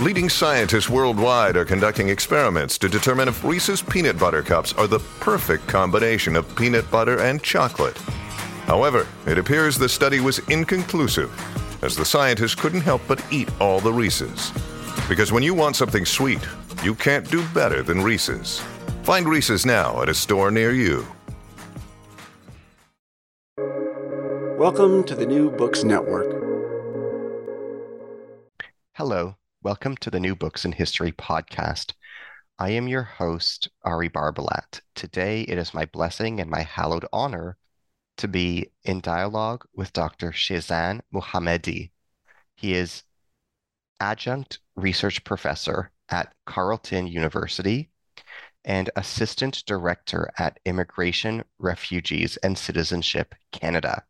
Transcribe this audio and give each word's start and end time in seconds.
leading 0.00 0.28
scientists 0.28 0.88
worldwide 0.88 1.56
are 1.56 1.64
conducting 1.64 2.08
experiments 2.08 2.78
to 2.78 2.88
determine 2.88 3.26
if 3.26 3.42
Reese's 3.42 3.82
Peanut 3.82 4.16
Butter 4.16 4.42
Cups 4.42 4.72
are 4.74 4.86
the 4.86 5.00
perfect 5.18 5.66
combination 5.66 6.36
of 6.36 6.54
peanut 6.54 6.88
butter 6.88 7.20
and 7.20 7.42
chocolate. 7.42 7.98
However, 8.66 9.08
it 9.26 9.38
appears 9.38 9.76
the 9.76 9.88
study 9.88 10.20
was 10.20 10.38
inconclusive, 10.50 11.32
as 11.82 11.96
the 11.96 12.04
scientists 12.04 12.54
couldn't 12.54 12.82
help 12.82 13.02
but 13.08 13.24
eat 13.32 13.50
all 13.60 13.80
the 13.80 13.92
Reese's. 13.92 14.52
Because 15.08 15.32
when 15.32 15.42
you 15.42 15.52
want 15.52 15.74
something 15.74 16.04
sweet, 16.04 16.46
you 16.84 16.94
can't 16.94 17.28
do 17.28 17.44
better 17.48 17.82
than 17.82 18.00
Reese's. 18.00 18.60
Find 19.02 19.28
Reese's 19.28 19.66
now 19.66 20.00
at 20.00 20.08
a 20.08 20.14
store 20.14 20.52
near 20.52 20.70
you. 20.72 21.04
Welcome 24.56 25.02
to 25.04 25.16
the 25.16 25.26
New 25.26 25.50
Books 25.50 25.82
Network. 25.82 26.30
Hello, 28.94 29.36
welcome 29.68 29.98
to 29.98 30.10
the 30.10 30.18
New 30.18 30.34
Books 30.34 30.64
in 30.64 30.72
History 30.72 31.12
podcast. 31.12 31.92
I 32.58 32.70
am 32.70 32.88
your 32.88 33.02
host, 33.02 33.68
Ari 33.84 34.08
Barbalat. 34.08 34.80
Today 34.94 35.42
it 35.42 35.58
is 35.58 35.74
my 35.74 35.84
blessing 35.84 36.40
and 36.40 36.50
my 36.50 36.62
hallowed 36.62 37.04
honor 37.12 37.58
to 38.16 38.28
be 38.28 38.70
in 38.84 39.00
dialogue 39.00 39.66
with 39.74 39.92
Dr. 39.92 40.32
Shezan 40.32 41.02
Muhammedi. 41.12 41.90
He 42.56 42.72
is 42.72 43.02
adjunct 44.00 44.58
research 44.74 45.22
professor 45.24 45.92
at 46.08 46.32
Carleton 46.46 47.06
University 47.06 47.90
and 48.64 48.88
assistant 48.96 49.62
director 49.66 50.30
at 50.38 50.58
Immigration, 50.64 51.44
Refugees, 51.58 52.38
and 52.38 52.56
Citizenship 52.56 53.34
Canada. 53.52 54.02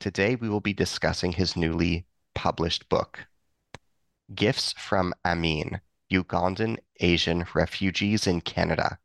Today 0.00 0.34
we 0.34 0.48
will 0.48 0.60
be 0.60 0.74
discussing 0.74 1.30
his 1.30 1.54
newly 1.54 2.06
published 2.34 2.88
book, 2.88 3.24
Gifts 4.34 4.74
from 4.78 5.14
Amin 5.24 5.80
Ugandan 6.12 6.78
Asian 7.00 7.44
Refugees 7.54 8.26
in 8.26 8.40
Canada, 8.40 8.98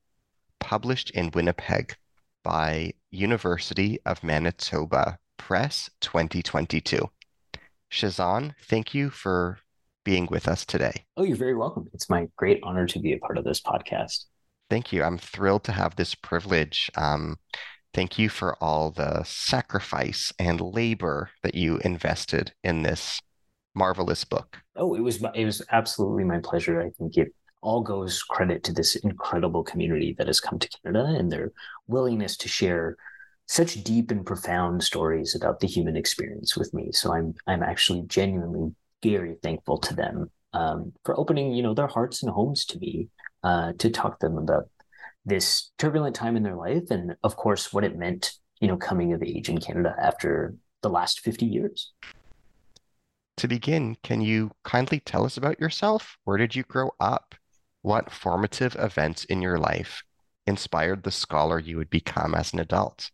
published 0.59 1.09
in 1.11 1.31
Winnipeg 1.31 1.95
by 2.43 2.93
University 3.11 3.99
of 4.05 4.23
Manitoba 4.23 5.19
Press 5.37 5.89
2022. 6.01 7.09
Shezan, 7.91 8.53
thank 8.61 8.93
you 8.93 9.09
for 9.09 9.59
being 10.03 10.27
with 10.29 10.47
us 10.47 10.65
today. 10.65 11.05
Oh, 11.17 11.23
you're 11.23 11.37
very 11.37 11.55
welcome. 11.55 11.87
It's 11.93 12.09
my 12.09 12.27
great 12.35 12.59
honor 12.63 12.87
to 12.87 12.99
be 12.99 13.13
a 13.13 13.19
part 13.19 13.37
of 13.37 13.43
this 13.43 13.61
podcast. 13.61 14.25
Thank 14.69 14.93
you. 14.93 15.03
I'm 15.03 15.17
thrilled 15.17 15.63
to 15.65 15.71
have 15.71 15.95
this 15.95 16.15
privilege. 16.15 16.91
Um, 16.95 17.37
thank 17.93 18.19
you 18.19 18.29
for 18.29 18.55
all 18.61 18.91
the 18.91 19.23
sacrifice 19.23 20.31
and 20.37 20.61
labor 20.61 21.31
that 21.43 21.55
you 21.55 21.77
invested 21.79 22.53
in 22.63 22.83
this 22.83 23.21
marvelous 23.75 24.23
book. 24.23 24.57
Oh, 24.75 24.95
it 24.95 25.01
was 25.01 25.23
it 25.35 25.45
was 25.45 25.61
absolutely 25.71 26.23
my 26.23 26.39
pleasure. 26.39 26.81
I 26.81 26.89
think 26.91 27.17
it 27.17 27.33
all 27.61 27.81
goes 27.81 28.23
credit 28.23 28.63
to 28.63 28.73
this 28.73 28.95
incredible 28.95 29.63
community 29.63 30.15
that 30.17 30.27
has 30.27 30.39
come 30.39 30.59
to 30.59 30.69
Canada 30.69 31.15
and 31.17 31.31
their 31.31 31.51
willingness 31.87 32.37
to 32.37 32.47
share 32.47 32.95
such 33.47 33.83
deep 33.83 34.11
and 34.11 34.25
profound 34.25 34.83
stories 34.83 35.35
about 35.35 35.59
the 35.59 35.67
human 35.67 35.97
experience 35.97 36.55
with 36.55 36.73
me. 36.73 36.91
So 36.91 37.13
I'm 37.13 37.33
I'm 37.47 37.63
actually 37.63 38.03
genuinely 38.07 38.73
very 39.03 39.35
thankful 39.41 39.77
to 39.79 39.93
them 39.93 40.29
um, 40.53 40.93
for 41.03 41.19
opening, 41.19 41.53
you 41.53 41.63
know, 41.63 41.73
their 41.73 41.87
hearts 41.87 42.23
and 42.23 42.31
homes 42.31 42.65
to 42.65 42.79
me 42.79 43.07
uh, 43.43 43.73
to 43.79 43.89
talk 43.89 44.19
to 44.19 44.27
them 44.27 44.37
about 44.37 44.69
this 45.25 45.71
turbulent 45.77 46.15
time 46.15 46.37
in 46.37 46.43
their 46.43 46.55
life, 46.55 46.89
and 46.89 47.15
of 47.23 47.35
course, 47.35 47.73
what 47.73 47.83
it 47.83 47.97
meant, 47.97 48.33
you 48.61 48.67
know, 48.67 48.77
coming 48.77 49.13
of 49.13 49.21
age 49.21 49.49
in 49.49 49.59
Canada 49.59 49.95
after 50.01 50.55
the 50.81 50.89
last 50.89 51.19
fifty 51.19 51.45
years. 51.45 51.91
To 53.39 53.47
begin, 53.47 53.95
can 54.03 54.19
you 54.19 54.51
kindly 54.65 54.99
tell 54.99 55.23
us 55.23 55.37
about 55.37 55.61
yourself? 55.61 56.17
Where 56.25 56.35
did 56.35 56.57
you 56.57 56.63
grow 56.63 56.91
up? 56.99 57.35
What 57.83 58.11
formative 58.11 58.75
events 58.77 59.23
in 59.23 59.41
your 59.41 59.57
life 59.57 60.03
inspired 60.45 61.03
the 61.03 61.11
scholar 61.11 61.57
you 61.57 61.77
would 61.77 61.89
become 61.89 62.35
as 62.35 62.51
an 62.51 62.59
adult? 62.59 63.11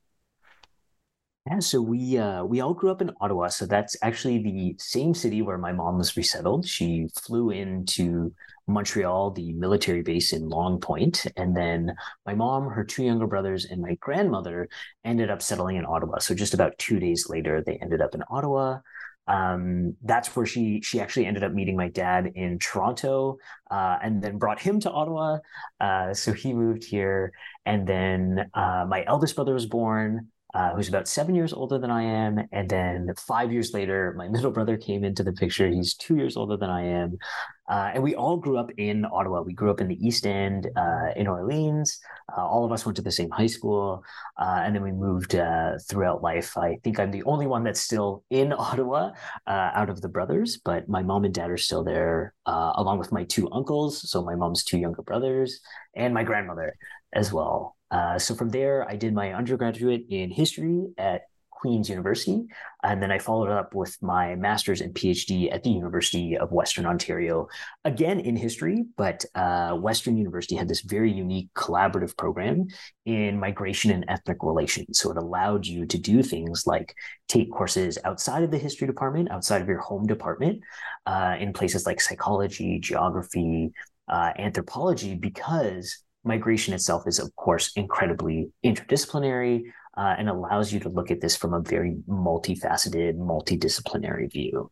Yeah, 1.46 1.60
so 1.60 1.80
we 1.80 2.18
uh, 2.18 2.44
we 2.44 2.60
all 2.60 2.74
grew 2.74 2.90
up 2.90 3.04
in 3.04 3.12
Ottawa. 3.22 3.50
So 3.50 3.68
that's 3.68 3.96
actually 4.02 4.40
the 4.40 4.76
same 4.80 5.14
city 5.14 5.44
where 5.44 5.60
my 5.60 5.72
mom 5.72 6.00
was 6.00 6.18
resettled. 6.18 6.68
She 6.68 7.08
flew 7.22 7.52
into 7.52 8.34
Montreal, 8.66 9.30
the 9.30 9.54
military 9.54 10.02
base 10.02 10.34
in 10.34 10.50
Long 10.50 10.80
Point, 10.80 11.28
and 11.38 11.56
then 11.56 11.96
my 12.26 12.34
mom, 12.34 12.68
her 12.70 12.84
two 12.84 13.04
younger 13.04 13.28
brothers, 13.28 13.66
and 13.66 13.80
my 13.80 13.94
grandmother 14.02 14.70
ended 15.04 15.30
up 15.30 15.44
settling 15.44 15.76
in 15.76 15.86
Ottawa. 15.86 16.18
So 16.18 16.34
just 16.34 16.56
about 16.56 16.80
two 16.80 17.00
days 17.00 17.30
later, 17.30 17.62
they 17.64 17.78
ended 17.78 18.02
up 18.02 18.16
in 18.16 18.24
Ottawa. 18.28 18.80
Um, 19.28 19.96
that's 20.04 20.36
where 20.36 20.46
she 20.46 20.82
she 20.82 21.00
actually 21.00 21.26
ended 21.26 21.44
up 21.44 21.52
meeting 21.52 21.76
my 21.76 21.90
dad 21.90 22.32
in 22.36 22.60
Toronto, 22.60 23.38
uh, 23.72 23.98
and 24.04 24.22
then 24.22 24.38
brought 24.38 24.60
him 24.60 24.80
to 24.82 24.92
Ottawa. 24.92 25.40
Uh, 25.80 26.14
so 26.14 26.32
he 26.34 26.54
moved 26.54 26.84
here, 26.84 27.34
and 27.66 27.88
then 27.88 28.50
uh, 28.54 28.86
my 28.88 29.04
eldest 29.08 29.36
brother 29.36 29.54
was 29.54 29.66
born 29.66 30.28
uh, 30.56 30.74
who's 30.74 30.88
about 30.88 31.06
seven 31.08 31.36
years 31.36 31.52
older 31.52 31.78
than 31.78 31.92
I 31.92 32.04
am. 32.04 32.40
And 32.54 32.70
then 32.70 33.14
five 33.18 33.52
years 33.52 33.74
later, 33.74 34.16
my 34.18 34.28
middle 34.30 34.52
brother 34.52 34.78
came 34.78 35.04
into 35.04 35.22
the 35.22 35.34
picture. 35.34 35.68
He's 35.68 35.94
two 35.94 36.16
years 36.16 36.38
older 36.38 36.56
than 36.56 36.70
I 36.70 36.86
am. 36.86 37.18
Uh, 37.68 37.92
and 37.94 38.04
we 38.04 38.16
all 38.16 38.38
grew 38.38 38.58
up 38.58 38.70
in 38.78 39.06
Ottawa. 39.12 39.42
We 39.42 39.54
grew 39.54 39.72
up 39.72 39.82
in 39.82 39.88
the 39.88 40.06
East 40.06 40.26
End, 40.26 40.70
uh, 40.76 41.10
in 41.16 41.28
Orleans. 41.28 42.00
Uh, 42.36 42.46
all 42.46 42.66
of 42.66 42.72
us 42.72 42.86
went 42.86 42.96
to 42.98 43.02
the 43.02 43.12
same 43.12 43.30
high 43.32 43.48
school. 43.48 44.04
Uh, 44.38 44.62
and 44.64 44.76
then 44.76 44.84
we 44.84 44.92
moved 44.92 45.36
uh, 45.36 45.74
throughout 45.90 46.22
life. 46.22 46.58
I 46.58 46.78
think 46.84 47.00
I'm 47.00 47.12
the 47.12 47.24
only 47.24 47.48
one 47.48 47.64
that's 47.64 47.82
still 47.82 48.24
in 48.30 48.54
Ottawa 48.58 49.12
out 49.48 49.90
of 49.90 50.02
the 50.02 50.10
brothers, 50.10 50.58
but 50.64 50.88
my 50.88 51.02
mom 51.02 51.26
and 51.26 51.34
dad 51.34 51.50
are 51.50 51.58
still 51.58 51.84
there, 51.84 52.34
along 52.46 53.00
with 53.00 53.12
my 53.12 53.24
two 53.24 53.50
uncles. 53.52 54.10
So 54.10 54.24
my 54.24 54.36
mom's 54.36 54.64
two 54.64 54.78
younger 54.78 55.02
brothers 55.02 55.60
and 55.96 56.14
my 56.14 56.24
grandmother 56.24 56.76
as 57.14 57.32
well. 57.34 57.76
Uh, 57.92 58.20
so 58.20 58.36
from 58.36 58.50
there, 58.50 58.88
I 58.90 58.96
did 58.96 59.14
my 59.14 59.34
undergraduate 59.34 60.06
in 60.10 60.32
history 60.32 60.88
at 60.98 61.22
Queen's 61.66 61.90
University, 61.90 62.46
and 62.84 63.02
then 63.02 63.12
I 63.12 63.18
followed 63.18 63.50
up 63.50 63.74
with 63.74 63.98
my 64.00 64.36
master's 64.36 64.82
and 64.82 64.94
PhD 64.94 65.52
at 65.52 65.64
the 65.64 65.72
University 65.72 66.38
of 66.38 66.52
Western 66.52 66.86
Ontario, 66.86 67.48
again 67.86 68.20
in 68.20 68.36
history. 68.36 68.86
But 68.98 69.26
uh, 69.34 69.74
Western 69.74 70.16
University 70.16 70.56
had 70.56 70.68
this 70.68 70.82
very 70.82 71.12
unique 71.12 71.50
collaborative 71.56 72.16
program 72.16 72.68
in 73.08 73.40
migration 73.40 73.90
and 73.90 74.06
ethnic 74.08 74.38
relations. 74.44 75.00
So 75.00 75.10
it 75.10 75.18
allowed 75.18 75.66
you 75.66 75.88
to 75.88 75.98
do 75.98 76.22
things 76.22 76.68
like 76.68 76.94
take 77.28 77.52
courses 77.52 77.98
outside 78.06 78.44
of 78.44 78.52
the 78.52 78.60
history 78.60 78.86
department, 78.86 79.32
outside 79.32 79.64
of 79.64 79.68
your 79.68 79.80
home 79.80 80.06
department, 80.06 80.62
uh, 81.08 81.36
in 81.40 81.52
places 81.52 81.88
like 81.88 82.00
psychology, 82.00 82.78
geography, 82.78 83.72
uh, 84.08 84.34
anthropology, 84.38 85.16
because 85.16 86.04
migration 86.24 86.76
itself 86.76 87.08
is, 87.08 87.18
of 87.18 87.36
course, 87.36 87.72
incredibly 87.76 88.52
interdisciplinary 88.64 89.64
uh, 89.98 90.16
and 90.18 90.30
allows 90.30 90.74
you 90.74 90.80
to 90.82 90.90
look 90.90 91.12
at 91.12 91.22
this 91.22 91.36
from 91.36 91.54
a 91.54 91.62
very 91.62 91.96
multifaceted, 92.08 93.16
multidisciplinary 93.18 94.32
view. 94.32 94.70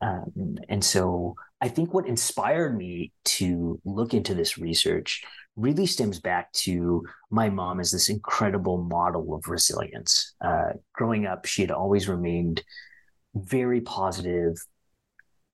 Um, 0.00 0.56
and 0.68 0.82
so 0.82 1.34
I 1.60 1.68
think 1.68 1.92
what 1.92 2.06
inspired 2.06 2.76
me 2.76 3.12
to 3.26 3.80
look 3.84 4.14
into 4.14 4.34
this 4.34 4.58
research 4.58 5.22
really 5.56 5.86
stems 5.86 6.18
back 6.20 6.50
to 6.52 7.04
my 7.30 7.50
mom 7.50 7.80
as 7.80 7.90
this 7.90 8.08
incredible 8.08 8.82
model 8.82 9.34
of 9.34 9.46
resilience. 9.48 10.34
Uh, 10.40 10.70
growing 10.94 11.26
up, 11.26 11.44
she 11.44 11.60
had 11.60 11.70
always 11.70 12.08
remained 12.08 12.62
very 13.34 13.80
positive 13.80 14.56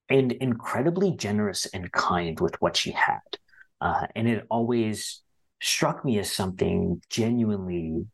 and 0.08 0.32
incredibly 0.32 1.10
generous 1.10 1.66
and 1.66 1.90
kind 1.92 2.38
with 2.38 2.54
what 2.60 2.76
she 2.76 2.92
had. 2.92 3.20
Uh, 3.80 4.06
and 4.14 4.28
it 4.28 4.46
always 4.48 5.22
struck 5.60 6.04
me 6.04 6.18
as 6.18 6.30
something 6.30 7.02
genuinely 7.10 8.06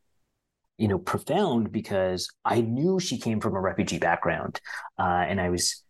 you 0.83 0.89
know 0.89 0.99
profound 0.99 1.71
because 1.71 2.29
i 2.45 2.61
knew 2.61 2.99
she 2.99 3.17
came 3.17 3.41
from 3.41 3.55
a 3.55 3.61
refugee 3.61 3.99
background 3.99 4.61
uh, 4.99 5.25
and 5.29 5.41
i 5.41 5.49
was 5.49 5.85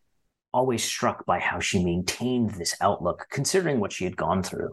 always 0.53 0.85
struck 0.85 1.25
by 1.25 1.39
how 1.39 1.59
she 1.59 1.83
maintained 1.83 2.51
this 2.51 2.77
outlook 2.83 3.27
considering 3.31 3.81
what 3.81 3.91
she 3.91 4.05
had 4.05 4.17
gone 4.17 4.43
through 4.43 4.71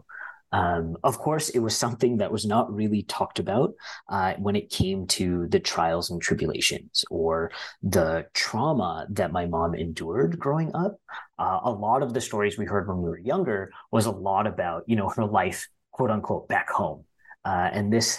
um, 0.52 0.96
of 1.04 1.16
course, 1.18 1.50
it 1.50 1.60
was 1.60 1.76
something 1.76 2.16
that 2.16 2.32
was 2.32 2.44
not 2.44 2.74
really 2.74 3.04
talked 3.04 3.38
about 3.38 3.72
uh, 4.08 4.34
when 4.34 4.56
it 4.56 4.68
came 4.68 5.06
to 5.08 5.46
the 5.46 5.60
trials 5.60 6.10
and 6.10 6.20
tribulations 6.20 7.04
or 7.08 7.52
the 7.84 8.26
trauma 8.34 9.06
that 9.10 9.30
my 9.30 9.46
mom 9.46 9.76
endured 9.76 10.40
growing 10.40 10.74
up. 10.74 10.98
Uh, 11.38 11.60
a 11.62 11.70
lot 11.70 12.02
of 12.02 12.14
the 12.14 12.20
stories 12.20 12.58
we 12.58 12.64
heard 12.64 12.88
when 12.88 12.96
we 12.98 13.08
were 13.08 13.18
younger 13.18 13.70
was 13.92 14.06
a 14.06 14.10
lot 14.10 14.48
about, 14.48 14.82
you 14.86 14.96
know, 14.96 15.08
her 15.08 15.24
life, 15.24 15.68
quote 15.92 16.10
unquote, 16.10 16.48
back 16.48 16.68
home. 16.68 17.04
Uh, 17.44 17.70
and 17.72 17.92
this 17.92 18.18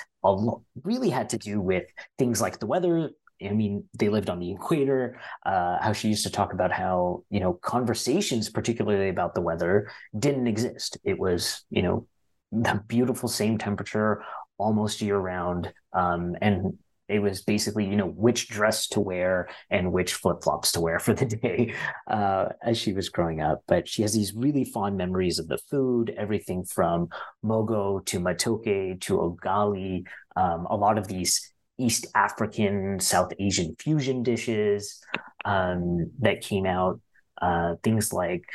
really 0.83 1.09
had 1.09 1.29
to 1.29 1.37
do 1.37 1.59
with 1.61 1.85
things 2.17 2.41
like 2.41 2.59
the 2.59 2.67
weather, 2.67 3.11
I 3.43 3.49
mean, 3.49 3.85
they 3.97 4.09
lived 4.09 4.29
on 4.29 4.39
the 4.39 4.51
equator. 4.51 5.19
Uh, 5.45 5.77
how 5.81 5.93
she 5.93 6.09
used 6.09 6.23
to 6.23 6.31
talk 6.31 6.53
about 6.53 6.71
how 6.71 7.23
you 7.29 7.39
know 7.39 7.53
conversations, 7.53 8.49
particularly 8.49 9.09
about 9.09 9.35
the 9.35 9.41
weather, 9.41 9.91
didn't 10.17 10.47
exist. 10.47 10.97
It 11.03 11.17
was 11.17 11.63
you 11.69 11.81
know 11.81 12.07
the 12.51 12.83
beautiful 12.87 13.29
same 13.29 13.57
temperature 13.57 14.23
almost 14.57 15.01
year 15.01 15.17
round. 15.17 15.73
Um, 15.93 16.35
and 16.41 16.77
it 17.11 17.19
was 17.19 17.41
basically, 17.41 17.85
you 17.85 17.95
know, 17.95 18.07
which 18.07 18.47
dress 18.47 18.87
to 18.87 18.99
wear 18.99 19.49
and 19.69 19.91
which 19.91 20.13
flip 20.13 20.43
flops 20.43 20.71
to 20.71 20.81
wear 20.81 20.99
for 20.99 21.13
the 21.13 21.25
day 21.43 21.73
uh, 22.07 22.45
as 22.63 22.77
she 22.77 22.93
was 22.93 23.09
growing 23.09 23.41
up. 23.41 23.61
But 23.67 23.87
she 23.87 24.01
has 24.01 24.13
these 24.13 24.33
really 24.33 24.63
fond 24.63 24.97
memories 24.97 25.37
of 25.37 25.47
the 25.47 25.57
food, 25.57 26.13
everything 26.17 26.63
from 26.63 27.09
mogo 27.43 28.05
to 28.05 28.19
matoke 28.19 29.01
to 29.01 29.17
ugali, 29.17 30.05
um, 30.35 30.65
a 30.69 30.75
lot 30.75 30.97
of 30.97 31.07
these 31.07 31.51
East 31.77 32.05
African, 32.15 32.99
South 32.99 33.31
Asian 33.39 33.75
fusion 33.79 34.23
dishes 34.23 35.01
um, 35.45 36.11
that 36.19 36.41
came 36.41 36.65
out. 36.65 37.01
Uh, 37.41 37.75
things 37.83 38.13
like 38.13 38.45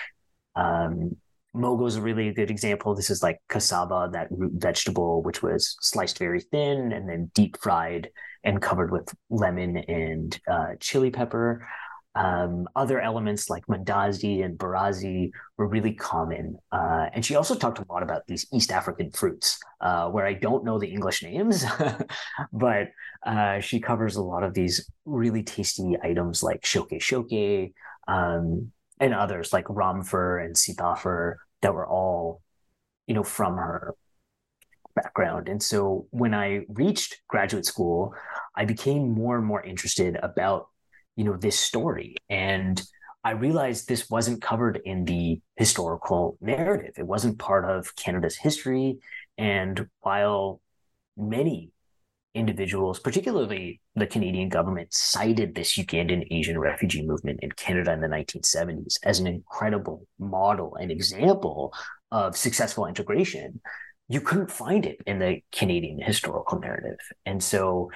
um, 0.55 1.17
Mogo 1.57 1.87
is 1.87 1.97
a 1.97 2.03
really 2.03 2.33
good 2.33 2.51
example. 2.51 2.95
This 2.95 3.11
is 3.11 3.23
like 3.23 3.41
cassava, 3.49 4.11
that 4.13 4.29
root 4.31 4.53
vegetable, 4.55 5.23
which 5.23 5.43
was 5.43 5.77
sliced 5.81 6.19
very 6.19 6.41
thin 6.41 6.93
and 6.93 7.09
then 7.09 7.31
deep 7.35 7.57
fried 7.61 8.11
and 8.47 8.63
covered 8.63 8.93
with 8.93 9.13
lemon 9.29 9.77
and 9.77 10.41
uh, 10.49 10.69
chili 10.81 11.11
pepper. 11.11 11.67
Um, 12.15 12.67
other 12.75 12.99
elements 12.99 13.51
like 13.51 13.67
mandazi 13.67 14.43
and 14.43 14.57
barazi 14.57 15.33
were 15.59 15.69
really 15.69 15.93
common. 15.93 16.57
Uh, 16.73 17.09
and 17.13 17.23
she 17.23 17.35
also 17.35 17.55
talked 17.55 17.79
a 17.79 17.85
lot 17.91 18.03
about 18.03 18.27
these 18.27 18.47
East 18.55 18.73
African 18.73 19.11
fruits, 19.11 19.59
uh, 19.83 20.09
where 20.09 20.25
I 20.25 20.33
don't 20.33 20.65
know 20.65 20.79
the 20.79 20.87
English 20.87 21.23
names, 21.23 21.63
but 22.53 22.89
uh, 23.27 23.61
she 23.61 23.81
covers 23.81 24.17
a 24.17 24.23
lot 24.23 24.45
of 24.45 24.55
these 24.55 24.89
really 25.05 25.43
tasty 25.43 25.97
items 26.03 26.43
like 26.43 26.65
shoke 26.65 26.93
shoke 27.01 27.33
um, 28.09 28.73
and 28.99 29.13
others 29.13 29.53
like 29.53 29.67
ramphur 29.67 30.43
and 30.43 30.55
sitafur 30.55 31.35
that 31.61 31.75
were 31.75 31.87
all, 31.87 32.41
you 33.07 33.15
know, 33.15 33.25
from 33.25 33.57
her 33.57 33.95
background. 34.97 35.49
And 35.49 35.63
so 35.63 36.09
when 36.11 36.35
I 36.35 36.63
reached 36.69 37.21
graduate 37.29 37.67
school, 37.67 38.15
I 38.57 38.65
became 38.65 39.11
more 39.11 39.37
and 39.37 39.47
more 39.47 39.63
interested 39.63 40.17
about, 40.23 40.69
you 41.17 41.25
know, 41.25 41.37
this 41.37 41.59
story. 41.59 42.17
And 42.29 42.83
I 43.25 43.33
realized 43.33 43.89
this 43.89 44.09
wasn't 44.09 44.41
covered 44.41 44.81
in 44.85 45.05
the 45.05 45.41
historical 45.57 46.39
narrative. 46.41 46.95
It 46.97 47.07
wasn't 47.07 47.39
part 47.39 47.65
of 47.65 47.97
Canada's 47.97 48.37
history. 48.37 48.99
And 49.37 49.89
while 50.01 50.61
many 51.17 51.73
individuals, 52.37 53.01
particularly 53.01 53.81
the 53.97 54.07
Canadian 54.07 54.49
government, 54.49 54.93
cited 54.93 55.55
this 55.55 55.77
Ugandan 55.77 56.27
Asian 56.31 56.59
refugee 56.59 57.05
movement 57.05 57.41
in 57.43 57.51
Canada 57.53 57.93
in 57.93 58.01
the 58.01 58.07
1970s 58.07 58.99
as 59.03 59.19
an 59.19 59.27
incredible 59.27 60.07
model 60.19 60.77
and 60.77 60.91
example 60.91 61.73
of 62.13 62.37
successful 62.37 62.87
integration. 62.87 63.61
You 64.09 64.21
couldn't 64.21 64.51
find 64.51 64.87
it 64.87 64.99
in 65.07 65.19
the 65.19 65.41
Canadian 65.53 66.01
historical 66.01 66.61
narrative. 66.61 66.99
And 67.25 67.43
so, 67.43 67.91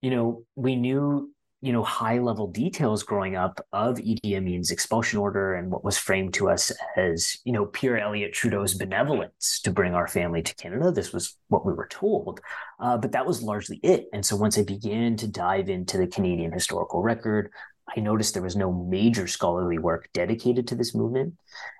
you 0.00 0.10
know, 0.10 0.44
we 0.56 0.76
knew 0.76 1.32
you 1.62 1.72
know 1.72 1.84
high 1.84 2.18
level 2.18 2.48
details 2.48 3.04
growing 3.04 3.36
up 3.36 3.64
of 3.72 3.96
Idi 3.98 4.36
Amin's 4.36 4.72
expulsion 4.72 5.20
order 5.20 5.54
and 5.54 5.70
what 5.70 5.84
was 5.84 5.96
framed 5.96 6.34
to 6.34 6.50
us 6.50 6.72
as 6.96 7.38
you 7.44 7.52
know 7.52 7.66
Pierre 7.66 7.98
Elliott 7.98 8.34
Trudeau's 8.34 8.74
benevolence 8.74 9.60
to 9.62 9.70
bring 9.70 9.94
our 9.94 10.08
family 10.08 10.42
to 10.42 10.54
Canada. 10.56 10.90
This 10.90 11.12
was 11.12 11.36
what 11.48 11.64
we 11.64 11.72
were 11.72 11.86
told, 11.86 12.40
uh, 12.80 12.98
but 12.98 13.12
that 13.12 13.26
was 13.26 13.42
largely 13.42 13.78
it. 13.84 14.06
And 14.12 14.26
so 14.26 14.36
once 14.36 14.58
I 14.58 14.64
began 14.64 15.16
to 15.18 15.28
dive 15.28 15.68
into 15.68 15.98
the 15.98 16.08
Canadian 16.08 16.52
historical 16.52 17.00
record, 17.00 17.52
I 17.96 18.00
noticed 18.00 18.34
there 18.34 18.42
was 18.42 18.56
no 18.56 18.72
major 18.72 19.28
scholarly 19.28 19.78
work 19.78 20.08
dedicated 20.12 20.66
to 20.68 20.74
this 20.74 20.96
movement, 20.96 21.34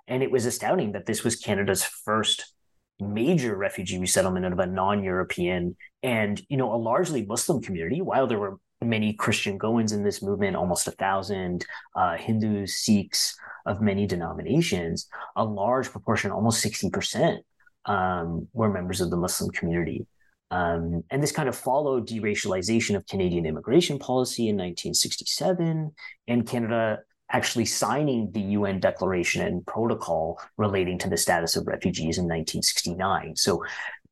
and 0.06 0.23
it 0.23 0.31
was 0.31 0.46
astounding 0.46 0.93
that 0.93 1.06
this 1.06 1.25
was 1.25 1.34
Canada's 1.34 1.82
first 1.82 2.55
major 3.02 3.56
refugee 3.56 3.99
resettlement 3.99 4.46
of 4.46 4.58
a 4.58 4.66
non-European 4.66 5.76
and 6.02 6.43
you 6.49 6.56
know 6.56 6.72
a 6.72 6.76
largely 6.76 7.25
Muslim 7.25 7.60
community. 7.60 8.00
While 8.00 8.26
there 8.26 8.38
were 8.38 8.58
many 8.84 9.12
Christian 9.12 9.58
Goans 9.58 9.93
in 9.93 10.02
this 10.02 10.22
movement, 10.22 10.56
almost 10.56 10.88
a 10.88 10.93
thousand 10.93 11.64
uh, 11.94 12.16
Hindus, 12.16 12.84
Sikhs 12.84 13.37
of 13.66 13.81
many 13.81 14.06
denominations, 14.06 15.08
a 15.37 15.44
large 15.44 15.90
proportion, 15.90 16.31
almost 16.31 16.64
60%, 16.64 17.38
um, 17.87 18.49
were 18.52 18.72
members 18.72 19.00
of 19.00 19.10
the 19.10 19.16
Muslim 19.16 19.50
community. 19.50 20.06
Um, 20.50 21.02
and 21.10 21.22
this 21.22 21.32
kind 21.32 21.48
of 21.48 21.56
followed 21.56 22.06
deracialization 22.06 22.94
of 22.94 23.06
Canadian 23.06 23.46
immigration 23.46 23.98
policy 23.98 24.48
in 24.48 24.56
1967 24.56 25.93
and 26.28 26.46
Canada 26.46 26.98
actually 27.32 27.64
signing 27.64 28.31
the 28.32 28.40
UN 28.40 28.79
Declaration 28.79 29.43
and 29.44 29.67
Protocol 29.67 30.40
relating 30.56 30.99
to 30.99 31.08
the 31.08 31.17
status 31.17 31.56
of 31.56 31.67
refugees 31.67 32.19
in 32.19 32.25
1969. 32.25 33.37
So, 33.37 33.64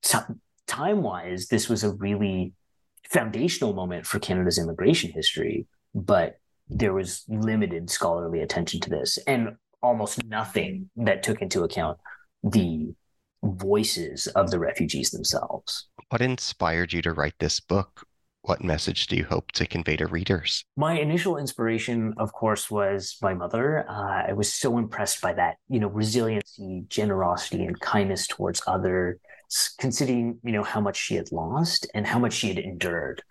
t- 0.02 0.18
time 0.66 1.02
wise, 1.02 1.48
this 1.48 1.68
was 1.68 1.84
a 1.84 1.92
really 1.94 2.52
foundational 3.08 3.74
moment 3.74 4.06
for 4.06 4.18
Canada's 4.18 4.58
immigration 4.58 5.10
history, 5.12 5.66
but 5.94 6.38
there 6.68 6.94
was 6.94 7.24
limited 7.28 7.90
scholarly 7.90 8.40
attention 8.40 8.80
to 8.80 8.90
this 8.90 9.18
and 9.26 9.56
almost 9.82 10.24
nothing 10.24 10.88
that 10.96 11.22
took 11.22 11.42
into 11.42 11.64
account 11.64 11.98
the 12.44 12.94
voices 13.42 14.26
of 14.28 14.50
the 14.50 14.58
refugees 14.58 15.10
themselves. 15.10 15.88
What 16.10 16.22
inspired 16.22 16.92
you 16.92 17.02
to 17.02 17.12
write 17.12 17.34
this 17.38 17.60
book? 17.60 18.06
What 18.42 18.64
message 18.64 19.06
do 19.06 19.16
you 19.16 19.24
hope 19.24 19.52
to 19.52 19.66
convey 19.66 19.96
to 19.96 20.06
readers? 20.06 20.64
My 20.76 20.98
initial 20.98 21.36
inspiration, 21.36 22.14
of 22.16 22.32
course, 22.32 22.70
was 22.70 23.16
my 23.20 23.34
mother. 23.34 23.84
Uh, 23.88 24.28
I 24.28 24.32
was 24.32 24.52
so 24.52 24.78
impressed 24.78 25.20
by 25.20 25.34
that, 25.34 25.56
you 25.68 25.78
know, 25.78 25.88
resiliency, 25.88 26.84
generosity, 26.88 27.64
and 27.64 27.78
kindness 27.80 28.26
towards 28.26 28.62
other 28.66 29.20
considering 29.78 30.38
you 30.44 30.52
know 30.52 30.62
how 30.62 30.80
much 30.80 30.96
she 30.96 31.16
had 31.16 31.32
lost 31.32 31.86
and 31.94 32.06
how 32.06 32.18
much 32.18 32.32
she 32.32 32.48
had 32.48 32.58
endured. 32.58 33.22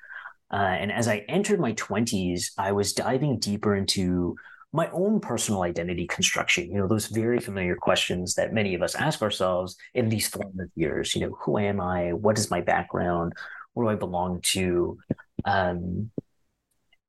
Uh, 0.52 0.76
and 0.80 0.92
as 0.92 1.08
I 1.08 1.18
entered 1.30 1.60
my 1.60 1.74
20s, 1.74 2.52
I 2.58 2.72
was 2.72 2.94
diving 2.94 3.40
deeper 3.40 3.76
into 3.76 4.36
my 4.74 4.90
own 4.92 5.20
personal 5.20 5.62
identity 5.62 6.08
construction. 6.08 6.70
You 6.72 6.80
know, 6.80 6.88
those 6.88 7.08
very 7.08 7.40
familiar 7.40 7.76
questions 7.76 8.36
that 8.36 8.54
many 8.54 8.76
of 8.76 8.82
us 8.82 8.96
ask 8.96 9.22
ourselves 9.22 9.76
in 9.94 10.10
these 10.10 10.28
formative 10.28 10.72
years. 10.76 11.16
You 11.16 11.22
know, 11.22 11.38
who 11.40 11.58
am 11.58 11.80
I? 11.80 12.14
What 12.14 12.38
is 12.38 12.52
my 12.52 12.62
background? 12.62 13.34
What 13.74 13.84
do 13.84 13.90
I 13.90 13.96
belong 13.96 14.42
to? 14.52 14.98
Um, 15.46 16.12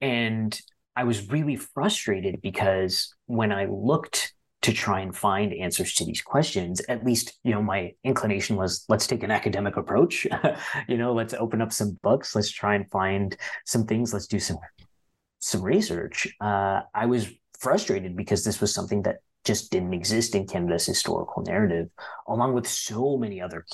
and 0.00 0.58
I 0.96 1.04
was 1.04 1.28
really 1.30 1.56
frustrated 1.56 2.40
because 2.42 3.14
when 3.26 3.52
I 3.52 3.66
looked 3.66 4.34
to 4.62 4.72
try 4.72 5.00
and 5.00 5.16
find 5.16 5.54
answers 5.54 5.94
to 5.94 6.04
these 6.04 6.20
questions 6.20 6.82
at 6.88 7.02
least 7.02 7.38
you 7.44 7.52
know 7.52 7.62
my 7.62 7.92
inclination 8.04 8.56
was 8.56 8.84
let's 8.90 9.06
take 9.06 9.22
an 9.22 9.30
academic 9.30 9.76
approach. 9.76 10.26
You 10.88 10.98
know 10.98 11.12
let's 11.12 11.34
open 11.34 11.62
up 11.62 11.72
some 11.72 11.98
books. 12.02 12.34
Let's 12.34 12.50
try 12.50 12.74
and 12.74 12.90
find 12.90 13.36
some 13.64 13.86
things. 13.86 14.12
Let's 14.12 14.26
do 14.26 14.38
some 14.38 14.58
some 15.40 15.62
research. 15.62 16.28
Uh, 16.40 16.82
i 16.94 17.06
was 17.06 17.28
frustrated 17.58 18.16
because 18.16 18.44
this 18.44 18.60
was 18.60 18.74
something 18.74 19.02
that 19.02 19.16
just 19.44 19.70
didn't 19.70 19.94
exist 19.94 20.34
in 20.34 20.46
canada's 20.46 20.86
historical 20.86 21.42
narrative 21.42 21.88
along 22.26 22.54
with 22.54 22.66
so 22.66 23.18
many 23.18 23.40
other 23.40 23.66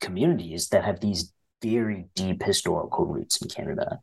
communities 0.00 0.68
that 0.68 0.84
have 0.84 1.00
these 1.00 1.32
very 1.62 2.06
deep 2.14 2.42
historical 2.42 3.06
roots 3.06 3.40
in 3.40 3.48
canada 3.48 4.00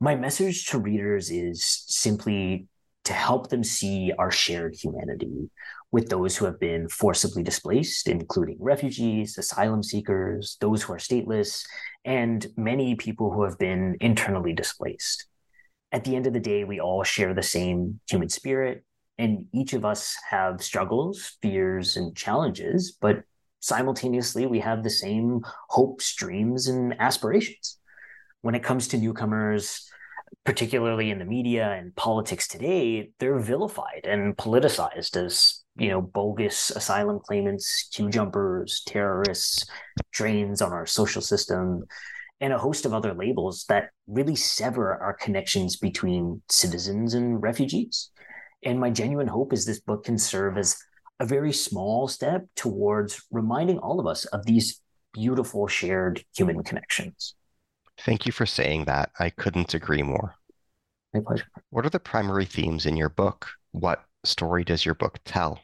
my 0.00 0.14
message 0.14 0.66
to 0.66 0.78
readers 0.78 1.30
is 1.30 1.84
simply 1.88 2.68
to 3.04 3.12
help 3.12 3.48
them 3.48 3.64
see 3.64 4.12
our 4.18 4.30
shared 4.30 4.74
humanity. 4.74 5.50
with 5.90 6.10
those 6.10 6.36
who 6.36 6.44
have 6.44 6.60
been 6.60 6.86
forcibly 6.88 7.42
displaced, 7.42 8.08
including 8.08 8.58
refugees, 8.60 9.38
asylum 9.38 9.82
seekers, 9.82 10.58
those 10.60 10.82
who 10.82 10.92
are 10.92 10.98
stateless, 10.98 11.64
and 12.04 12.46
many 12.58 12.94
people 12.94 13.32
who 13.32 13.42
have 13.42 13.58
been 13.58 13.96
internally 14.00 14.52
displaced. 14.52 15.26
At 15.90 16.04
the 16.04 16.14
end 16.14 16.26
of 16.26 16.34
the 16.34 16.40
day, 16.40 16.64
we 16.64 16.78
all 16.78 17.04
share 17.04 17.32
the 17.32 17.42
same 17.42 18.00
human 18.06 18.28
spirit, 18.28 18.84
and 19.16 19.46
each 19.54 19.72
of 19.72 19.86
us 19.86 20.14
have 20.28 20.62
struggles, 20.62 21.38
fears, 21.40 21.96
and 21.96 22.14
challenges, 22.14 22.94
but 23.00 23.22
simultaneously, 23.60 24.46
we 24.46 24.60
have 24.60 24.82
the 24.82 24.90
same 24.90 25.40
hopes, 25.68 26.14
dreams, 26.14 26.68
and 26.68 26.94
aspirations. 27.00 27.78
When 28.42 28.54
it 28.54 28.62
comes 28.62 28.88
to 28.88 28.98
newcomers, 28.98 29.88
particularly 30.44 31.10
in 31.10 31.18
the 31.18 31.24
media 31.24 31.72
and 31.72 31.94
politics 31.94 32.48
today, 32.48 33.10
they're 33.18 33.38
vilified 33.38 34.02
and 34.04 34.36
politicized 34.36 35.16
as 35.16 35.62
you 35.76 35.88
know 35.88 36.00
bogus 36.00 36.70
asylum 36.70 37.20
claimants, 37.22 37.88
queue 37.92 38.08
jumpers, 38.08 38.82
terrorists, 38.86 39.66
drains 40.12 40.62
on 40.62 40.72
our 40.72 40.86
social 40.86 41.22
system, 41.22 41.84
and 42.40 42.52
a 42.52 42.58
host 42.58 42.86
of 42.86 42.94
other 42.94 43.14
labels 43.14 43.64
that 43.68 43.90
really 44.06 44.36
sever 44.36 44.94
our 44.94 45.14
connections 45.14 45.76
between 45.76 46.42
citizens 46.48 47.14
and 47.14 47.42
refugees. 47.42 48.10
And 48.64 48.80
my 48.80 48.90
genuine 48.90 49.28
hope 49.28 49.52
is 49.52 49.64
this 49.64 49.80
book 49.80 50.04
can 50.04 50.18
serve 50.18 50.58
as 50.58 50.76
a 51.20 51.26
very 51.26 51.52
small 51.52 52.08
step 52.08 52.46
towards 52.54 53.22
reminding 53.30 53.78
all 53.78 54.00
of 54.00 54.06
us 54.06 54.24
of 54.26 54.46
these 54.46 54.80
beautiful 55.12 55.66
shared 55.66 56.24
human 56.36 56.62
connections. 56.62 57.34
Thank 58.00 58.26
you 58.26 58.32
for 58.32 58.46
saying 58.46 58.84
that. 58.84 59.10
I 59.18 59.30
couldn't 59.30 59.74
agree 59.74 60.02
more. 60.02 60.34
My 61.12 61.20
pleasure. 61.20 61.46
What 61.70 61.84
are 61.84 61.90
the 61.90 61.98
primary 61.98 62.44
themes 62.44 62.86
in 62.86 62.96
your 62.96 63.08
book? 63.08 63.48
What 63.72 64.04
story 64.24 64.64
does 64.64 64.84
your 64.84 64.94
book 64.94 65.18
tell? 65.24 65.60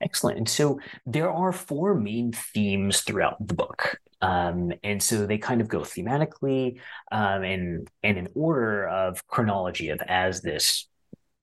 Excellent. 0.00 0.38
And 0.38 0.48
so 0.48 0.80
there 1.06 1.30
are 1.30 1.52
four 1.52 1.94
main 1.94 2.32
themes 2.32 3.00
throughout 3.00 3.36
the 3.46 3.54
book. 3.54 3.98
Um, 4.20 4.72
and 4.82 5.02
so 5.02 5.26
they 5.26 5.38
kind 5.38 5.60
of 5.60 5.68
go 5.68 5.80
thematically 5.80 6.80
um, 7.12 7.42
and, 7.42 7.88
and 8.02 8.18
in 8.18 8.28
order 8.34 8.86
of 8.88 9.26
chronology 9.26 9.90
of 9.90 10.00
as 10.06 10.40
this 10.40 10.88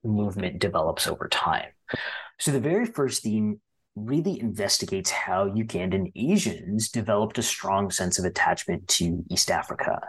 movement 0.02 0.58
develops 0.58 1.06
over 1.06 1.28
time. 1.28 1.70
So 2.38 2.50
the 2.50 2.60
very 2.60 2.86
first 2.86 3.22
theme 3.22 3.60
really 3.94 4.38
investigates 4.40 5.10
how 5.10 5.48
Ugandan 5.48 6.12
Asians 6.14 6.90
developed 6.90 7.38
a 7.38 7.42
strong 7.42 7.90
sense 7.90 8.18
of 8.18 8.26
attachment 8.26 8.86
to 8.88 9.24
East 9.30 9.50
Africa 9.50 10.00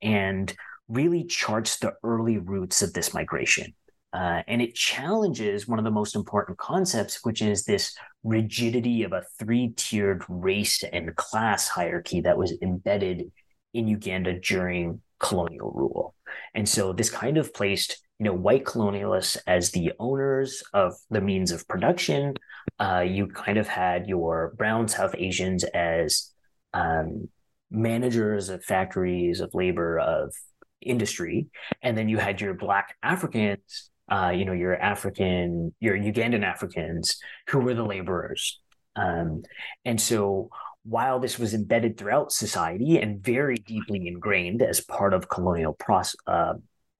and 0.00 0.54
really 0.88 1.24
charts 1.24 1.76
the 1.78 1.92
early 2.02 2.38
roots 2.38 2.80
of 2.80 2.92
this 2.92 3.12
migration. 3.12 3.74
Uh, 4.12 4.42
and 4.46 4.62
it 4.62 4.74
challenges 4.74 5.68
one 5.68 5.78
of 5.78 5.84
the 5.84 5.90
most 5.90 6.16
important 6.16 6.56
concepts, 6.56 7.22
which 7.24 7.42
is 7.42 7.64
this 7.64 7.94
rigidity 8.24 9.02
of 9.02 9.12
a 9.12 9.24
three 9.38 9.74
tiered 9.76 10.24
race 10.28 10.82
and 10.82 11.14
class 11.16 11.68
hierarchy 11.68 12.22
that 12.22 12.38
was 12.38 12.56
embedded 12.62 13.30
in 13.74 13.86
Uganda 13.86 14.38
during 14.40 15.02
colonial 15.18 15.70
rule. 15.72 16.14
And 16.54 16.66
so 16.66 16.94
this 16.94 17.10
kind 17.10 17.36
of 17.36 17.52
placed 17.52 18.05
you 18.18 18.24
know 18.24 18.32
white 18.32 18.64
colonialists 18.64 19.36
as 19.46 19.70
the 19.70 19.92
owners 19.98 20.62
of 20.72 20.94
the 21.10 21.20
means 21.20 21.50
of 21.50 21.66
production. 21.68 22.34
Uh, 22.78 23.04
you 23.06 23.26
kind 23.26 23.58
of 23.58 23.68
had 23.68 24.06
your 24.06 24.54
brown 24.56 24.88
South 24.88 25.14
Asians 25.16 25.64
as 25.64 26.32
um, 26.72 27.28
managers 27.70 28.48
of 28.48 28.64
factories, 28.64 29.40
of 29.40 29.54
labor, 29.54 29.98
of 29.98 30.32
industry, 30.80 31.48
and 31.82 31.96
then 31.96 32.08
you 32.08 32.18
had 32.18 32.40
your 32.40 32.54
black 32.54 32.96
Africans. 33.02 33.90
Uh, 34.08 34.30
you 34.32 34.44
know, 34.44 34.52
your 34.52 34.76
African, 34.76 35.74
your 35.80 35.96
Ugandan 35.98 36.44
Africans 36.44 37.18
who 37.48 37.58
were 37.58 37.74
the 37.74 37.82
laborers. 37.82 38.60
Um, 38.94 39.42
and 39.84 40.00
so 40.00 40.48
while 40.84 41.18
this 41.18 41.38
was 41.40 41.54
embedded 41.54 41.98
throughout 41.98 42.30
society 42.30 42.98
and 43.00 43.20
very 43.20 43.56
deeply 43.56 44.06
ingrained 44.06 44.62
as 44.62 44.80
part 44.80 45.12
of 45.12 45.28
colonial 45.28 45.72
process, 45.72 46.14
uh, 46.28 46.54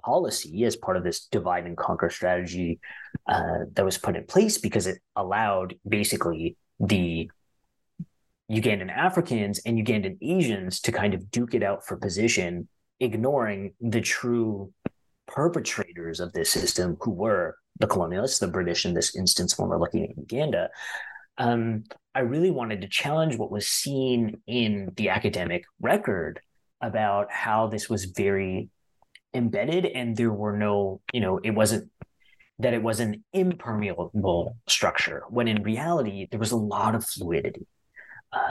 policy 0.05 0.65
as 0.65 0.77
part 0.77 0.97
of 0.97 1.05
this 1.05 1.27
divide 1.27 1.67
and 1.67 1.77
conquer 1.77 2.11
strategy 2.11 2.81
uh, 3.29 3.65
that 3.73 3.85
was 3.85 3.99
put 3.99 4.17
in 4.17 4.25
place 4.25 4.59
because 4.59 4.87
it 4.87 4.99
allowed 5.17 5.75
basically 5.89 6.57
the 6.81 7.31
Ugandan 8.51 8.91
Africans 8.91 9.61
and 9.67 9.79
Ugandan 9.79 10.19
Asians 10.23 10.81
to 10.83 10.93
kind 10.93 11.15
of 11.15 11.31
duke 11.31 11.55
it 11.55 11.63
out 11.63 11.85
for 11.85 11.97
position, 11.97 12.69
ignoring 13.01 13.75
the 13.81 14.01
true 14.01 14.73
perpetrators 15.27 16.21
of 16.21 16.33
this 16.33 16.51
system, 16.51 16.97
who 17.01 17.11
were 17.11 17.57
the 17.81 17.87
colonialists, 17.87 18.39
the 18.39 18.47
British 18.47 18.85
in 18.87 18.95
this 18.95 19.17
instance, 19.17 19.59
when 19.59 19.69
we're 19.69 19.81
looking 19.81 20.05
at 20.05 20.17
Uganda. 20.17 20.71
Um, 21.39 21.85
I 22.15 22.21
really 22.21 22.51
wanted 22.51 22.81
to 22.81 22.89
challenge 22.89 23.37
what 23.37 23.51
was 23.51 23.67
seen 23.67 24.41
in 24.47 24.93
the 24.97 25.11
academic 25.11 25.65
record 25.81 26.41
about 26.81 27.31
how 27.31 27.67
this 27.67 27.91
was 27.91 28.05
very 28.05 28.71
embedded 29.37 29.87
and 29.87 30.17
there 30.17 30.33
were 30.33 30.57
no, 30.57 31.01
you 31.13 31.21
know, 31.21 31.39
it 31.39 31.51
wasn't 31.51 31.91
that 32.59 32.75
it 32.75 32.83
was 32.83 33.01
an 33.01 33.23
impermeable 33.33 34.57
structure 34.67 35.25
when 35.29 35.47
in 35.47 35.63
reality 35.63 36.27
there 36.31 36.41
was 36.41 36.53
a 36.53 36.57
lot 36.57 36.95
of 36.95 37.05
fluidity. 37.05 37.67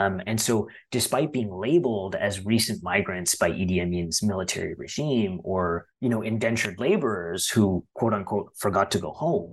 Um, 0.00 0.20
and 0.26 0.40
so, 0.40 0.68
despite 0.90 1.32
being 1.32 1.50
labeled 1.50 2.14
as 2.14 2.44
recent 2.44 2.82
migrants 2.82 3.34
by 3.34 3.50
Idi 3.50 3.80
Amin's 3.80 4.22
military 4.22 4.74
regime 4.74 5.40
or, 5.44 5.86
you 6.00 6.08
know, 6.08 6.22
indentured 6.22 6.80
laborers 6.80 7.48
who, 7.48 7.84
quote 7.94 8.14
unquote, 8.14 8.52
forgot 8.56 8.90
to 8.92 8.98
go 8.98 9.12
home, 9.12 9.52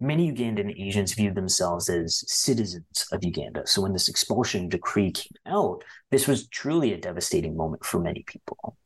many 0.00 0.32
Ugandan 0.32 0.74
Asians 0.80 1.12
viewed 1.12 1.34
themselves 1.34 1.88
as 1.88 2.24
citizens 2.26 3.06
of 3.12 3.22
Uganda. 3.22 3.66
So, 3.66 3.82
when 3.82 3.92
this 3.92 4.08
expulsion 4.08 4.68
decree 4.68 5.12
came 5.12 5.36
out, 5.46 5.84
this 6.10 6.26
was 6.26 6.48
truly 6.48 6.92
a 6.92 6.98
devastating 6.98 7.56
moment 7.56 7.84
for 7.84 8.00
many 8.00 8.24
people. 8.26 8.76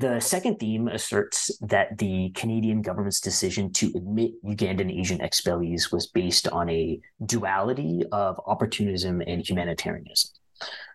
The 0.00 0.20
second 0.20 0.60
theme 0.60 0.86
asserts 0.86 1.50
that 1.60 1.98
the 1.98 2.30
Canadian 2.30 2.82
government's 2.82 3.20
decision 3.20 3.72
to 3.72 3.90
admit 3.96 4.32
Ugandan 4.44 4.96
Asian 4.96 5.18
expellees 5.18 5.90
was 5.90 6.06
based 6.06 6.46
on 6.46 6.70
a 6.70 7.00
duality 7.26 8.04
of 8.12 8.40
opportunism 8.46 9.20
and 9.26 9.44
humanitarianism. 9.44 10.30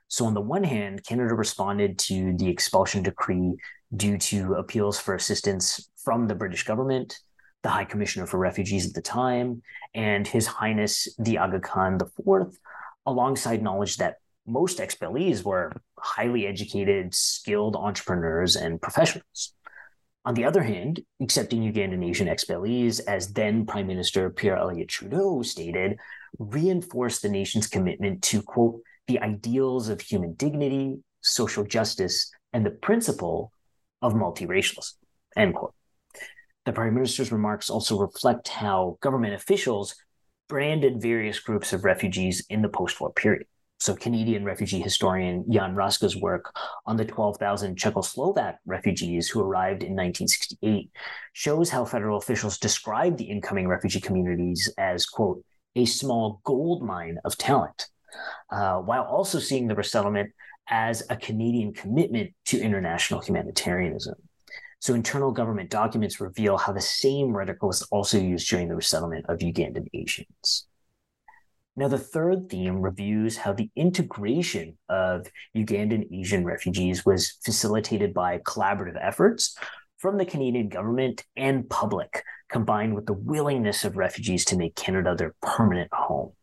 So, 0.08 0.26
on 0.26 0.34
the 0.34 0.42
one 0.42 0.64
hand, 0.64 1.04
Canada 1.06 1.36
responded 1.36 2.00
to 2.00 2.34
the 2.38 2.48
expulsion 2.48 3.04
decree 3.04 3.58
due 3.94 4.18
to 4.20 4.54
appeals 4.54 5.00
for 5.00 5.16
assistance 5.16 5.90
from 5.98 6.28
the 6.28 6.36
British 6.36 6.64
government, 6.64 7.20
the 7.62 7.70
High 7.70 7.86
Commissioner 7.86 8.26
for 8.26 8.38
Refugees 8.38 8.88
at 8.88 8.94
the 8.94 9.02
time, 9.02 9.64
and 9.94 10.26
His 10.26 10.48
Highness 10.48 11.14
the 11.20 11.40
Aga 11.40 11.60
Khan 11.60 12.00
IV, 12.02 12.58
alongside 13.06 13.62
knowledge 13.62 13.98
that 13.98 14.20
most 14.46 14.80
expellees 14.80 15.44
were 15.44 15.72
highly 15.98 16.46
educated, 16.48 17.14
skilled 17.14 17.76
entrepreneurs 17.76 18.56
and 18.56 18.82
professionals. 18.82 19.54
On 20.26 20.34
the 20.34 20.46
other 20.46 20.64
hand, 20.64 21.02
accepting 21.22 21.62
Ugandan 21.62 22.08
Asian 22.08 22.28
expellees, 22.28 23.02
as 23.08 23.34
then 23.34 23.66
Prime 23.66 23.88
Minister 23.88 24.30
Pierre 24.30 24.58
Elliott 24.58 24.88
Trudeau 24.88 25.42
stated, 25.42 26.00
reinforced 26.40 27.22
the 27.22 27.30
nation's 27.30 27.68
commitment 27.68 28.22
to, 28.24 28.42
quote, 28.42 28.82
the 29.08 29.20
ideals 29.20 29.90
of 29.90 30.00
human 30.00 30.34
dignity, 30.34 30.98
social 31.22 31.66
justice, 31.66 32.32
and 32.54 32.66
the 32.66 32.72
principle 32.72 33.52
of 34.02 34.14
multiracialism, 34.14 34.94
end 35.36 35.56
quote. 35.56 35.74
The 36.66 36.72
Prime 36.72 36.94
Minister's 36.94 37.32
remarks 37.32 37.70
also 37.70 38.00
reflect 38.00 38.48
how 38.48 38.98
government 39.02 39.34
officials 39.34 39.96
branded 40.48 41.02
various 41.02 41.40
groups 41.40 41.74
of 41.74 41.84
refugees 41.84 42.46
in 42.50 42.62
the 42.62 42.70
post 42.70 43.02
war 43.02 43.12
period. 43.12 43.48
So, 43.84 43.94
Canadian 43.94 44.46
refugee 44.46 44.80
historian 44.80 45.44
Jan 45.52 45.76
Raska's 45.76 46.16
work 46.16 46.56
on 46.86 46.96
the 46.96 47.04
12,000 47.04 47.76
Czechoslovak 47.76 48.56
refugees 48.66 49.28
who 49.28 49.42
arrived 49.42 49.84
in 49.84 49.90
1968 49.90 50.90
shows 51.34 51.70
how 51.70 51.84
federal 51.84 52.18
officials 52.18 52.58
described 52.58 53.18
the 53.18 53.26
incoming 53.26 53.68
refugee 53.68 54.00
communities 54.00 54.74
as, 54.78 55.06
quote, 55.06 55.44
a 55.76 55.84
small 55.84 56.40
gold 56.46 56.82
mine 56.82 57.18
of 57.26 57.38
talent, 57.38 57.90
uh, 58.52 58.78
while 58.78 59.04
also 59.04 59.38
seeing 59.38 59.68
the 59.68 59.76
resettlement 59.76 60.32
as 60.70 61.04
a 61.10 61.18
Canadian 61.18 61.74
commitment 61.74 62.32
to 62.46 62.62
international 62.62 63.20
humanitarianism. 63.20 64.16
So, 64.80 64.94
internal 64.94 65.34
government 65.34 65.70
documents 65.70 66.22
reveal 66.22 66.56
how 66.56 66.72
the 66.72 66.80
same 66.80 67.36
rhetoric 67.36 67.62
was 67.62 67.82
also 67.92 68.18
used 68.18 68.50
during 68.50 68.70
the 68.70 68.78
resettlement 68.78 69.26
of 69.28 69.40
Ugandan 69.40 69.88
Asians. 69.94 70.68
Now, 71.76 71.88
the 71.88 71.98
third 71.98 72.50
theme 72.50 72.82
reviews 72.82 73.38
how 73.38 73.54
the 73.54 73.72
integration 73.76 74.78
of 74.90 75.26
Ugandan 75.58 76.08
Asian 76.14 76.46
refugees 76.46 77.04
was 77.04 77.40
facilitated 77.44 78.14
by 78.14 78.38
collaborative 78.40 78.98
efforts 79.02 79.58
from 79.98 80.18
the 80.18 80.26
Canadian 80.26 80.70
government 80.70 81.24
and 81.36 81.68
public, 81.70 82.24
combined 82.50 82.94
with 82.94 83.08
the 83.08 83.14
willingness 83.14 83.86
of 83.86 83.98
refugees 83.98 84.46
to 84.46 84.58
make 84.58 84.76
Canada 84.76 85.16
their 85.16 85.34
permanent 85.42 85.90
home. 85.92 86.34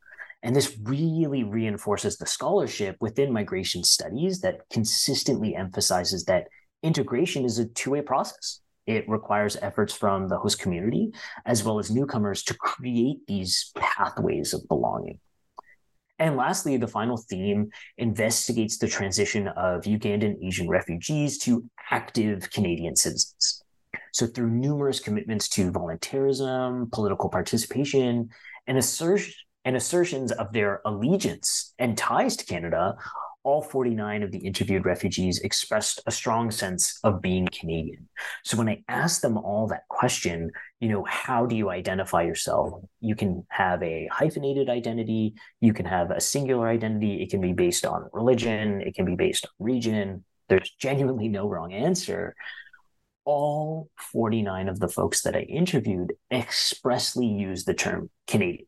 And 0.43 0.57
this 0.57 0.77
really 0.83 1.45
reinforces 1.45 2.17
the 2.17 2.27
scholarship 2.27 2.97
within 3.01 3.33
migration 3.33 3.85
studies 3.85 4.41
that 4.41 4.69
consistently 4.73 5.55
emphasizes 5.55 6.25
that 6.25 6.49
integration 6.83 7.45
is 7.45 7.59
a 7.59 7.67
two 7.67 7.91
way 7.91 8.01
process. 8.01 8.61
It 8.91 9.09
requires 9.09 9.57
efforts 9.63 9.95
from 9.95 10.27
the 10.27 10.37
host 10.37 10.59
community 10.59 11.13
as 11.47 11.63
well 11.63 11.79
as 11.79 11.91
newcomers 11.91 12.43
to 12.43 12.55
create 12.55 13.19
these 13.29 13.71
pathways 13.77 14.53
of 14.53 14.67
belonging. 14.67 15.21
And 16.19 16.37
lastly, 16.37 16.77
the 16.77 16.89
final 16.89 17.17
theme 17.17 17.71
investigates 17.97 18.77
the 18.79 18.89
transition 18.89 19.49
of 19.49 19.83
Ugandan 19.83 20.37
Asian 20.45 20.69
refugees 20.69 21.39
to 21.39 21.65
active 21.91 22.51
Canadian 22.51 22.97
citizens. 22.97 23.63
So, 24.13 24.27
through 24.27 24.51
numerous 24.51 25.01
commitments 25.01 25.49
to 25.51 25.71
volunteerism, 25.71 26.91
political 26.93 27.31
participation, 27.31 28.29
and, 28.67 28.85
and 29.65 29.77
assertions 29.77 30.33
of 30.33 30.53
their 30.53 30.83
allegiance 30.85 31.75
and 31.79 31.97
ties 31.97 32.37
to 32.37 32.45
Canada, 32.45 32.97
all 33.43 33.63
49 33.63 34.23
of 34.23 34.31
the 34.31 34.39
interviewed 34.39 34.85
refugees 34.85 35.41
expressed 35.41 36.01
a 36.07 36.11
strong 36.11 36.51
sense 36.51 36.99
of 37.05 37.23
being 37.23 37.49
Canadian. 37.49 38.09
So 38.45 38.57
when 38.59 38.69
I 38.69 38.83
asked 38.89 39.23
them 39.23 39.39
all 39.39 39.67
that 39.69 39.89
question, 39.89 40.51
you 40.81 40.89
know, 40.89 41.05
how 41.09 41.47
do 41.47 41.57
you 41.57 41.71
identify 41.71 42.23
yourself? 42.23 42.83
You 43.01 43.15
can 43.15 43.47
have 43.49 43.83
a 43.83 44.09
hyphenated 44.13 44.69
identity, 44.69 45.35
you 45.61 45.73
can 45.73 45.87
have 45.87 46.11
a 46.11 46.21
singular 46.21 46.69
identity, 46.69 47.23
it 47.23 47.31
can 47.31 47.41
be 47.41 47.53
based 47.53 47.87
on 47.87 48.09
religion, 48.13 48.83
it 48.83 48.95
can 48.95 49.07
be 49.07 49.15
based 49.15 49.47
on 49.47 49.67
region. 49.67 50.25
There's 50.49 50.71
genuinely 50.79 51.29
no 51.29 51.49
wrong 51.49 51.73
answer. 51.73 52.35
All 53.25 53.89
49 54.13 54.69
of 54.69 54.81
the 54.81 54.89
folks 54.89 55.23
that 55.23 55.37
I 55.37 55.41
interviewed 55.41 56.15
expressly 56.31 57.27
used 57.27 57.67
the 57.67 57.75
term 57.75 58.11
Canadian. 58.27 58.67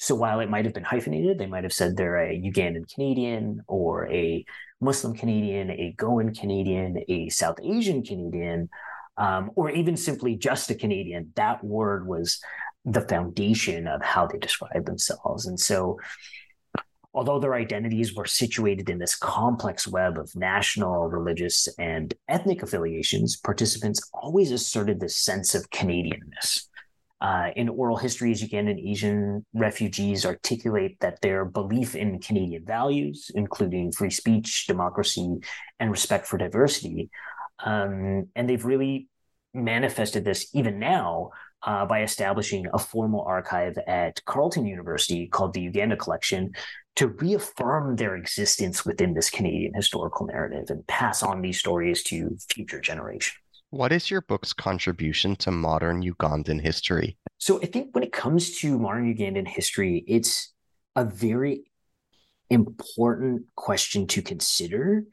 So 0.00 0.14
while 0.14 0.40
it 0.40 0.48
might 0.48 0.64
have 0.64 0.72
been 0.72 0.82
hyphenated, 0.82 1.38
they 1.38 1.46
might 1.46 1.62
have 1.62 1.74
said 1.74 1.94
they're 1.94 2.16
a 2.16 2.34
Ugandan 2.34 2.90
Canadian 2.90 3.60
or 3.66 4.10
a 4.10 4.46
Muslim 4.80 5.14
Canadian, 5.14 5.70
a 5.70 5.92
Goan 5.98 6.34
Canadian, 6.34 7.04
a 7.06 7.28
South 7.28 7.58
Asian 7.62 8.02
Canadian, 8.02 8.70
um, 9.18 9.50
or 9.56 9.70
even 9.70 9.98
simply 9.98 10.36
just 10.36 10.70
a 10.70 10.74
Canadian. 10.74 11.30
That 11.36 11.62
word 11.62 12.06
was 12.06 12.40
the 12.86 13.02
foundation 13.02 13.86
of 13.86 14.02
how 14.02 14.26
they 14.26 14.38
describe 14.38 14.86
themselves. 14.86 15.44
And 15.44 15.60
so, 15.60 15.98
although 17.12 17.38
their 17.38 17.54
identities 17.54 18.14
were 18.14 18.24
situated 18.24 18.88
in 18.88 18.98
this 18.98 19.14
complex 19.14 19.86
web 19.86 20.16
of 20.16 20.34
national, 20.34 21.08
religious, 21.08 21.68
and 21.78 22.14
ethnic 22.26 22.62
affiliations, 22.62 23.36
participants 23.36 24.00
always 24.14 24.50
asserted 24.50 24.98
this 24.98 25.18
sense 25.18 25.54
of 25.54 25.68
Canadianness. 25.68 26.69
Uh, 27.20 27.50
in 27.54 27.68
oral 27.68 27.98
histories, 27.98 28.42
Ugandan 28.42 28.80
Asian 28.90 29.44
refugees 29.52 30.24
articulate 30.24 30.98
that 31.00 31.20
their 31.20 31.44
belief 31.44 31.94
in 31.94 32.18
Canadian 32.18 32.64
values, 32.64 33.30
including 33.34 33.92
free 33.92 34.10
speech, 34.10 34.66
democracy, 34.66 35.36
and 35.78 35.90
respect 35.90 36.26
for 36.26 36.38
diversity, 36.38 37.10
um, 37.64 38.28
and 38.34 38.48
they've 38.48 38.64
really 38.64 39.08
manifested 39.52 40.24
this 40.24 40.48
even 40.54 40.78
now 40.78 41.30
uh, 41.62 41.84
by 41.84 42.02
establishing 42.02 42.66
a 42.72 42.78
formal 42.78 43.22
archive 43.22 43.76
at 43.86 44.24
Carleton 44.24 44.64
University 44.64 45.26
called 45.26 45.52
the 45.52 45.60
Uganda 45.60 45.96
Collection 45.96 46.52
to 46.96 47.08
reaffirm 47.08 47.96
their 47.96 48.16
existence 48.16 48.84
within 48.84 49.14
this 49.14 49.30
Canadian 49.30 49.74
historical 49.74 50.26
narrative 50.26 50.66
and 50.68 50.86
pass 50.86 51.22
on 51.22 51.42
these 51.42 51.58
stories 51.58 52.02
to 52.04 52.36
future 52.48 52.80
generations. 52.80 53.39
What 53.70 53.92
is 53.92 54.10
your 54.10 54.20
book's 54.20 54.52
contribution 54.52 55.36
to 55.36 55.52
modern 55.52 56.02
Ugandan 56.02 56.60
history? 56.60 57.16
So 57.38 57.62
I 57.62 57.66
think 57.66 57.94
when 57.94 58.02
it 58.02 58.12
comes 58.12 58.58
to 58.58 58.76
modern 58.76 59.14
Ugandan 59.14 59.46
history, 59.46 60.04
it's 60.08 60.52
a 60.96 61.04
very 61.04 61.70
important 62.50 63.44
question 63.54 64.08
to 64.08 64.22
consider 64.22 65.04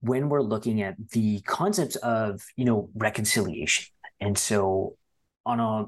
when 0.00 0.28
we're 0.28 0.42
looking 0.42 0.82
at 0.82 0.96
the 1.12 1.40
concepts 1.42 1.94
of, 1.96 2.42
you 2.56 2.64
know, 2.64 2.90
reconciliation. 2.94 3.86
And 4.18 4.36
so 4.36 4.96
on 5.46 5.60
a 5.60 5.86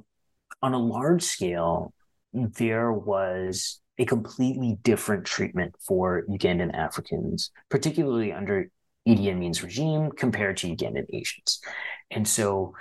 on 0.64 0.74
a 0.74 0.78
large 0.78 1.24
scale, 1.24 1.92
there 2.32 2.92
was 2.92 3.80
a 3.98 4.04
completely 4.04 4.78
different 4.82 5.24
treatment 5.24 5.74
for 5.84 6.24
Ugandan 6.30 6.72
Africans, 6.74 7.50
particularly 7.68 8.32
under 8.32 8.70
Idi 9.06 9.30
Amin's 9.30 9.62
regime 9.62 10.10
compared 10.10 10.56
to 10.58 10.68
Ugandan 10.68 11.06
Asians. 11.12 11.60
And 12.10 12.26
so 12.26 12.74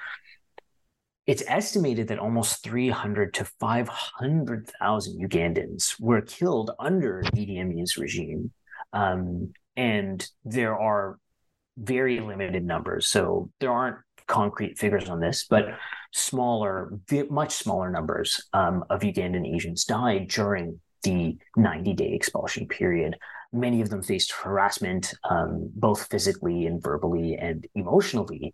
it's 1.28 1.44
estimated 1.48 2.08
that 2.08 2.20
almost 2.20 2.64
300 2.64 3.34
to 3.36 3.46
500,000 3.46 5.22
Ugandans 5.22 6.00
were 6.00 6.22
killed 6.22 6.72
under 6.80 7.24
Idi 7.36 7.60
Amin's 7.60 7.98
regime. 7.98 8.52
Um, 8.94 9.54
and 9.76 10.28
there 10.44 10.78
are 10.78 11.20
very 11.78 12.20
limited 12.20 12.64
numbers. 12.66 13.08
So 13.08 13.50
there 13.60 13.72
aren't 13.72 13.98
concrete 14.28 14.78
figures 14.78 15.10
on 15.10 15.20
this, 15.20 15.46
but 15.50 15.66
smaller, 16.14 16.92
much 17.30 17.54
smaller 17.54 17.90
numbers 17.90 18.48
um, 18.54 18.84
of 18.90 19.02
Ugandan 19.02 19.56
Asians 19.56 19.86
died 19.86 20.28
during 20.28 20.80
the 21.04 21.38
90 21.58 21.94
day 21.94 22.14
expulsion 22.14 22.68
period 22.68 23.18
Many 23.54 23.82
of 23.82 23.90
them 23.90 24.02
faced 24.02 24.32
harassment, 24.32 25.14
um, 25.30 25.70
both 25.76 26.08
physically 26.10 26.66
and 26.66 26.82
verbally 26.82 27.36
and 27.36 27.66
emotionally. 27.76 28.54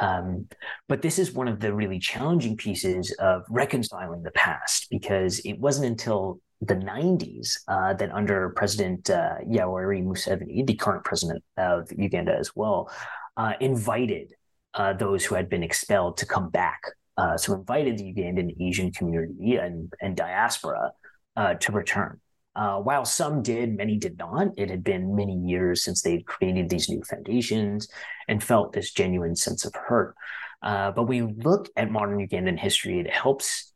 Um, 0.00 0.48
but 0.88 1.02
this 1.02 1.18
is 1.18 1.32
one 1.32 1.48
of 1.48 1.60
the 1.60 1.72
really 1.72 1.98
challenging 1.98 2.56
pieces 2.56 3.12
of 3.20 3.44
reconciling 3.48 4.22
the 4.22 4.32
past 4.32 4.88
because 4.90 5.38
it 5.40 5.58
wasn't 5.60 5.86
until 5.86 6.40
the 6.60 6.74
90s 6.74 7.58
uh, 7.68 7.94
that 7.94 8.10
under 8.12 8.50
President 8.50 9.10
uh, 9.10 9.36
Yoweri 9.46 10.02
Museveni, 10.02 10.66
the 10.66 10.74
current 10.74 11.04
president 11.04 11.42
of 11.56 11.90
Uganda 11.92 12.36
as 12.36 12.54
well, 12.56 12.90
uh, 13.36 13.52
invited 13.60 14.32
uh, 14.74 14.92
those 14.92 15.24
who 15.24 15.34
had 15.34 15.48
been 15.48 15.62
expelled 15.62 16.16
to 16.18 16.26
come 16.26 16.50
back. 16.50 16.80
Uh, 17.16 17.36
so 17.36 17.54
invited 17.54 17.98
the 17.98 18.12
Ugandan 18.12 18.50
Asian 18.60 18.90
community 18.90 19.56
and, 19.56 19.92
and 20.00 20.16
diaspora 20.16 20.90
uh, 21.36 21.54
to 21.54 21.72
return. 21.72 22.20
Uh, 22.56 22.78
while 22.78 23.04
some 23.04 23.42
did, 23.42 23.76
many 23.76 23.96
did 23.96 24.16
not. 24.16 24.48
It 24.56 24.70
had 24.70 24.84
been 24.84 25.16
many 25.16 25.36
years 25.36 25.82
since 25.82 26.02
they 26.02 26.12
had 26.12 26.26
created 26.26 26.68
these 26.68 26.88
new 26.88 27.02
foundations 27.02 27.88
and 28.28 28.42
felt 28.42 28.72
this 28.72 28.92
genuine 28.92 29.34
sense 29.34 29.64
of 29.64 29.74
hurt. 29.74 30.14
Uh, 30.62 30.92
but 30.92 31.04
we 31.04 31.22
look 31.22 31.68
at 31.76 31.90
modern 31.90 32.26
Ugandan 32.26 32.58
history, 32.58 33.00
it 33.00 33.10
helps 33.10 33.72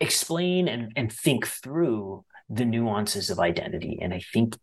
explain 0.00 0.68
and, 0.68 0.92
and 0.96 1.12
think 1.12 1.46
through 1.46 2.24
the 2.48 2.64
nuances 2.64 3.30
of 3.30 3.38
identity. 3.38 3.98
And 4.00 4.14
I 4.14 4.20
think 4.32 4.56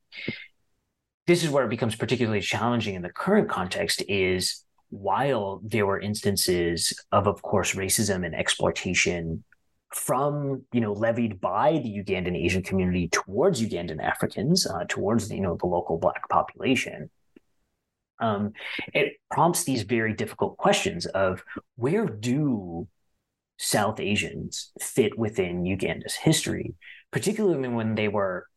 this 1.27 1.43
is 1.43 1.49
where 1.49 1.65
it 1.65 1.69
becomes 1.69 1.95
particularly 1.95 2.41
challenging 2.41 2.95
in 2.95 3.01
the 3.01 3.09
current 3.09 3.49
context 3.49 4.03
is 4.07 4.63
while 4.89 5.61
there 5.63 5.85
were 5.85 5.99
instances 5.99 6.93
of, 7.11 7.27
of 7.27 7.41
course, 7.41 7.75
racism 7.75 8.25
and 8.25 8.33
exploitation 8.33 9.43
from 9.93 10.63
you 10.71 10.81
know 10.81 10.93
levied 10.93 11.41
by 11.41 11.79
the 11.83 11.89
Ugandan 11.89 12.35
Asian 12.35 12.63
community 12.63 13.09
towards 13.09 13.61
Ugandan 13.61 14.01
Africans, 14.01 14.67
uh, 14.67 14.85
towards 14.87 15.31
you 15.31 15.41
know 15.41 15.57
the 15.59 15.67
local 15.67 15.97
black 15.97 16.27
population. 16.29 17.09
Um, 18.21 18.51
it 18.93 19.13
prompts 19.31 19.63
these 19.63 19.83
very 19.83 20.13
difficult 20.13 20.57
questions 20.57 21.05
of 21.05 21.43
where 21.77 22.05
do 22.05 22.87
South 23.57 23.99
Asians 23.99 24.71
fit 24.81 25.17
within 25.17 25.65
Uganda's 25.65 26.15
history, 26.15 26.75
particularly 27.11 27.69
when 27.69 27.95
they 27.95 28.09
were 28.09 28.47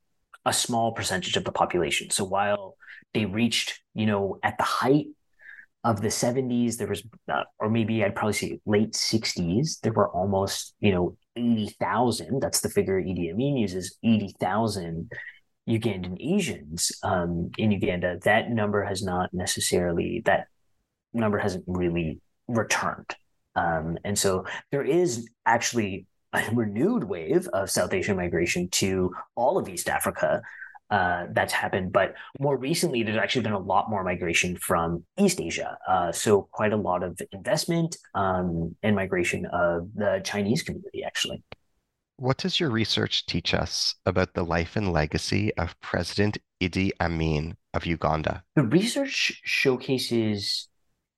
a 0.44 0.52
small 0.52 0.92
percentage 0.92 1.36
of 1.36 1.44
the 1.44 1.52
population. 1.52 2.10
So 2.10 2.24
while 2.24 2.76
they 3.14 3.26
reached, 3.26 3.80
you 3.94 4.06
know, 4.06 4.38
at 4.42 4.58
the 4.58 4.64
height 4.64 5.06
of 5.84 6.00
the 6.00 6.08
70s 6.08 6.76
there 6.76 6.86
was 6.86 7.02
uh, 7.28 7.42
or 7.58 7.68
maybe 7.68 8.04
i'd 8.04 8.14
probably 8.14 8.32
say 8.32 8.60
late 8.66 8.92
60s 8.92 9.80
there 9.80 9.92
were 9.92 10.08
almost 10.10 10.74
you 10.80 10.92
know 10.92 11.16
80,000 11.34 12.40
that's 12.40 12.60
the 12.60 12.68
figure 12.68 13.00
Idi 13.00 13.32
Amin 13.32 13.56
uses 13.56 13.96
80,000 14.04 15.10
Ugandan 15.68 16.16
Asians 16.20 16.92
um, 17.02 17.50
in 17.56 17.70
Uganda. 17.70 18.18
That 18.24 18.50
number 18.50 18.84
has 18.84 19.02
not 19.02 19.32
necessarily 19.32 20.22
that 20.24 20.48
number 21.12 21.38
hasn't 21.38 21.64
really 21.66 22.20
returned. 22.48 23.14
Um, 23.54 23.98
and 24.04 24.18
so 24.18 24.44
there 24.70 24.82
is 24.82 25.28
actually 25.46 26.06
a 26.32 26.44
renewed 26.52 27.04
wave 27.04 27.48
of 27.48 27.70
South 27.70 27.92
Asian 27.92 28.16
migration 28.16 28.68
to 28.70 29.14
all 29.34 29.58
of 29.58 29.68
East 29.68 29.88
Africa 29.88 30.42
uh, 30.92 31.26
that's 31.32 31.54
happened. 31.54 31.90
But 31.90 32.14
more 32.38 32.56
recently, 32.58 33.02
there's 33.02 33.16
actually 33.16 33.42
been 33.42 33.52
a 33.52 33.58
lot 33.58 33.88
more 33.88 34.04
migration 34.04 34.56
from 34.56 35.04
East 35.18 35.40
Asia. 35.40 35.78
Uh, 35.88 36.12
so 36.12 36.48
quite 36.52 36.74
a 36.74 36.76
lot 36.76 37.02
of 37.02 37.18
investment 37.32 37.96
um, 38.14 38.76
and 38.82 38.94
migration 38.94 39.46
of 39.46 39.88
the 39.94 40.20
Chinese 40.22 40.62
community, 40.62 41.02
actually. 41.02 41.42
What 42.18 42.36
does 42.36 42.60
your 42.60 42.68
research 42.68 43.24
teach 43.24 43.54
us 43.54 43.94
about 44.04 44.34
the 44.34 44.44
life 44.44 44.76
and 44.76 44.92
legacy 44.92 45.52
of 45.56 45.80
President 45.80 46.36
Idi 46.60 46.90
Amin 47.00 47.56
of 47.72 47.86
Uganda? 47.86 48.44
The 48.54 48.64
research 48.64 49.40
showcases, 49.44 50.68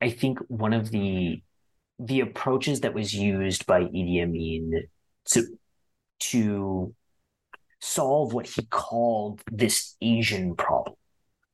I 0.00 0.10
think, 0.10 0.38
one 0.46 0.72
of 0.72 0.92
the 0.92 1.42
the 1.98 2.20
approaches 2.20 2.80
that 2.80 2.94
was 2.94 3.12
used 3.12 3.66
by 3.66 3.82
Idi 3.82 4.22
Amin 4.22 4.84
to 5.30 5.46
to 6.30 6.94
solve 7.84 8.32
what 8.32 8.46
he 8.46 8.62
called 8.66 9.42
this 9.52 9.94
Asian 10.00 10.56
problem. 10.56 10.96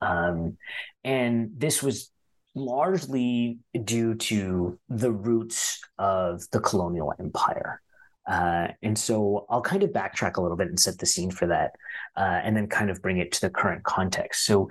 Um, 0.01 0.57
and 1.03 1.51
this 1.57 1.83
was 1.83 2.11
largely 2.55 3.59
due 3.85 4.15
to 4.15 4.79
the 4.89 5.11
roots 5.11 5.81
of 5.99 6.43
the 6.53 6.61
colonial 6.61 7.13
empire. 7.19 7.83
Uh, 8.29 8.69
and 8.83 8.97
so 8.97 9.45
I'll 9.51 9.61
kind 9.61 9.83
of 9.83 9.91
backtrack 9.91 10.37
a 10.37 10.41
little 10.41 10.57
bit 10.57 10.69
and 10.69 10.79
set 10.79 10.99
the 10.99 11.07
scene 11.07 11.33
for 11.33 11.49
that, 11.49 11.73
uh, 12.17 12.41
and 12.45 12.57
then 12.57 12.69
kind 12.69 12.91
of 12.91 13.03
bring 13.03 13.19
it 13.19 13.33
to 13.33 13.41
the 13.41 13.51
current 13.51 13.83
context. 13.83 14.45
So, 14.47 14.69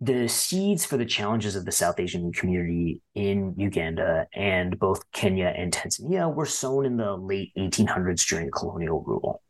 the 0.00 0.28
seeds 0.28 0.84
for 0.84 0.96
the 0.96 1.04
challenges 1.04 1.56
of 1.56 1.64
the 1.64 1.72
South 1.72 1.98
Asian 1.98 2.32
community 2.32 3.02
in 3.16 3.52
Uganda 3.56 4.28
and 4.32 4.78
both 4.78 5.02
Kenya 5.10 5.52
and 5.56 5.72
Tanzania 5.72 6.32
were 6.32 6.46
sown 6.46 6.86
in 6.86 6.96
the 6.96 7.16
late 7.16 7.50
1800s 7.58 8.24
during 8.28 8.48
colonial 8.52 9.02
rule. 9.02 9.42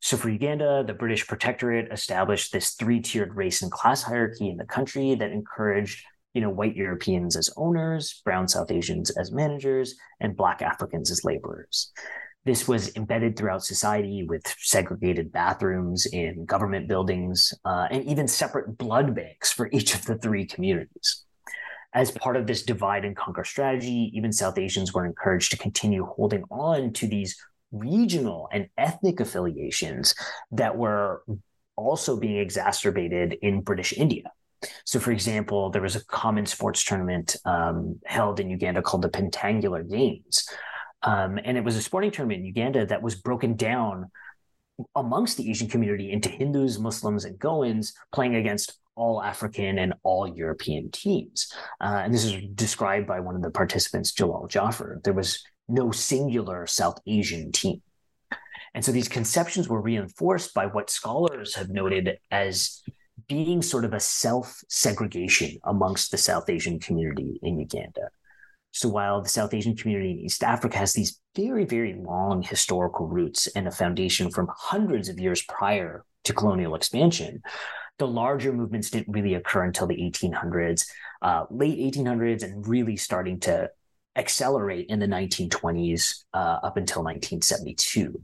So, 0.00 0.16
for 0.16 0.28
Uganda, 0.28 0.84
the 0.86 0.94
British 0.94 1.26
Protectorate 1.26 1.92
established 1.92 2.52
this 2.52 2.72
three 2.72 3.00
tiered 3.00 3.34
race 3.34 3.62
and 3.62 3.72
class 3.72 4.02
hierarchy 4.02 4.48
in 4.48 4.56
the 4.56 4.64
country 4.64 5.14
that 5.14 5.30
encouraged 5.30 6.04
you 6.34 6.40
know, 6.40 6.50
white 6.50 6.76
Europeans 6.76 7.36
as 7.36 7.48
owners, 7.56 8.20
brown 8.24 8.48
South 8.48 8.70
Asians 8.70 9.10
as 9.10 9.32
managers, 9.32 9.94
and 10.20 10.36
black 10.36 10.60
Africans 10.60 11.10
as 11.10 11.24
laborers. 11.24 11.92
This 12.44 12.68
was 12.68 12.94
embedded 12.96 13.36
throughout 13.36 13.64
society 13.64 14.24
with 14.28 14.42
segregated 14.58 15.32
bathrooms 15.32 16.04
in 16.06 16.44
government 16.44 16.88
buildings 16.88 17.54
uh, 17.64 17.86
and 17.90 18.04
even 18.04 18.28
separate 18.28 18.76
blood 18.76 19.14
banks 19.14 19.50
for 19.50 19.70
each 19.72 19.94
of 19.94 20.04
the 20.04 20.18
three 20.18 20.44
communities. 20.44 21.24
As 21.94 22.10
part 22.10 22.36
of 22.36 22.48
this 22.48 22.64
divide 22.64 23.04
and 23.04 23.16
conquer 23.16 23.44
strategy, 23.44 24.10
even 24.14 24.32
South 24.32 24.58
Asians 24.58 24.92
were 24.92 25.06
encouraged 25.06 25.52
to 25.52 25.56
continue 25.56 26.04
holding 26.04 26.42
on 26.50 26.92
to 26.94 27.06
these 27.06 27.36
regional 27.74 28.48
and 28.52 28.68
ethnic 28.78 29.20
affiliations 29.20 30.14
that 30.52 30.76
were 30.76 31.22
also 31.76 32.18
being 32.18 32.38
exacerbated 32.38 33.36
in 33.42 33.60
British 33.60 33.92
India. 33.92 34.30
So, 34.84 34.98
for 34.98 35.10
example, 35.10 35.70
there 35.70 35.82
was 35.82 35.96
a 35.96 36.04
common 36.06 36.46
sports 36.46 36.84
tournament 36.84 37.36
um, 37.44 38.00
held 38.06 38.40
in 38.40 38.48
Uganda 38.48 38.80
called 38.80 39.02
the 39.02 39.08
Pentangular 39.10 39.82
Games, 39.82 40.48
um, 41.02 41.38
and 41.44 41.58
it 41.58 41.64
was 41.64 41.76
a 41.76 41.82
sporting 41.82 42.10
tournament 42.10 42.40
in 42.40 42.46
Uganda 42.46 42.86
that 42.86 43.02
was 43.02 43.14
broken 43.14 43.56
down 43.56 44.10
amongst 44.96 45.36
the 45.36 45.50
Asian 45.50 45.68
community 45.68 46.10
into 46.10 46.28
Hindus, 46.28 46.78
Muslims, 46.78 47.24
and 47.24 47.38
Goans 47.38 47.92
playing 48.12 48.36
against 48.36 48.78
all 48.96 49.22
African 49.22 49.78
and 49.78 49.94
all 50.02 50.26
European 50.26 50.90
teams. 50.90 51.52
Uh, 51.80 52.00
and 52.04 52.14
this 52.14 52.24
is 52.24 52.42
described 52.54 53.06
by 53.06 53.20
one 53.20 53.36
of 53.36 53.42
the 53.42 53.50
participants, 53.50 54.12
Jalal 54.12 54.46
Jaffer. 54.46 55.00
There 55.04 55.12
was 55.12 55.44
no 55.68 55.90
singular 55.90 56.66
South 56.66 56.98
Asian 57.06 57.52
team. 57.52 57.82
And 58.74 58.84
so 58.84 58.90
these 58.92 59.08
conceptions 59.08 59.68
were 59.68 59.80
reinforced 59.80 60.52
by 60.52 60.66
what 60.66 60.90
scholars 60.90 61.54
have 61.54 61.70
noted 61.70 62.18
as 62.30 62.82
being 63.28 63.62
sort 63.62 63.84
of 63.84 63.94
a 63.94 64.00
self 64.00 64.60
segregation 64.68 65.58
amongst 65.64 66.10
the 66.10 66.18
South 66.18 66.50
Asian 66.50 66.80
community 66.80 67.38
in 67.42 67.58
Uganda. 67.58 68.08
So 68.72 68.88
while 68.88 69.22
the 69.22 69.28
South 69.28 69.54
Asian 69.54 69.76
community 69.76 70.10
in 70.10 70.18
East 70.18 70.42
Africa 70.42 70.78
has 70.78 70.92
these 70.92 71.20
very, 71.36 71.64
very 71.64 71.94
long 71.94 72.42
historical 72.42 73.06
roots 73.06 73.46
and 73.46 73.68
a 73.68 73.70
foundation 73.70 74.32
from 74.32 74.48
hundreds 74.52 75.08
of 75.08 75.20
years 75.20 75.42
prior 75.42 76.04
to 76.24 76.32
colonial 76.32 76.74
expansion, 76.74 77.40
the 77.98 78.08
larger 78.08 78.52
movements 78.52 78.90
didn't 78.90 79.12
really 79.12 79.34
occur 79.34 79.62
until 79.62 79.86
the 79.86 79.96
1800s, 79.96 80.86
uh, 81.22 81.44
late 81.50 81.78
1800s, 81.94 82.42
and 82.42 82.66
really 82.66 82.96
starting 82.96 83.38
to 83.40 83.70
accelerate 84.16 84.86
in 84.88 84.98
the 84.98 85.06
1920s 85.06 86.24
uh, 86.34 86.58
up 86.62 86.76
until 86.76 87.02
1972. 87.02 88.22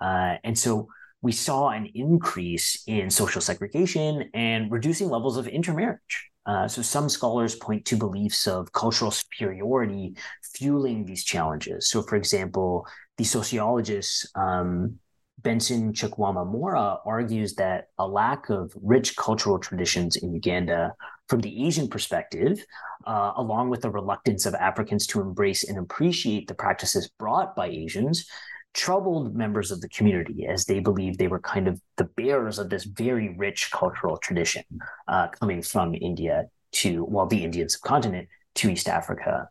Uh, 0.00 0.36
and 0.44 0.58
so 0.58 0.88
we 1.22 1.32
saw 1.32 1.68
an 1.68 1.86
increase 1.94 2.82
in 2.86 3.08
social 3.08 3.40
segregation 3.40 4.28
and 4.34 4.70
reducing 4.70 5.08
levels 5.08 5.36
of 5.36 5.46
intermarriage. 5.46 6.30
Uh, 6.44 6.66
so 6.66 6.82
some 6.82 7.08
scholars 7.08 7.54
point 7.54 7.84
to 7.84 7.96
beliefs 7.96 8.48
of 8.48 8.72
cultural 8.72 9.12
superiority 9.12 10.16
fueling 10.56 11.04
these 11.04 11.22
challenges. 11.22 11.88
So, 11.88 12.02
for 12.02 12.16
example, 12.16 12.84
the 13.16 13.24
sociologist 13.24 14.28
um, 14.34 14.98
Benson 15.42 15.92
Chukwuma 15.92 17.00
argues 17.04 17.54
that 17.54 17.88
a 17.98 18.06
lack 18.06 18.48
of 18.48 18.72
rich 18.80 19.16
cultural 19.16 19.58
traditions 19.58 20.16
in 20.16 20.32
Uganda, 20.32 20.94
from 21.32 21.40
the 21.40 21.66
Asian 21.66 21.88
perspective, 21.88 22.62
uh, 23.06 23.32
along 23.36 23.70
with 23.70 23.80
the 23.80 23.88
reluctance 23.88 24.44
of 24.44 24.54
Africans 24.54 25.06
to 25.06 25.22
embrace 25.22 25.64
and 25.64 25.78
appreciate 25.78 26.46
the 26.46 26.52
practices 26.52 27.08
brought 27.18 27.56
by 27.56 27.68
Asians, 27.68 28.26
troubled 28.74 29.34
members 29.34 29.70
of 29.70 29.80
the 29.80 29.88
community 29.88 30.46
as 30.46 30.66
they 30.66 30.78
believed 30.78 31.18
they 31.18 31.28
were 31.28 31.40
kind 31.40 31.68
of 31.68 31.80
the 31.96 32.04
bearers 32.04 32.58
of 32.58 32.68
this 32.68 32.84
very 32.84 33.34
rich 33.38 33.70
cultural 33.72 34.18
tradition 34.18 34.62
uh, 35.08 35.28
coming 35.40 35.62
from 35.62 35.94
India 35.94 36.44
to, 36.72 37.02
well, 37.04 37.24
the 37.24 37.44
Indian 37.44 37.66
subcontinent 37.66 38.28
to 38.56 38.68
East 38.68 38.86
Africa. 38.86 39.48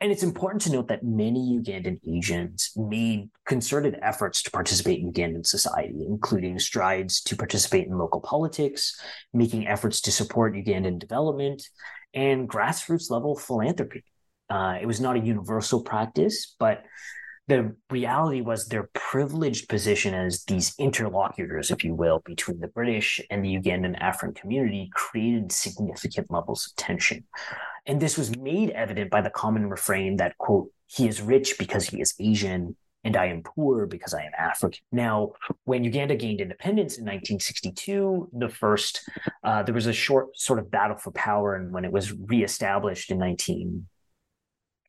And 0.00 0.12
it's 0.12 0.22
important 0.22 0.62
to 0.62 0.72
note 0.72 0.88
that 0.88 1.02
many 1.02 1.58
Ugandan 1.58 1.98
Asians 2.06 2.70
made 2.76 3.30
concerted 3.44 3.98
efforts 4.00 4.42
to 4.44 4.50
participate 4.50 5.00
in 5.00 5.12
Ugandan 5.12 5.44
society, 5.44 6.04
including 6.06 6.58
strides 6.60 7.20
to 7.22 7.36
participate 7.36 7.88
in 7.88 7.98
local 7.98 8.20
politics, 8.20 9.00
making 9.32 9.66
efforts 9.66 10.00
to 10.02 10.12
support 10.12 10.54
Ugandan 10.54 11.00
development, 11.00 11.68
and 12.14 12.48
grassroots 12.48 13.10
level 13.10 13.36
philanthropy. 13.36 14.04
Uh, 14.48 14.78
it 14.80 14.86
was 14.86 15.00
not 15.00 15.16
a 15.16 15.20
universal 15.20 15.82
practice, 15.82 16.54
but 16.60 16.84
the 17.48 17.74
reality 17.90 18.42
was 18.42 18.66
their 18.66 18.90
privileged 18.92 19.68
position 19.70 20.12
as 20.12 20.44
these 20.44 20.74
interlocutors, 20.78 21.70
if 21.70 21.82
you 21.82 21.94
will, 21.94 22.20
between 22.26 22.60
the 22.60 22.68
British 22.68 23.20
and 23.30 23.42
the 23.42 23.56
Ugandan 23.56 23.98
African 24.00 24.34
community 24.34 24.90
created 24.92 25.50
significant 25.50 26.30
levels 26.30 26.66
of 26.66 26.76
tension. 26.76 27.24
And 27.86 28.00
this 28.00 28.18
was 28.18 28.36
made 28.36 28.70
evident 28.70 29.10
by 29.10 29.22
the 29.22 29.30
common 29.30 29.70
refrain 29.70 30.16
that, 30.16 30.36
quote, 30.36 30.70
he 30.86 31.08
is 31.08 31.22
rich 31.22 31.56
because 31.58 31.86
he 31.86 32.02
is 32.02 32.14
Asian, 32.20 32.76
and 33.02 33.16
I 33.16 33.26
am 33.26 33.42
poor 33.42 33.86
because 33.86 34.12
I 34.12 34.24
am 34.24 34.32
African. 34.38 34.80
Now, 34.92 35.32
when 35.64 35.84
Uganda 35.84 36.16
gained 36.16 36.42
independence 36.42 36.98
in 36.98 37.04
1962, 37.04 38.28
the 38.34 38.50
first, 38.50 39.08
uh, 39.42 39.62
there 39.62 39.74
was 39.74 39.86
a 39.86 39.92
short 39.94 40.36
sort 40.36 40.58
of 40.58 40.70
battle 40.70 40.98
for 40.98 41.12
power. 41.12 41.54
And 41.54 41.72
when 41.72 41.86
it 41.86 41.92
was 41.92 42.12
reestablished 42.12 43.10
in 43.10 43.18
19, 43.18 43.86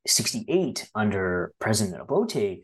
68 0.09 0.89
under 0.95 1.53
President 1.59 2.01
Obote, 2.01 2.63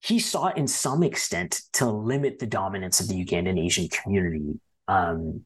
he 0.00 0.18
sought 0.18 0.58
in 0.58 0.66
some 0.66 1.02
extent 1.02 1.62
to 1.74 1.86
limit 1.86 2.38
the 2.38 2.46
dominance 2.46 3.00
of 3.00 3.08
the 3.08 3.24
Ugandan 3.24 3.58
Asian 3.58 3.88
community. 3.88 4.60
Um, 4.88 5.44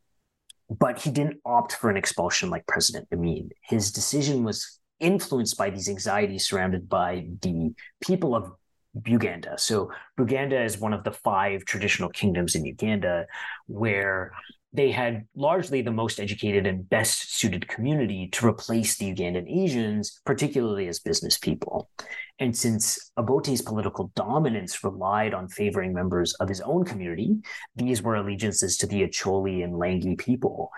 but 0.69 1.01
he 1.01 1.11
didn't 1.11 1.41
opt 1.45 1.73
for 1.73 1.91
an 1.91 1.97
expulsion 1.97 2.51
like 2.51 2.67
President 2.67 3.09
Amin. 3.13 3.51
His 3.63 3.91
decision 3.91 4.45
was 4.45 4.79
influenced 5.01 5.57
by 5.57 5.71
these 5.71 5.89
anxieties 5.89 6.47
surrounded 6.47 6.89
by 6.89 7.27
the 7.43 7.75
people 8.03 8.35
of 8.35 8.53
Buganda. 8.97 9.59
So 9.59 9.91
Buganda 10.19 10.65
is 10.65 10.79
one 10.79 10.93
of 10.93 11.05
the 11.05 11.13
five 11.13 11.65
traditional 11.65 12.09
kingdoms 12.11 12.55
in 12.55 12.65
Uganda 12.65 13.27
where 13.67 14.33
they 14.73 14.93
had 14.93 15.27
largely 15.35 15.83
the 15.83 15.91
most 15.91 16.21
educated 16.21 16.67
and 16.67 16.89
best 16.89 17.39
suited 17.39 17.67
community 17.67 18.29
to 18.29 18.47
replace 18.47 18.97
the 18.97 19.13
Ugandan 19.13 19.49
Asians, 19.49 20.21
particularly 20.25 20.87
as 20.87 21.01
business 21.01 21.39
people. 21.39 21.91
And 22.39 22.57
since 22.57 23.13
Obote's 23.17 23.63
political 23.63 24.13
dominance 24.15 24.83
relied 24.85 25.35
on 25.35 25.49
favoring 25.49 25.93
members 25.93 26.35
of 26.35 26.49
his 26.49 26.61
own 26.61 26.85
community, 26.85 27.37
these 27.75 28.01
were 28.01 28.15
allegiances 28.15 28.77
to 28.79 28.87
the 28.87 29.03
Acholi 29.03 29.65
and 29.65 29.75
Langi 29.75 30.17
people. 30.17 30.71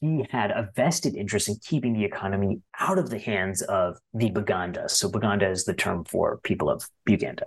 He 0.00 0.26
had 0.30 0.50
a 0.50 0.68
vested 0.76 1.16
interest 1.16 1.48
in 1.48 1.56
keeping 1.64 1.94
the 1.94 2.04
economy 2.04 2.60
out 2.78 2.98
of 2.98 3.10
the 3.10 3.18
hands 3.18 3.62
of 3.62 3.98
the 4.12 4.30
Baganda. 4.30 4.88
So, 4.88 5.10
Baganda 5.10 5.48
is 5.50 5.64
the 5.64 5.74
term 5.74 6.04
for 6.04 6.38
people 6.44 6.68
of 6.68 6.84
Uganda. 7.08 7.46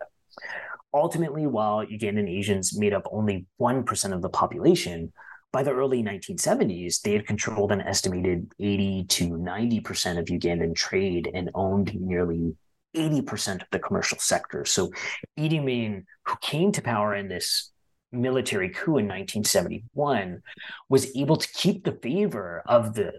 Ultimately, 0.93 1.47
while 1.47 1.85
Ugandan 1.85 2.29
Asians 2.29 2.77
made 2.77 2.93
up 2.93 3.07
only 3.11 3.45
1% 3.61 4.13
of 4.13 4.21
the 4.21 4.29
population, 4.29 5.13
by 5.53 5.63
the 5.63 5.71
early 5.71 6.03
1970s, 6.03 7.01
they 7.01 7.13
had 7.13 7.27
controlled 7.27 7.71
an 7.71 7.79
estimated 7.79 8.51
80 8.59 9.05
to 9.05 9.29
90% 9.29 10.17
of 10.19 10.25
Ugandan 10.25 10.75
trade 10.75 11.29
and 11.33 11.51
owned 11.53 11.93
nearly 11.93 12.55
80% 12.95 13.61
of 13.61 13.67
the 13.71 13.79
commercial 13.79 14.17
sector. 14.17 14.65
So 14.65 14.91
Idi 15.37 15.59
Amin, 15.59 16.05
who 16.25 16.35
came 16.41 16.71
to 16.73 16.81
power 16.81 17.15
in 17.15 17.27
this 17.27 17.71
military 18.11 18.69
coup 18.69 18.97
in 18.97 19.05
1971, 19.05 20.41
was 20.89 21.15
able 21.15 21.35
to 21.37 21.47
keep 21.53 21.83
the 21.83 21.99
favor 22.01 22.63
of 22.65 22.95
the 22.95 23.13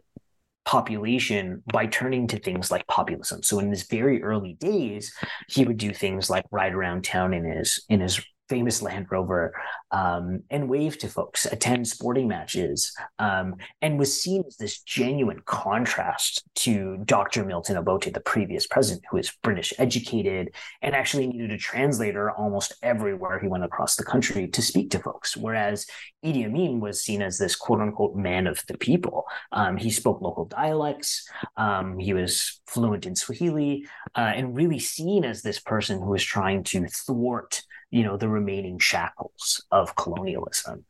population 0.65 1.63
by 1.73 1.87
turning 1.87 2.27
to 2.27 2.39
things 2.39 2.71
like 2.71 2.87
populism. 2.89 3.43
So 3.45 3.61
in 3.61 3.71
his 3.71 3.85
very 3.85 4.23
early 4.23 4.55
days, 4.55 5.15
he 5.49 5.65
would 5.65 5.77
do 5.77 5.93
things 5.93 6.31
like 6.31 6.45
ride 6.51 6.75
around 6.75 7.05
town 7.05 7.33
in 7.33 7.45
his 7.45 7.85
in 7.89 8.01
his 8.01 8.21
famous 8.49 8.83
Land 8.83 9.07
Rover 9.11 9.55
um, 9.91 10.43
and 10.51 10.69
wave 10.69 10.99
to 10.99 11.09
folks, 11.09 11.47
attend 11.47 11.89
sporting 11.89 12.29
matches, 12.29 12.95
um, 13.19 13.57
and 13.81 13.99
was 13.99 14.21
seen 14.21 14.45
as 14.47 14.57
this 14.57 14.81
genuine 14.81 15.41
contrast 15.47 16.43
to 16.57 16.99
Dr. 17.05 17.45
Milton 17.45 17.77
Obote, 17.77 18.13
the 18.13 18.21
previous 18.21 18.67
president, 18.67 19.05
who 19.11 19.17
is 19.17 19.33
British 19.43 19.73
educated 19.79 20.55
and 20.83 20.95
actually 20.95 21.27
needed 21.27 21.53
a 21.53 21.59
translator 21.59 22.31
almost 22.31 22.75
everywhere 22.83 23.39
he 23.39 23.49
went 23.49 23.65
across 23.65 23.97
the 23.97 24.05
country 24.05 24.49
to 24.49 24.63
speak 24.63 24.91
to 24.91 24.99
folks. 24.99 25.37
Whereas 25.37 25.87
Idi 26.25 26.45
Amin 26.47 26.81
was 26.81 27.03
seen 27.03 27.23
as 27.23 27.39
this 27.39 27.57
quote 27.57 27.81
unquote 27.81 28.17
man 28.17 28.47
of 28.47 28.63
the 28.69 28.79
people. 28.79 29.25
Um, 29.53 29.77
he 29.77 29.91
spoke 29.91 30.21
local 30.21 30.47
dialects, 30.47 31.29
um, 31.57 31.99
he 31.99 32.15
was 32.15 32.61
fluent 32.67 33.07
in 33.07 33.15
Swahili, 33.15 33.87
uh, 34.17 34.33
and 34.35 34.57
really 34.57 34.79
seen 34.79 35.25
as 35.25 35.43
this 35.43 35.61
person 35.61 35.99
who 35.99 36.11
was 36.11 36.25
trying 36.25 36.65
to 36.65 36.87
thwart 36.87 37.63
you 37.95 38.03
know 38.03 38.17
the 38.17 38.29
remaining 38.29 38.79
shackles 38.79 39.65
of 39.71 39.95
colonialism 39.95 40.85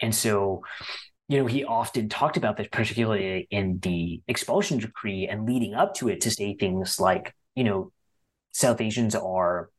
and 0.00 0.14
so 0.14 0.62
you 1.28 1.38
know 1.38 1.46
he 1.46 1.64
often 1.64 2.10
talked 2.10 2.36
about 2.36 2.58
this 2.58 2.68
particularly 2.70 3.48
in 3.50 3.78
the 3.80 4.20
expulsion 4.28 4.76
decree 4.78 5.26
and 5.26 5.46
leading 5.46 5.72
up 5.72 5.94
to 5.94 6.10
it 6.10 6.20
to 6.20 6.30
say 6.30 6.54
things 6.54 7.00
like 7.00 7.34
you 7.54 7.64
know 7.64 7.90
south 8.52 8.82
asians 8.82 9.14
are 9.14 9.70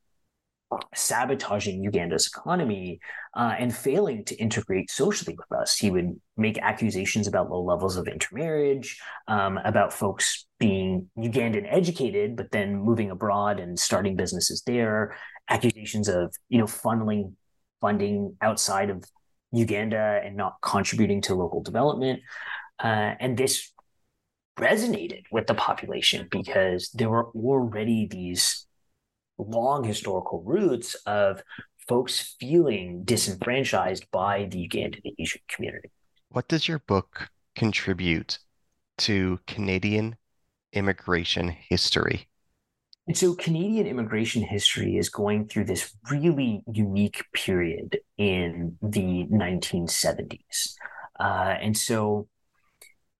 sabotaging 0.95 1.83
Uganda's 1.83 2.27
economy 2.27 2.99
uh, 3.35 3.53
and 3.59 3.75
failing 3.75 4.23
to 4.25 4.35
integrate 4.35 4.89
socially 4.89 5.35
with 5.37 5.51
us. 5.59 5.77
He 5.77 5.91
would 5.91 6.19
make 6.37 6.57
accusations 6.57 7.27
about 7.27 7.51
low 7.51 7.63
levels 7.63 7.97
of 7.97 8.07
intermarriage, 8.07 8.99
um, 9.27 9.59
about 9.63 9.93
folks 9.93 10.47
being 10.59 11.09
Ugandan 11.17 11.67
educated, 11.69 12.35
but 12.35 12.51
then 12.51 12.75
moving 12.75 13.11
abroad 13.11 13.59
and 13.59 13.77
starting 13.77 14.15
businesses 14.15 14.63
there, 14.65 15.15
accusations 15.49 16.07
of 16.07 16.33
you 16.49 16.57
know 16.57 16.65
funneling 16.65 17.33
funding 17.81 18.35
outside 18.41 18.89
of 18.89 19.03
Uganda 19.51 20.21
and 20.23 20.35
not 20.35 20.55
contributing 20.61 21.21
to 21.21 21.35
local 21.35 21.61
development. 21.61 22.21
Uh, 22.83 23.13
and 23.19 23.37
this 23.37 23.71
resonated 24.57 25.23
with 25.31 25.47
the 25.47 25.53
population 25.53 26.27
because 26.31 26.89
there 26.93 27.09
were 27.09 27.29
already 27.31 28.07
these 28.09 28.65
long 29.37 29.83
historical 29.83 30.41
roots 30.43 30.95
of 31.05 31.41
folks 31.87 32.35
feeling 32.39 33.03
disenfranchised 33.03 34.05
by 34.11 34.47
the 34.49 34.67
Ugandan 34.67 35.01
Asian 35.19 35.41
community. 35.47 35.91
What 36.29 36.47
does 36.47 36.67
your 36.67 36.79
book 36.79 37.29
contribute 37.55 38.39
to 38.99 39.39
Canadian 39.47 40.15
immigration 40.71 41.49
history? 41.49 42.27
And 43.07 43.17
so 43.17 43.35
Canadian 43.35 43.85
immigration 43.85 44.43
history 44.43 44.97
is 44.97 45.09
going 45.09 45.47
through 45.47 45.65
this 45.65 45.93
really 46.09 46.63
unique 46.71 47.25
period 47.33 47.99
in 48.17 48.77
the 48.81 49.25
1970s. 49.29 50.75
Uh, 51.19 51.55
and 51.59 51.77
so 51.77 52.27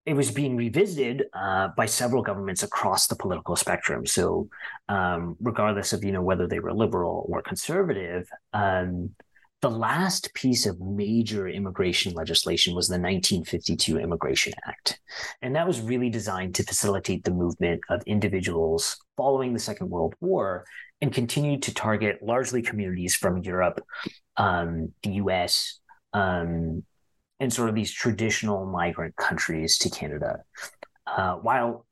it 0.05 0.13
was 0.13 0.31
being 0.31 0.55
revisited 0.55 1.25
uh, 1.33 1.69
by 1.77 1.85
several 1.85 2.23
governments 2.23 2.63
across 2.63 3.07
the 3.07 3.15
political 3.15 3.55
spectrum. 3.55 4.05
So, 4.05 4.49
um, 4.89 5.37
regardless 5.39 5.93
of 5.93 6.03
you 6.03 6.11
know 6.11 6.21
whether 6.21 6.47
they 6.47 6.59
were 6.59 6.73
liberal 6.73 7.25
or 7.29 7.41
conservative, 7.41 8.27
um, 8.51 9.11
the 9.63 9.69
last 9.69 10.33
piece 10.33 10.65
of 10.65 10.81
major 10.81 11.47
immigration 11.47 12.13
legislation 12.13 12.75
was 12.75 12.89
the 12.89 12.99
1952 12.99 13.97
Immigration 13.97 14.51
Act. 14.67 14.99
And 15.41 15.55
that 15.55 15.65
was 15.65 15.79
really 15.79 16.09
designed 16.09 16.53
to 16.55 16.63
facilitate 16.63 17.23
the 17.23 17.31
movement 17.31 17.79
of 17.87 18.03
individuals 18.05 18.97
following 19.15 19.53
the 19.53 19.59
Second 19.59 19.89
World 19.89 20.15
War 20.19 20.65
and 20.99 21.13
continued 21.13 21.61
to 21.61 21.73
target 21.73 22.21
largely 22.21 22.61
communities 22.61 23.15
from 23.15 23.37
Europe, 23.37 23.79
um, 24.35 24.91
the 25.01 25.11
US, 25.11 25.79
um, 26.11 26.83
and 27.39 27.53
sort 27.53 27.69
of 27.69 27.75
these 27.75 27.93
traditional 27.93 28.65
migrant 28.65 29.15
countries 29.15 29.77
to 29.77 29.89
Canada. 29.89 30.39
Uh, 31.07 31.35
while 31.35 31.85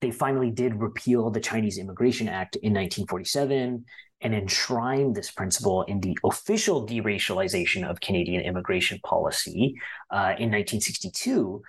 they 0.00 0.10
finally 0.10 0.50
did 0.50 0.80
repeal 0.80 1.28
the 1.28 1.40
Chinese 1.40 1.76
Immigration 1.76 2.26
Act 2.26 2.56
in 2.56 2.72
1947 2.72 3.84
and 4.20 4.34
enshrine 4.34 5.12
this 5.12 5.30
principle 5.30 5.82
in 5.82 6.00
the 6.00 6.18
official 6.24 6.86
deracialization 6.86 7.88
of 7.88 8.00
Canadian 8.00 8.42
immigration 8.42 8.98
policy 9.04 9.74
uh, 10.10 10.34
in 10.38 10.50
1962, 10.50 11.62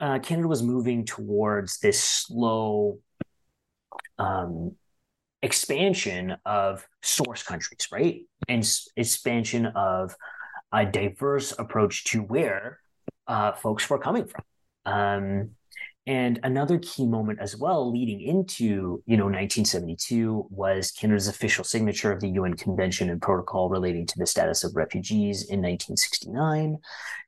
uh, 0.00 0.18
Canada 0.18 0.48
was 0.48 0.62
moving 0.62 1.04
towards 1.04 1.78
this 1.78 2.02
slow 2.02 2.98
um, 4.18 4.72
expansion 5.42 6.36
of 6.44 6.86
source 7.02 7.42
countries, 7.42 7.88
right? 7.90 8.22
And 8.48 8.62
s- 8.62 8.88
expansion 8.96 9.66
of 9.66 10.14
a 10.72 10.84
diverse 10.84 11.52
approach 11.58 12.04
to 12.04 12.20
where 12.22 12.80
uh, 13.26 13.52
folks 13.52 13.88
were 13.88 13.98
coming 13.98 14.26
from. 14.26 14.44
Um, 14.84 15.50
and 16.06 16.38
another 16.44 16.78
key 16.78 17.04
moment 17.04 17.40
as 17.40 17.56
well, 17.56 17.90
leading 17.90 18.20
into 18.20 19.02
you 19.06 19.16
know 19.16 19.24
1972, 19.24 20.46
was 20.50 20.92
Canada's 20.92 21.26
official 21.26 21.64
signature 21.64 22.12
of 22.12 22.20
the 22.20 22.28
UN 22.30 22.54
Convention 22.54 23.10
and 23.10 23.20
Protocol 23.20 23.68
relating 23.68 24.06
to 24.06 24.18
the 24.18 24.26
status 24.26 24.62
of 24.62 24.76
refugees 24.76 25.42
in 25.42 25.60
1969. 25.60 26.78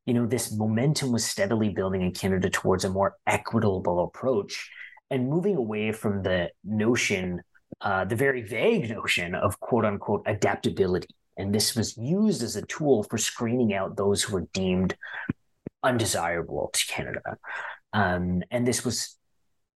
You 0.07 0.15
know, 0.15 0.27
this 0.27 0.57
momentum 0.57 1.11
was 1.11 1.25
steadily 1.25 1.71
building 1.71 2.03
in 2.03 2.13
Canada 2.13 2.49
towards 2.51 2.85
a 2.85 2.91
more 2.91 3.17
equitable 3.27 4.05
approach 4.05 4.71
and 5.11 5.29
moving 5.29 5.57
away 5.57 5.91
from 5.91 6.23
the 6.23 6.51
notion, 6.65 7.43
uh, 7.81 8.05
the 8.05 8.17
very 8.17 8.43
vague 8.43 8.91
notion 8.91 9.35
of 9.35 9.59
quote 9.59 9.85
unquote 9.85 10.23
adaptability. 10.27 11.09
And 11.37 11.55
this 11.55 11.75
was 11.75 11.97
used 11.97 12.43
as 12.43 12.57
a 12.57 12.63
tool 12.63 13.03
for 13.05 13.19
screening 13.19 13.75
out 13.75 13.97
those 13.97 14.23
who 14.23 14.35
were 14.35 14.47
deemed 14.53 14.97
undesirable 15.83 16.71
to 16.73 16.87
Canada. 16.87 17.39
Um, 17.93 18.43
and 18.51 18.67
this 18.67 18.85
was 18.85 19.19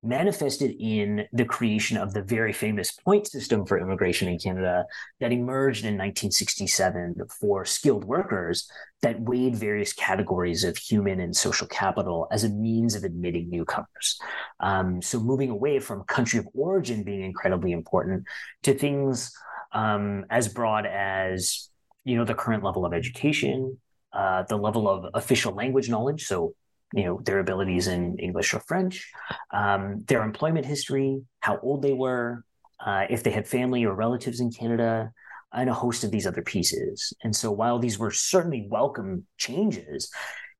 manifested 0.03 0.75
in 0.79 1.27
the 1.31 1.45
creation 1.45 1.95
of 1.95 2.13
the 2.13 2.23
very 2.23 2.51
famous 2.51 2.91
point 2.91 3.27
system 3.27 3.65
for 3.65 3.77
immigration 3.77 4.27
in 4.27 4.39
Canada 4.39 4.85
that 5.19 5.31
emerged 5.31 5.83
in 5.83 5.93
1967 5.93 7.15
for 7.39 7.65
skilled 7.65 8.03
workers 8.03 8.67
that 9.03 9.21
weighed 9.21 9.55
various 9.55 9.93
categories 9.93 10.63
of 10.63 10.75
human 10.75 11.19
and 11.19 11.35
social 11.35 11.67
capital 11.67 12.27
as 12.31 12.43
a 12.43 12.49
means 12.49 12.95
of 12.95 13.03
admitting 13.03 13.49
newcomers. 13.49 14.19
Um, 14.59 15.01
so 15.03 15.19
moving 15.19 15.51
away 15.51 15.79
from 15.79 16.03
country 16.05 16.39
of 16.39 16.47
origin 16.55 17.03
being 17.03 17.21
incredibly 17.21 17.71
important 17.71 18.25
to 18.63 18.73
things 18.73 19.31
um, 19.71 20.25
as 20.31 20.47
broad 20.47 20.87
as 20.87 21.69
you 22.03 22.17
know 22.17 22.25
the 22.25 22.33
current 22.33 22.63
level 22.63 22.85
of 22.87 22.93
education, 22.93 23.77
uh, 24.13 24.43
the 24.43 24.57
level 24.57 24.89
of 24.89 25.05
official 25.13 25.53
language 25.53 25.89
knowledge. 25.89 26.25
So 26.25 26.55
you 26.93 27.03
know 27.03 27.21
their 27.23 27.39
abilities 27.39 27.87
in 27.87 28.17
English 28.19 28.53
or 28.53 28.59
French, 28.61 29.11
um, 29.51 30.03
their 30.07 30.23
employment 30.23 30.65
history, 30.65 31.21
how 31.39 31.57
old 31.59 31.81
they 31.81 31.93
were, 31.93 32.43
uh, 32.85 33.05
if 33.09 33.23
they 33.23 33.31
had 33.31 33.47
family 33.47 33.85
or 33.85 33.93
relatives 33.95 34.39
in 34.39 34.51
Canada, 34.51 35.11
and 35.53 35.69
a 35.69 35.73
host 35.73 36.03
of 36.03 36.11
these 36.11 36.27
other 36.27 36.41
pieces. 36.41 37.13
And 37.23 37.35
so 37.35 37.51
while 37.51 37.79
these 37.79 37.99
were 37.99 38.11
certainly 38.11 38.67
welcome 38.69 39.25
changes, 39.37 40.09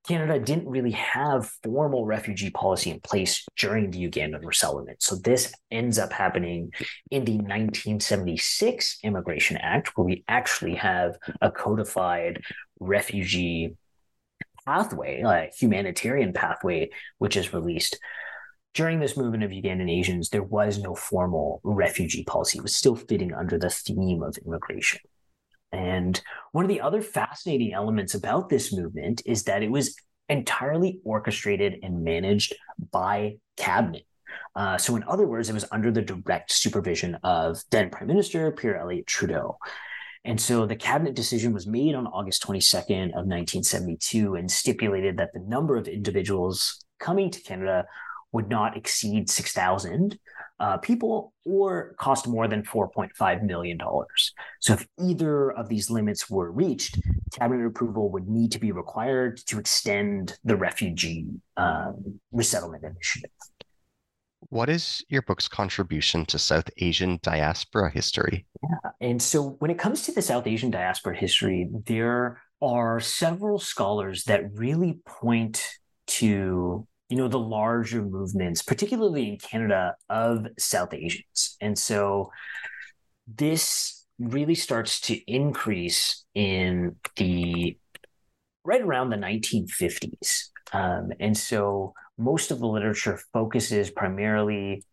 Canada 0.08 0.40
didn't 0.40 0.68
really 0.68 0.92
have 0.92 1.52
formal 1.64 2.06
refugee 2.06 2.50
policy 2.50 2.90
in 2.90 3.00
place 3.02 3.46
during 3.58 3.92
the 3.92 4.10
Ugandan 4.10 4.44
resettlement. 4.44 5.02
So 5.04 5.16
this 5.16 5.54
ends 5.70 6.00
up 6.00 6.12
happening 6.12 6.72
in 7.12 7.24
the 7.24 7.36
1976 7.36 8.98
Immigration 9.04 9.58
Act, 9.58 9.96
where 9.96 10.06
we 10.06 10.24
actually 10.28 10.76
have 10.76 11.18
a 11.42 11.52
codified 11.52 12.42
refugee 12.80 13.76
pathway, 14.66 15.22
a 15.22 15.50
humanitarian 15.58 16.34
pathway, 16.34 16.90
which 17.18 17.38
is 17.38 17.54
released. 17.54 18.00
During 18.74 19.00
this 19.00 19.18
movement 19.18 19.44
of 19.44 19.52
Ugandan 19.52 19.92
Asians, 19.92 20.30
there 20.30 20.44
was 20.44 20.80
no 20.80 20.96
formal 20.96 21.60
refugee 21.64 22.24
policy. 22.24 22.58
It 22.58 22.64
was 22.64 22.76
still 22.76 22.96
fitting 22.96 23.34
under 23.34 23.58
the 23.58 23.70
theme 23.70 24.24
of 24.24 24.38
immigration. 24.46 25.02
And 25.74 26.22
one 26.52 26.66
of 26.66 26.70
the 26.70 26.82
other 26.82 27.02
fascinating 27.02 27.74
elements 27.74 28.14
about 28.14 28.50
this 28.50 28.74
movement 28.74 29.22
is 29.26 29.44
that 29.44 29.64
it 29.64 29.72
was 29.72 29.96
entirely 30.30 31.00
orchestrated 31.04 31.80
and 31.84 32.04
managed 32.04 32.56
by 32.92 33.38
cabinet. 33.58 34.06
Uh, 34.56 34.78
so, 34.78 34.96
in 34.96 35.04
other 35.04 35.28
words, 35.28 35.50
it 35.50 35.54
was 35.54 35.66
under 35.72 35.92
the 35.92 36.02
direct 36.02 36.52
supervision 36.52 37.16
of 37.24 37.62
then 37.72 37.90
Prime 37.90 38.08
Minister 38.08 38.52
Pierre 38.52 38.78
Elliott 38.78 39.08
Trudeau. 39.08 39.58
And 40.24 40.40
so 40.40 40.66
the 40.66 40.76
cabinet 40.76 41.16
decision 41.16 41.54
was 41.54 41.66
made 41.66 41.96
on 41.96 42.06
August 42.08 42.44
22nd 42.44 43.10
of 43.10 43.26
1972 43.26 44.36
and 44.36 44.52
stipulated 44.52 45.18
that 45.18 45.34
the 45.34 45.40
number 45.40 45.76
of 45.78 45.88
individuals 45.88 46.86
coming 47.00 47.32
to 47.32 47.42
Canada 47.42 47.86
would 48.32 48.50
not 48.50 48.78
exceed 48.78 49.30
6,000 49.30 50.18
uh, 50.60 50.78
people 50.78 51.34
or 51.46 51.96
cost 51.98 52.28
more 52.28 52.48
than 52.48 52.64
$4.5 52.64 53.44
million. 53.44 53.78
So 54.60 54.74
if 54.74 54.88
either 55.00 55.52
of 55.52 55.68
these 55.68 55.90
limits 55.90 56.30
were 56.30 56.52
reached, 56.52 57.00
cabinet 57.34 57.66
approval 57.66 58.12
would 58.12 58.28
need 58.28 58.52
to 58.54 58.60
be 58.60 58.72
required 58.72 59.38
to 59.48 59.60
extend 59.60 60.38
the 60.44 60.56
refugee 60.56 61.28
um, 61.58 62.20
resettlement 62.32 62.84
initiative. 62.84 63.32
What 64.52 64.70
is 64.70 65.02
your 65.08 65.22
book's 65.22 65.48
contribution 65.48 66.26
to 66.26 66.38
South 66.38 66.70
Asian 66.80 67.22
diaspora 67.24 67.90
history? 67.90 68.46
Yeah. 68.62 68.92
And 69.00 69.22
so 69.22 69.56
when 69.60 69.72
it 69.72 69.80
comes 69.80 70.02
to 70.04 70.12
the 70.12 70.22
South 70.22 70.46
Asian 70.46 70.70
diaspora 70.70 71.16
history, 71.16 71.70
there 71.86 72.42
are 72.62 73.00
several 73.00 73.60
scholars 73.60 74.26
that 74.26 74.52
really 74.54 75.00
point 75.06 75.66
to 76.08 76.86
you 77.08 77.18
know 77.18 77.30
the 77.30 77.40
larger 77.40 78.02
movements 78.02 78.62
particularly 78.62 79.30
in 79.30 79.38
canada 79.38 79.96
of 80.10 80.48
south 80.58 80.94
asians 80.94 81.58
and 81.60 81.78
so 81.78 82.32
this 83.28 84.06
really 84.18 84.56
starts 84.56 85.02
to 85.02 85.16
increase 85.32 86.26
in 86.36 86.96
the 87.18 87.78
right 88.64 88.82
around 88.82 89.10
the 89.10 89.18
1950s 89.18 90.50
um, 90.74 91.12
and 91.20 91.38
so 91.38 91.94
most 92.18 92.52
of 92.52 92.60
the 92.60 92.68
literature 92.68 93.20
focuses 93.34 93.90
primarily 93.90 94.84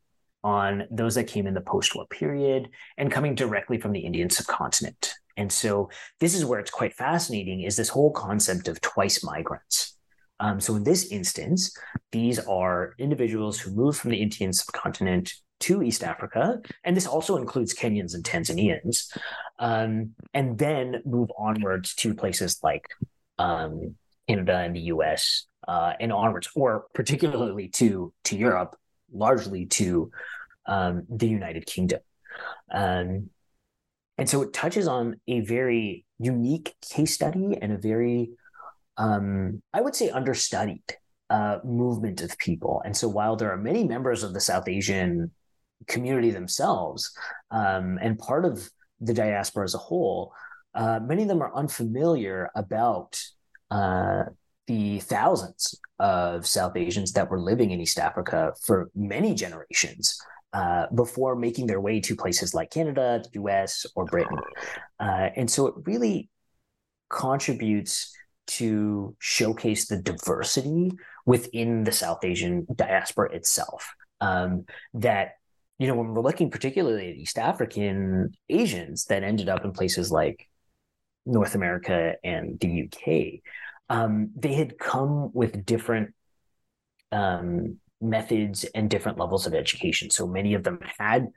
on 0.44 0.84
those 0.90 1.14
that 1.16 1.24
came 1.24 1.46
in 1.46 1.54
the 1.54 1.60
post-war 1.60 2.06
period 2.06 2.68
and 2.96 3.10
coming 3.10 3.34
directly 3.34 3.78
from 3.78 3.92
the 3.92 4.00
indian 4.00 4.30
subcontinent. 4.30 5.14
And 5.36 5.52
so 5.52 5.88
this 6.20 6.34
is 6.34 6.44
where 6.44 6.58
it's 6.58 6.70
quite 6.70 6.94
fascinating 6.94 7.62
is 7.62 7.76
this 7.76 7.88
whole 7.88 8.10
concept 8.10 8.68
of 8.68 8.80
twice 8.80 9.22
migrants. 9.22 9.96
Um, 10.40 10.60
so 10.60 10.76
in 10.76 10.84
this 10.84 11.10
instance, 11.10 11.76
these 12.12 12.38
are 12.40 12.94
individuals 12.98 13.58
who 13.58 13.72
moved 13.72 13.98
from 13.98 14.10
the 14.10 14.22
Indian 14.22 14.52
subcontinent 14.52 15.32
to 15.60 15.82
East 15.82 16.04
Africa, 16.04 16.60
and 16.84 16.96
this 16.96 17.06
also 17.06 17.36
includes 17.36 17.74
Kenyans 17.74 18.14
and 18.14 18.22
Tanzanians, 18.22 19.12
um, 19.58 20.14
and 20.32 20.56
then 20.56 21.02
move 21.04 21.30
onwards 21.36 21.94
to 21.96 22.14
places 22.14 22.60
like 22.62 22.86
um, 23.38 23.96
Canada 24.28 24.58
and 24.58 24.74
the 24.74 24.80
U.S. 24.92 25.46
Uh, 25.66 25.92
and 26.00 26.12
onwards, 26.12 26.48
or 26.54 26.86
particularly 26.94 27.68
to 27.68 28.12
to 28.24 28.36
Europe, 28.36 28.76
largely 29.12 29.66
to 29.66 30.10
um, 30.66 31.04
the 31.08 31.28
United 31.28 31.66
Kingdom. 31.66 32.00
Um, 32.72 33.30
and 34.18 34.28
so 34.28 34.42
it 34.42 34.52
touches 34.52 34.88
on 34.88 35.20
a 35.28 35.40
very 35.40 36.04
unique 36.18 36.74
case 36.82 37.14
study 37.14 37.56
and 37.60 37.72
a 37.72 37.78
very 37.78 38.30
um, 38.98 39.62
I 39.72 39.80
would 39.80 39.94
say, 39.94 40.10
understudied 40.10 40.82
uh, 41.30 41.58
movement 41.64 42.20
of 42.20 42.36
people. 42.38 42.82
And 42.84 42.96
so 42.96 43.08
while 43.08 43.36
there 43.36 43.52
are 43.52 43.56
many 43.56 43.84
members 43.84 44.22
of 44.22 44.34
the 44.34 44.40
South 44.40 44.68
Asian 44.68 45.30
community 45.86 46.30
themselves 46.30 47.12
um, 47.50 47.98
and 48.02 48.18
part 48.18 48.44
of 48.44 48.68
the 49.00 49.14
diaspora 49.14 49.64
as 49.64 49.74
a 49.74 49.78
whole, 49.78 50.32
uh, 50.74 50.98
many 51.00 51.22
of 51.22 51.28
them 51.28 51.42
are 51.42 51.54
unfamiliar 51.54 52.50
about 52.56 53.20
uh, 53.70 54.24
the 54.66 55.00
thousands 55.00 55.78
of 55.98 56.46
South 56.46 56.76
Asians 56.76 57.12
that 57.12 57.30
were 57.30 57.40
living 57.40 57.70
in 57.70 57.80
East 57.80 57.98
Africa 57.98 58.52
for 58.64 58.90
many 58.94 59.34
generations. 59.34 60.20
Uh, 60.54 60.86
before 60.94 61.36
making 61.36 61.66
their 61.66 61.78
way 61.78 62.00
to 62.00 62.16
places 62.16 62.54
like 62.54 62.70
Canada, 62.70 63.22
the 63.22 63.38
US, 63.42 63.84
or 63.94 64.06
Britain. 64.06 64.38
Uh, 64.98 65.28
and 65.36 65.50
so 65.50 65.66
it 65.66 65.74
really 65.84 66.30
contributes 67.10 68.16
to 68.46 69.14
showcase 69.18 69.88
the 69.88 70.00
diversity 70.00 70.90
within 71.26 71.84
the 71.84 71.92
South 71.92 72.24
Asian 72.24 72.66
diaspora 72.74 73.30
itself. 73.32 73.92
Um, 74.22 74.64
that 74.94 75.32
you 75.78 75.86
know, 75.86 75.94
when 75.94 76.12
we're 76.12 76.22
looking 76.22 76.50
particularly 76.50 77.10
at 77.10 77.16
East 77.16 77.38
African 77.38 78.32
Asians 78.48 79.04
that 79.04 79.22
ended 79.22 79.48
up 79.48 79.64
in 79.64 79.72
places 79.72 80.10
like 80.10 80.47
North 81.28 81.54
America 81.54 82.14
and 82.24 82.58
the 82.58 82.84
UK, 82.84 83.40
um, 83.90 84.30
they 84.34 84.54
had 84.54 84.78
come 84.78 85.30
with 85.32 85.64
different 85.64 86.14
um, 87.12 87.78
methods 88.00 88.64
and 88.74 88.88
different 88.88 89.18
levels 89.18 89.46
of 89.46 89.54
education. 89.54 90.10
So 90.10 90.26
many 90.26 90.54
of 90.54 90.64
them 90.64 90.80
had 90.98 91.28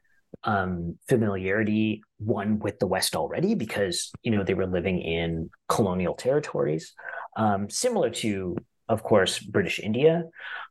um, 0.44 0.98
familiarity 1.08 2.04
one 2.18 2.60
with 2.60 2.80
the 2.80 2.88
West 2.88 3.16
already 3.16 3.54
because 3.54 4.12
you 4.24 4.32
know 4.32 4.44
they 4.44 4.54
were 4.54 4.66
living 4.66 5.00
in 5.02 5.50
colonial 5.68 6.14
territories, 6.14 6.94
um, 7.36 7.70
similar 7.70 8.10
to, 8.10 8.56
of 8.88 9.04
course, 9.04 9.40
British 9.40 9.80
India, 9.80 10.24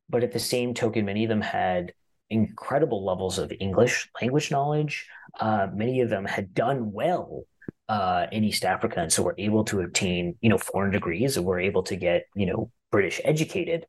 but 0.09 0.25
at 0.25 0.33
the 0.33 0.39
same 0.39 0.75
token, 0.75 1.05
many 1.05 1.25
of 1.25 1.29
them 1.29 1.43
had 1.43 1.93
incredible 2.31 3.05
levels 3.05 3.39
of 3.39 3.53
English 3.61 4.09
language 4.21 4.51
knowledge. 4.51 5.07
Uh, 5.39 5.67
many 5.75 6.01
of 6.01 6.09
them 6.09 6.25
had 6.25 6.55
done 6.55 6.93
well 6.93 7.45
uh, 7.91 8.29
in 8.31 8.45
East 8.45 8.65
Africa, 8.65 9.01
and 9.01 9.13
so 9.13 9.21
we're 9.21 9.35
able 9.37 9.65
to 9.65 9.81
obtain 9.81 10.37
you 10.41 10.49
know 10.49 10.59
foreign 10.59 10.93
degrees, 10.93 11.37
and 11.37 11.45
were 11.45 11.59
able 11.59 11.83
to 11.83 11.97
get 11.97 12.27
you 12.37 12.47
know 12.47 12.71
British 12.93 13.21
educated, 13.25 13.85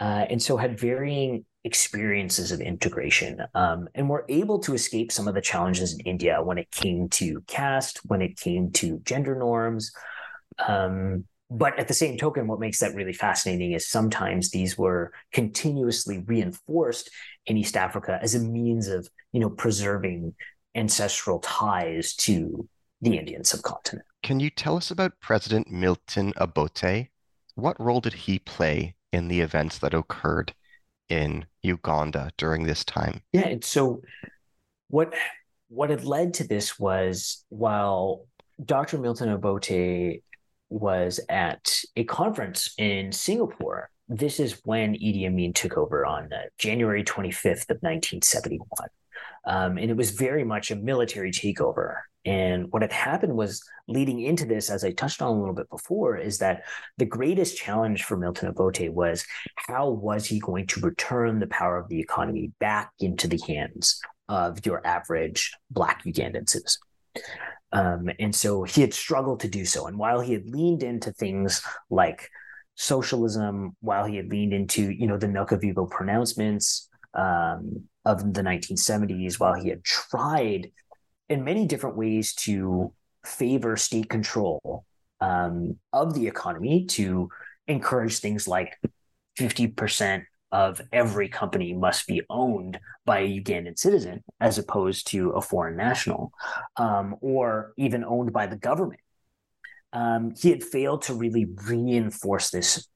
uh, 0.00 0.26
and 0.28 0.42
so 0.42 0.56
had 0.56 0.78
varying 0.78 1.44
experiences 1.62 2.50
of 2.50 2.60
integration 2.60 3.40
um, 3.54 3.88
and 3.94 4.08
were 4.08 4.24
able 4.28 4.58
to 4.58 4.74
escape 4.74 5.12
some 5.12 5.28
of 5.28 5.34
the 5.34 5.40
challenges 5.40 5.94
in 5.94 6.00
India 6.00 6.42
when 6.42 6.58
it 6.58 6.70
came 6.72 7.08
to 7.08 7.40
caste, 7.46 8.00
when 8.04 8.20
it 8.20 8.36
came 8.36 8.72
to 8.72 8.98
gender 9.04 9.36
norms. 9.36 9.92
Um, 10.66 11.24
but 11.48 11.78
at 11.78 11.86
the 11.86 11.94
same 11.94 12.18
token, 12.18 12.48
what 12.48 12.58
makes 12.58 12.80
that 12.80 12.96
really 12.96 13.12
fascinating 13.12 13.72
is 13.72 13.88
sometimes 13.88 14.50
these 14.50 14.76
were 14.76 15.12
continuously 15.32 16.18
reinforced 16.18 17.10
in 17.46 17.56
East 17.56 17.76
Africa 17.76 18.18
as 18.20 18.34
a 18.34 18.40
means 18.40 18.88
of, 18.88 19.08
you 19.30 19.38
know, 19.38 19.50
preserving 19.50 20.34
ancestral 20.74 21.38
ties 21.38 22.14
to 22.14 22.68
the 23.10 23.18
Indian 23.18 23.44
subcontinent. 23.44 24.06
Can 24.22 24.40
you 24.40 24.50
tell 24.50 24.76
us 24.76 24.90
about 24.90 25.20
President 25.20 25.70
Milton 25.70 26.32
Obote? 26.36 27.08
What 27.54 27.80
role 27.80 28.00
did 28.00 28.12
he 28.12 28.38
play 28.38 28.96
in 29.12 29.28
the 29.28 29.40
events 29.40 29.78
that 29.78 29.94
occurred 29.94 30.54
in 31.08 31.46
Uganda 31.62 32.30
during 32.36 32.64
this 32.64 32.84
time? 32.84 33.22
Yeah, 33.32 33.48
and 33.48 33.64
so 33.64 34.02
what 34.88 35.14
what 35.68 35.90
had 35.90 36.04
led 36.04 36.34
to 36.34 36.46
this 36.46 36.78
was 36.78 37.44
while 37.48 38.26
Dr. 38.64 38.98
Milton 38.98 39.30
Obote 39.30 40.22
was 40.68 41.20
at 41.28 41.80
a 41.96 42.04
conference 42.04 42.74
in 42.78 43.12
Singapore. 43.12 43.90
This 44.08 44.38
is 44.38 44.60
when 44.64 44.94
Idi 44.94 45.26
Amin 45.26 45.52
took 45.52 45.76
over 45.76 46.06
on 46.06 46.32
uh, 46.32 46.42
January 46.58 47.02
25th 47.02 47.70
of 47.70 47.78
1971. 47.82 48.66
Um, 49.46 49.78
and 49.78 49.90
it 49.90 49.96
was 49.96 50.10
very 50.10 50.44
much 50.44 50.70
a 50.70 50.76
military 50.76 51.30
takeover. 51.30 51.98
And 52.24 52.66
what 52.72 52.82
had 52.82 52.92
happened 52.92 53.36
was 53.36 53.62
leading 53.86 54.20
into 54.20 54.44
this, 54.44 54.68
as 54.68 54.82
I 54.82 54.90
touched 54.90 55.22
on 55.22 55.28
a 55.28 55.38
little 55.38 55.54
bit 55.54 55.70
before, 55.70 56.16
is 56.16 56.38
that 56.38 56.64
the 56.98 57.04
greatest 57.04 57.56
challenge 57.56 58.02
for 58.02 58.16
Milton 58.16 58.48
Obote 58.48 58.90
was 58.92 59.24
how 59.54 59.88
was 59.90 60.26
he 60.26 60.40
going 60.40 60.66
to 60.68 60.80
return 60.80 61.38
the 61.38 61.46
power 61.46 61.78
of 61.78 61.88
the 61.88 62.00
economy 62.00 62.50
back 62.58 62.90
into 62.98 63.28
the 63.28 63.40
hands 63.46 64.00
of 64.28 64.66
your 64.66 64.84
average 64.84 65.52
Black 65.70 66.04
Ugandan 66.04 66.48
citizen? 66.48 66.82
Um, 67.70 68.10
and 68.18 68.34
so 68.34 68.64
he 68.64 68.80
had 68.80 68.92
struggled 68.92 69.40
to 69.40 69.48
do 69.48 69.64
so. 69.64 69.86
And 69.86 69.96
while 69.96 70.20
he 70.20 70.32
had 70.32 70.48
leaned 70.48 70.82
into 70.82 71.12
things 71.12 71.62
like 71.90 72.28
socialism, 72.74 73.76
while 73.80 74.04
he 74.04 74.16
had 74.16 74.28
leaned 74.28 74.52
into, 74.52 74.90
you 74.90 75.06
know, 75.06 75.16
the 75.16 75.28
Nakivubo 75.28 75.88
pronouncements 75.88 76.88
um, 77.14 77.84
of 78.06 78.32
the 78.32 78.42
1970s, 78.42 79.38
while 79.38 79.52
he 79.52 79.68
had 79.68 79.84
tried 79.84 80.70
in 81.28 81.44
many 81.44 81.66
different 81.66 81.96
ways 81.96 82.34
to 82.34 82.92
favor 83.24 83.76
state 83.76 84.08
control 84.08 84.84
um, 85.20 85.78
of 85.92 86.14
the 86.14 86.26
economy 86.26 86.86
to 86.86 87.28
encourage 87.66 88.18
things 88.18 88.46
like 88.46 88.78
50% 89.38 90.24
of 90.52 90.80
every 90.92 91.28
company 91.28 91.72
must 91.74 92.06
be 92.06 92.22
owned 92.30 92.78
by 93.04 93.18
a 93.18 93.40
Ugandan 93.40 93.78
citizen 93.78 94.22
as 94.40 94.58
opposed 94.58 95.08
to 95.08 95.30
a 95.30 95.42
foreign 95.42 95.76
national, 95.76 96.32
um, 96.76 97.16
or 97.20 97.72
even 97.76 98.04
owned 98.04 98.32
by 98.32 98.46
the 98.46 98.56
government. 98.56 99.00
Um, 99.92 100.34
he 100.40 100.50
had 100.50 100.62
failed 100.62 101.02
to 101.02 101.14
really 101.14 101.46
reinforce 101.66 102.50
this 102.50 102.88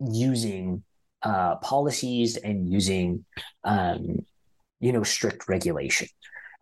using 0.00 0.82
uh, 1.22 1.56
policies 1.56 2.36
and 2.36 2.70
using, 2.70 3.24
um, 3.64 4.24
you 4.84 4.92
know, 4.92 5.02
strict 5.02 5.48
regulation. 5.48 6.06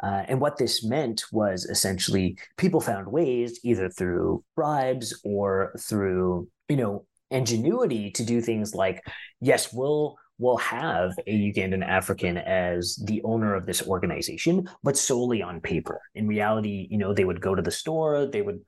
Uh, 0.01 0.23
and 0.29 0.41
what 0.41 0.57
this 0.57 0.85
meant 0.85 1.25
was 1.33 1.65
essentially 1.65 2.39
people 2.57 2.81
found 2.81 3.11
ways, 3.11 3.59
either 3.65 3.89
through 3.89 4.45
bribes 4.55 5.21
or 5.25 5.75
through, 5.79 6.49
you 6.69 6.77
know, 6.77 7.05
ingenuity 7.33 8.13
to 8.13 8.25
do 8.25 8.41
things 8.41 8.75
like, 8.75 9.03
yes, 9.41 9.73
we'll 9.73 10.17
will 10.39 10.57
have 10.57 11.13
a 11.27 11.53
Ugandan 11.53 11.87
African 11.87 12.37
as 12.39 12.97
the 13.05 13.23
owner 13.23 13.55
of 13.55 13.67
this 13.67 13.87
organization, 13.87 14.69
but 14.83 14.97
solely 14.97 15.43
on 15.43 15.61
paper. 15.61 16.01
In 16.15 16.27
reality, 16.27 16.89
you 16.91 16.99
know, 16.99 17.13
they 17.13 17.25
would 17.25 17.41
go 17.41 17.55
to 17.55 17.63
the 17.63 17.71
store, 17.71 18.27
they 18.27 18.43
would 18.43 18.61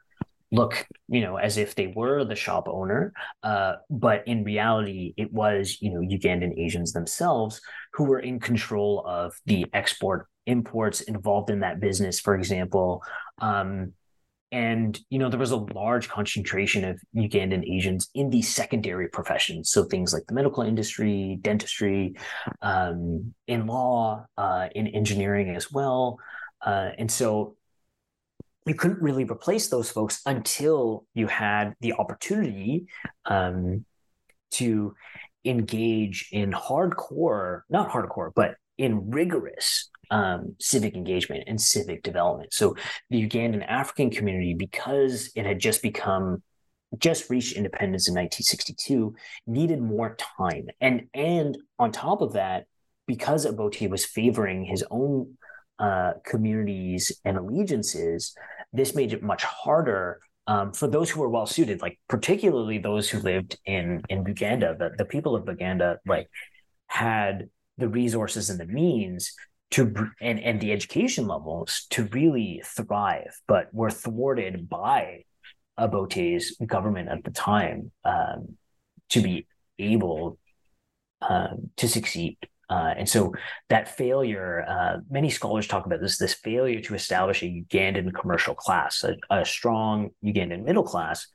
look, 0.54 0.86
you 1.08 1.20
know, 1.20 1.36
as 1.36 1.56
if 1.56 1.74
they 1.74 1.92
were 1.94 2.24
the 2.24 2.36
shop 2.36 2.68
owner. 2.68 3.12
Uh, 3.42 3.74
but 3.90 4.26
in 4.26 4.44
reality, 4.44 5.14
it 5.16 5.32
was, 5.32 5.78
you 5.80 5.90
know, 5.92 6.00
Ugandan 6.00 6.58
Asians 6.58 6.92
themselves 6.92 7.60
who 7.92 8.04
were 8.04 8.20
in 8.20 8.40
control 8.40 9.04
of 9.06 9.34
the 9.46 9.66
export 9.72 10.26
imports 10.46 11.00
involved 11.02 11.50
in 11.50 11.60
that 11.60 11.80
business, 11.80 12.20
for 12.20 12.34
example. 12.34 13.02
Um, 13.40 13.92
and 14.52 15.00
you 15.10 15.18
know 15.18 15.28
there 15.28 15.40
was 15.40 15.50
a 15.50 15.56
large 15.56 16.08
concentration 16.08 16.84
of 16.84 17.00
Ugandan 17.16 17.68
Asians 17.68 18.08
in 18.14 18.30
these 18.30 18.54
secondary 18.54 19.08
professions, 19.08 19.70
so 19.70 19.82
things 19.82 20.12
like 20.12 20.22
the 20.28 20.34
medical 20.34 20.62
industry, 20.62 21.38
dentistry, 21.42 22.14
um, 22.62 23.34
in 23.48 23.66
law, 23.66 24.24
uh, 24.38 24.68
in 24.76 24.86
engineering 24.86 25.56
as 25.56 25.72
well, 25.72 26.18
uh, 26.64 26.90
and 26.98 27.10
so 27.10 27.56
you 28.66 28.74
couldn't 28.74 29.02
really 29.02 29.24
replace 29.24 29.68
those 29.68 29.90
folks 29.90 30.20
until 30.26 31.04
you 31.14 31.26
had 31.26 31.74
the 31.80 31.92
opportunity 31.94 32.86
um, 33.26 33.84
to 34.52 34.94
engage 35.44 36.28
in 36.32 36.52
hardcore, 36.52 37.62
not 37.68 37.90
hardcore, 37.90 38.30
but 38.34 38.56
in 38.78 39.10
rigorous 39.10 39.90
um, 40.10 40.56
civic 40.60 40.94
engagement 40.94 41.44
and 41.46 41.60
civic 41.60 42.02
development. 42.02 42.52
So 42.52 42.74
the 43.10 43.28
Ugandan 43.28 43.64
African 43.66 44.10
community, 44.10 44.54
because 44.54 45.30
it 45.36 45.44
had 45.44 45.58
just 45.58 45.82
become 45.82 46.42
just 46.98 47.28
reached 47.28 47.56
independence 47.56 48.08
in 48.08 48.14
1962, 48.14 49.14
needed 49.46 49.80
more 49.80 50.16
time. 50.38 50.68
And 50.80 51.08
and 51.12 51.58
on 51.78 51.92
top 51.92 52.20
of 52.20 52.34
that, 52.34 52.66
because 53.06 53.46
Obote 53.46 53.88
was 53.90 54.04
favoring 54.04 54.64
his 54.64 54.84
own 54.90 55.36
uh, 55.78 56.12
communities 56.24 57.12
and 57.24 57.36
allegiances, 57.36 58.34
this 58.74 58.94
made 58.94 59.12
it 59.12 59.22
much 59.22 59.44
harder 59.44 60.20
um, 60.46 60.72
for 60.72 60.88
those 60.88 61.10
who 61.10 61.20
were 61.20 61.28
well 61.28 61.46
suited, 61.46 61.80
like 61.80 61.98
particularly 62.08 62.78
those 62.78 63.08
who 63.08 63.18
lived 63.20 63.56
in 63.64 64.02
in 64.08 64.24
Buganda. 64.24 64.76
The, 64.76 64.90
the 64.98 65.04
people 65.04 65.34
of 65.34 65.44
Buganda 65.44 65.96
like 66.06 66.28
had 66.88 67.48
the 67.78 67.88
resources 67.88 68.50
and 68.50 68.60
the 68.60 68.66
means 68.66 69.32
to 69.70 70.10
and 70.20 70.38
and 70.40 70.60
the 70.60 70.72
education 70.72 71.26
levels 71.26 71.86
to 71.90 72.04
really 72.12 72.62
thrive, 72.64 73.40
but 73.46 73.72
were 73.72 73.90
thwarted 73.90 74.68
by 74.68 75.22
Obote's 75.78 76.56
government 76.66 77.08
at 77.08 77.24
the 77.24 77.30
time 77.30 77.90
um, 78.04 78.56
to 79.10 79.22
be 79.22 79.46
able 79.78 80.38
um, 81.22 81.70
to 81.76 81.88
succeed. 81.88 82.36
Uh, 82.70 82.94
and 82.96 83.08
so 83.08 83.32
that 83.68 83.96
failure, 83.96 84.64
uh, 84.68 84.96
many 85.10 85.30
scholars 85.30 85.66
talk 85.66 85.86
about 85.86 86.00
this, 86.00 86.18
this 86.18 86.34
failure 86.34 86.80
to 86.80 86.94
establish 86.94 87.42
a 87.42 87.46
Ugandan 87.46 88.12
commercial 88.14 88.54
class, 88.54 89.04
a, 89.04 89.16
a 89.30 89.44
strong 89.44 90.10
Ugandan 90.24 90.64
middle 90.64 90.84
class, 90.84 91.26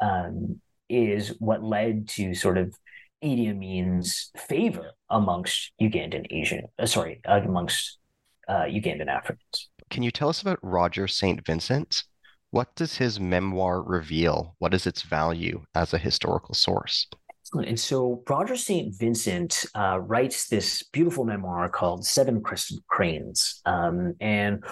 um, 0.00 0.60
is 0.88 1.34
what 1.38 1.62
led 1.62 2.08
to 2.08 2.34
sort 2.34 2.58
of 2.58 2.74
Idi 3.22 3.48
Amin's 3.48 4.30
favor 4.36 4.92
amongst 5.08 5.72
Ugandan 5.80 6.26
Asian, 6.30 6.66
uh, 6.78 6.86
sorry, 6.86 7.20
amongst 7.24 7.98
uh, 8.48 8.64
Ugandan 8.64 9.08
Africans. 9.08 9.70
Can 9.90 10.02
you 10.02 10.10
tell 10.10 10.28
us 10.28 10.42
about 10.42 10.58
Roger 10.62 11.08
St. 11.08 11.44
Vincent? 11.46 12.04
What 12.50 12.74
does 12.76 12.98
his 12.98 13.18
memoir 13.18 13.82
reveal? 13.82 14.54
What 14.58 14.74
is 14.74 14.86
its 14.86 15.02
value 15.02 15.64
as 15.74 15.92
a 15.92 15.98
historical 15.98 16.54
source? 16.54 17.08
And 17.60 17.78
so 17.78 18.22
Roger 18.28 18.56
St. 18.56 18.94
Vincent 18.98 19.64
uh, 19.74 19.98
writes 20.00 20.48
this 20.48 20.82
beautiful 20.92 21.24
memoir 21.24 21.68
called 21.68 22.04
Seven 22.04 22.42
Crested 22.42 22.78
Cranes. 22.88 23.60
Um, 23.64 24.14
and 24.20 24.64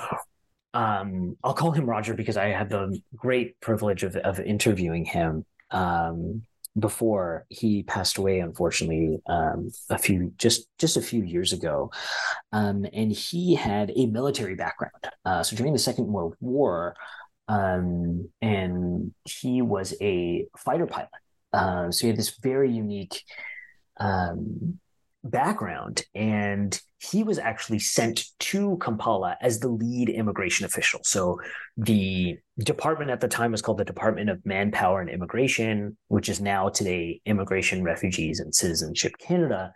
um, 0.74 1.36
I'll 1.44 1.54
call 1.54 1.72
him 1.72 1.86
Roger 1.86 2.14
because 2.14 2.36
I 2.36 2.46
had 2.46 2.68
the 2.68 3.00
great 3.14 3.60
privilege 3.60 4.02
of, 4.02 4.16
of 4.16 4.40
interviewing 4.40 5.04
him 5.04 5.44
um, 5.70 6.42
before 6.78 7.44
he 7.50 7.82
passed 7.82 8.16
away, 8.16 8.40
unfortunately, 8.40 9.20
um, 9.26 9.70
a 9.90 9.98
few 9.98 10.32
just 10.38 10.66
just 10.78 10.96
a 10.96 11.02
few 11.02 11.22
years 11.22 11.52
ago. 11.52 11.90
Um, 12.52 12.86
and 12.92 13.12
he 13.12 13.54
had 13.54 13.92
a 13.94 14.06
military 14.06 14.54
background. 14.54 15.10
Uh, 15.24 15.42
so 15.42 15.56
during 15.56 15.74
the 15.74 15.78
Second 15.78 16.06
World 16.06 16.34
War, 16.40 16.94
um, 17.48 18.30
and 18.40 19.12
he 19.24 19.60
was 19.60 19.94
a 20.00 20.46
fighter 20.56 20.86
pilot. 20.86 21.10
Uh, 21.52 21.90
so 21.90 22.02
he 22.02 22.08
had 22.08 22.16
this 22.16 22.38
very 22.42 22.70
unique 22.70 23.22
um, 23.98 24.78
background, 25.24 26.04
and 26.14 26.80
he 26.98 27.22
was 27.24 27.38
actually 27.38 27.78
sent 27.78 28.24
to 28.38 28.78
Kampala 28.80 29.36
as 29.40 29.58
the 29.58 29.68
lead 29.68 30.08
immigration 30.08 30.66
official. 30.66 31.00
So 31.02 31.40
the 31.76 32.38
department 32.58 33.10
at 33.10 33.20
the 33.20 33.28
time 33.28 33.52
was 33.52 33.62
called 33.62 33.78
the 33.78 33.84
Department 33.84 34.30
of 34.30 34.44
Manpower 34.44 35.00
and 35.00 35.10
Immigration, 35.10 35.96
which 36.08 36.28
is 36.28 36.40
now 36.40 36.68
today 36.68 37.20
Immigration, 37.26 37.82
Refugees, 37.82 38.40
and 38.40 38.54
Citizenship 38.54 39.12
Canada, 39.18 39.72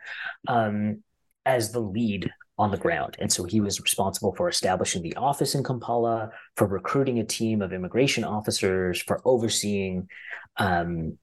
um, 0.49 1.03
as 1.45 1.73
the 1.73 1.81
lead 1.81 2.31
on 2.59 2.71
the 2.71 2.77
ground. 2.77 3.17
And 3.19 3.31
so 3.31 3.45
he 3.45 3.61
was 3.61 3.81
responsible 3.81 4.35
for 4.35 4.49
establishing 4.49 5.03
the 5.03 5.17
office 5.17 5.55
in 5.55 5.63
Kampala, 5.63 6.31
for 6.57 6.67
recruiting 6.67 7.19
a 7.19 7.25
team 7.25 7.61
of 7.61 7.73
immigration 7.73 8.25
officers, 8.25 9.03
for 9.03 9.21
overseeing 9.25 10.09
um, 10.57 11.19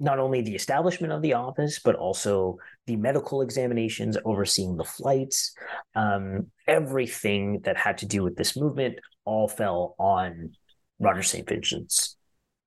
not 0.00 0.18
only 0.18 0.40
the 0.40 0.54
establishment 0.54 1.12
of 1.12 1.22
the 1.22 1.34
office, 1.34 1.80
but 1.80 1.96
also 1.96 2.58
the 2.86 2.96
medical 2.96 3.42
examinations, 3.42 4.16
overseeing 4.24 4.76
the 4.76 4.84
flights, 4.84 5.54
um, 5.94 6.46
everything 6.66 7.60
that 7.64 7.76
had 7.76 7.98
to 7.98 8.06
do 8.06 8.22
with 8.22 8.36
this 8.36 8.56
movement 8.56 8.98
all 9.24 9.48
fell 9.48 9.94
on 9.98 10.52
Roger 11.00 11.22
St. 11.22 11.48
Vincent's 11.48 12.16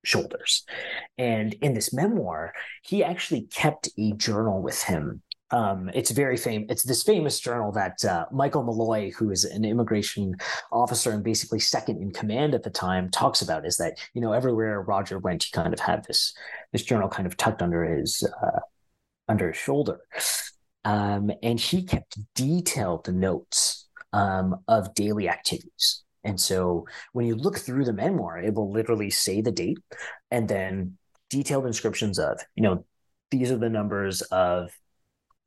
shoulders. 0.04 0.66
And 1.18 1.54
in 1.56 1.74
this 1.74 1.94
memoir, 1.94 2.54
he 2.84 3.04
actually 3.04 3.44
kept 3.44 3.90
a 3.98 4.12
journal 4.14 4.62
with 4.62 4.82
him 4.84 5.22
um, 5.52 5.90
it's 5.94 6.12
very 6.12 6.38
famous. 6.38 6.68
It's 6.70 6.84
this 6.84 7.04
famous 7.04 7.40
journal 7.40 7.72
that 7.74 8.04
uh, 8.06 8.26
Michael 8.32 8.64
Molloy, 8.64 9.12
who 9.12 9.32
is 9.32 9.44
an 9.44 9.66
immigration 9.66 10.36
officer 10.72 11.12
and 11.12 11.24
basically 11.24 11.60
second 11.60 12.02
in 12.02 12.12
command 12.12 12.56
at 12.56 12.64
the 12.64 12.70
time, 12.70 13.10
talks 13.10 13.42
about. 13.42 13.66
Is 13.66 13.78
that 13.78 13.98
you 14.14 14.22
know 14.22 14.34
everywhere 14.34 14.82
Roger 14.82 15.20
went, 15.20 15.44
he 15.44 15.52
kind 15.52 15.74
of 15.74 15.80
had 15.80 16.06
this 16.06 16.34
this 16.72 16.84
journal 16.84 17.10
kind 17.10 17.28
of 17.28 17.38
tucked 17.38 17.62
under 17.62 17.84
his 17.84 18.28
uh, 18.42 18.60
under 19.28 19.50
his 19.50 19.58
shoulder, 19.58 20.00
um, 20.86 21.32
and 21.44 21.60
he 21.60 21.84
kept 21.84 22.18
detailed 22.34 23.14
notes 23.14 23.88
um, 24.14 24.56
of 24.68 24.94
daily 24.94 25.28
activities. 25.28 26.04
And 26.24 26.40
so 26.40 26.86
when 27.14 27.26
you 27.26 27.36
look 27.36 27.58
through 27.58 27.86
the 27.86 27.94
memoir, 27.94 28.38
it 28.38 28.54
will 28.54 28.72
literally 28.72 29.10
say 29.10 29.42
the 29.42 29.52
date 29.52 29.80
and 30.30 30.48
then 30.48 30.98
detailed 31.30 31.66
inscriptions 31.66 32.20
of 32.20 32.40
you 32.56 32.64
know 32.64 32.86
these 33.32 33.52
are 33.52 33.58
the 33.58 33.70
numbers 33.70 34.22
of 34.24 34.72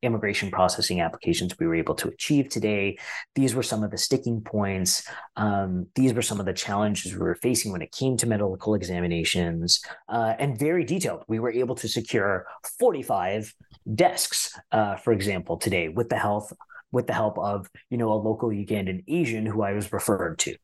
immigration 0.05 0.51
processing 0.51 1.01
applications 1.01 1.59
we 1.59 1.67
were 1.67 1.75
able 1.75 1.95
to 1.97 2.09
achieve 2.09 2.49
today. 2.49 2.99
These 3.35 3.55
were 3.55 3.63
some 3.63 3.83
of 3.83 3.91
the 3.91 3.99
sticking 3.99 4.41
points. 4.41 5.07
Um, 5.37 5.87
these 5.95 6.15
were 6.15 6.23
some 6.23 6.41
of 6.41 6.47
the 6.47 6.53
challenges 6.53 7.13
we 7.13 7.19
were 7.19 7.35
facing 7.35 7.73
when 7.73 7.83
it 7.83 7.93
came 7.93 8.17
to 8.19 8.27
medical 8.27 8.75
examinations, 8.75 9.83
uh, 10.09 10.35
and 10.39 10.59
very 10.59 10.85
detailed. 10.85 11.25
We 11.29 11.39
were 11.39 11.53
able 11.53 11.75
to 11.77 11.89
secure 11.89 12.47
45 12.79 13.55
desks, 13.95 14.59
uh, 14.73 14.97
for 14.97 15.13
example, 15.13 15.57
today 15.57 15.89
with 15.89 16.09
the 16.09 16.19
health 16.19 16.53
with 16.93 17.09
the 17.09 17.13
help 17.13 17.37
of 17.39 17.69
you 17.91 17.99
know 17.99 18.13
a 18.13 18.15
local 18.15 18.51
Ugandan 18.51 19.03
Asian 19.09 19.45
who 19.45 19.63
I 19.63 19.73
was 19.73 19.93
referred 19.93 20.39
to, 20.41 20.57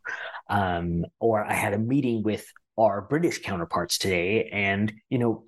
um, 0.48 1.04
or 1.18 1.44
I 1.44 1.54
had 1.54 1.74
a 1.74 1.78
meeting 1.78 2.22
with 2.22 2.46
our 2.78 3.02
British 3.02 3.42
counterparts 3.42 3.98
today, 3.98 4.48
and 4.52 4.92
you 5.10 5.18
know 5.18 5.44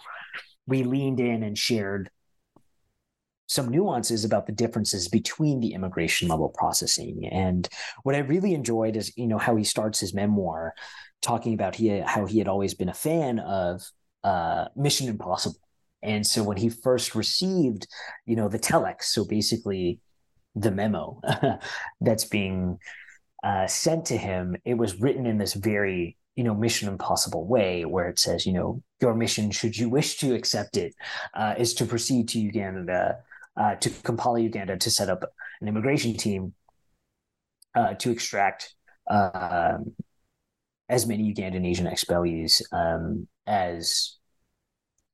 we 0.66 0.82
leaned 0.82 1.20
in 1.20 1.42
and 1.42 1.56
shared 1.56 2.10
some 3.52 3.68
nuances 3.68 4.24
about 4.24 4.46
the 4.46 4.52
differences 4.52 5.08
between 5.08 5.60
the 5.60 5.74
immigration 5.74 6.28
level 6.28 6.48
processing. 6.48 7.28
And 7.30 7.68
what 8.02 8.14
I 8.14 8.20
really 8.20 8.54
enjoyed 8.54 8.96
is, 8.96 9.12
you 9.16 9.26
know, 9.26 9.38
how 9.38 9.56
he 9.56 9.64
starts 9.64 10.00
his 10.00 10.14
memoir 10.14 10.74
talking 11.20 11.54
about 11.54 11.76
he 11.76 11.88
how 12.00 12.26
he 12.26 12.38
had 12.38 12.48
always 12.48 12.74
been 12.74 12.88
a 12.88 12.94
fan 12.94 13.38
of 13.38 13.82
uh, 14.24 14.66
Mission 14.74 15.08
Impossible. 15.08 15.58
And 16.02 16.26
so 16.26 16.42
when 16.42 16.56
he 16.56 16.68
first 16.68 17.14
received, 17.14 17.86
you 18.26 18.34
know, 18.34 18.48
the 18.48 18.58
telex, 18.58 19.04
so 19.04 19.24
basically 19.24 20.00
the 20.54 20.70
memo 20.70 21.20
that's 22.00 22.24
being 22.24 22.78
uh, 23.44 23.66
sent 23.66 24.06
to 24.06 24.16
him, 24.16 24.56
it 24.64 24.74
was 24.74 25.00
written 25.00 25.26
in 25.26 25.38
this 25.38 25.54
very 25.54 26.16
you 26.34 26.44
know 26.44 26.54
mission 26.54 26.88
impossible 26.88 27.46
way 27.46 27.84
where 27.84 28.08
it 28.08 28.18
says 28.18 28.46
you 28.46 28.54
know 28.54 28.82
your 29.02 29.14
mission 29.14 29.50
should 29.50 29.76
you 29.76 29.90
wish 29.90 30.16
to 30.16 30.34
accept 30.34 30.78
it, 30.78 30.94
uh, 31.34 31.54
is 31.58 31.74
to 31.74 31.84
proceed 31.84 32.26
to 32.28 32.40
uganda 32.40 33.18
uh, 33.56 33.74
to 33.76 33.90
Kampala, 33.90 34.40
Uganda, 34.40 34.76
to 34.76 34.90
set 34.90 35.08
up 35.08 35.24
an 35.60 35.68
immigration 35.68 36.16
team 36.16 36.54
uh, 37.74 37.94
to 37.94 38.10
extract 38.10 38.74
uh, 39.10 39.78
as 40.88 41.06
many 41.06 41.32
Ugandan 41.32 41.66
Asian 41.66 41.86
expellees 41.86 42.62
um, 42.72 43.26
as 43.46 44.18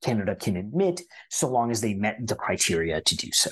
Canada 0.03 0.36
can 0.36 0.57
admit, 0.57 1.01
so 1.30 1.49
long 1.49 1.70
as 1.70 1.80
they 1.80 1.95
met 1.95 2.18
the 2.24 2.34
criteria 2.34 3.01
to 3.01 3.16
do 3.16 3.28
so. 3.32 3.51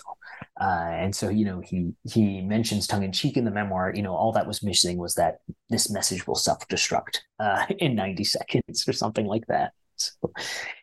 Uh, 0.60 0.90
and 0.92 1.14
so, 1.14 1.28
you 1.28 1.44
know, 1.44 1.60
he 1.60 1.92
he 2.04 2.40
mentions 2.40 2.86
tongue 2.86 3.02
in 3.02 3.12
cheek 3.12 3.36
in 3.36 3.44
the 3.44 3.50
memoir. 3.50 3.92
You 3.94 4.02
know, 4.02 4.14
all 4.14 4.32
that 4.32 4.46
was 4.46 4.62
missing 4.62 4.98
was 4.98 5.14
that 5.14 5.38
this 5.70 5.90
message 5.90 6.26
will 6.26 6.34
self 6.34 6.66
destruct 6.68 7.18
uh, 7.40 7.66
in 7.78 7.94
ninety 7.94 8.24
seconds 8.24 8.86
or 8.88 8.92
something 8.92 9.26
like 9.26 9.46
that. 9.48 9.72
So, 9.96 10.32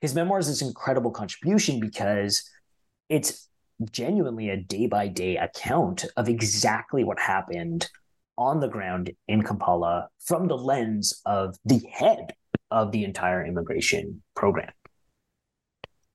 his 0.01 0.13
memoir 0.13 0.39
is 0.39 0.47
this 0.47 0.61
incredible 0.61 1.11
contribution 1.11 1.79
because 1.79 2.49
it's 3.09 3.47
genuinely 3.91 4.49
a 4.49 4.57
day 4.57 4.87
by 4.87 5.07
day 5.07 5.37
account 5.37 6.05
of 6.17 6.29
exactly 6.29 7.03
what 7.03 7.19
happened 7.19 7.89
on 8.37 8.59
the 8.59 8.67
ground 8.67 9.11
in 9.27 9.43
Kampala 9.43 10.09
from 10.19 10.47
the 10.47 10.57
lens 10.57 11.21
of 11.25 11.55
the 11.65 11.81
head 11.91 12.33
of 12.71 12.91
the 12.91 13.03
entire 13.03 13.45
immigration 13.45 14.21
program. 14.35 14.71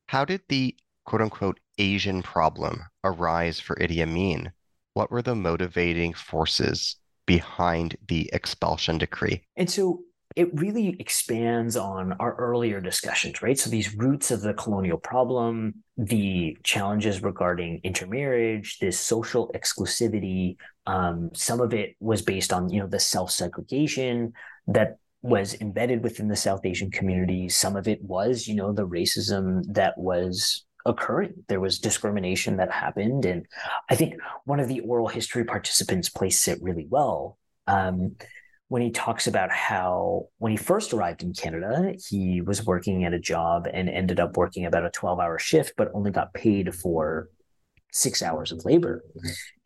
How 0.07 0.25
did 0.25 0.43
the 0.49 0.77
quote 1.05 1.23
unquote 1.23 1.61
Asian 1.79 2.23
problem 2.23 2.83
arise 3.05 3.61
for 3.61 3.77
Idi 3.77 4.01
Amin? 4.01 4.53
What 4.95 5.11
were 5.11 5.23
the 5.23 5.37
motivating 5.37 6.13
forces 6.13 6.97
behind 7.27 7.97
the 8.09 8.29
expulsion 8.33 8.99
decree? 8.99 9.43
And 9.57 9.71
so 9.71 10.01
it 10.39 10.49
really 10.55 10.95
expands 11.01 11.77
on 11.77 12.13
our 12.21 12.37
earlier 12.37 12.81
discussions, 12.81 13.43
right? 13.43 13.59
So 13.59 13.69
these 13.69 13.97
roots 13.97 14.31
of 14.31 14.41
the 14.41 14.55
colonial 14.55 14.97
problem, 14.97 15.83
the 15.97 16.57
challenges 16.63 17.25
regarding 17.25 17.81
intermarriage, 17.83 18.79
this 18.79 19.01
social 19.01 19.51
exclusivity, 19.53 20.57
um, 20.87 21.31
some 21.35 21.61
of 21.61 21.75
it 21.75 21.97
was 21.99 22.23
based 22.23 22.53
on, 22.53 22.71
you 22.71 22.79
know, 22.79 22.87
the 22.87 23.01
self-segregation 23.01 24.33
that 24.69 24.99
was 25.23 25.61
embedded 25.61 26.05
within 26.05 26.29
the 26.29 26.37
South 26.37 26.65
Asian 26.65 26.93
community. 26.93 27.49
Some 27.49 27.75
of 27.75 27.89
it 27.89 28.01
was, 28.01 28.47
you 28.47 28.55
know, 28.55 28.73
the 28.73 28.87
racism 28.87 29.65
that 29.75 29.99
was 29.99 30.65
occurring. 30.87 31.35
There 31.49 31.59
was 31.59 31.81
discrimination 31.81 32.59
that 32.59 32.71
happened. 32.71 33.25
And 33.25 33.45
I 33.91 33.97
think 33.97 34.15
one 34.45 34.61
of 34.61 34.69
the 34.69 34.81
oral 34.81 35.09
history 35.09 35.45
participants 35.45 36.09
placed 36.09 36.47
it 36.47 36.63
really 36.63 36.87
well. 36.89 37.39
Um, 37.67 38.15
when 38.69 38.83
he 38.83 38.91
talks 38.91 39.27
about 39.27 39.51
how 39.51 40.29
when 40.39 40.53
he 40.53 40.57
first 40.57 40.93
arrived 40.93 41.23
in 41.23 41.33
Canada, 41.33 41.95
he 42.09 42.43
was 42.43 42.65
working 42.65 43.05
at 43.05 43.15
a 43.15 43.19
job 43.19 43.67
and 43.73 43.89
ended 43.89 44.21
up 44.21 44.37
working 44.37 44.67
about 44.67 44.85
a 44.85 44.91
12 44.91 45.19
hour 45.19 45.39
shift, 45.39 45.73
but 45.77 45.91
only 45.95 46.11
got 46.11 46.35
paid 46.35 46.75
for 46.75 47.29
six 47.93 48.23
hours 48.23 48.53
of 48.53 48.65
labor. 48.67 49.03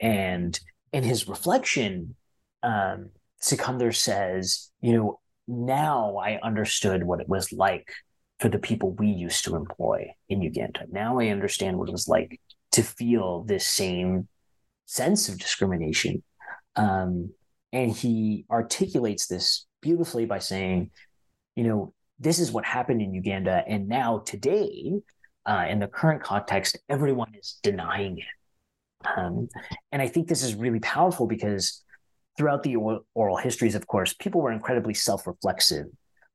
And 0.00 0.58
in 0.92 1.02
his 1.02 1.26
reflection, 1.26 2.14
um, 2.62 3.10
says, 3.40 4.70
you 4.80 4.92
know, 4.92 5.20
now 5.48 6.16
I 6.18 6.38
understood 6.40 7.02
what 7.02 7.20
it 7.20 7.28
was 7.28 7.52
like 7.52 7.92
for 8.38 8.48
the 8.48 8.60
people 8.60 8.92
we 8.92 9.08
used 9.08 9.44
to 9.44 9.56
employ 9.56 10.12
in 10.28 10.42
Uganda. 10.42 10.86
Now 10.90 11.18
I 11.18 11.28
understand 11.28 11.76
what 11.76 11.88
it 11.88 11.92
was 11.92 12.06
like 12.06 12.40
to 12.72 12.82
feel 12.82 13.42
this 13.42 13.66
same 13.66 14.28
sense 14.86 15.28
of 15.28 15.38
discrimination. 15.38 16.22
Um, 16.76 17.32
and 17.72 17.90
he 17.90 18.44
articulates 18.50 19.26
this 19.26 19.66
beautifully 19.80 20.26
by 20.26 20.38
saying, 20.38 20.90
you 21.56 21.64
know, 21.64 21.94
this 22.18 22.38
is 22.38 22.52
what 22.52 22.64
happened 22.64 23.02
in 23.02 23.14
Uganda. 23.14 23.64
And 23.66 23.88
now, 23.88 24.18
today, 24.18 24.92
uh, 25.46 25.66
in 25.68 25.80
the 25.80 25.88
current 25.88 26.22
context, 26.22 26.78
everyone 26.88 27.32
is 27.38 27.58
denying 27.62 28.18
it. 28.18 29.08
Um, 29.16 29.48
and 29.90 30.00
I 30.00 30.08
think 30.08 30.28
this 30.28 30.42
is 30.42 30.54
really 30.54 30.78
powerful 30.80 31.26
because 31.26 31.82
throughout 32.36 32.62
the 32.62 32.76
oral 32.76 33.36
histories, 33.36 33.74
of 33.74 33.86
course, 33.86 34.14
people 34.14 34.40
were 34.40 34.52
incredibly 34.52 34.94
self 34.94 35.26
reflexive. 35.26 35.86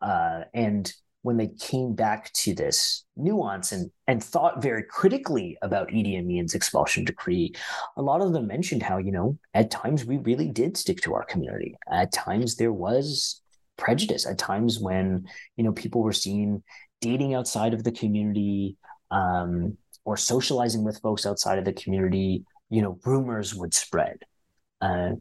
Uh, 0.02 0.42
and 0.54 0.92
when 1.28 1.36
they 1.36 1.50
came 1.60 1.94
back 1.94 2.32
to 2.32 2.56
this 2.56 3.04
nuance 3.18 3.74
and 3.74 3.92
and 4.08 4.24
thought 4.24 4.64
very 4.64 4.82
critically 4.82 5.58
about 5.62 5.90
Idi 5.90 6.18
Amin's 6.18 6.56
expulsion 6.56 7.04
decree, 7.04 7.54
a 7.98 8.02
lot 8.02 8.22
of 8.22 8.32
them 8.32 8.48
mentioned 8.48 8.82
how 8.82 8.98
you 8.98 9.12
know 9.12 9.38
at 9.54 9.70
times 9.70 10.06
we 10.06 10.16
really 10.20 10.48
did 10.48 10.78
stick 10.78 11.02
to 11.02 11.14
our 11.14 11.26
community. 11.26 11.76
At 11.92 12.14
times 12.14 12.56
there 12.56 12.72
was 12.72 13.42
prejudice. 13.76 14.26
At 14.26 14.38
times 14.38 14.80
when 14.80 15.28
you 15.58 15.66
know 15.66 15.74
people 15.74 16.02
were 16.02 16.14
seen 16.14 16.64
dating 17.02 17.34
outside 17.34 17.74
of 17.74 17.84
the 17.84 17.92
community 17.92 18.78
um, 19.12 19.78
or 20.06 20.16
socializing 20.16 20.86
with 20.86 21.02
folks 21.02 21.26
outside 21.26 21.60
of 21.60 21.66
the 21.66 21.74
community, 21.74 22.46
you 22.70 22.82
know 22.82 22.98
rumors 23.04 23.54
would 23.54 23.74
spread. 23.74 24.20
Uh, 24.80 25.12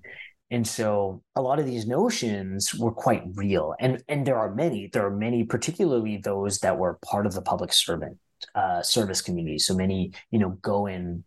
and 0.51 0.67
so 0.67 1.23
a 1.35 1.43
lot 1.43 1.59
of 1.59 1.67
these 1.67 1.87
notions 1.87 2.75
were 2.75 2.93
quite 2.93 3.25
real. 3.35 3.75
And, 3.81 4.03
and 4.09 4.27
there 4.27 4.39
are 4.39 4.55
many, 4.55 4.89
there 4.93 5.05
are 5.05 5.17
many, 5.17 5.45
particularly 5.45 6.19
those 6.19 6.61
that 6.61 6.79
were 6.79 6.99
part 7.05 7.27
of 7.27 7.35
the 7.35 7.43
public 7.43 7.73
servant 7.73 8.19
uh, 8.55 8.83
service 8.83 9.21
community. 9.21 9.59
So 9.59 9.75
many, 9.75 10.13
you 10.31 10.39
know, 10.39 10.51
Goan, 10.63 11.25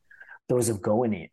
those 0.48 0.70
of 0.70 0.82
Goan 0.82 1.28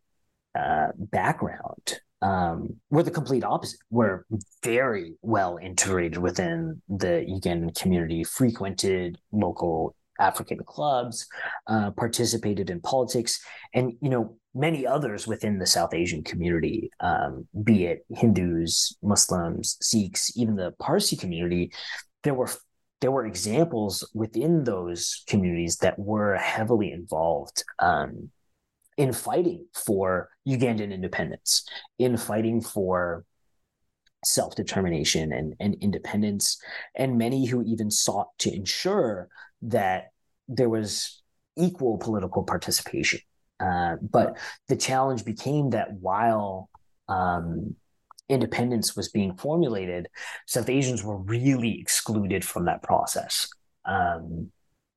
uh, 0.57 0.87
background 0.97 1.99
um, 2.21 2.75
were 2.89 3.03
the 3.03 3.11
complete 3.11 3.43
opposite. 3.43 3.79
Were 3.89 4.25
very 4.63 5.13
well 5.21 5.57
integrated 5.61 6.17
within 6.17 6.81
the 6.89 7.25
Ugandan 7.29 7.79
community, 7.79 8.23
frequented 8.23 9.17
local 9.31 9.95
African 10.19 10.59
clubs, 10.65 11.27
uh, 11.67 11.91
participated 11.91 12.69
in 12.69 12.81
politics, 12.81 13.39
and 13.73 13.93
you 14.01 14.09
know 14.09 14.37
many 14.57 14.85
others 14.85 15.27
within 15.27 15.59
the 15.59 15.65
South 15.65 15.93
Asian 15.93 16.23
community, 16.23 16.89
um, 16.99 17.47
be 17.63 17.85
it 17.85 18.05
Hindus, 18.09 18.97
Muslims, 19.01 19.77
Sikhs, 19.81 20.35
even 20.37 20.55
the 20.55 20.73
Parsi 20.79 21.15
community. 21.15 21.71
There 22.23 22.33
were 22.33 22.49
there 22.99 23.11
were 23.11 23.25
examples 23.25 24.09
within 24.15 24.63
those 24.63 25.23
communities 25.27 25.77
that 25.77 25.99
were 25.99 26.35
heavily 26.35 26.91
involved 26.91 27.63
um, 27.77 28.31
in 28.97 29.13
fighting 29.13 29.67
for 29.85 30.29
Ugandan 30.47 30.91
independence, 30.91 31.63
in 31.99 32.17
fighting 32.17 32.59
for 32.59 33.23
self 34.25 34.55
determination 34.55 35.31
and, 35.31 35.53
and 35.59 35.75
independence, 35.79 36.59
and 36.95 37.17
many 37.17 37.45
who 37.45 37.61
even 37.61 37.91
sought 37.91 38.29
to 38.39 38.53
ensure 38.53 39.29
that 39.61 40.11
there 40.47 40.69
was 40.69 41.21
equal 41.55 41.97
political 41.97 42.43
participation. 42.43 43.19
Uh, 43.59 43.95
but 44.01 44.37
the 44.67 44.75
challenge 44.75 45.25
became 45.25 45.71
that 45.71 45.93
while 45.93 46.69
um, 47.07 47.75
independence 48.29 48.95
was 48.95 49.09
being 49.09 49.35
formulated, 49.35 50.07
South 50.45 50.69
Asians 50.69 51.03
were 51.03 51.17
really 51.17 51.79
excluded 51.79 52.43
from 52.43 52.65
that 52.65 52.83
process. 52.83 53.49
Um, 53.85 54.51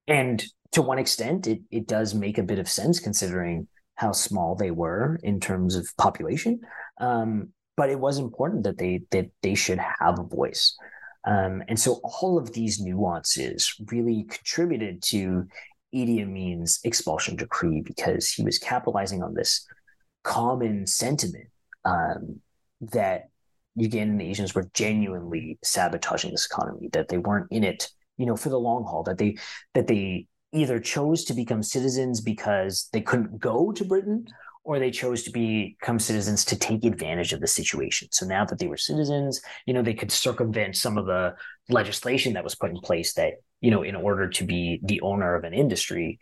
and 0.07 0.45
to 0.73 0.83
one 0.83 0.99
extent, 0.99 1.47
it, 1.47 1.61
it 1.71 1.87
does 1.87 2.15
make 2.15 2.39
a 2.39 2.43
bit 2.43 2.59
of 2.59 2.69
sense 2.69 3.01
considering 3.01 3.69
how 3.95 4.13
small 4.13 4.55
they 4.55 4.71
were 4.71 5.19
in 5.23 5.41
terms 5.41 5.77
of 5.77 5.89
population. 5.99 6.61
Um, 7.01 7.53
but 7.77 7.91
it 7.91 8.01
was 8.01 8.19
important 8.19 8.65
that 8.65 8.79
they 8.79 9.03
that 9.11 9.31
they 9.43 9.55
should 9.55 9.79
have 9.79 10.19
a 10.19 10.25
voice. 10.25 10.77
Um, 11.25 11.63
and 11.69 11.79
so 11.79 12.01
all 12.03 12.39
of 12.39 12.53
these 12.53 12.81
nuances 12.81 13.75
really 13.91 14.25
contributed 14.25 15.03
to 15.05 15.47
Idi 15.95 16.23
Amin's 16.23 16.81
expulsion 16.85 17.37
decree 17.37 17.83
because 17.83 18.29
he 18.29 18.43
was 18.43 18.59
capitalizing 18.59 19.23
on 19.23 19.35
this 19.35 19.67
common 20.23 20.87
sentiment 20.87 21.49
um, 21.85 22.41
that 22.81 23.31
Ugandan 23.79 24.23
Asians 24.23 24.55
were 24.55 24.71
genuinely 24.75 25.59
sabotaging 25.63 26.31
this 26.33 26.47
economy, 26.47 26.89
that 26.93 27.09
they 27.09 27.19
weren't 27.19 27.49
in 27.51 27.65
it, 27.65 27.89
you 28.17 28.27
know, 28.27 28.37
for 28.37 28.49
the 28.49 28.59
long 28.59 28.85
haul, 28.85 29.03
that 29.05 29.19
they 29.19 29.37
that 29.75 29.87
they 29.87 30.27
either 30.53 30.81
chose 30.81 31.25
to 31.25 31.35
become 31.35 31.63
citizens 31.63 32.21
because 32.21 32.89
they 32.93 33.01
couldn't 33.01 33.39
go 33.39 33.71
to 33.73 33.85
Britain 33.85 34.27
or 34.65 34.79
they 34.79 34.91
chose 34.91 35.23
to 35.23 35.31
become 35.31 35.99
citizens 35.99 36.45
to 36.45 36.57
take 36.59 36.85
advantage 36.85 37.33
of 37.33 37.41
the 37.41 37.47
situation. 37.47 38.09
So 38.13 38.27
now 38.27 38.45
that 38.45 38.59
they 38.59 38.67
were 38.67 38.77
citizens, 38.77 39.41
you 39.67 39.73
know, 39.73 39.83
they 39.83 39.95
could 39.95 40.13
circumvent 40.13 40.77
some 40.77 40.99
of 40.99 41.07
the 41.07 41.35
legislation 41.69 42.35
that 42.35 42.45
was 42.45 42.55
put 42.55 42.71
in 42.71 42.79
place 42.81 43.15
that, 43.15 43.35
you 43.61 43.71
know, 43.71 43.83
in 43.83 43.95
order 43.95 44.29
to 44.29 44.45
be 44.45 44.81
the 44.83 45.01
owner 45.03 45.35
of 45.35 45.45
an 45.45 45.55
industry, 45.55 46.19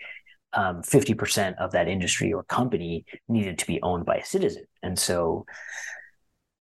um, 0.52 0.82
50% 0.82 1.56
of 1.58 1.72
that 1.72 1.88
industry 1.88 2.32
or 2.32 2.42
company 2.44 3.04
needed 3.28 3.58
to 3.58 3.66
be 3.66 3.80
owned 3.82 4.06
by 4.06 4.16
a 4.16 4.24
citizen. 4.24 4.64
And 4.82 4.98
so 4.98 5.46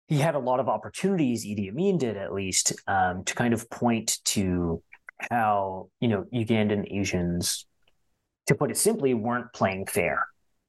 he 0.08 0.18
had 0.18 0.34
a 0.34 0.38
lot 0.38 0.60
of 0.60 0.68
opportunities, 0.68 1.44
Idi 1.44 1.70
Amin 1.70 1.98
did 1.98 2.16
at 2.16 2.32
least, 2.32 2.72
um, 2.86 3.24
to 3.24 3.34
kind 3.34 3.54
of 3.54 3.68
point 3.70 4.18
to 4.26 4.82
how, 5.30 5.88
you 6.00 6.08
know, 6.08 6.24
Ugandan 6.32 6.86
Asians, 6.90 7.66
to 8.46 8.54
put 8.54 8.70
it 8.70 8.76
simply, 8.76 9.14
weren't 9.14 9.52
playing 9.52 9.86
fair 9.86 10.26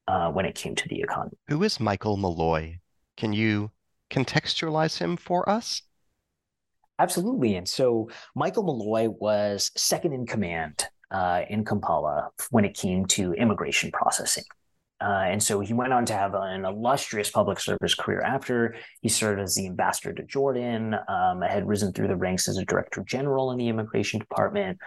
uh, 0.07 0.31
when 0.31 0.45
it 0.45 0.55
came 0.55 0.75
to 0.75 0.87
the 0.87 1.01
economy. 1.01 1.37
Who 1.49 1.63
is 1.63 1.79
Michael 1.79 2.17
Molloy? 2.17 2.77
Can 3.15 3.33
you 3.33 3.71
contextualize 4.09 4.97
him 4.97 5.17
for 5.17 5.47
us? 5.49 5.81
Absolutely. 6.99 7.55
And 7.55 7.67
so 7.67 8.09
Michael 8.35 8.63
Molloy 8.63 9.09
was 9.09 9.71
second 9.75 10.13
in 10.13 10.25
command 10.25 10.85
uh, 11.11 11.43
in 11.49 11.63
Kampala 11.63 12.29
when 12.49 12.65
it 12.65 12.75
came 12.75 13.05
to 13.07 13.33
immigration 13.33 13.91
processing. 13.91 14.43
Uh, 14.99 15.25
and 15.27 15.43
so 15.43 15.59
he 15.59 15.73
went 15.73 15.93
on 15.93 16.05
to 16.05 16.13
have 16.13 16.33
an 16.33 16.65
illustrious 16.65 17.29
public 17.29 17.59
service 17.59 17.93
career 17.93 18.21
after. 18.21 18.75
He 19.01 19.09
served 19.09 19.39
as 19.39 19.53
the 19.53 19.67
ambassador 19.67 20.11
to 20.13 20.23
Jordan, 20.23 20.95
um, 21.07 21.41
had 21.41 21.67
risen 21.67 21.93
through 21.93 22.07
the 22.07 22.15
ranks 22.15 22.47
as 22.47 22.57
a 22.57 22.65
director 22.65 23.03
general 23.03 23.51
in 23.51 23.57
the 23.57 23.67
immigration 23.67 24.19
department. 24.19 24.79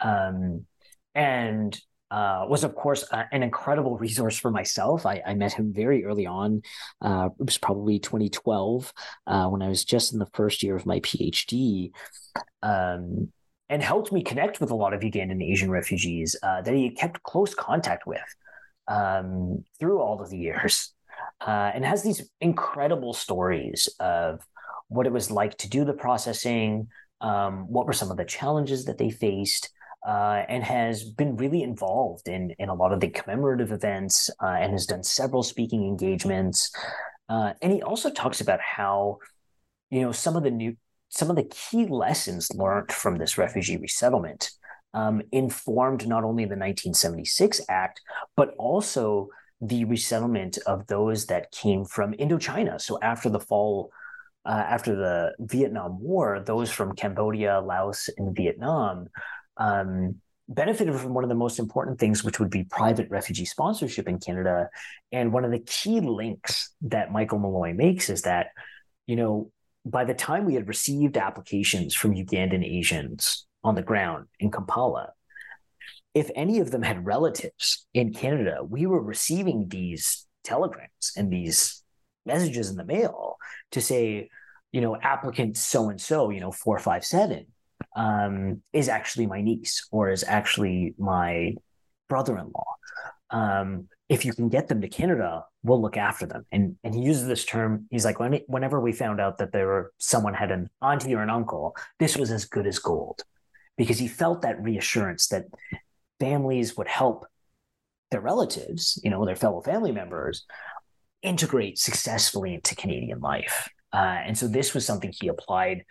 Um, 0.00 0.66
and 1.14 1.78
uh, 2.12 2.44
was, 2.46 2.62
of 2.62 2.74
course, 2.74 3.04
uh, 3.10 3.24
an 3.32 3.42
incredible 3.42 3.96
resource 3.96 4.38
for 4.38 4.50
myself. 4.50 5.06
I, 5.06 5.22
I 5.26 5.32
met 5.32 5.54
him 5.54 5.72
very 5.72 6.04
early 6.04 6.26
on. 6.26 6.60
Uh, 7.00 7.30
it 7.40 7.46
was 7.46 7.56
probably 7.56 7.98
2012 7.98 8.92
uh, 9.26 9.46
when 9.48 9.62
I 9.62 9.68
was 9.68 9.82
just 9.82 10.12
in 10.12 10.18
the 10.18 10.28
first 10.34 10.62
year 10.62 10.76
of 10.76 10.84
my 10.84 11.00
PhD. 11.00 11.90
Um, 12.62 13.32
and 13.70 13.82
helped 13.82 14.12
me 14.12 14.22
connect 14.22 14.60
with 14.60 14.70
a 14.70 14.74
lot 14.74 14.92
of 14.92 15.00
Ugandan 15.00 15.42
Asian 15.42 15.70
refugees 15.70 16.36
uh, 16.42 16.60
that 16.60 16.74
he 16.74 16.90
kept 16.90 17.22
close 17.22 17.54
contact 17.54 18.06
with 18.06 18.20
um, 18.88 19.64
through 19.80 19.98
all 19.98 20.20
of 20.20 20.28
the 20.28 20.36
years, 20.36 20.92
and 21.40 21.82
has 21.82 22.02
these 22.02 22.28
incredible 22.42 23.14
stories 23.14 23.88
of 23.98 24.46
what 24.88 25.06
it 25.06 25.12
was 25.12 25.30
like 25.30 25.56
to 25.58 25.70
do 25.70 25.86
the 25.86 25.94
processing, 25.94 26.88
um, 27.22 27.64
what 27.72 27.86
were 27.86 27.94
some 27.94 28.10
of 28.10 28.18
the 28.18 28.26
challenges 28.26 28.84
that 28.84 28.98
they 28.98 29.08
faced, 29.08 29.70
uh, 30.06 30.42
and 30.48 30.64
has 30.64 31.04
been 31.04 31.36
really 31.36 31.62
involved 31.62 32.28
in 32.28 32.54
in 32.58 32.68
a 32.68 32.74
lot 32.74 32.92
of 32.92 33.00
the 33.00 33.08
commemorative 33.08 33.72
events 33.72 34.30
uh, 34.42 34.46
and 34.46 34.72
has 34.72 34.86
done 34.86 35.02
several 35.02 35.42
speaking 35.42 35.86
engagements. 35.86 36.70
Uh, 37.28 37.52
and 37.62 37.72
he 37.72 37.82
also 37.82 38.10
talks 38.10 38.40
about 38.40 38.60
how, 38.60 39.18
you 39.90 40.02
know, 40.02 40.12
some 40.12 40.36
of 40.36 40.42
the 40.42 40.50
new 40.50 40.76
some 41.08 41.30
of 41.30 41.36
the 41.36 41.44
key 41.44 41.86
lessons 41.86 42.50
learned 42.54 42.90
from 42.90 43.18
this 43.18 43.36
refugee 43.36 43.76
resettlement 43.76 44.50
um, 44.94 45.22
informed 45.30 46.06
not 46.08 46.24
only 46.24 46.44
the 46.44 46.56
1976 46.56 47.60
Act, 47.68 48.00
but 48.36 48.54
also 48.58 49.28
the 49.60 49.84
resettlement 49.84 50.58
of 50.66 50.86
those 50.86 51.26
that 51.26 51.52
came 51.52 51.84
from 51.84 52.12
Indochina. 52.14 52.80
So 52.80 52.98
after 53.00 53.28
the 53.28 53.38
fall, 53.38 53.90
uh, 54.44 54.64
after 54.68 54.96
the 54.96 55.34
Vietnam 55.38 56.00
War, 56.00 56.42
those 56.44 56.70
from 56.70 56.94
Cambodia, 56.94 57.60
Laos, 57.60 58.10
and 58.18 58.34
Vietnam 58.34 59.08
um, 59.56 60.20
benefited 60.48 60.94
from 60.94 61.14
one 61.14 61.24
of 61.24 61.30
the 61.30 61.36
most 61.36 61.58
important 61.58 61.98
things, 61.98 62.24
which 62.24 62.40
would 62.40 62.50
be 62.50 62.64
private 62.64 63.08
refugee 63.10 63.44
sponsorship 63.44 64.08
in 64.08 64.18
Canada. 64.18 64.68
And 65.10 65.32
one 65.32 65.44
of 65.44 65.50
the 65.50 65.60
key 65.60 66.00
links 66.00 66.74
that 66.82 67.12
Michael 67.12 67.38
Molloy 67.38 67.74
makes 67.74 68.10
is 68.10 68.22
that, 68.22 68.48
you 69.06 69.16
know, 69.16 69.50
by 69.84 70.04
the 70.04 70.14
time 70.14 70.44
we 70.44 70.54
had 70.54 70.68
received 70.68 71.16
applications 71.16 71.94
from 71.94 72.14
Ugandan 72.14 72.64
Asians 72.64 73.46
on 73.64 73.74
the 73.74 73.82
ground 73.82 74.26
in 74.38 74.50
Kampala, 74.50 75.10
if 76.14 76.30
any 76.34 76.60
of 76.60 76.70
them 76.70 76.82
had 76.82 77.06
relatives 77.06 77.86
in 77.94 78.12
Canada, 78.12 78.58
we 78.68 78.86
were 78.86 79.02
receiving 79.02 79.68
these 79.68 80.26
telegrams 80.44 81.12
and 81.16 81.32
these 81.32 81.82
messages 82.26 82.70
in 82.70 82.76
the 82.76 82.84
mail 82.84 83.36
to 83.72 83.80
say, 83.80 84.28
you 84.72 84.80
know, 84.80 84.96
applicant 84.96 85.56
so 85.56 85.88
and 85.88 86.00
so, 86.00 86.30
you 86.30 86.40
know, 86.40 86.52
457 86.52 87.46
um, 87.96 88.62
is 88.72 88.88
actually 88.88 89.26
my 89.26 89.40
niece 89.40 89.86
or 89.90 90.10
is 90.10 90.24
actually 90.24 90.94
my 90.98 91.54
brother 92.08 92.38
in 92.38 92.50
law. 92.54 92.74
Um, 93.30 93.88
if 94.08 94.24
you 94.24 94.32
can 94.34 94.48
get 94.48 94.68
them 94.68 94.80
to 94.82 94.88
Canada, 94.88 95.44
we'll 95.62 95.80
look 95.80 95.96
after 95.96 96.26
them. 96.26 96.44
And 96.52 96.76
and 96.84 96.94
he 96.94 97.00
uses 97.00 97.26
this 97.26 97.44
term. 97.44 97.86
He's 97.90 98.04
like, 98.04 98.20
when, 98.20 98.40
whenever 98.46 98.78
we 98.80 98.92
found 98.92 99.20
out 99.20 99.38
that 99.38 99.52
there 99.52 99.66
were 99.66 99.92
someone 99.98 100.34
had 100.34 100.50
an 100.50 100.68
auntie 100.82 101.14
or 101.14 101.22
an 101.22 101.30
uncle, 101.30 101.74
this 101.98 102.16
was 102.16 102.30
as 102.30 102.44
good 102.44 102.66
as 102.66 102.78
gold, 102.78 103.22
because 103.78 103.98
he 103.98 104.08
felt 104.08 104.42
that 104.42 104.62
reassurance 104.62 105.28
that 105.28 105.46
families 106.20 106.76
would 106.76 106.88
help 106.88 107.26
their 108.10 108.20
relatives, 108.20 109.00
you 109.02 109.10
know, 109.10 109.24
their 109.24 109.36
fellow 109.36 109.62
family 109.62 109.92
members, 109.92 110.44
integrate 111.22 111.78
successfully 111.78 112.54
into 112.54 112.74
Canadian 112.74 113.20
life. 113.20 113.70
Uh, 113.92 114.18
and 114.26 114.36
so 114.36 114.46
this 114.46 114.74
was 114.74 114.84
something 114.84 115.12
he 115.18 115.28
applied, 115.28 115.84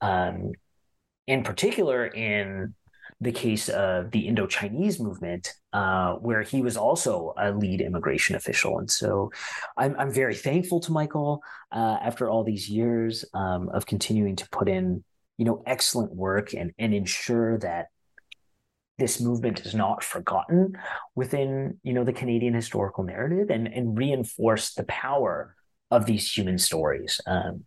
um, 0.00 0.52
in 1.26 1.42
particular, 1.42 2.06
in 2.06 2.74
the 3.20 3.32
case 3.32 3.68
of 3.68 4.10
the 4.10 4.26
Indo 4.26 4.46
Chinese 4.46 4.98
movement, 4.98 5.54
uh, 5.72 6.14
where 6.14 6.42
he 6.42 6.60
was 6.60 6.76
also 6.76 7.34
a 7.38 7.52
lead 7.52 7.80
immigration 7.80 8.34
official. 8.34 8.78
And 8.78 8.90
so 8.90 9.30
I'm, 9.76 9.94
I'm 9.96 10.12
very 10.12 10.34
thankful 10.34 10.80
to 10.80 10.92
Michael 10.92 11.40
uh, 11.70 11.98
after 12.02 12.28
all 12.28 12.42
these 12.42 12.68
years 12.68 13.24
um, 13.32 13.68
of 13.68 13.86
continuing 13.86 14.36
to 14.36 14.48
put 14.50 14.68
in 14.68 15.04
you 15.38 15.44
know 15.44 15.62
excellent 15.66 16.14
work 16.14 16.52
and, 16.52 16.72
and 16.78 16.94
ensure 16.94 17.58
that 17.58 17.86
this 18.98 19.20
movement 19.20 19.60
is 19.66 19.74
not 19.74 20.04
forgotten 20.04 20.76
within 21.14 21.78
you 21.82 21.92
know 21.92 22.04
the 22.04 22.12
Canadian 22.12 22.54
historical 22.54 23.04
narrative 23.04 23.50
and, 23.50 23.66
and 23.66 23.96
reinforce 23.96 24.74
the 24.74 24.84
power 24.84 25.56
of 25.90 26.06
these 26.06 26.30
human 26.30 26.58
stories. 26.58 27.20
Um, 27.26 27.64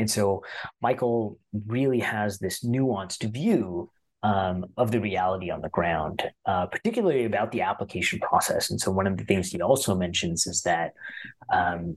and 0.00 0.10
so 0.10 0.42
Michael 0.80 1.38
really 1.66 2.00
has 2.00 2.38
this 2.38 2.64
nuanced 2.64 3.30
view 3.30 3.90
um, 4.22 4.66
of 4.76 4.90
the 4.90 5.00
reality 5.00 5.50
on 5.50 5.60
the 5.60 5.68
ground, 5.68 6.22
uh, 6.46 6.66
particularly 6.66 7.24
about 7.24 7.52
the 7.52 7.60
application 7.60 8.18
process. 8.20 8.70
And 8.70 8.80
so, 8.80 8.90
one 8.90 9.06
of 9.06 9.16
the 9.16 9.24
things 9.24 9.50
he 9.50 9.60
also 9.60 9.94
mentions 9.94 10.46
is 10.46 10.62
that. 10.62 10.94
Um, 11.52 11.96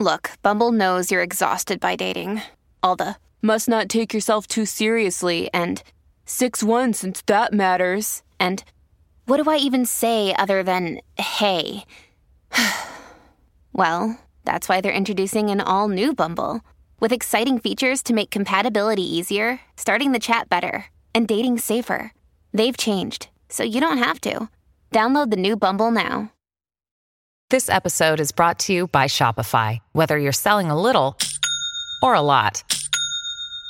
Look, 0.00 0.30
Bumble 0.42 0.72
knows 0.72 1.12
you're 1.12 1.22
exhausted 1.22 1.78
by 1.78 1.94
dating. 1.94 2.42
All 2.82 2.96
the 2.96 3.16
must 3.40 3.68
not 3.68 3.88
take 3.88 4.12
yourself 4.12 4.48
too 4.48 4.66
seriously 4.66 5.48
and 5.54 5.82
6 6.24 6.62
1 6.64 6.92
since 6.94 7.22
that 7.22 7.52
matters. 7.52 8.22
And 8.40 8.64
what 9.26 9.42
do 9.42 9.48
I 9.48 9.56
even 9.56 9.86
say 9.86 10.34
other 10.34 10.64
than 10.64 11.00
hey? 11.16 11.84
well, 13.72 14.18
that's 14.44 14.68
why 14.68 14.80
they're 14.80 14.92
introducing 14.92 15.50
an 15.50 15.60
all 15.60 15.88
new 15.88 16.12
Bumble 16.12 16.62
with 17.02 17.12
exciting 17.12 17.58
features 17.58 18.00
to 18.04 18.14
make 18.14 18.30
compatibility 18.30 19.02
easier, 19.02 19.60
starting 19.76 20.12
the 20.12 20.20
chat 20.20 20.48
better, 20.48 20.86
and 21.12 21.26
dating 21.26 21.58
safer. 21.58 22.12
They've 22.54 22.76
changed, 22.76 23.28
so 23.48 23.64
you 23.64 23.80
don't 23.80 23.98
have 23.98 24.20
to. 24.20 24.48
Download 24.92 25.28
the 25.28 25.36
new 25.36 25.56
Bumble 25.56 25.90
now. 25.90 26.32
This 27.50 27.68
episode 27.68 28.20
is 28.20 28.30
brought 28.30 28.60
to 28.60 28.72
you 28.72 28.86
by 28.86 29.06
Shopify. 29.06 29.80
Whether 29.90 30.16
you're 30.16 30.32
selling 30.32 30.70
a 30.70 30.80
little 30.80 31.18
or 32.04 32.14
a 32.14 32.22
lot, 32.22 32.62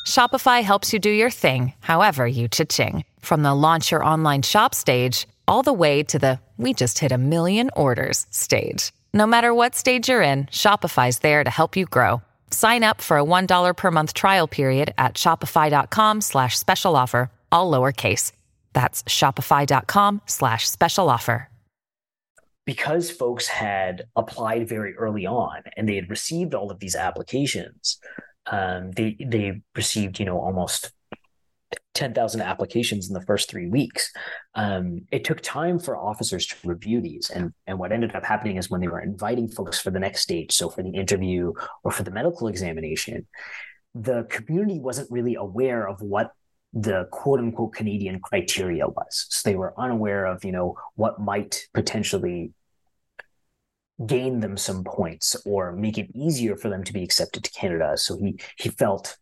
Shopify 0.07 0.63
helps 0.63 0.93
you 0.93 0.99
do 0.99 1.11
your 1.11 1.31
thing, 1.31 1.73
however 1.81 2.27
you 2.27 2.49
cha-ching. 2.49 3.03
From 3.21 3.43
the 3.43 3.55
launch 3.55 3.93
your 3.93 4.05
online 4.05 4.43
shop 4.43 4.75
stage, 4.75 5.27
all 5.49 5.63
the 5.63 5.73
way 5.73 6.03
to 6.03 6.19
the 6.19 6.39
we 6.59 6.75
just 6.75 6.99
hit 6.99 7.13
a 7.13 7.19
million 7.19 7.71
orders 7.75 8.27
stage. 8.31 8.93
No 9.15 9.27
matter 9.27 9.55
what 9.55 9.75
stage 9.75 10.11
you're 10.11 10.21
in, 10.21 10.45
Shopify's 10.47 11.21
there 11.21 11.43
to 11.43 11.51
help 11.51 11.77
you 11.77 11.87
grow. 11.87 12.21
Sign 12.53 12.85
up 12.85 13.01
for 13.01 13.19
a 13.19 13.25
$1 13.25 13.77
per 13.77 13.91
month 13.91 14.15
trial 14.15 14.47
period 14.47 14.95
at 14.99 15.15
shopify.com 15.15 16.21
slash 16.21 16.59
special 16.59 16.97
offer, 16.97 17.31
all 17.51 17.71
lowercase. 17.71 18.33
That's 18.73 19.03
shopify.com 19.05 20.23
slash 20.27 20.69
special 20.69 21.11
offer. 21.11 21.49
Because 22.65 23.11
folks 23.11 23.49
had 23.49 24.05
applied 24.15 24.69
very 24.69 24.95
early 24.95 25.27
on 25.27 25.63
and 25.77 25.89
they 25.89 25.97
had 25.97 26.09
received 26.09 26.55
all 26.55 26.71
of 26.71 26.79
these 26.79 26.95
applications, 26.95 27.99
um, 28.47 28.93
they 28.93 29.17
they 29.19 29.63
received, 29.75 30.21
you 30.21 30.27
know, 30.27 30.39
almost 30.39 30.93
10,000 31.95 32.41
applications 32.41 33.09
in 33.09 33.15
the 33.15 33.23
first 33.23 33.51
three 33.51 33.69
weeks. 33.69 34.11
Um, 34.55 35.03
it 35.11 35.25
took 35.25 35.41
time 35.41 35.79
for 35.79 35.97
officers 35.97 36.47
to 36.47 36.57
review 36.65 37.01
these. 37.01 37.31
And, 37.31 37.53
and 37.67 37.79
what 37.79 37.93
ended 37.93 38.15
up 38.15 38.25
happening 38.25 38.57
is 38.57 38.71
when 38.71 38.81
they 38.81 38.89
were 38.89 39.01
inviting 39.01 39.49
folks 39.49 39.79
for 39.79 39.91
the 39.91 40.01
next 40.01 40.23
stage, 40.23 40.53
so 40.53 40.69
for 40.69 40.83
the 40.83 40.91
interview 40.91 41.53
or 41.85 41.91
for 41.91 42.03
the 42.03 42.11
medical 42.11 42.49
examination, 42.49 43.27
the 43.95 44.25
community 44.31 44.81
wasn't 44.81 45.11
really 45.11 45.35
aware 45.35 45.87
of 45.87 46.01
what 46.01 46.33
the 46.73 47.07
quote 47.11 47.39
unquote 47.39 47.75
Canadian 47.75 48.21
criteria 48.21 48.89
was. 48.89 49.27
So 49.29 49.49
they 49.49 49.57
were 49.57 49.79
unaware 49.79 50.25
of, 50.27 50.45
you 50.45 50.53
know, 50.53 50.77
what 50.95 51.21
might 51.21 51.67
potentially 51.75 52.53
gain 54.07 54.41
them 54.41 54.57
some 54.57 54.83
points 54.85 55.37
or 55.45 55.73
make 55.73 55.99
it 55.99 56.11
easier 56.15 56.57
for 56.57 56.69
them 56.71 56.83
to 56.85 56.93
be 56.93 57.03
accepted 57.05 57.45
to 57.45 57.51
Canada. 57.51 57.97
So 57.97 58.17
he 58.17 58.41
he 58.57 58.71
felt 58.71 59.17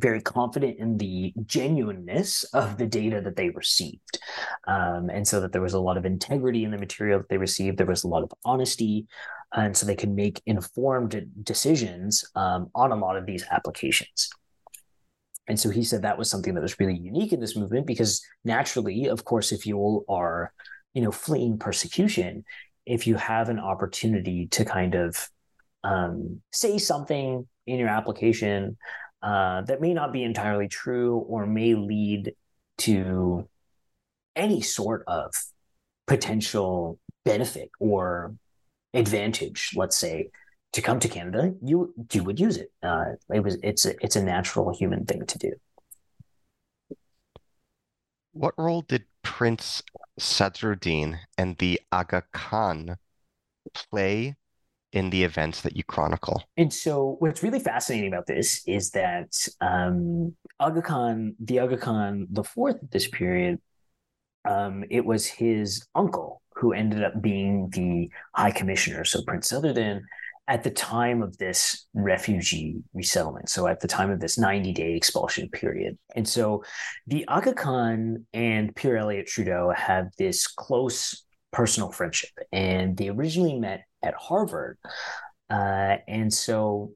very 0.00 0.20
confident 0.20 0.78
in 0.78 0.96
the 0.96 1.32
genuineness 1.46 2.44
of 2.54 2.78
the 2.78 2.86
data 2.86 3.20
that 3.20 3.36
they 3.36 3.50
received. 3.50 4.18
Um, 4.66 5.10
and 5.10 5.26
so 5.26 5.40
that 5.40 5.52
there 5.52 5.62
was 5.62 5.74
a 5.74 5.80
lot 5.80 5.96
of 5.96 6.04
integrity 6.04 6.64
in 6.64 6.70
the 6.70 6.78
material 6.78 7.18
that 7.18 7.28
they 7.28 7.38
received, 7.38 7.78
there 7.78 7.86
was 7.86 8.04
a 8.04 8.08
lot 8.08 8.22
of 8.22 8.32
honesty. 8.44 9.06
And 9.52 9.76
so 9.76 9.84
they 9.84 9.96
could 9.96 10.10
make 10.10 10.40
informed 10.46 11.26
decisions 11.42 12.24
um, 12.36 12.70
on 12.74 12.92
a 12.92 12.96
lot 12.96 13.16
of 13.16 13.26
these 13.26 13.44
applications. 13.50 14.30
And 15.48 15.58
so 15.58 15.68
he 15.68 15.82
said 15.82 16.02
that 16.02 16.16
was 16.16 16.30
something 16.30 16.54
that 16.54 16.60
was 16.60 16.78
really 16.78 16.96
unique 16.96 17.32
in 17.32 17.40
this 17.40 17.56
movement 17.56 17.86
because 17.86 18.22
naturally, 18.44 19.06
of 19.06 19.24
course, 19.24 19.50
if 19.50 19.66
you 19.66 20.04
are, 20.08 20.52
you 20.94 21.02
know, 21.02 21.10
fleeing 21.10 21.58
persecution, 21.58 22.44
if 22.86 23.06
you 23.06 23.16
have 23.16 23.48
an 23.48 23.58
opportunity 23.58 24.46
to 24.48 24.64
kind 24.64 24.94
of 24.94 25.28
um, 25.82 26.40
say 26.52 26.78
something 26.78 27.48
in 27.66 27.78
your 27.78 27.88
application 27.88 28.76
uh, 29.22 29.62
that 29.62 29.80
may 29.80 29.94
not 29.94 30.12
be 30.12 30.22
entirely 30.22 30.68
true 30.68 31.18
or 31.28 31.46
may 31.46 31.74
lead 31.74 32.34
to 32.78 33.48
any 34.36 34.60
sort 34.60 35.04
of 35.06 35.32
potential 36.06 36.98
benefit 37.24 37.70
or 37.78 38.34
advantage, 38.94 39.72
let's 39.76 39.96
say, 39.96 40.30
to 40.72 40.82
come 40.82 41.00
to 41.00 41.08
Canada, 41.08 41.52
you 41.62 41.92
you 42.12 42.22
would 42.22 42.38
use 42.38 42.56
it. 42.56 42.70
Uh, 42.82 43.16
it 43.32 43.40
was 43.40 43.58
it's 43.62 43.86
a, 43.86 43.94
it's 44.04 44.16
a 44.16 44.22
natural 44.22 44.72
human 44.74 45.04
thing 45.04 45.26
to 45.26 45.38
do. 45.38 45.52
What 48.32 48.54
role 48.56 48.82
did 48.82 49.04
Prince 49.22 49.82
Sadruddin 50.18 51.18
and 51.36 51.58
the 51.58 51.80
Aga 51.90 52.22
Khan 52.32 52.96
play 53.74 54.36
in 54.92 55.10
the 55.10 55.24
events 55.24 55.62
that 55.62 55.76
you 55.76 55.84
chronicle. 55.84 56.42
And 56.56 56.72
so, 56.72 57.16
what's 57.18 57.42
really 57.42 57.60
fascinating 57.60 58.12
about 58.12 58.26
this 58.26 58.62
is 58.66 58.90
that 58.90 59.36
um, 59.60 60.34
Aga 60.58 60.82
Khan, 60.82 61.34
the 61.38 61.60
Aga 61.60 61.76
Khan, 61.76 62.26
the 62.30 62.44
fourth 62.44 62.76
this 62.90 63.08
period, 63.08 63.60
um, 64.44 64.84
it 64.90 65.04
was 65.04 65.26
his 65.26 65.86
uncle 65.94 66.42
who 66.56 66.72
ended 66.72 67.02
up 67.02 67.20
being 67.22 67.70
the 67.70 68.10
High 68.34 68.50
Commissioner. 68.50 69.04
So 69.04 69.22
Prince 69.22 69.50
Sadruddin 69.50 70.02
at 70.48 70.64
the 70.64 70.70
time 70.70 71.22
of 71.22 71.38
this 71.38 71.86
refugee 71.94 72.82
resettlement, 72.92 73.48
so 73.48 73.68
at 73.68 73.80
the 73.80 73.86
time 73.86 74.10
of 74.10 74.18
this 74.18 74.36
90 74.36 74.72
day 74.72 74.94
expulsion 74.94 75.48
period. 75.48 75.96
And 76.16 76.28
so 76.28 76.64
the 77.06 77.26
Aga 77.28 77.54
Khan 77.54 78.26
and 78.34 78.74
Pierre 78.74 78.96
Elliott 78.96 79.28
Trudeau 79.28 79.72
have 79.76 80.08
this 80.18 80.46
close 80.48 81.24
personal 81.52 81.92
friendship, 81.92 82.30
and 82.52 82.96
they 82.96 83.08
originally 83.08 83.58
met 83.58 83.84
at 84.02 84.14
Harvard. 84.14 84.78
Uh, 85.48 85.96
and 86.06 86.32
so 86.32 86.92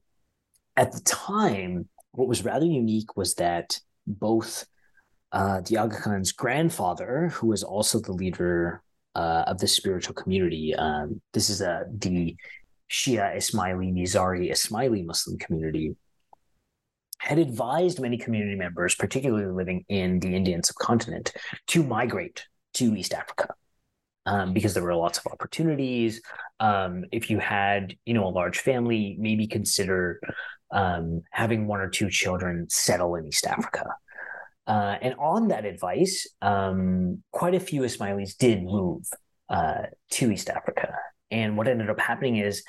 at 0.76 0.92
the 0.92 1.00
time, 1.00 1.88
what 2.12 2.28
was 2.28 2.44
rather 2.44 2.66
unique 2.66 3.16
was 3.16 3.34
that 3.34 3.78
both 4.07 4.66
uh, 5.32 5.61
the 5.62 5.78
Aga 5.78 5.96
Khan's 6.00 6.32
grandfather, 6.32 7.30
who 7.32 7.48
was 7.48 7.62
also 7.62 7.98
the 7.98 8.12
leader 8.12 8.82
uh, 9.14 9.44
of 9.46 9.59
the 9.59 9.66
spiritual 9.66 10.14
community, 10.14 10.74
um, 10.74 11.20
this 11.32 11.50
is 11.50 11.61
a, 11.61 11.84
the 11.98 12.36
Shia 12.90 13.36
Ismaili 13.36 13.92
Nizari 13.92 14.50
Ismaili 14.50 15.05
Muslim 15.05 15.38
community, 15.38 15.96
had 17.18 17.38
advised 17.38 18.00
many 18.00 18.18
community 18.18 18.55
members, 18.55 18.94
particularly 18.94 19.50
living 19.50 19.84
in 19.88 20.20
the 20.20 20.34
Indian 20.36 20.62
subcontinent, 20.62 21.32
to 21.68 21.82
migrate 21.82 22.46
to 22.74 22.94
East 22.94 23.14
Africa. 23.14 23.55
Um, 24.27 24.55
because 24.55 24.72
there 24.72 24.83
were 24.83 24.95
lots 24.95 25.18
of 25.18 25.27
opportunities. 25.27 26.22
Um, 26.59 27.05
if 27.12 27.29
you 27.29 27.39
had, 27.39 27.95
you 28.07 28.14
know, 28.14 28.27
a 28.27 28.29
large 28.29 28.59
family, 28.59 29.16
maybe 29.18 29.47
consider 29.47 30.18
um, 30.70 31.22
having 31.31 31.66
one 31.66 31.81
or 31.81 31.91
two 31.91 32.09
children 32.09 32.66
settle 32.70 33.16
in 33.16 33.27
East 33.27 33.47
Africa. 33.47 33.85
Uh, 34.66 34.97
and 35.03 35.14
on 35.18 35.49
that 35.49 35.64
advice, 35.64 36.27
um, 36.41 37.22
quite 37.33 37.55
a 37.55 37.61
few 37.61 37.83
Ismailis 37.83 38.37
did 38.37 38.62
move 38.62 39.05
uh, 39.49 39.83
to 40.12 40.33
East 40.33 40.49
Africa. 40.49 40.95
And 41.31 41.57
what 41.57 41.68
ended 41.68 41.91
up 41.91 42.01
happening 42.01 42.37
is 42.37 42.64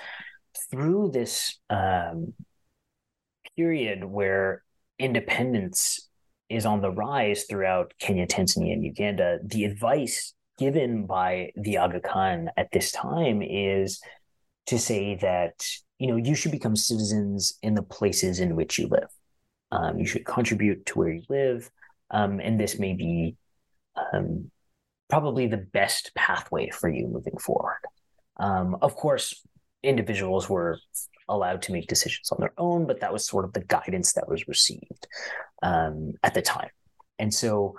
through 0.69 1.11
this 1.11 1.57
um, 1.69 2.33
period 3.55 4.03
where 4.03 4.61
independence 4.99 6.09
is 6.49 6.65
on 6.65 6.81
the 6.81 6.91
rise 6.91 7.45
throughout 7.49 7.93
Kenya, 7.99 8.27
Tanzania, 8.27 8.73
and 8.73 8.83
Uganda, 8.83 9.39
the 9.43 9.65
advice 9.65 10.33
given 10.57 11.05
by 11.05 11.51
the 11.55 11.77
Aga 11.77 12.01
Khan 12.01 12.49
at 12.57 12.71
this 12.71 12.91
time 12.91 13.41
is 13.41 14.01
to 14.67 14.79
say 14.79 15.15
that 15.15 15.65
you 15.99 16.07
know 16.07 16.15
you 16.15 16.35
should 16.35 16.51
become 16.51 16.75
citizens 16.75 17.57
in 17.61 17.75
the 17.75 17.83
places 17.83 18.39
in 18.39 18.55
which 18.55 18.79
you 18.79 18.87
live. 18.87 19.09
Um, 19.71 19.97
you 19.99 20.05
should 20.05 20.25
contribute 20.25 20.85
to 20.87 20.99
where 20.99 21.09
you 21.09 21.23
live, 21.29 21.69
um, 22.11 22.39
and 22.39 22.59
this 22.59 22.79
may 22.79 22.93
be 22.93 23.35
um, 23.95 24.51
probably 25.09 25.47
the 25.47 25.57
best 25.57 26.11
pathway 26.15 26.69
for 26.69 26.89
you 26.89 27.07
moving 27.07 27.37
forward. 27.37 27.79
Um, 28.37 28.77
of 28.81 28.95
course, 28.95 29.41
individuals 29.83 30.49
were 30.49 30.79
allowed 31.27 31.61
to 31.63 31.71
make 31.71 31.87
decisions 31.87 32.31
on 32.31 32.39
their 32.39 32.53
own, 32.57 32.85
but 32.85 32.99
that 33.01 33.13
was 33.13 33.25
sort 33.25 33.45
of 33.45 33.53
the 33.53 33.63
guidance 33.63 34.13
that 34.13 34.27
was 34.27 34.47
received 34.47 35.07
um, 35.63 36.13
at 36.23 36.33
the 36.33 36.41
time. 36.41 36.69
And 37.17 37.33
so 37.33 37.75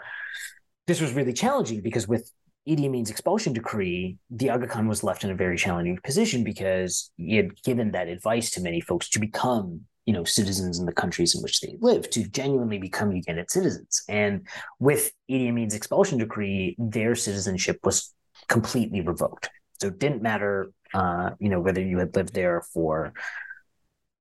this 0.87 1.01
was 1.01 1.13
really 1.13 1.33
challenging 1.33 1.81
because 1.81 2.09
with 2.09 2.31
Idi 2.67 2.87
Amin's 2.87 3.11
expulsion 3.11 3.53
decree, 3.53 4.19
the 4.31 4.51
Aga 4.51 4.67
Khan 4.67 4.89
was 4.89 5.05
left 5.05 5.23
in 5.23 5.31
a 5.31 5.37
very 5.37 5.57
challenging 5.57 5.99
position 6.03 6.43
because 6.43 7.13
he 7.17 7.37
had 7.37 7.63
given 7.63 7.93
that 7.93 8.09
advice 8.09 8.51
to 8.53 8.61
many 8.61 8.81
folks 8.81 9.09
to 9.11 9.21
become, 9.21 9.83
you 10.05 10.13
know, 10.13 10.25
citizens 10.25 10.81
in 10.81 10.87
the 10.87 10.93
countries 10.93 11.35
in 11.35 11.43
which 11.43 11.61
they 11.61 11.77
live, 11.81 12.11
to 12.11 12.29
genuinely 12.29 12.79
become 12.79 13.11
Ugandan 13.11 13.49
citizens. 13.49 14.03
And 14.09 14.49
with 14.81 15.13
Idi 15.31 15.49
Amin's 15.49 15.75
expulsion 15.75 16.19
decree, 16.19 16.75
their 16.79 17.15
citizenship 17.15 17.79
was 17.85 18.13
completely 18.49 19.01
revoked. 19.01 19.49
So 19.81 19.89
it 19.89 19.99
didn't 20.01 20.23
matter, 20.23 20.73
uh, 20.93 21.31
you 21.39 21.49
know, 21.49 21.61
whether 21.61 21.81
you 21.81 21.99
had 21.99 22.17
lived 22.17 22.35
there 22.35 22.63
for 22.73 23.13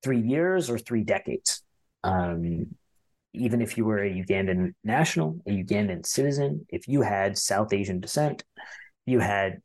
three 0.03 0.21
years 0.21 0.69
or 0.69 0.77
three 0.77 1.03
decades. 1.03 1.63
Um, 2.03 2.75
even 3.35 3.61
if 3.61 3.77
you 3.77 3.85
were 3.85 4.03
a 4.03 4.09
Ugandan 4.09 4.73
national, 4.83 5.39
a 5.47 5.51
Ugandan 5.51 6.05
citizen, 6.05 6.65
if 6.69 6.87
you 6.87 7.01
had 7.01 7.37
South 7.37 7.73
Asian 7.73 7.99
descent, 7.99 8.43
you 9.05 9.19
had 9.19 9.61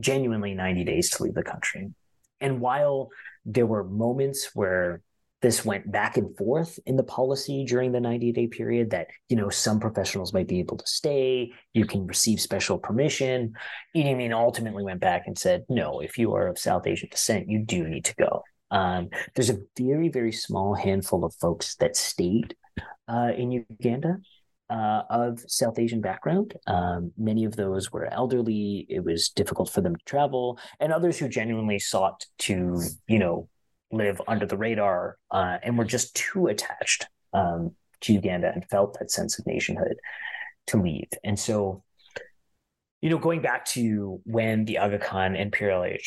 genuinely 0.00 0.54
90 0.54 0.84
days 0.84 1.10
to 1.10 1.22
leave 1.22 1.34
the 1.34 1.42
country. 1.42 1.92
And 2.40 2.60
while 2.60 3.10
there 3.44 3.66
were 3.66 3.84
moments 3.84 4.50
where 4.54 5.02
this 5.40 5.64
went 5.64 5.90
back 5.90 6.16
and 6.16 6.36
forth 6.36 6.78
in 6.84 6.96
the 6.96 7.04
policy 7.04 7.64
during 7.64 7.92
the 7.92 8.00
90 8.00 8.32
day 8.32 8.46
period 8.46 8.90
that 8.90 9.08
you 9.28 9.36
know 9.36 9.48
some 9.48 9.78
professionals 9.78 10.32
might 10.32 10.48
be 10.48 10.58
able 10.58 10.76
to 10.76 10.86
stay 10.86 11.52
you 11.74 11.86
can 11.86 12.06
receive 12.06 12.40
special 12.40 12.78
permission 12.78 13.52
Idi 13.96 14.12
Amin 14.12 14.32
ultimately 14.32 14.84
went 14.84 15.00
back 15.00 15.24
and 15.26 15.38
said 15.38 15.64
no 15.68 16.00
if 16.00 16.18
you 16.18 16.34
are 16.34 16.48
of 16.48 16.58
south 16.58 16.86
asian 16.86 17.08
descent 17.08 17.48
you 17.48 17.60
do 17.60 17.86
need 17.86 18.04
to 18.06 18.16
go 18.16 18.42
um, 18.70 19.08
there's 19.34 19.50
a 19.50 19.58
very 19.78 20.08
very 20.08 20.32
small 20.32 20.74
handful 20.74 21.24
of 21.24 21.34
folks 21.34 21.76
that 21.76 21.96
stayed 21.96 22.56
uh, 23.08 23.32
in 23.36 23.50
Uganda 23.50 24.18
uh, 24.70 25.02
of 25.08 25.40
South 25.46 25.78
Asian 25.78 26.00
background. 26.00 26.54
Um, 26.66 27.12
many 27.16 27.44
of 27.44 27.56
those 27.56 27.90
were 27.92 28.12
elderly. 28.12 28.86
It 28.88 29.04
was 29.04 29.30
difficult 29.30 29.70
for 29.70 29.80
them 29.80 29.96
to 29.96 30.04
travel, 30.04 30.58
and 30.80 30.92
others 30.92 31.18
who 31.18 31.28
genuinely 31.28 31.78
sought 31.78 32.26
to, 32.40 32.80
you 33.06 33.18
know, 33.18 33.48
live 33.90 34.20
under 34.28 34.46
the 34.46 34.56
radar 34.56 35.16
uh, 35.30 35.58
and 35.62 35.78
were 35.78 35.84
just 35.84 36.14
too 36.14 36.48
attached 36.48 37.06
um, 37.32 37.74
to 38.02 38.12
Uganda 38.12 38.52
and 38.54 38.68
felt 38.68 38.98
that 38.98 39.10
sense 39.10 39.38
of 39.38 39.46
nationhood 39.46 39.96
to 40.66 40.80
leave. 40.80 41.08
And 41.24 41.38
so, 41.38 41.82
you 43.00 43.08
know, 43.08 43.18
going 43.18 43.40
back 43.40 43.64
to 43.66 44.20
when 44.24 44.64
the 44.64 44.78
Aga 44.78 44.98
Khan 44.98 45.36
and 45.36 45.52
Pierre 45.52 45.70
Elliott 45.70 46.02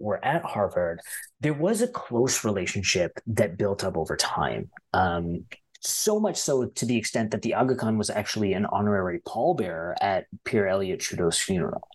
were 0.00 0.24
at 0.24 0.42
Harvard, 0.42 1.00
there 1.40 1.54
was 1.54 1.82
a 1.82 1.88
close 1.88 2.44
relationship 2.44 3.12
that 3.28 3.58
built 3.58 3.84
up 3.84 3.96
over 3.96 4.16
time. 4.16 4.70
Um, 4.92 5.44
so 5.80 6.20
much 6.20 6.36
so 6.36 6.66
to 6.66 6.86
the 6.86 6.96
extent 6.96 7.30
that 7.30 7.42
the 7.42 7.54
Aga 7.54 7.76
Khan 7.76 7.98
was 7.98 8.10
actually 8.10 8.52
an 8.52 8.66
honorary 8.66 9.20
pallbearer 9.20 9.94
at 10.00 10.26
Pierre 10.44 10.68
Elliott 10.68 11.00
Trudeau's 11.00 11.38
funeral. 11.38 11.88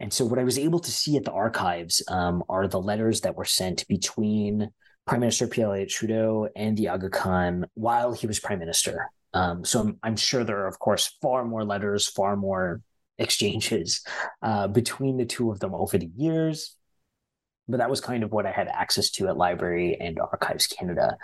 And 0.00 0.12
so, 0.12 0.24
what 0.24 0.38
I 0.38 0.44
was 0.44 0.58
able 0.58 0.78
to 0.78 0.90
see 0.90 1.16
at 1.16 1.24
the 1.24 1.32
archives 1.32 2.02
um, 2.08 2.44
are 2.48 2.68
the 2.68 2.80
letters 2.80 3.22
that 3.22 3.34
were 3.34 3.44
sent 3.44 3.86
between 3.88 4.70
Prime 5.06 5.20
Minister 5.20 5.48
Pierre 5.48 5.68
Elliott 5.68 5.88
Trudeau 5.88 6.48
and 6.54 6.76
the 6.76 6.88
Aga 6.88 7.10
Khan 7.10 7.66
while 7.74 8.12
he 8.12 8.26
was 8.26 8.38
Prime 8.38 8.60
Minister. 8.60 9.10
Um, 9.34 9.64
so, 9.64 9.80
I'm, 9.80 9.98
I'm, 10.02 10.16
sure 10.16 10.44
there 10.44 10.60
are, 10.60 10.68
of 10.68 10.78
course, 10.78 11.16
far 11.20 11.44
more 11.44 11.64
letters, 11.64 12.08
far 12.08 12.36
more 12.36 12.80
exchanges 13.18 14.04
uh, 14.42 14.68
between 14.68 15.16
the 15.16 15.26
two 15.26 15.50
of 15.50 15.58
them 15.58 15.74
over 15.74 15.98
the 15.98 16.10
years. 16.16 16.76
But 17.66 17.78
that 17.78 17.90
was 17.90 18.00
kind 18.00 18.22
of 18.22 18.32
what 18.32 18.46
I 18.46 18.52
had 18.52 18.68
access 18.68 19.10
to 19.10 19.28
at 19.28 19.36
Library 19.36 19.96
and 20.00 20.18
Archives 20.20 20.68
Canada. 20.68 21.18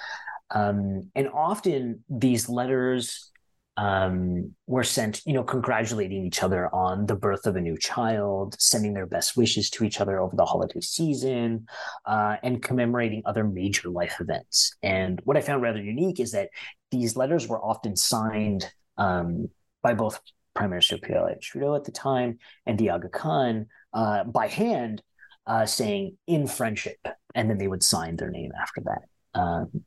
Um, 0.51 1.11
and 1.15 1.29
often 1.29 2.05
these 2.09 2.49
letters 2.49 3.31
um, 3.77 4.55
were 4.67 4.85
sent, 4.85 5.21
you 5.27 5.33
know, 5.33 5.43
congratulating 5.43 6.25
each 6.25 6.43
other 6.43 6.73
on 6.73 7.07
the 7.07 7.17
birth 7.17 7.47
of 7.47 7.57
a 7.57 7.61
new 7.61 7.77
child, 7.77 8.55
sending 8.61 8.95
their 8.95 9.07
best 9.07 9.37
wishes 9.37 9.69
to 9.71 9.85
each 9.85 10.01
other 10.01 10.21
over 10.21 10.37
the 10.37 10.45
holiday 10.45 10.81
season, 10.81 11.67
uh, 12.07 12.37
and 12.43 12.63
commemorating 12.63 13.23
other 13.25 13.43
major 13.45 13.89
life 13.89 14.17
events. 14.21 14.77
And 14.83 15.21
what 15.25 15.37
I 15.37 15.41
found 15.41 15.63
rather 15.63 15.83
unique 15.83 16.21
is 16.21 16.33
that 16.33 16.51
these 16.93 17.17
letters 17.17 17.49
were 17.49 17.61
often 17.61 17.97
signed 17.97 18.71
um, 18.97 19.49
by 19.83 19.95
both 19.95 20.21
Prime 20.55 20.71
Minister 20.71 20.99
Pierre 20.99 21.37
Trudeau 21.43 21.75
at 21.75 21.85
the 21.85 21.91
time 21.91 22.39
and 22.65 22.79
the 22.79 22.91
Khan 23.13 23.67
uh, 23.93 24.23
by 24.23 24.47
hand, 24.47 25.03
uh, 25.49 25.67
saying 25.67 26.17
"in 26.29 26.47
friendship," 26.47 26.99
and 27.35 27.51
then 27.51 27.59
they 27.59 27.67
would 27.67 27.83
sign 27.83 28.15
their 28.15 28.31
name 28.31 28.53
after 28.61 28.83
that. 28.83 29.39
Um, 29.39 29.85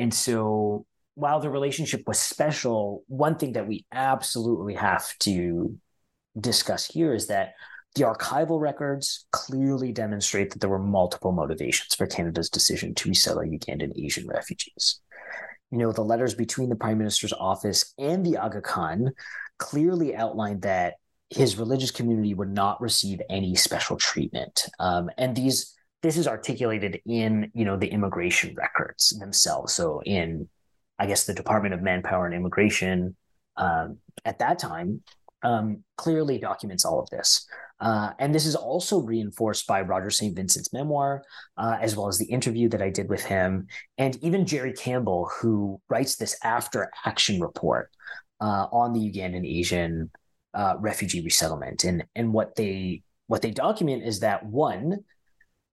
and 0.00 0.14
so 0.14 0.86
while 1.14 1.40
the 1.40 1.50
relationship 1.50 2.02
was 2.06 2.18
special, 2.18 3.04
one 3.06 3.36
thing 3.36 3.52
that 3.52 3.68
we 3.68 3.84
absolutely 3.92 4.74
have 4.74 5.06
to 5.18 5.76
discuss 6.38 6.86
here 6.86 7.12
is 7.12 7.26
that 7.26 7.52
the 7.94 8.04
archival 8.04 8.58
records 8.60 9.26
clearly 9.30 9.92
demonstrate 9.92 10.50
that 10.50 10.60
there 10.60 10.70
were 10.70 10.78
multiple 10.78 11.32
motivations 11.32 11.94
for 11.94 12.06
Canada's 12.06 12.48
decision 12.48 12.94
to 12.94 13.08
resettle 13.10 13.42
Ugandan 13.42 13.92
Asian 14.02 14.26
refugees. 14.26 15.00
You 15.70 15.78
know, 15.78 15.92
the 15.92 16.02
letters 16.02 16.34
between 16.34 16.70
the 16.70 16.76
Prime 16.76 16.96
Minister's 16.96 17.34
office 17.34 17.92
and 17.98 18.24
the 18.24 18.38
Aga 18.38 18.62
Khan 18.62 19.10
clearly 19.58 20.16
outlined 20.16 20.62
that 20.62 20.94
his 21.28 21.58
religious 21.58 21.90
community 21.90 22.32
would 22.32 22.50
not 22.50 22.80
receive 22.80 23.20
any 23.28 23.54
special 23.54 23.96
treatment. 23.96 24.66
Um, 24.78 25.10
and 25.18 25.36
these 25.36 25.74
this 26.02 26.16
is 26.16 26.26
articulated 26.26 27.00
in 27.06 27.50
you 27.54 27.64
know 27.64 27.76
the 27.76 27.88
immigration 27.88 28.54
records 28.56 29.10
themselves. 29.18 29.72
So 29.72 30.02
in 30.04 30.48
i 30.98 31.06
guess 31.06 31.24
the 31.24 31.34
department 31.34 31.74
of 31.74 31.82
manpower 31.82 32.26
and 32.26 32.34
immigration 32.34 33.16
um, 33.56 33.98
at 34.24 34.38
that 34.38 34.58
time 34.58 35.02
um, 35.42 35.82
clearly 35.96 36.38
documents 36.38 36.84
all 36.84 37.00
of 37.00 37.08
this. 37.10 37.46
Uh, 37.80 38.10
and 38.18 38.34
this 38.34 38.44
is 38.44 38.54
also 38.54 39.00
reinforced 39.00 39.66
by 39.66 39.80
roger 39.80 40.10
st 40.10 40.36
vincent's 40.36 40.72
memoir 40.72 41.22
uh, 41.56 41.78
as 41.80 41.96
well 41.96 42.08
as 42.08 42.18
the 42.18 42.26
interview 42.26 42.68
that 42.68 42.82
i 42.82 42.90
did 42.90 43.08
with 43.08 43.24
him 43.24 43.66
and 43.96 44.22
even 44.22 44.44
jerry 44.44 44.74
campbell 44.74 45.30
who 45.40 45.80
writes 45.88 46.16
this 46.16 46.36
after 46.44 46.90
action 47.06 47.40
report 47.40 47.90
uh, 48.42 48.66
on 48.70 48.92
the 48.92 49.00
ugandan 49.00 49.46
asian 49.46 50.10
uh, 50.54 50.74
refugee 50.78 51.22
resettlement. 51.22 51.84
And 51.84 52.04
and 52.14 52.32
what 52.32 52.56
they 52.56 53.02
what 53.26 53.42
they 53.42 53.50
document 53.50 54.04
is 54.04 54.20
that 54.20 54.44
one 54.44 55.04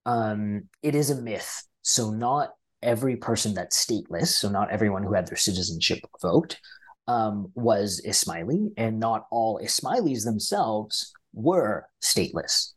um, 0.07 0.63
it 0.81 0.95
is 0.95 1.11
a 1.11 1.21
myth. 1.21 1.63
So 1.83 2.09
not 2.09 2.53
every 2.81 3.17
person 3.17 3.53
that's 3.53 3.85
stateless, 3.85 4.27
so 4.27 4.49
not 4.49 4.71
everyone 4.71 5.03
who 5.03 5.13
had 5.13 5.27
their 5.27 5.37
citizenship 5.37 5.99
revoked, 6.13 6.59
um, 7.07 7.51
was 7.53 8.01
Ismaili, 8.05 8.71
and 8.77 8.99
not 8.99 9.27
all 9.29 9.59
Ismailis 9.59 10.23
themselves 10.23 11.13
were 11.33 11.87
stateless. 12.01 12.73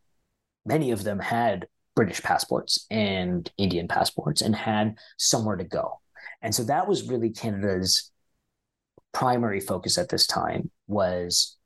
Many 0.67 0.91
of 0.91 1.05
them 1.05 1.21
had 1.21 1.67
British 1.97 2.23
passports 2.23 2.87
and 2.91 3.51
Indian 3.57 3.89
passports 3.89 4.43
and 4.43 4.55
had 4.55 4.97
somewhere 5.17 5.57
to 5.57 5.65
go. 5.65 6.01
And 6.43 6.55
so 6.55 6.65
that 6.65 6.89
was 6.89 7.09
really 7.09 7.31
Canada's 7.31 8.11
primary 9.13 9.61
focus 9.61 9.99
at 9.99 10.09
this 10.09 10.27
time 10.27 10.71
was 10.87 11.57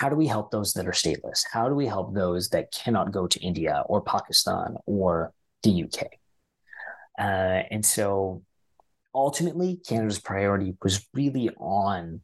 how 0.00 0.08
do 0.08 0.16
we 0.16 0.26
help 0.26 0.50
those 0.50 0.72
that 0.72 0.88
are 0.88 0.92
stateless? 0.92 1.42
How 1.52 1.68
do 1.68 1.74
we 1.74 1.84
help 1.84 2.14
those 2.14 2.48
that 2.48 2.72
cannot 2.72 3.12
go 3.12 3.26
to 3.26 3.38
India 3.40 3.84
or 3.84 4.00
Pakistan 4.00 4.76
or 4.86 5.34
the 5.62 5.84
UK? 5.84 6.06
Uh, 7.18 7.68
and 7.70 7.84
so 7.84 8.42
ultimately, 9.14 9.78
Canada's 9.86 10.18
priority 10.18 10.74
was 10.82 11.06
really 11.12 11.50
on 11.58 12.22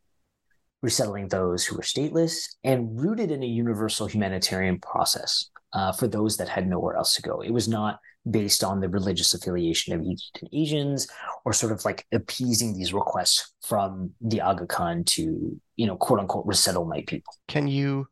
resettling 0.82 1.28
those 1.28 1.66
who 1.66 1.76
were 1.76 1.82
stateless 1.82 2.46
and 2.64 2.98
rooted 2.98 3.30
in 3.30 3.42
a 3.42 3.46
universal 3.46 4.06
humanitarian 4.06 4.80
process 4.80 5.50
uh, 5.74 5.92
for 5.92 6.08
those 6.08 6.38
that 6.38 6.48
had 6.48 6.66
nowhere 6.66 6.96
else 6.96 7.14
to 7.16 7.20
go. 7.20 7.42
It 7.42 7.50
was 7.50 7.68
not 7.68 8.00
based 8.30 8.64
on 8.64 8.80
the 8.80 8.88
religious 8.88 9.34
affiliation 9.34 9.94
of 9.94 10.00
Ugandan 10.00 10.48
Asians 10.52 11.08
or 11.44 11.52
sort 11.52 11.72
of 11.72 11.84
like 11.84 12.06
appeasing 12.12 12.74
these 12.74 12.92
requests 12.92 13.52
from 13.62 14.12
the 14.20 14.40
Aga 14.40 14.66
Khan 14.66 15.04
to, 15.04 15.60
you 15.76 15.86
know, 15.86 15.96
quote 15.96 16.20
unquote, 16.20 16.46
resettle 16.46 16.84
my 16.84 17.02
people. 17.06 17.32
Can 17.48 17.68
you 17.68 18.08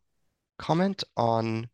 comment 0.58 1.02
on 1.16 1.68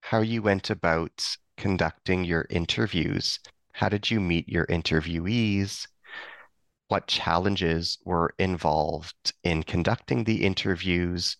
how 0.00 0.20
you 0.20 0.42
went 0.42 0.70
about 0.70 1.36
conducting 1.56 2.24
your 2.24 2.46
interviews? 2.50 3.40
How 3.72 3.88
did 3.88 4.10
you 4.10 4.20
meet 4.20 4.48
your 4.48 4.66
interviewees? 4.66 5.86
What 6.88 7.06
challenges 7.06 7.98
were 8.04 8.34
involved 8.38 9.32
in 9.44 9.62
conducting 9.62 10.24
the 10.24 10.44
interviews? 10.44 11.36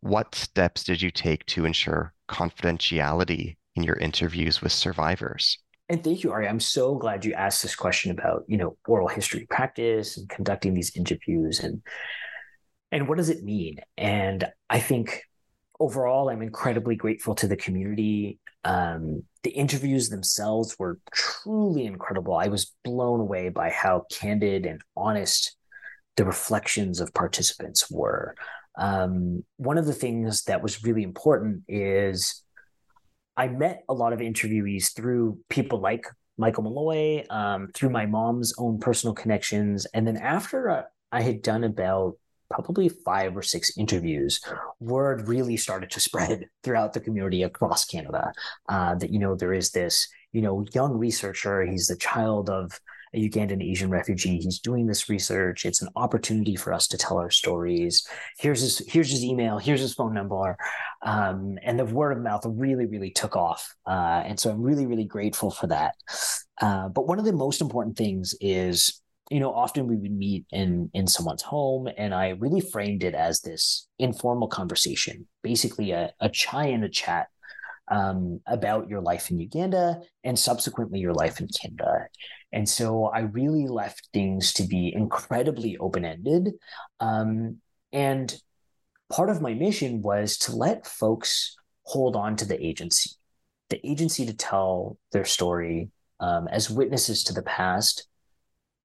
What 0.00 0.34
steps 0.34 0.84
did 0.84 1.02
you 1.02 1.10
take 1.10 1.44
to 1.46 1.66
ensure 1.66 2.14
confidentiality 2.28 3.56
in 3.80 3.84
your 3.84 3.96
interviews 3.96 4.60
with 4.60 4.72
survivors? 4.72 5.58
And 5.88 6.04
thank 6.04 6.22
you, 6.22 6.30
Ari. 6.30 6.46
I'm 6.46 6.60
so 6.60 6.94
glad 6.94 7.24
you 7.24 7.32
asked 7.32 7.62
this 7.62 7.74
question 7.74 8.12
about, 8.12 8.44
you 8.46 8.56
know, 8.56 8.76
oral 8.86 9.08
history 9.08 9.46
practice 9.50 10.16
and 10.16 10.28
conducting 10.28 10.74
these 10.74 10.96
interviews 10.96 11.60
and 11.60 11.82
and 12.92 13.08
what 13.08 13.18
does 13.18 13.28
it 13.28 13.44
mean? 13.44 13.78
And 13.96 14.48
I 14.68 14.80
think 14.80 15.22
overall, 15.78 16.28
I'm 16.28 16.42
incredibly 16.42 16.96
grateful 16.96 17.36
to 17.36 17.46
the 17.46 17.56
community. 17.56 18.40
Um, 18.64 19.22
the 19.44 19.50
interviews 19.50 20.08
themselves 20.08 20.76
were 20.76 20.98
truly 21.14 21.86
incredible. 21.86 22.34
I 22.34 22.48
was 22.48 22.72
blown 22.82 23.20
away 23.20 23.48
by 23.48 23.70
how 23.70 24.06
candid 24.10 24.66
and 24.66 24.80
honest 24.96 25.56
the 26.16 26.24
reflections 26.24 27.00
of 27.00 27.14
participants 27.14 27.88
were. 27.90 28.34
Um, 28.76 29.44
one 29.56 29.78
of 29.78 29.86
the 29.86 29.92
things 29.92 30.42
that 30.44 30.62
was 30.62 30.82
really 30.82 31.04
important 31.04 31.62
is 31.68 32.42
I 33.40 33.48
met 33.48 33.84
a 33.88 33.94
lot 33.94 34.12
of 34.12 34.18
interviewees 34.18 34.94
through 34.94 35.38
people 35.48 35.80
like 35.80 36.04
Michael 36.36 36.62
Molloy, 36.62 37.24
um, 37.30 37.70
through 37.72 37.88
my 37.88 38.04
mom's 38.04 38.52
own 38.58 38.78
personal 38.78 39.14
connections. 39.14 39.86
And 39.94 40.06
then 40.06 40.18
after 40.18 40.68
uh, 40.68 40.82
I 41.10 41.22
had 41.22 41.40
done 41.40 41.64
about 41.64 42.18
probably 42.50 42.90
five 42.90 43.34
or 43.34 43.40
six 43.40 43.78
interviews, 43.78 44.42
word 44.78 45.26
really 45.26 45.56
started 45.56 45.90
to 45.92 46.00
spread 46.00 46.50
throughout 46.62 46.92
the 46.92 47.00
community 47.00 47.42
across 47.42 47.86
Canada 47.86 48.30
uh, 48.68 48.96
that, 48.96 49.08
you 49.08 49.18
know, 49.18 49.34
there 49.34 49.54
is 49.54 49.70
this, 49.70 50.06
you 50.32 50.42
know, 50.42 50.66
young 50.74 50.98
researcher. 50.98 51.62
He's 51.62 51.86
the 51.86 51.96
child 51.96 52.50
of 52.50 52.78
a 53.12 53.28
Ugandan 53.28 53.62
Asian 53.62 53.90
refugee. 53.90 54.38
He's 54.38 54.60
doing 54.60 54.86
this 54.86 55.08
research. 55.08 55.64
It's 55.64 55.82
an 55.82 55.88
opportunity 55.96 56.56
for 56.56 56.72
us 56.72 56.86
to 56.88 56.98
tell 56.98 57.18
our 57.18 57.30
stories. 57.30 58.06
Here's 58.38 58.60
his 58.60 58.78
here's 58.86 59.10
his 59.10 59.24
email. 59.24 59.58
Here's 59.58 59.80
his 59.80 59.94
phone 59.94 60.14
number. 60.14 60.56
Um, 61.02 61.58
and 61.62 61.78
the 61.78 61.84
word 61.84 62.16
of 62.16 62.22
mouth 62.22 62.42
really 62.46 62.86
really 62.86 63.10
took 63.10 63.36
off. 63.36 63.74
Uh, 63.86 64.22
and 64.24 64.38
so 64.38 64.50
I'm 64.50 64.62
really 64.62 64.86
really 64.86 65.04
grateful 65.04 65.50
for 65.50 65.66
that. 65.68 65.94
Uh, 66.60 66.88
but 66.88 67.06
one 67.06 67.18
of 67.18 67.24
the 67.24 67.32
most 67.32 67.60
important 67.60 67.96
things 67.96 68.34
is 68.40 69.00
you 69.30 69.40
know 69.40 69.52
often 69.52 69.86
we 69.86 69.96
would 69.96 70.12
meet 70.12 70.44
in 70.50 70.90
in 70.92 71.06
someone's 71.06 71.42
home 71.42 71.88
and 71.96 72.12
i 72.12 72.30
really 72.30 72.60
framed 72.60 73.04
it 73.04 73.14
as 73.14 73.40
this 73.40 73.86
informal 74.00 74.48
conversation 74.48 75.26
basically 75.42 75.92
a, 75.92 76.12
a 76.18 76.28
chai 76.28 76.66
and 76.66 76.84
a 76.84 76.88
chat 76.88 77.28
um, 77.90 78.40
about 78.46 78.88
your 78.88 79.00
life 79.00 79.30
in 79.30 79.40
uganda 79.40 80.00
and 80.24 80.38
subsequently 80.38 81.00
your 81.00 81.14
life 81.14 81.40
in 81.40 81.48
canada 81.48 82.06
and 82.52 82.68
so 82.68 83.06
I 83.06 83.20
really 83.20 83.66
left 83.66 84.08
things 84.12 84.52
to 84.54 84.64
be 84.64 84.92
incredibly 84.94 85.76
open 85.78 86.04
ended. 86.04 86.54
Um, 86.98 87.58
and 87.92 88.34
part 89.10 89.30
of 89.30 89.40
my 89.40 89.54
mission 89.54 90.02
was 90.02 90.36
to 90.38 90.56
let 90.56 90.86
folks 90.86 91.56
hold 91.84 92.16
on 92.16 92.36
to 92.36 92.44
the 92.44 92.64
agency, 92.64 93.10
the 93.68 93.84
agency 93.88 94.26
to 94.26 94.34
tell 94.34 94.98
their 95.12 95.24
story 95.24 95.90
um, 96.18 96.48
as 96.48 96.70
witnesses 96.70 97.24
to 97.24 97.32
the 97.32 97.42
past 97.42 98.06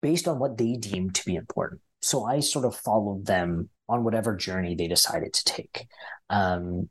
based 0.01 0.27
on 0.27 0.39
what 0.39 0.57
they 0.57 0.73
deemed 0.73 1.15
to 1.15 1.25
be 1.25 1.35
important. 1.35 1.81
So 2.01 2.23
I 2.23 2.39
sort 2.39 2.63
of 2.63 2.75
followed 2.75 3.25
them 3.25 3.69
on 3.89 4.05
whatever 4.05 4.35
journey 4.35 4.73
they 4.73 4.87
decided 4.87 5.33
to 5.33 5.43
take. 5.43 5.87
Um, 6.29 6.89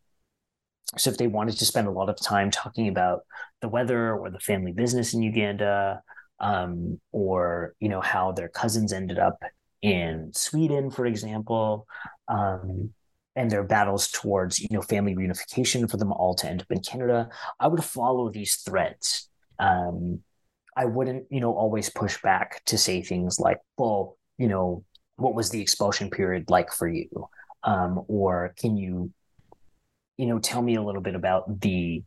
so 0.96 1.10
if 1.10 1.18
they 1.18 1.26
wanted 1.26 1.56
to 1.58 1.66
spend 1.66 1.86
a 1.86 1.92
lot 1.92 2.08
of 2.08 2.16
time 2.16 2.50
talking 2.50 2.88
about 2.88 3.20
the 3.60 3.68
weather 3.68 4.14
or 4.14 4.30
the 4.30 4.40
family 4.40 4.72
business 4.72 5.12
in 5.12 5.22
Uganda, 5.22 6.02
um, 6.40 7.00
or 7.12 7.74
you 7.80 7.88
know 7.88 8.00
how 8.00 8.32
their 8.32 8.48
cousins 8.48 8.92
ended 8.92 9.18
up 9.18 9.42
in 9.82 10.30
Sweden, 10.34 10.90
for 10.90 11.04
example, 11.04 11.86
um, 12.28 12.90
and 13.36 13.50
their 13.50 13.64
battles 13.64 14.08
towards 14.10 14.58
you 14.58 14.68
know 14.70 14.82
family 14.82 15.14
reunification 15.14 15.90
for 15.90 15.96
them 15.96 16.12
all 16.12 16.34
to 16.36 16.48
end 16.48 16.62
up 16.62 16.70
in 16.70 16.80
Canada. 16.80 17.28
I 17.60 17.66
would 17.66 17.84
follow 17.84 18.30
these 18.30 18.56
threads. 18.56 19.28
Um, 19.58 20.20
I 20.76 20.86
wouldn't 20.86 21.26
you 21.30 21.40
know 21.40 21.52
always 21.52 21.90
push 21.90 22.20
back 22.22 22.64
to 22.66 22.78
say 22.78 23.02
things 23.02 23.38
like, 23.38 23.58
well, 23.76 24.16
you 24.38 24.48
know, 24.48 24.84
what 25.16 25.34
was 25.34 25.50
the 25.50 25.60
expulsion 25.60 26.08
period 26.08 26.48
like 26.48 26.72
for 26.72 26.88
you, 26.88 27.28
um, 27.64 28.04
or 28.08 28.54
can 28.56 28.76
you 28.76 29.12
you 30.18 30.26
know 30.26 30.38
tell 30.38 30.60
me 30.60 30.74
a 30.74 30.82
little 30.82 31.00
bit 31.00 31.14
about 31.14 31.60
the 31.60 32.02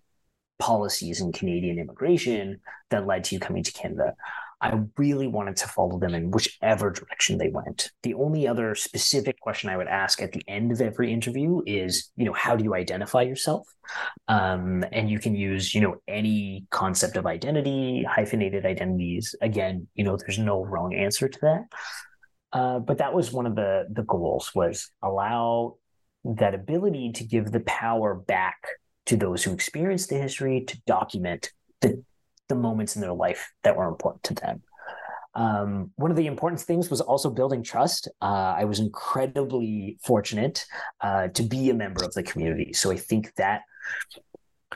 policies 0.59 1.21
in 1.21 1.31
Canadian 1.31 1.79
immigration 1.79 2.59
that 2.91 3.07
led 3.07 3.23
to 3.25 3.35
you 3.35 3.39
coming 3.39 3.63
to 3.63 3.71
Canada. 3.71 4.13
I 4.61 4.79
really 4.95 5.27
wanted 5.27 5.55
to 5.57 5.67
follow 5.67 5.97
them 5.97 6.13
in 6.13 6.29
whichever 6.29 6.91
direction 6.91 7.39
they 7.39 7.49
went. 7.49 7.89
The 8.03 8.13
only 8.13 8.47
other 8.47 8.75
specific 8.75 9.39
question 9.39 9.71
I 9.71 9.77
would 9.77 9.87
ask 9.87 10.21
at 10.21 10.33
the 10.33 10.43
end 10.47 10.71
of 10.71 10.81
every 10.81 11.11
interview 11.11 11.63
is, 11.65 12.11
you 12.15 12.25
know, 12.25 12.33
how 12.33 12.55
do 12.55 12.63
you 12.63 12.75
identify 12.75 13.23
yourself? 13.23 13.67
Um, 14.27 14.85
and 14.91 15.09
you 15.09 15.17
can 15.17 15.33
use, 15.33 15.73
you 15.73 15.81
know, 15.81 15.95
any 16.07 16.67
concept 16.69 17.17
of 17.17 17.25
identity, 17.25 18.05
hyphenated 18.07 18.67
identities. 18.67 19.33
Again, 19.41 19.87
you 19.95 20.03
know, 20.03 20.15
there's 20.15 20.37
no 20.37 20.63
wrong 20.63 20.93
answer 20.93 21.27
to 21.27 21.39
that. 21.41 21.63
Uh, 22.53 22.79
but 22.79 22.99
that 22.99 23.15
was 23.15 23.31
one 23.31 23.47
of 23.47 23.55
the 23.55 23.87
the 23.89 24.03
goals 24.03 24.51
was 24.53 24.91
allow 25.01 25.77
that 26.23 26.53
ability 26.53 27.11
to 27.13 27.23
give 27.23 27.51
the 27.51 27.61
power 27.61 28.15
back 28.15 28.57
to 29.07 29.17
those 29.17 29.43
who 29.43 29.53
experienced 29.53 30.09
the 30.09 30.17
history 30.17 30.63
to 30.67 30.81
document 30.85 31.51
the, 31.81 32.03
the 32.47 32.55
moments 32.55 32.95
in 32.95 33.01
their 33.01 33.13
life 33.13 33.51
that 33.63 33.75
were 33.75 33.87
important 33.87 34.23
to 34.23 34.33
them. 34.35 34.61
Um, 35.33 35.91
one 35.95 36.11
of 36.11 36.17
the 36.17 36.27
important 36.27 36.61
things 36.61 36.89
was 36.89 37.01
also 37.01 37.29
building 37.29 37.63
trust. 37.63 38.09
Uh, 38.21 38.53
I 38.57 38.65
was 38.65 38.79
incredibly 38.79 39.97
fortunate 40.03 40.65
uh, 40.99 41.29
to 41.29 41.43
be 41.43 41.69
a 41.69 41.73
member 41.73 42.03
of 42.03 42.13
the 42.13 42.23
community. 42.23 42.73
So 42.73 42.91
I 42.91 42.97
think 42.97 43.33
that 43.35 43.61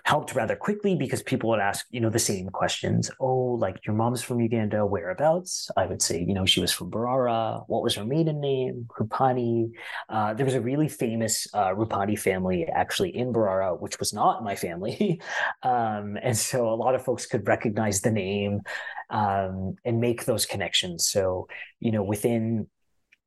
helped 0.06 0.36
rather 0.36 0.56
quickly 0.56 0.96
because 0.96 1.24
people 1.24 1.50
would 1.50 1.60
ask, 1.60 1.88
you 1.90 2.00
know, 2.00 2.12
the 2.12 2.20
same 2.20 2.48
questions. 2.50 3.10
Oh, 3.20 3.58
like 3.60 3.84
your 3.88 3.96
mom's 3.96 4.22
from 4.22 4.40
Uganda, 4.40 4.86
whereabouts? 4.86 5.72
I 5.76 5.88
would 5.88 6.00
say, 6.00 6.24
you 6.24 6.36
know, 6.36 6.46
she 6.46 6.62
was 6.62 6.72
from 6.72 6.92
Mbarara. 6.92 7.64
What 7.68 7.82
was 7.82 7.96
her 7.96 8.06
maiden 8.06 8.40
name? 8.40 8.86
Rupani. 9.00 9.72
Uh, 10.08 10.36
there 10.36 10.46
was 10.46 10.54
a 10.54 10.62
really 10.62 10.88
famous 10.88 11.48
uh, 11.56 11.70
Rupani 11.70 12.18
family 12.18 12.68
actually 12.68 13.16
in 13.18 13.34
Mbarara, 13.34 13.82
which 13.82 13.98
was 13.98 14.14
not 14.14 14.44
my 14.44 14.56
family. 14.56 15.20
um, 15.64 16.18
and 16.22 16.38
so 16.38 16.70
a 16.70 16.76
lot 16.76 16.94
of 16.94 17.04
folks 17.04 17.26
could 17.26 17.48
recognize 17.48 18.02
the 18.02 18.12
name 18.12 18.62
um, 19.10 19.76
and 19.86 20.00
make 20.00 20.26
those 20.26 20.46
connections. 20.46 21.08
So, 21.08 21.48
you 21.80 21.92
know, 21.92 22.04
within 22.04 22.68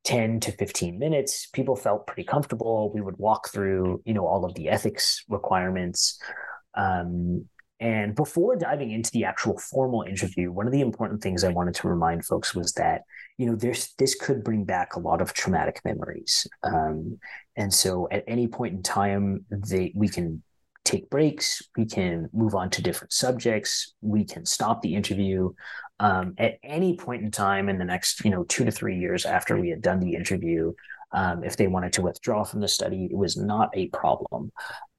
10 0.05 0.39
to 0.41 0.53
15 0.53 0.97
minutes 0.97 1.49
people 1.53 1.75
felt 1.75 2.07
pretty 2.07 2.23
comfortable 2.23 2.91
we 2.95 3.01
would 3.01 3.19
walk 3.19 3.51
through 3.51 4.01
you 4.07 4.15
know 4.15 4.25
all 4.25 4.45
of 4.45 4.55
the 4.55 4.69
ethics 4.69 5.25
requirements 5.29 6.19
um, 6.79 7.45
and 7.81 8.15
before 8.15 8.57
diving 8.57 8.91
into 8.91 9.11
the 9.13 9.25
actual 9.25 9.57
formal 9.59 10.03
interview, 10.03 10.51
one 10.51 10.67
of 10.67 10.73
the 10.73 10.81
important 10.81 11.23
things 11.23 11.45
I 11.45 11.51
wanted 11.51 11.75
to 11.77 11.89
remind 11.89 12.25
folks 12.25 12.55
was 12.55 12.73
that, 12.73 13.03
you 13.37 13.47
know, 13.47 13.55
there's 13.55 13.95
this 13.99 14.17
could 14.17 14.43
bring 14.43 14.65
back 14.65 14.97
a 14.97 15.01
lot 15.01 15.21
of 15.21 15.33
traumatic 15.33 15.81
memories. 15.85 16.47
Um, 16.65 17.19
and 17.57 17.73
so 17.73 18.09
at 18.11 18.25
any 18.27 18.49
point 18.49 18.75
in 18.75 18.83
time, 18.83 19.45
they 19.51 19.93
we 19.95 20.09
can 20.09 20.43
take 20.85 21.09
breaks, 21.11 21.63
we 21.77 21.85
can 21.85 22.29
move 22.33 22.55
on 22.55 22.71
to 22.71 22.83
different 22.83 23.13
subjects, 23.13 23.95
we 24.01 24.25
can 24.25 24.45
stop 24.45 24.83
the 24.83 24.95
interview 24.95 25.53
um, 26.01 26.35
at 26.39 26.59
any 26.65 26.97
point 26.97 27.23
in 27.23 27.31
time 27.31 27.69
in 27.69 27.79
the 27.79 27.85
next, 27.85 28.25
you 28.25 28.31
know, 28.31 28.45
two 28.45 28.65
to 28.65 28.71
three 28.71 28.99
years 28.99 29.25
after 29.25 29.57
we 29.57 29.69
had 29.69 29.83
done 29.83 30.01
the 30.01 30.15
interview. 30.15 30.73
Um, 31.13 31.43
if 31.43 31.57
they 31.57 31.67
wanted 31.67 31.93
to 31.95 32.03
withdraw 32.03 32.45
from 32.45 32.61
the 32.61 32.69
study, 32.69 33.09
it 33.11 33.17
was 33.17 33.37
not 33.37 33.71
a 33.75 33.89
problem. 33.89 34.53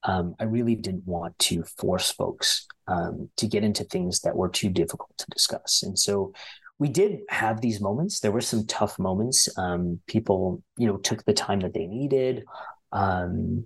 Um, 0.03 0.36
I 0.39 0.45
really 0.45 0.76
didn't 0.76 1.05
want 1.05 1.38
to 1.39 1.64
force 1.64 2.12
folks 2.12 2.68
um, 2.88 3.30
to 3.38 3.47
get 3.47 3.64
into 3.64 3.84
things 3.84 4.22
that 4.22 4.36
were 4.36 4.49
too 4.49 4.70
difficult 4.70 5.12
to 5.18 5.26
discuss. 5.30 5.84
And 5.84 5.97
so 5.97 6.34
we 6.80 6.88
did 6.88 7.20
have 7.30 7.62
these 7.62 7.82
moments. 7.82 8.20
There 8.20 8.32
were 8.32 8.41
some 8.41 8.66
tough 8.66 8.97
moments. 8.97 9.49
Um, 9.57 9.99
people, 10.07 10.64
you 10.78 10.88
know, 10.88 10.97
took 10.97 11.24
the 11.26 11.34
time 11.34 11.60
that 11.60 11.74
they 11.74 11.86
needed, 11.86 12.45
um, 12.91 13.66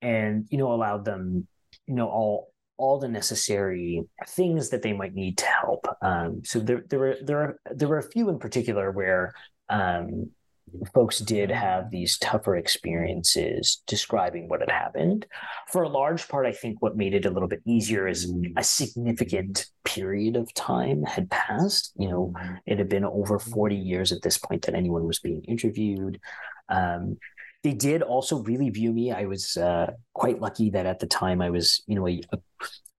and 0.00 0.46
you 0.50 0.58
know, 0.58 0.72
allowed 0.72 1.04
them, 1.04 1.46
you 1.86 1.94
know, 1.94 2.08
all 2.08 2.52
all 2.78 2.98
the 2.98 3.08
necessary 3.08 4.02
things 4.26 4.70
that 4.70 4.82
they 4.82 4.92
might 4.92 5.14
need 5.14 5.38
to 5.38 5.44
help. 5.44 5.86
Um, 6.00 6.42
so 6.44 6.58
there, 6.58 6.82
there 6.88 6.98
were 6.98 7.16
there 7.22 7.38
are 7.38 7.58
there 7.70 7.88
were 7.88 7.98
a 7.98 8.10
few 8.10 8.30
in 8.30 8.38
particular 8.38 8.90
where 8.90 9.34
um, 9.68 10.30
folks 10.94 11.18
did 11.18 11.50
have 11.50 11.90
these 11.90 12.18
tougher 12.18 12.56
experiences 12.56 13.82
describing 13.86 14.48
what 14.48 14.60
had 14.60 14.70
happened. 14.70 15.26
For 15.68 15.82
a 15.82 15.88
large 15.88 16.28
part, 16.28 16.46
I 16.46 16.52
think 16.52 16.80
what 16.80 16.96
made 16.96 17.14
it 17.14 17.26
a 17.26 17.30
little 17.30 17.48
bit 17.48 17.62
easier 17.64 18.08
is 18.08 18.32
a 18.56 18.64
significant 18.64 19.66
period 19.84 20.36
of 20.36 20.52
time 20.54 21.02
had 21.04 21.30
passed. 21.30 21.92
You 21.96 22.08
know, 22.08 22.34
it 22.66 22.78
had 22.78 22.88
been 22.88 23.04
over 23.04 23.38
40 23.38 23.76
years 23.76 24.12
at 24.12 24.22
this 24.22 24.38
point 24.38 24.62
that 24.62 24.74
anyone 24.74 25.06
was 25.06 25.20
being 25.20 25.42
interviewed. 25.44 26.20
Um, 26.68 27.18
they 27.62 27.72
did 27.72 28.02
also 28.02 28.42
really 28.42 28.70
view 28.70 28.92
me. 28.92 29.12
I 29.12 29.26
was 29.26 29.56
uh, 29.56 29.92
quite 30.14 30.40
lucky 30.40 30.70
that 30.70 30.86
at 30.86 30.98
the 30.98 31.06
time 31.06 31.40
I 31.40 31.50
was, 31.50 31.82
you 31.86 31.94
know, 31.94 32.08
a, 32.08 32.20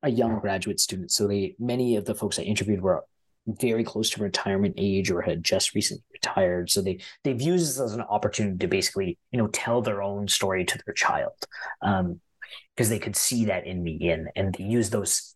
a 0.04 0.10
young 0.10 0.40
graduate 0.40 0.80
student. 0.80 1.12
So 1.12 1.28
they 1.28 1.56
many 1.60 1.96
of 1.98 2.06
the 2.06 2.16
folks 2.16 2.40
I 2.40 2.44
interviewed 2.44 2.82
were 2.82 3.04
very 3.48 3.84
close 3.84 4.10
to 4.12 4.24
retirement 4.24 4.76
age 4.78 5.12
or 5.12 5.22
had 5.22 5.44
just 5.44 5.76
recently 5.76 6.04
retired. 6.14 6.70
So 6.70 6.82
they 6.82 7.00
they've 7.24 7.42
used 7.42 7.68
this 7.68 7.80
as 7.80 7.94
an 7.94 8.02
opportunity 8.02 8.58
to 8.60 8.68
basically, 8.68 9.18
you 9.32 9.38
know, 9.40 9.48
tell 9.48 9.82
their 9.82 10.02
own 10.02 10.28
story 10.28 10.66
to 10.66 10.80
their 10.86 10.94
child. 10.94 11.34
Um, 11.82 12.20
because 12.76 12.90
they 12.90 13.00
could 13.00 13.16
see 13.16 13.46
that 13.46 13.68
in 13.68 13.84
me 13.84 14.10
and 14.10 14.30
and 14.36 14.54
they 14.56 14.64
use 14.64 14.90
those 14.90 15.36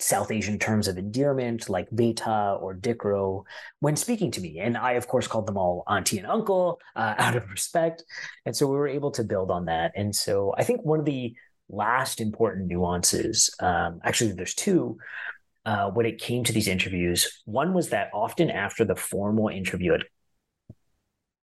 South 0.00 0.30
Asian 0.30 0.58
terms 0.58 0.88
of 0.88 0.98
endearment 0.98 1.68
like 1.68 1.88
beta 1.94 2.56
or 2.60 2.74
dikro 2.74 3.44
when 3.80 3.96
speaking 3.96 4.30
to 4.32 4.40
me. 4.40 4.58
And 4.58 4.76
I, 4.76 4.92
of 4.92 5.06
course, 5.06 5.26
called 5.26 5.46
them 5.46 5.56
all 5.56 5.84
auntie 5.86 6.18
and 6.18 6.26
uncle 6.26 6.80
uh, 6.96 7.14
out 7.18 7.36
of 7.36 7.50
respect. 7.50 8.04
And 8.46 8.56
so 8.56 8.66
we 8.66 8.76
were 8.76 8.88
able 8.88 9.10
to 9.12 9.24
build 9.24 9.50
on 9.50 9.66
that. 9.66 9.92
And 9.94 10.14
so 10.14 10.54
I 10.56 10.64
think 10.64 10.82
one 10.82 10.98
of 10.98 11.04
the 11.04 11.34
last 11.68 12.20
important 12.20 12.68
nuances, 12.68 13.54
um, 13.60 14.00
actually, 14.02 14.32
there's 14.32 14.54
two, 14.54 14.98
uh, 15.64 15.90
when 15.90 16.06
it 16.06 16.18
came 16.18 16.44
to 16.44 16.52
these 16.52 16.68
interviews. 16.68 17.42
One 17.44 17.74
was 17.74 17.90
that 17.90 18.10
often 18.12 18.50
after 18.50 18.84
the 18.84 18.96
formal 18.96 19.48
interview 19.48 19.92
had 19.92 20.04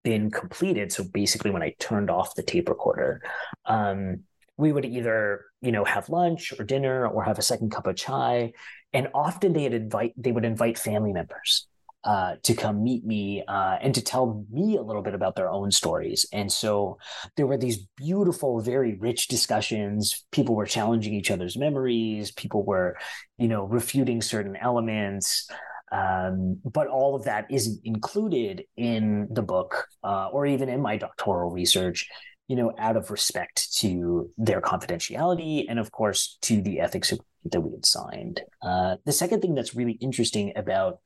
been 0.04 0.32
completed, 0.32 0.92
so 0.92 1.04
basically 1.04 1.52
when 1.52 1.64
I 1.64 1.76
turned 1.80 2.10
off 2.10 2.36
the 2.36 2.44
tape 2.44 2.70
recorder, 2.70 3.22
um, 3.66 4.24
we 4.58 4.72
would 4.72 4.86
either 4.86 5.46
you 5.62 5.72
know 5.72 5.86
have 5.86 6.10
lunch 6.10 6.54
or 6.58 6.64
dinner 6.64 7.08
or 7.08 7.24
have 7.24 7.38
a 7.38 7.44
second 7.44 7.72
cup 7.72 7.88
of 7.88 7.96
chai, 7.96 8.54
and 8.94 9.10
often 9.14 9.54
they'd 9.54 9.74
invite 9.74 10.14
they 10.18 10.32
would 10.32 10.46
invite 10.46 10.78
family 10.78 11.14
members 11.14 11.68
uh, 12.08 12.38
to 12.42 12.54
come 12.54 12.86
meet 12.86 13.06
me 13.06 13.44
uh, 13.50 13.76
and 13.82 13.94
to 13.94 14.02
tell 14.02 14.46
me 14.50 14.78
a 14.78 14.82
little 14.82 15.02
bit 15.02 15.14
about 15.14 15.36
their 15.36 15.50
own 15.50 15.72
stories. 15.72 16.26
And 16.32 16.50
so 16.50 16.98
there 17.36 17.46
were 17.46 17.58
these 17.58 17.86
beautiful, 17.98 18.62
very 18.62 18.96
rich 18.96 19.28
discussions. 19.28 20.26
People 20.32 20.56
were 20.56 20.66
challenging 20.66 21.14
each 21.14 21.32
other's 21.32 21.58
memories. 21.58 22.32
People 22.32 22.64
were, 22.64 22.98
you 23.38 23.50
know, 23.50 23.64
refuting 23.64 24.22
certain 24.22 24.56
elements. 24.56 25.50
Um, 25.92 26.62
but 26.64 26.88
all 26.88 27.14
of 27.14 27.26
that 27.26 27.46
isn't 27.52 27.82
included 27.84 28.64
in 28.78 29.28
the 29.30 29.42
book 29.42 29.88
uh, 30.02 30.30
or 30.32 30.46
even 30.46 30.70
in 30.70 30.82
my 30.82 30.96
doctoral 30.96 31.52
research 31.52 32.08
you 32.48 32.56
know, 32.56 32.74
out 32.78 32.96
of 32.96 33.12
respect 33.12 33.74
to 33.74 34.32
their 34.38 34.62
confidentiality 34.62 35.66
and, 35.68 35.80
of 35.80 35.92
course, 35.92 36.38
to 36.42 36.62
the 36.62 36.80
ethics 36.80 37.12
that 37.44 37.60
we 37.60 37.72
had 37.72 37.86
signed. 37.86 38.40
Uh, 38.62 38.96
the 39.04 39.12
second 39.12 39.42
thing 39.42 39.54
that's 39.54 39.76
really 39.76 39.98
interesting 40.00 40.54
about 40.56 41.00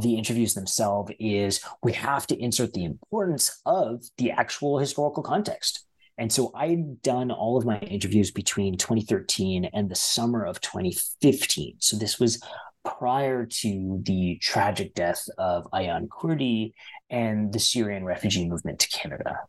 the 0.00 0.16
interviews 0.16 0.54
themselves 0.54 1.12
is 1.18 1.60
we 1.82 1.92
have 1.92 2.26
to 2.28 2.36
insert 2.36 2.72
the 2.72 2.84
importance 2.84 3.60
of 3.66 4.04
the 4.16 4.30
actual 4.30 4.78
historical 4.78 5.22
context. 5.22 5.84
And 6.18 6.32
so 6.32 6.50
I'd 6.54 7.00
done 7.02 7.30
all 7.30 7.56
of 7.56 7.64
my 7.64 7.78
interviews 7.78 8.30
between 8.30 8.76
2013 8.76 9.66
and 9.66 9.88
the 9.88 9.94
summer 9.94 10.44
of 10.44 10.60
2015. 10.60 11.76
So 11.78 11.96
this 11.96 12.18
was 12.18 12.42
prior 12.84 13.46
to 13.46 14.00
the 14.02 14.38
tragic 14.40 14.94
death 14.94 15.28
of 15.38 15.70
Aylan 15.72 16.08
Kurdi 16.08 16.72
and 17.10 17.52
the 17.52 17.60
Syrian 17.60 18.04
refugee 18.04 18.48
movement 18.48 18.80
to 18.80 18.88
Canada. 18.88 19.40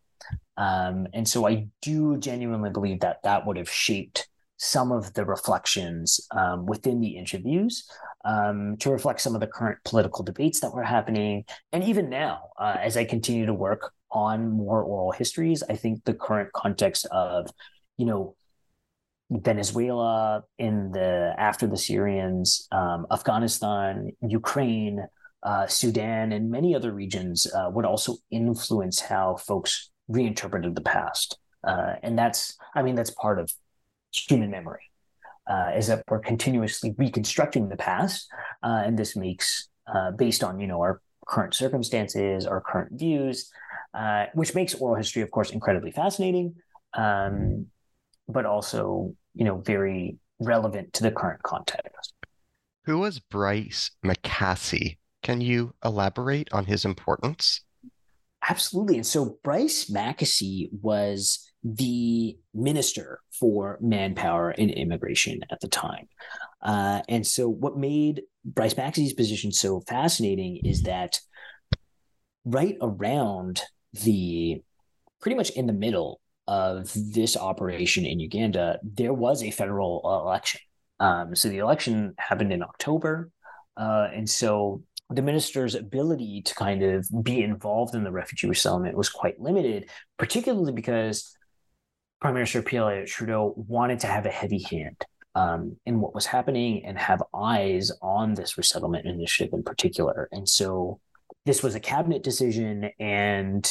Um, 0.58 1.08
and 1.14 1.28
so 1.28 1.48
I 1.48 1.68
do 1.82 2.18
genuinely 2.18 2.70
believe 2.70 3.00
that 3.00 3.24
that 3.24 3.48
would 3.48 3.58
have 3.58 3.70
shaped 3.70 4.28
some 4.60 4.92
of 4.92 5.14
the 5.14 5.26
reflections 5.26 6.20
um, 6.32 6.66
within 6.66 7.00
the 7.00 7.16
interviews 7.18 7.90
um, 8.26 8.76
to 8.78 8.92
reflect 8.92 9.22
some 9.22 9.34
of 9.34 9.40
the 9.40 9.48
current 9.48 9.80
political 9.86 10.24
debates 10.24 10.60
that 10.60 10.74
were 10.74 10.84
happening. 10.84 11.46
And 11.72 11.82
even 11.86 12.10
now, 12.10 12.50
uh, 12.60 12.76
as 12.80 12.98
I 12.98 13.06
continue 13.06 13.46
to 13.46 13.54
work 13.54 13.94
on 14.12 14.52
more 14.52 14.84
oral 14.84 15.12
histories, 15.12 15.64
I 15.70 15.76
think 15.76 16.04
the 16.04 16.14
current 16.14 16.52
context 16.52 17.06
of, 17.10 17.50
you 17.98 18.06
know, 18.06 18.36
Venezuela 19.32 20.44
in 20.58 20.92
the 20.92 21.34
after 21.38 21.66
the 21.66 21.78
Syrians, 21.78 22.68
um, 22.72 23.08
Afghanistan, 23.12 24.12
Ukraine, 24.22 25.06
uh, 25.44 25.68
Sudan, 25.68 26.34
and 26.34 26.52
many 26.52 26.76
other 26.76 26.92
regions 26.92 27.48
uh, 27.54 27.70
would 27.72 27.86
also 27.86 28.18
influence 28.30 29.00
how 29.00 29.38
folks 29.38 29.92
reinterpreted 30.10 30.76
the 30.76 30.82
past. 30.82 31.38
Uh, 31.64 31.94
and 32.04 32.18
that's, 32.18 32.58
I 32.76 32.82
mean, 32.82 32.96
that's 32.96 33.12
part 33.12 33.40
of 33.40 33.50
human 34.12 34.50
memory 34.50 34.84
uh, 35.50 35.72
is 35.76 35.88
that 35.88 36.04
we're 36.08 36.20
continuously 36.20 36.94
reconstructing 36.98 37.70
the 37.70 37.78
past, 37.78 38.28
uh, 38.64 38.84
and 38.86 38.98
this 38.98 39.16
makes 39.16 39.70
uh, 39.94 40.12
based 40.12 40.44
on 40.44 40.60
you 40.60 40.68
know 40.68 40.80
our 40.80 41.02
current 41.28 41.54
circumstances, 41.54 42.46
our 42.46 42.62
current 42.62 42.92
views, 42.98 43.52
uh, 43.94 44.26
which 44.34 44.56
makes 44.56 44.74
oral 44.76 44.96
history, 44.96 45.22
of 45.22 45.32
course, 45.32 45.52
incredibly 45.52 45.92
fascinating, 45.92 46.56
um, 46.94 47.66
but 48.28 48.46
also 48.46 49.14
you 49.34 49.46
know 49.46 49.58
very 49.58 50.18
relevant 50.40 50.94
to 50.94 51.04
the 51.04 51.12
current 51.12 51.42
context. 51.44 52.14
Who 52.86 53.00
was 53.00 53.20
Bryce 53.20 53.92
Mackasey? 54.06 54.98
Can 55.22 55.42
you 55.42 55.74
elaborate 55.84 56.48
on 56.52 56.66
his 56.66 56.86
importance? 56.86 57.62
Absolutely. 58.48 58.96
And 58.96 59.06
so 59.06 59.38
Bryce 59.44 59.90
Mackasey 59.90 60.70
was 60.82 61.49
the 61.64 62.38
minister 62.54 63.20
for 63.32 63.78
manpower 63.82 64.52
and 64.52 64.72
immigration 64.72 65.42
at 65.52 65.60
the 65.60 65.68
time. 65.68 66.08
Uh, 66.62 67.02
and 67.10 67.26
so, 67.26 67.50
what 67.50 67.78
made 67.78 68.24
Bryce 68.46 68.74
Mackasey's 68.74 69.14
position 69.14 69.52
so 69.52 69.82
fascinating 69.82 70.58
is 70.64 70.84
that 70.84 71.20
right 72.46 72.78
around 72.82 73.62
the 73.94 74.62
pretty 75.22 75.36
much 75.36 75.50
in 75.52 75.68
the 75.68 75.74
middle 75.74 76.22
of 76.48 76.92
this 76.96 77.38
operation 77.38 78.06
in 78.06 78.20
Uganda, 78.20 78.80
there 78.84 79.14
was 79.14 79.44
a 79.44 79.52
federal 79.52 80.02
election. 80.24 80.62
Um, 81.00 81.36
so, 81.36 81.50
the 81.50 81.60
election 81.60 82.14
happened 82.18 82.54
in 82.54 82.64
October. 82.64 83.32
Uh, 83.78 84.10
and 84.14 84.30
so 84.30 84.84
the 85.10 85.22
minister's 85.22 85.74
ability 85.74 86.42
to 86.44 86.54
kind 86.54 86.84
of 86.84 87.08
be 87.24 87.42
involved 87.42 87.96
in 87.96 88.04
the 88.04 88.12
refugee 88.12 88.48
resettlement 88.48 88.96
was 88.96 89.10
quite 89.10 89.40
limited, 89.40 89.90
particularly 90.18 90.74
because 90.74 91.36
Prime 92.22 92.34
Minister 92.34 92.62
Pierre 92.62 93.06
Trudeau 93.06 93.54
wanted 93.56 94.00
to 94.02 94.08
have 94.08 94.26
a 94.26 94.30
heavy 94.30 94.62
hand 94.64 95.06
um, 95.36 95.78
in 95.86 96.02
what 96.02 96.14
was 96.14 96.26
happening 96.26 96.86
and 96.86 96.98
have 96.98 97.24
eyes 97.34 97.92
on 98.02 98.34
this 98.34 98.58
resettlement 98.58 99.06
initiative 99.06 99.54
in 99.54 99.64
particular. 99.64 100.28
And 100.32 100.48
so 100.48 101.00
this 101.46 101.64
was 101.64 101.76
a 101.76 101.80
cabinet 101.80 102.22
decision, 102.22 102.90
and 103.00 103.66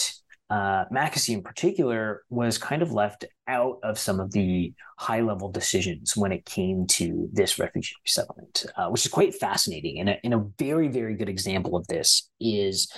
uh, 0.51 0.87
Mackasey 0.91 1.35
in 1.35 1.43
particular 1.43 2.23
was 2.31 2.57
kind 2.57 2.81
of 2.81 2.91
left 2.91 3.27
out 3.47 3.79
of 3.83 3.99
some 3.99 4.19
of 4.19 4.33
the 4.33 4.73
high 4.97 5.21
level 5.21 5.51
decisions 5.51 6.17
when 6.17 6.33
it 6.33 6.47
came 6.47 6.87
to 6.87 7.29
this 7.33 7.59
refugee 7.59 7.95
resettlement, 8.03 8.65
uh, 8.77 8.89
which 8.89 9.05
is 9.05 9.13
quite 9.13 9.35
fascinating. 9.35 10.01
And 10.01 10.09
a, 10.09 10.21
and 10.25 10.33
a 10.33 10.47
very, 10.59 10.89
very 10.89 11.15
good 11.17 11.29
example 11.29 11.77
of 11.77 11.87
this 11.89 12.31
is 12.41 12.91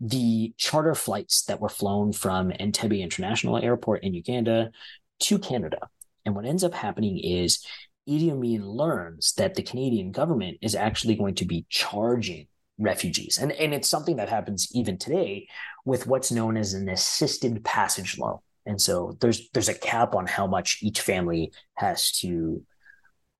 the 0.00 0.52
charter 0.56 0.96
flights 0.96 1.44
that 1.44 1.60
were 1.60 1.68
flown 1.68 2.12
from 2.12 2.50
Entebbe 2.50 3.00
International 3.00 3.56
Airport 3.56 4.02
in 4.02 4.14
Uganda 4.14 4.72
to 5.20 5.38
Canada. 5.38 5.88
And 6.24 6.34
what 6.34 6.44
ends 6.44 6.64
up 6.64 6.74
happening 6.74 7.18
is 7.18 7.64
Idi 8.08 8.32
Amin 8.32 8.66
learns 8.66 9.32
that 9.34 9.54
the 9.54 9.62
Canadian 9.62 10.10
government 10.10 10.58
is 10.60 10.74
actually 10.74 11.14
going 11.14 11.36
to 11.36 11.44
be 11.44 11.66
charging 11.68 12.48
refugees. 12.80 13.38
And, 13.38 13.52
and 13.52 13.72
it's 13.72 13.88
something 13.88 14.16
that 14.16 14.28
happens 14.28 14.68
even 14.74 14.98
today 14.98 15.46
with 15.84 16.06
what's 16.06 16.32
known 16.32 16.56
as 16.56 16.74
an 16.74 16.88
assisted 16.88 17.64
passage 17.64 18.18
loan. 18.18 18.38
and 18.66 18.80
so 18.80 19.16
there's 19.20 19.48
there's 19.52 19.68
a 19.68 19.78
cap 19.78 20.14
on 20.14 20.26
how 20.26 20.46
much 20.46 20.78
each 20.82 21.00
family 21.00 21.52
has 21.74 22.10
to 22.20 22.62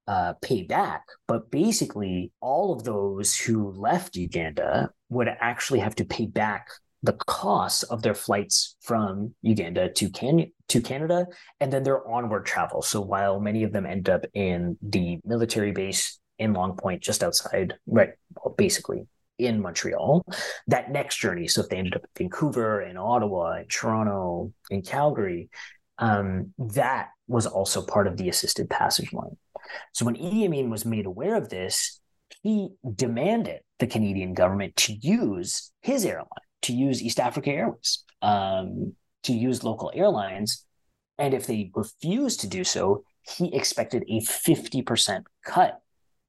uh, 0.07 0.35
pay 0.43 0.63
back. 0.63 1.05
But 1.29 1.51
basically, 1.51 2.33
all 2.41 2.73
of 2.73 2.85
those 2.85 3.37
who 3.37 3.71
left 3.71 4.17
Uganda 4.17 4.91
would 5.09 5.29
actually 5.29 5.81
have 5.81 5.95
to 5.97 6.05
pay 6.05 6.27
back 6.27 6.69
the 7.03 7.13
costs 7.13 7.83
of 7.85 8.03
their 8.03 8.15
flights 8.15 8.77
from 8.83 9.35
Uganda 9.43 9.89
to 9.93 10.11
Can- 10.11 10.53
to 10.69 10.81
Canada 10.81 11.27
and 11.61 11.73
then 11.73 11.83
their 11.83 12.07
onward 12.07 12.45
travel. 12.45 12.83
So 12.83 13.01
while 13.01 13.41
many 13.41 13.63
of 13.63 13.73
them 13.73 13.87
end 13.87 14.09
up 14.09 14.27
in 14.35 14.77
the 14.83 15.19
military 15.25 15.73
base 15.73 16.19
in 16.39 16.53
Longue 16.53 16.77
Point, 16.79 17.03
just 17.03 17.23
outside, 17.23 17.75
right, 17.87 18.11
well, 18.35 18.55
basically 18.57 19.07
in 19.41 19.61
Montreal, 19.61 20.25
that 20.69 20.91
next 20.91 21.17
journey. 21.17 21.49
So 21.49 21.63
if 21.63 21.69
they 21.69 21.77
ended 21.77 21.95
up 21.95 22.03
in 22.03 22.25
Vancouver, 22.25 22.83
in 22.83 22.97
Ottawa, 22.97 23.59
in 23.59 23.67
Toronto, 23.67 24.53
in 24.71 24.83
Calgary, 24.83 25.51
um, 25.99 26.55
that 26.59 27.09
was 27.27 27.47
also 27.47 27.83
part 27.83 28.07
of 28.07 28.17
the 28.17 28.29
assisted 28.29 28.71
passage 28.71 29.13
line. 29.13 29.37
So 29.93 30.05
when 30.05 30.17
Idi 30.17 30.47
Amin 30.47 30.71
was 30.71 30.85
made 30.85 31.07
aware 31.07 31.37
of 31.37 31.49
this, 31.49 32.01
he 32.43 32.71
demanded 32.95 33.61
the 33.79 33.87
Canadian 33.87 34.35
government 34.35 34.77
to 34.77 34.95
use 34.95 35.73
his 35.83 36.05
airline 36.05 36.27
to 36.63 36.73
use 36.73 37.03
East 37.03 37.21
Africa 37.21 37.51
Airways, 37.51 38.05
um, 38.23 38.95
to 39.25 39.33
use 39.33 39.65
local 39.65 39.91
airlines. 39.95 40.65
And 41.19 41.35
if 41.35 41.47
they 41.47 41.71
refused 41.75 42.41
to 42.41 42.49
do 42.49 42.65
so, 42.65 43.05
he 43.37 43.55
expected 43.55 44.05
a 44.09 44.21
50% 44.21 45.25
cut 45.45 45.81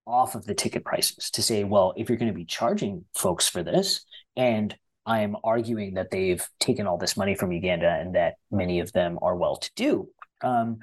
off 0.05 0.35
of 0.35 0.45
the 0.45 0.55
ticket 0.55 0.83
prices 0.83 1.29
to 1.31 1.41
say, 1.41 1.63
well, 1.63 1.93
if 1.95 2.09
you're 2.09 2.17
going 2.17 2.31
to 2.31 2.37
be 2.37 2.45
charging 2.45 3.05
folks 3.15 3.47
for 3.47 3.63
this, 3.63 4.03
and 4.35 4.75
I'm 5.05 5.35
arguing 5.43 5.95
that 5.95 6.11
they've 6.11 6.45
taken 6.59 6.87
all 6.87 6.97
this 6.97 7.17
money 7.17 7.35
from 7.35 7.51
Uganda 7.51 7.89
and 7.89 8.15
that 8.15 8.35
many 8.51 8.79
of 8.79 8.91
them 8.91 9.19
are 9.21 9.35
well 9.35 9.57
to 9.57 9.71
do, 9.75 10.09
um, 10.41 10.79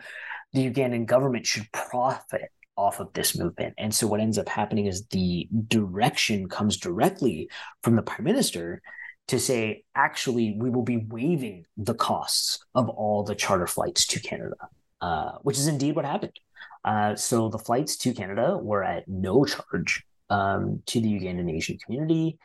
the 0.53 0.71
Ugandan 0.71 1.07
government 1.07 1.47
should 1.47 1.71
profit 1.73 2.51
off 2.77 3.01
of 3.01 3.13
this 3.13 3.37
movement. 3.37 3.75
And 3.77 3.93
so 3.95 4.07
what 4.07 4.21
ends 4.21 4.39
up 4.39 4.49
happening 4.49 4.87
is 4.87 5.07
the 5.07 5.49
direction 5.67 6.49
comes 6.49 6.77
directly 6.77 7.51
from 7.83 7.97
the 7.97 8.03
prime 8.03 8.25
minister 8.25 8.81
to 9.29 9.39
say, 9.39 9.85
actually, 9.95 10.57
we 10.59 10.71
will 10.71 10.85
be 10.85 11.05
waiving 11.09 11.65
the 11.77 11.95
costs 11.95 12.61
of 12.75 12.89
all 12.89 13.25
the 13.25 13.35
charter 13.35 13.67
flights 13.67 14.07
to 14.07 14.21
Canada, 14.21 14.57
uh, 15.01 15.33
which 15.43 15.59
is 15.59 15.67
indeed 15.67 15.97
what 15.97 16.05
happened. 16.05 16.39
Uh, 16.85 17.15
so 17.15 17.49
the 17.49 17.59
flights 17.59 17.97
to 17.99 18.15
Canada 18.15 18.59
were 18.61 18.85
at 18.85 19.09
no 19.09 19.45
charge 19.45 20.05
um, 20.31 20.83
to 20.87 21.01
the 21.01 21.09
Ugandan 21.09 21.55
Asian 21.55 21.79
community. 21.79 22.39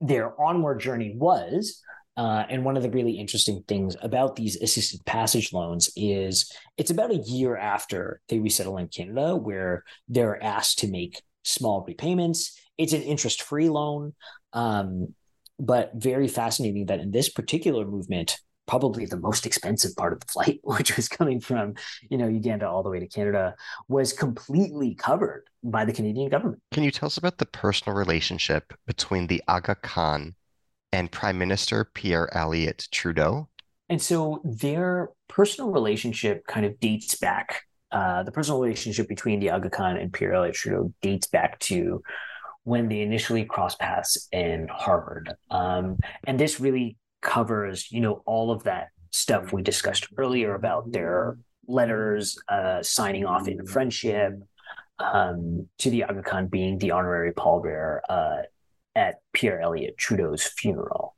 Their 0.00 0.40
onward 0.40 0.80
journey 0.80 1.14
was, 1.16 1.82
uh, 2.16 2.44
and 2.48 2.64
one 2.64 2.76
of 2.76 2.82
the 2.82 2.90
really 2.90 3.12
interesting 3.12 3.62
things 3.68 3.96
about 4.02 4.36
these 4.36 4.56
assisted 4.56 5.04
passage 5.04 5.52
loans 5.52 5.90
is 5.96 6.50
it's 6.76 6.90
about 6.90 7.10
a 7.10 7.22
year 7.26 7.56
after 7.56 8.20
they 8.28 8.38
resettle 8.38 8.78
in 8.78 8.88
Canada 8.88 9.36
where 9.36 9.84
they're 10.08 10.42
asked 10.42 10.78
to 10.80 10.88
make 10.88 11.22
small 11.44 11.84
repayments. 11.86 12.58
It's 12.78 12.92
an 12.92 13.02
interest 13.02 13.42
free 13.42 13.68
loan. 13.68 14.14
Um, 14.52 15.14
but 15.60 15.92
very 15.94 16.26
fascinating 16.26 16.86
that 16.86 17.00
in 17.00 17.10
this 17.10 17.28
particular 17.28 17.84
movement, 17.84 18.38
probably 18.70 19.04
the 19.04 19.16
most 19.16 19.46
expensive 19.46 19.96
part 19.96 20.12
of 20.12 20.20
the 20.20 20.26
flight, 20.26 20.60
which 20.64 20.94
was 20.94 21.08
coming 21.08 21.40
from, 21.40 21.74
you 22.08 22.16
know, 22.16 22.28
Uganda 22.28 22.68
all 22.68 22.84
the 22.84 22.88
way 22.88 23.00
to 23.00 23.08
Canada, 23.08 23.56
was 23.88 24.12
completely 24.12 24.94
covered 24.94 25.44
by 25.64 25.84
the 25.84 25.92
Canadian 25.92 26.30
government. 26.30 26.62
Can 26.70 26.84
you 26.84 26.92
tell 26.92 27.08
us 27.08 27.16
about 27.16 27.38
the 27.38 27.46
personal 27.46 27.98
relationship 27.98 28.72
between 28.86 29.26
the 29.26 29.42
Aga 29.48 29.74
Khan 29.74 30.36
and 30.92 31.10
Prime 31.10 31.36
Minister 31.36 31.84
Pierre 31.84 32.34
Elliott 32.34 32.86
Trudeau? 32.92 33.48
And 33.88 34.00
so 34.00 34.40
their 34.44 35.10
personal 35.26 35.72
relationship 35.72 36.46
kind 36.46 36.64
of 36.64 36.78
dates 36.78 37.16
back. 37.16 37.64
Uh, 37.90 38.22
the 38.22 38.30
personal 38.30 38.60
relationship 38.60 39.08
between 39.08 39.40
the 39.40 39.50
Aga 39.50 39.70
Khan 39.70 39.96
and 39.96 40.12
Pierre 40.12 40.34
Elliott 40.34 40.54
Trudeau 40.54 40.94
dates 41.02 41.26
back 41.26 41.58
to 41.58 42.02
when 42.62 42.88
they 42.88 43.00
initially 43.00 43.44
crossed 43.44 43.80
paths 43.80 44.28
in 44.30 44.68
Harvard. 44.70 45.34
Um, 45.50 45.98
and 46.24 46.38
this 46.38 46.60
really 46.60 46.96
covers, 47.20 47.90
you 47.90 48.00
know, 48.00 48.22
all 48.26 48.50
of 48.50 48.64
that 48.64 48.88
stuff 49.10 49.52
we 49.52 49.62
discussed 49.62 50.06
earlier 50.16 50.54
about 50.54 50.92
their 50.92 51.38
letters 51.66 52.38
uh, 52.48 52.82
signing 52.82 53.24
off 53.24 53.48
in 53.48 53.64
friendship 53.66 54.34
um, 54.98 55.68
to 55.78 55.90
the 55.90 56.04
Aga 56.04 56.22
Khan 56.22 56.46
being 56.46 56.78
the 56.78 56.90
honorary 56.90 57.32
pallbearer 57.32 58.00
uh, 58.08 58.42
at 58.94 59.16
Pierre 59.32 59.60
Elliott 59.60 59.96
Trudeau's 59.96 60.42
funeral. 60.42 61.14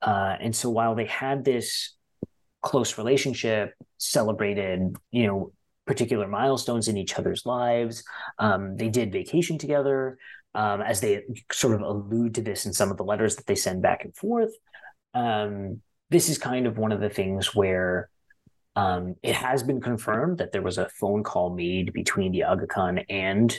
Uh, 0.00 0.36
and 0.40 0.54
so 0.54 0.70
while 0.70 0.94
they 0.94 1.06
had 1.06 1.44
this 1.44 1.94
close 2.62 2.98
relationship, 2.98 3.74
celebrated, 3.98 4.96
you 5.10 5.26
know, 5.26 5.52
particular 5.86 6.26
milestones 6.26 6.88
in 6.88 6.96
each 6.96 7.18
other's 7.18 7.44
lives, 7.44 8.04
um, 8.38 8.76
they 8.76 8.88
did 8.88 9.12
vacation 9.12 9.58
together 9.58 10.18
um, 10.54 10.80
as 10.80 11.00
they 11.00 11.22
sort 11.52 11.74
of 11.74 11.82
allude 11.82 12.34
to 12.34 12.42
this 12.42 12.64
in 12.64 12.72
some 12.72 12.90
of 12.90 12.96
the 12.96 13.04
letters 13.04 13.36
that 13.36 13.46
they 13.46 13.54
send 13.54 13.82
back 13.82 14.04
and 14.04 14.14
forth. 14.16 14.52
Um, 15.14 15.80
this 16.10 16.28
is 16.28 16.38
kind 16.38 16.66
of 16.66 16.78
one 16.78 16.92
of 16.92 17.00
the 17.00 17.08
things 17.08 17.54
where 17.54 18.08
um, 18.76 19.14
it 19.22 19.34
has 19.34 19.62
been 19.62 19.80
confirmed 19.80 20.38
that 20.38 20.52
there 20.52 20.62
was 20.62 20.78
a 20.78 20.88
phone 20.88 21.22
call 21.22 21.50
made 21.50 21.92
between 21.92 22.32
the 22.32 22.44
Aga 22.44 22.66
Khan 22.66 22.98
and 23.08 23.58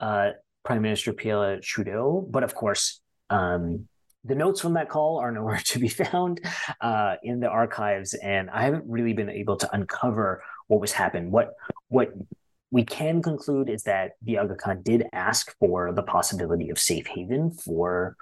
uh, 0.00 0.30
Prime 0.64 0.82
Minister 0.82 1.12
Pierre 1.12 1.60
Trudeau. 1.60 2.26
But 2.28 2.42
of 2.42 2.54
course, 2.54 3.00
um, 3.30 3.86
the 4.24 4.34
notes 4.34 4.60
from 4.60 4.74
that 4.74 4.88
call 4.88 5.18
are 5.18 5.30
nowhere 5.38 5.60
to 5.66 5.78
be 5.78 5.88
found 5.88 6.40
uh, 6.80 7.16
in 7.22 7.40
the 7.40 7.48
archives, 7.48 8.14
and 8.14 8.50
I 8.50 8.62
haven't 8.62 8.84
really 8.86 9.12
been 9.12 9.30
able 9.30 9.56
to 9.58 9.74
uncover 9.74 10.42
what 10.68 10.80
was 10.80 10.92
happened. 10.92 11.30
What 11.30 11.50
what 11.88 12.12
we 12.70 12.84
can 12.84 13.22
conclude 13.22 13.70
is 13.70 13.84
that 13.84 14.12
the 14.22 14.38
Aga 14.38 14.56
Khan 14.56 14.82
did 14.82 15.06
ask 15.12 15.56
for 15.58 15.92
the 15.92 16.02
possibility 16.02 16.70
of 16.70 16.78
safe 16.78 17.06
haven 17.06 17.52
for 17.52 18.16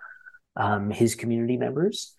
um, 0.56 0.90
his 0.90 1.14
community 1.14 1.56
members. 1.56 2.14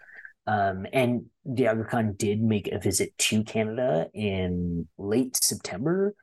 Um, 0.48 0.86
and 0.94 1.26
the 1.44 1.68
Aga 1.68 1.86
Khan 1.86 2.14
did 2.18 2.42
make 2.42 2.68
a 2.68 2.80
visit 2.80 3.18
to 3.18 3.44
Canada 3.44 4.08
in 4.14 4.88
late 4.98 5.38
September 5.42 6.16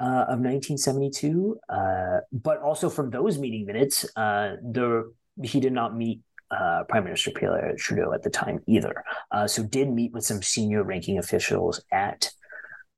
uh, 0.00 0.26
of 0.28 0.40
1972. 0.40 1.58
Uh, 1.68 2.18
but 2.32 2.60
also 2.60 2.90
from 2.90 3.10
those 3.10 3.38
meeting 3.38 3.66
minutes, 3.66 4.04
uh, 4.16 4.56
the 4.62 5.12
he 5.42 5.60
did 5.60 5.72
not 5.72 5.96
meet 5.96 6.20
uh, 6.50 6.84
Prime 6.88 7.04
Minister 7.04 7.30
Pierre 7.30 7.74
Trudeau 7.78 8.12
at 8.12 8.22
the 8.22 8.30
time 8.30 8.60
either. 8.66 9.04
Uh, 9.30 9.46
so 9.46 9.62
did 9.62 9.90
meet 9.90 10.12
with 10.12 10.24
some 10.24 10.42
senior 10.42 10.82
ranking 10.82 11.18
officials 11.18 11.82
at 11.90 12.30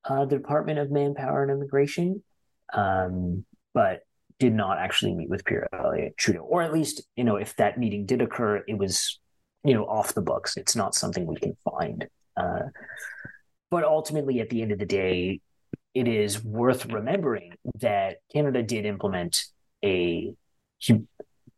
uh, 0.05 0.25
the 0.25 0.37
Department 0.37 0.81
of 0.81 0.91
Manpower 0.91 1.43
and 1.43 1.53
Immigration 1.53 2.23
um, 2.73 3.45
but 3.73 4.01
did 4.41 4.53
not 4.53 4.79
actually 4.79 5.15
meet 5.15 5.31
with 5.31 5.45
Pierre 5.45 5.69
Trudeau, 6.17 6.41
or 6.41 6.63
at 6.63 6.73
least 6.73 7.03
you 7.17 7.25
know 7.25 7.37
if 7.37 7.55
that 7.57 7.79
meeting 7.79 8.07
did 8.07 8.21
occur, 8.21 8.63
it 8.67 8.77
was 8.77 9.21
you 9.65 9.75
know 9.75 9.85
off 9.87 10.15
the 10.15 10.23
books. 10.23 10.57
It's 10.57 10.77
not 10.77 10.95
something 10.95 11.27
we 11.27 11.37
can 11.37 11.57
find. 11.65 12.07
Uh, 12.37 12.65
but 13.71 13.85
ultimately, 13.85 14.41
at 14.41 14.51
the 14.51 14.63
end 14.63 14.73
of 14.73 14.79
the 14.79 14.87
day, 14.87 15.41
it 15.95 16.09
is 16.09 16.45
worth 16.45 16.87
remembering 16.87 17.55
that 17.81 18.19
Canada 18.33 18.63
did 18.63 18.85
implement 18.85 19.47
a 19.85 20.35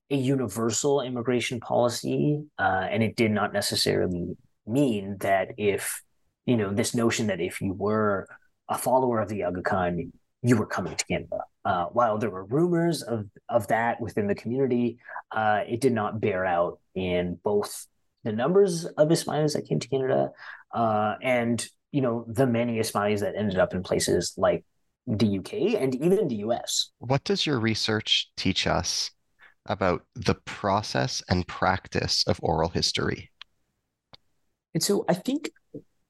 a 0.09 0.17
universal 0.17 1.01
immigration 1.01 1.59
policy, 1.59 2.45
uh, 2.59 2.87
and 2.91 3.03
it 3.03 3.17
did 3.17 3.33
not 3.33 3.53
necessarily 3.53 4.37
mean 4.67 5.17
that 5.21 5.53
if 5.57 6.03
you 6.45 6.57
know 6.57 6.73
this 6.73 6.95
notion 6.95 7.27
that 7.27 7.41
if 7.41 7.61
you 7.61 7.73
were 7.73 8.29
a 8.69 8.79
follower 8.79 9.21
of 9.21 9.29
the 9.29 9.43
Aga 9.45 9.63
Khan, 9.63 10.13
you 10.43 10.57
were 10.57 10.67
coming 10.67 10.97
to 10.97 11.05
Canada. 11.07 11.41
Uh, 11.65 11.87
while 11.87 12.19
there 12.19 12.31
were 12.31 12.45
rumors 12.45 13.03
of 13.03 13.27
of 13.49 13.67
that 13.69 14.01
within 14.01 14.29
the 14.29 14.35
community, 14.35 14.99
uh, 15.33 15.63
it 15.67 15.81
did 15.81 15.93
not 15.93 16.21
bear 16.21 16.45
out 16.45 16.79
in 16.95 17.39
both 17.43 17.87
the 18.27 18.33
numbers 18.33 18.85
of 18.85 19.09
Ismailis 19.09 19.55
that 19.55 19.69
came 19.69 19.79
to 19.79 19.89
Canada 19.89 20.31
uh, 20.75 21.15
and 21.23 21.65
you 21.93 22.01
know 22.01 22.25
the 22.29 22.47
many 22.47 22.79
Ismailis 22.79 23.21
that 23.21 23.37
ended 23.37 23.59
up 23.59 23.73
in 23.73 23.83
places 23.83 24.35
like 24.37 24.65
the 25.07 25.39
UK 25.39 25.81
and 25.81 25.95
even 25.95 26.27
the 26.27 26.37
US. 26.47 26.91
What 26.99 27.23
does 27.23 27.47
your 27.47 27.61
research 27.61 28.29
teach 28.37 28.67
us 28.67 29.13
about 29.67 30.05
the 30.17 30.35
process 30.45 31.23
and 31.29 31.47
practice 31.47 32.25
of 32.27 32.41
oral 32.43 32.69
history? 32.69 33.31
And 34.75 34.83
so 34.83 35.05
I 35.09 35.15
think 35.15 35.51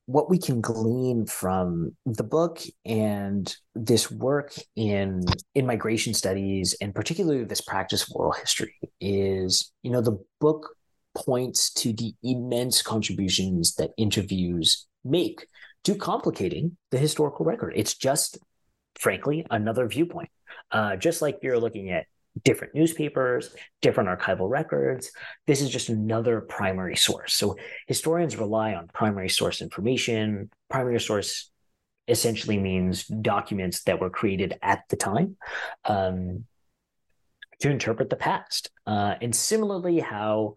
what 0.06 0.30
we 0.30 0.38
can 0.38 0.60
glean 0.60 1.26
from 1.26 1.96
the 2.06 2.22
book 2.22 2.62
and 2.84 3.54
this 3.74 4.10
work 4.10 4.54
in 4.76 5.24
in 5.54 5.66
migration 5.66 6.14
studies 6.14 6.76
and 6.80 6.94
particularly 6.94 7.44
this 7.44 7.60
practice 7.60 8.02
of 8.02 8.08
oral 8.14 8.32
history 8.32 8.76
is 9.00 9.72
you 9.82 9.90
know 9.90 10.00
the 10.00 10.18
book 10.40 10.75
points 11.16 11.70
to 11.70 11.92
the 11.92 12.14
immense 12.22 12.82
contributions 12.82 13.74
that 13.76 13.90
interviews 13.96 14.86
make 15.04 15.46
to 15.84 15.94
complicating 15.94 16.76
the 16.90 16.98
historical 16.98 17.44
record 17.44 17.72
it's 17.76 17.94
just 17.94 18.38
frankly 18.94 19.46
another 19.50 19.88
viewpoint 19.88 20.30
uh, 20.70 20.96
just 20.96 21.22
like 21.22 21.38
you're 21.42 21.58
looking 21.58 21.90
at 21.90 22.06
different 22.44 22.74
newspapers, 22.74 23.54
different 23.80 24.08
archival 24.08 24.48
records. 24.48 25.10
This 25.46 25.60
is 25.60 25.70
just 25.70 25.88
another 25.88 26.40
primary 26.40 26.96
source. 26.96 27.34
So 27.34 27.56
historians 27.86 28.36
rely 28.36 28.74
on 28.74 28.88
primary 28.88 29.28
source 29.28 29.62
information. 29.62 30.50
Primary 30.70 31.00
source 31.00 31.50
essentially 32.08 32.58
means 32.58 33.06
documents 33.06 33.82
that 33.84 34.00
were 34.00 34.10
created 34.10 34.58
at 34.62 34.82
the 34.88 34.96
time 34.96 35.36
um, 35.84 36.44
to 37.60 37.70
interpret 37.70 38.10
the 38.10 38.16
past. 38.16 38.70
Uh, 38.86 39.14
and 39.20 39.34
similarly, 39.34 39.98
how 39.98 40.54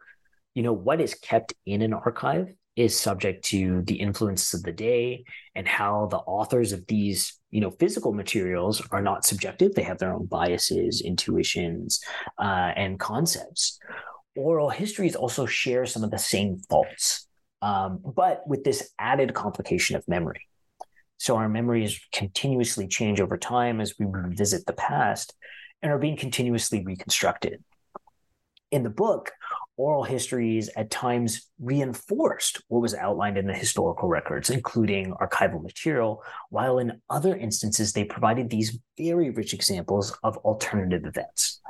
you 0.54 0.64
know 0.64 0.74
what 0.74 1.02
is 1.02 1.14
kept 1.16 1.54
in 1.66 1.82
an 1.82 1.94
archive 1.94 2.54
is 2.76 2.98
subject 2.98 3.44
to 3.46 3.82
the 3.84 3.96
influences 3.96 4.54
of 4.54 4.64
the 4.64 4.72
day 4.72 5.24
and 5.56 5.68
how 5.68 6.08
the 6.08 6.18
authors 6.18 6.72
of 6.72 6.86
these 6.88 7.40
you 7.52 7.62
know 7.62 7.72
physical 7.72 8.14
materials 8.14 8.82
are 8.92 9.02
not 9.02 9.26
subjective. 9.26 9.74
They 9.74 9.84
have 9.84 9.98
their 9.98 10.14
own 10.14 10.26
biases 10.26 11.02
intuitions 11.02 12.00
uh, 12.38 12.72
and 12.76 13.00
concepts. 13.00 13.80
Oral 14.36 14.70
histories 14.70 15.16
also 15.16 15.46
share 15.46 15.86
some 15.86 16.04
of 16.04 16.12
the 16.12 16.20
same 16.20 16.60
faults 16.70 17.28
um, 17.62 18.00
but 18.04 18.48
with 18.48 18.64
this 18.64 18.92
added 18.98 19.34
complication 19.34 19.96
of 19.96 20.08
memory. 20.08 20.48
So 21.18 21.36
our 21.36 21.50
memories 21.50 22.00
continuously 22.14 22.88
change 22.88 23.20
over 23.20 23.38
time 23.38 23.82
as 23.82 23.96
we 24.00 24.06
revisit 24.06 24.66
the 24.66 24.74
past 24.74 25.34
and 25.82 25.92
are 25.92 26.00
being 26.00 26.16
continuously 26.16 26.84
reconstructed. 26.84 27.64
In 28.72 28.84
the 28.84 28.90
book 28.90 29.32
oral 29.80 30.03
histories 30.03 30.69
at 30.76 30.91
times 30.91 31.49
reinforced 31.57 32.61
what 32.68 32.81
was 32.81 32.93
outlined 32.93 33.38
in 33.38 33.47
the 33.47 33.53
historical 33.53 34.10
records, 34.10 34.49
including 34.49 35.14
archival 35.14 35.64
material, 35.64 36.22
while 36.49 36.80
in 36.80 37.01
other 37.10 37.34
instances, 37.35 37.93
they 37.93 38.03
provided 38.03 38.49
these 38.49 38.77
very 38.97 39.30
rich 39.30 39.53
examples 39.53 40.15
of 40.22 40.35
alternative 40.39 41.06
events. 41.06 41.61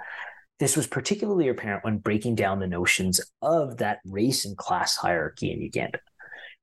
This 0.57 0.75
was 0.75 0.87
particularly 0.87 1.49
apparent 1.49 1.83
when 1.83 1.99
breaking 1.99 2.33
down 2.33 2.59
the 2.59 2.67
notions 2.67 3.21
of 3.43 3.77
that 3.77 3.99
race 4.05 4.43
and 4.43 4.57
class 4.57 4.95
hierarchy 4.97 5.51
in 5.51 5.61
Uganda. 5.61 5.99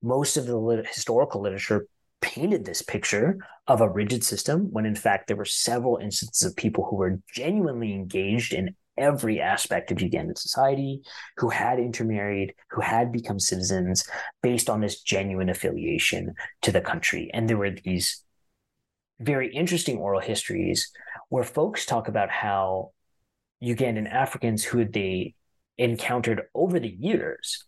Most 0.02 0.36
of 0.36 0.46
the 0.46 0.56
lit- 0.56 0.88
historical 0.88 1.40
literature 1.40 1.86
painted 2.20 2.64
this 2.64 2.82
picture 2.82 3.38
of 3.68 3.80
a 3.80 3.88
rigid 3.88 4.24
system 4.24 4.68
when 4.72 4.84
in 4.84 4.96
fact 4.96 5.28
there 5.28 5.36
were 5.36 5.44
several 5.44 5.98
instances 5.98 6.42
of 6.42 6.56
people 6.56 6.84
who 6.84 6.96
were 6.96 7.20
genuinely 7.32 7.92
engaged 7.92 8.52
in 8.52 8.74
every 8.96 9.40
aspect 9.40 9.90
of 9.90 9.98
Ugandan 9.98 10.38
society, 10.38 11.02
who 11.36 11.48
had 11.48 11.78
intermarried, 11.78 12.54
who 12.70 12.80
had 12.80 13.12
become 13.12 13.38
citizens 13.38 14.08
based 14.42 14.68
on 14.70 14.80
this 14.80 15.02
genuine 15.02 15.48
affiliation 15.48 16.34
to 16.62 16.72
the 16.72 16.80
country. 16.80 17.30
And 17.32 17.48
there 17.48 17.56
were 17.56 17.70
these 17.70 18.22
very 19.20 19.52
interesting 19.54 19.98
oral 19.98 20.20
histories 20.20 20.90
where 21.28 21.44
folks 21.44 21.86
talk 21.86 22.08
about 22.08 22.30
how 22.30 22.92
Ugandan 23.62 24.10
Africans 24.10 24.64
who 24.64 24.84
they 24.84 25.34
encountered 25.78 26.42
over 26.54 26.78
the 26.78 26.94
years 26.98 27.64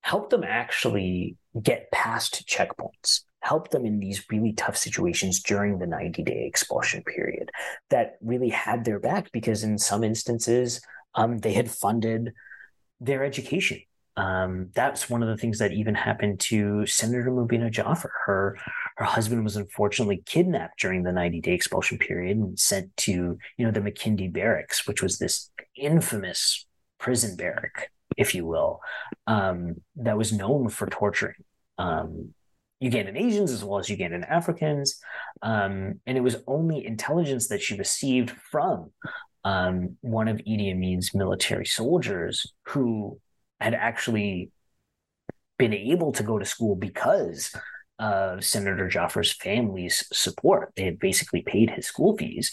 helped 0.00 0.30
them 0.30 0.44
actually 0.44 1.36
get 1.60 1.90
past 1.90 2.46
checkpoints 2.46 3.22
help 3.48 3.70
them 3.70 3.84
in 3.86 4.00
these 4.00 4.24
really 4.30 4.52
tough 4.52 4.76
situations 4.76 5.42
during 5.42 5.78
the 5.78 5.86
90 5.86 6.22
day 6.22 6.44
expulsion 6.46 7.02
period 7.02 7.50
that 7.90 8.16
really 8.20 8.48
had 8.48 8.84
their 8.84 8.98
back 8.98 9.30
because 9.32 9.62
in 9.62 9.78
some 9.78 10.02
instances 10.02 10.80
um, 11.14 11.38
they 11.38 11.52
had 11.52 11.70
funded 11.70 12.32
their 13.00 13.24
education 13.24 13.80
um, 14.16 14.70
that's 14.74 15.10
one 15.10 15.22
of 15.22 15.28
the 15.28 15.36
things 15.36 15.58
that 15.58 15.72
even 15.72 15.94
happened 15.94 16.40
to 16.40 16.86
Senator 16.86 17.30
Mubina 17.30 17.70
Jaffer. 17.70 18.10
Her 18.24 18.56
her 18.96 19.04
husband 19.04 19.44
was 19.44 19.56
unfortunately 19.56 20.22
kidnapped 20.24 20.80
during 20.80 21.02
the 21.02 21.12
90 21.12 21.42
day 21.42 21.52
expulsion 21.52 21.98
period 21.98 22.38
and 22.38 22.58
sent 22.58 22.96
to 22.98 23.12
you 23.58 23.64
know 23.64 23.70
the 23.70 23.80
Makindye 23.80 24.32
barracks, 24.32 24.86
which 24.86 25.02
was 25.02 25.18
this 25.18 25.50
infamous 25.76 26.66
prison 26.98 27.36
barrack, 27.36 27.90
if 28.16 28.34
you 28.34 28.46
will, 28.46 28.80
um, 29.26 29.82
that 29.96 30.16
was 30.16 30.32
known 30.32 30.70
for 30.70 30.86
torturing 30.86 31.44
um, 31.76 32.32
Ugandan 32.82 33.18
Asians 33.18 33.50
as 33.50 33.64
well 33.64 33.78
as 33.78 33.88
Ugandan 33.88 34.28
Africans. 34.28 35.00
Um, 35.42 36.00
and 36.06 36.16
it 36.16 36.22
was 36.22 36.36
only 36.46 36.84
intelligence 36.84 37.48
that 37.48 37.62
she 37.62 37.76
received 37.76 38.30
from 38.30 38.90
um, 39.44 39.96
one 40.00 40.28
of 40.28 40.38
Idi 40.38 40.72
Amin's 40.72 41.14
military 41.14 41.66
soldiers 41.66 42.52
who 42.66 43.20
had 43.60 43.74
actually 43.74 44.50
been 45.58 45.72
able 45.72 46.12
to 46.12 46.22
go 46.22 46.38
to 46.38 46.44
school 46.44 46.76
because 46.76 47.54
of 47.98 48.44
Senator 48.44 48.88
Jaffer's 48.88 49.32
family's 49.32 50.06
support. 50.12 50.72
They 50.76 50.84
had 50.84 50.98
basically 50.98 51.42
paid 51.42 51.70
his 51.70 51.86
school 51.86 52.16
fees 52.16 52.52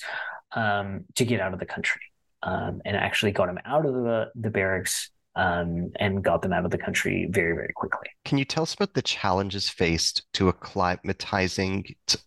um, 0.53 1.05
to 1.15 1.25
get 1.25 1.41
out 1.41 1.53
of 1.53 1.59
the 1.59 1.65
country 1.65 2.01
um, 2.43 2.81
and 2.85 2.95
actually 2.95 3.31
got 3.31 3.49
him 3.49 3.59
out 3.65 3.85
of 3.85 3.93
the, 3.93 4.31
the 4.35 4.49
barracks 4.49 5.09
um, 5.35 5.91
and 5.99 6.23
got 6.23 6.41
them 6.41 6.53
out 6.53 6.65
of 6.65 6.71
the 6.71 6.77
country 6.77 7.27
very, 7.29 7.53
very 7.53 7.73
quickly. 7.75 8.07
Can 8.25 8.37
you 8.37 8.45
tell 8.45 8.63
us 8.63 8.73
about 8.73 8.93
the 8.93 9.01
challenges 9.01 9.69
faced 9.69 10.23
to 10.33 10.51
acclimatizing 10.51 11.95
to, 12.07 12.19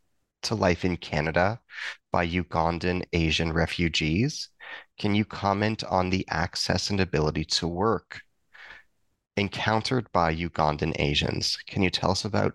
to 0.43 0.55
life 0.55 0.85
in 0.85 0.97
Canada 0.97 1.61
by 2.13 2.27
Ugandan 2.27 3.05
Asian 3.13 3.53
refugees? 3.53 4.49
Can 4.99 5.15
you 5.15 5.25
comment 5.25 5.85
on 5.85 6.11
the 6.11 6.27
access 6.29 6.91
and 6.91 7.01
ability 7.01 7.45
to 7.45 7.69
work 7.69 8.23
encountered 9.37 10.11
by 10.13 10.35
Ugandan 10.35 10.95
Asians? 10.99 11.57
Can 11.69 11.83
you 11.83 11.91
tell 11.91 12.11
us 12.11 12.25
about 12.25 12.55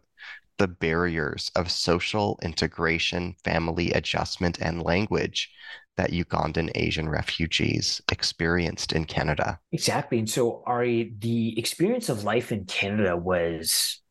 the 0.58 0.68
barriers 0.68 1.50
of 1.56 1.72
social 1.72 2.38
integration, 2.44 3.36
family 3.44 3.92
adjustment, 3.94 4.60
and 4.60 4.84
language 4.84 5.50
that 5.98 6.12
Ugandan 6.12 6.72
Asian 6.76 7.10
refugees 7.10 8.02
experienced 8.12 8.94
in 8.94 9.06
Canada. 9.06 9.60
Exactly. 9.72 10.20
And 10.20 10.30
so, 10.30 10.64
Ari, 10.66 11.14
the 11.20 11.58
experience 11.60 12.10
of 12.10 12.24
life 12.24 12.52
in 12.52 12.66
Canada 12.66 13.18
was 13.18 14.02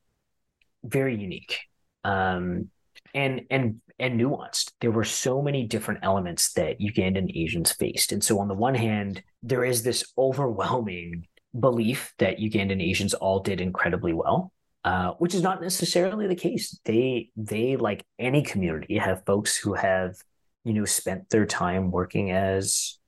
very 0.85 1.16
unique 1.16 1.61
um, 2.05 2.69
and 3.15 3.43
and 3.51 3.81
and 3.98 4.20
nuanced. 4.20 4.73
There 4.81 4.90
were 4.90 5.05
so 5.05 5.43
many 5.43 5.66
different 5.66 6.01
elements 6.02 6.52
that 6.55 6.81
Ugandan 6.81 7.31
Asians 7.35 7.73
faced. 7.73 8.12
And 8.12 8.23
so, 8.23 8.39
on 8.40 8.48
the 8.48 8.55
one 8.55 8.74
hand, 8.74 9.23
there 9.43 9.65
is 9.65 9.82
this 9.82 10.05
overwhelming 10.16 11.27
belief 11.59 12.15
that 12.19 12.39
Ugandan 12.39 12.82
Asians 12.82 13.15
all 13.15 13.40
did 13.40 13.61
incredibly 13.61 14.12
well. 14.12 14.52
Uh, 14.82 15.11
which 15.19 15.35
is 15.35 15.43
not 15.43 15.61
necessarily 15.61 16.27
the 16.27 16.35
case. 16.35 16.81
They 16.86 17.28
they 17.36 17.77
like 17.77 18.02
any 18.19 18.40
community 18.40 18.97
have 18.97 19.27
folks 19.27 19.55
who 19.55 19.74
have 19.74 20.16
you 20.65 20.73
know, 20.73 20.85
spent 20.85 21.31
their 21.31 21.47
time 21.47 21.91
working 21.91 22.31
as 22.31 22.99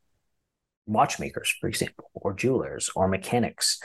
watchmakers, 0.86 1.54
for 1.60 1.68
example, 1.68 2.10
or 2.14 2.32
jewelers 2.32 2.90
or 2.94 3.08
mechanics. 3.08 3.80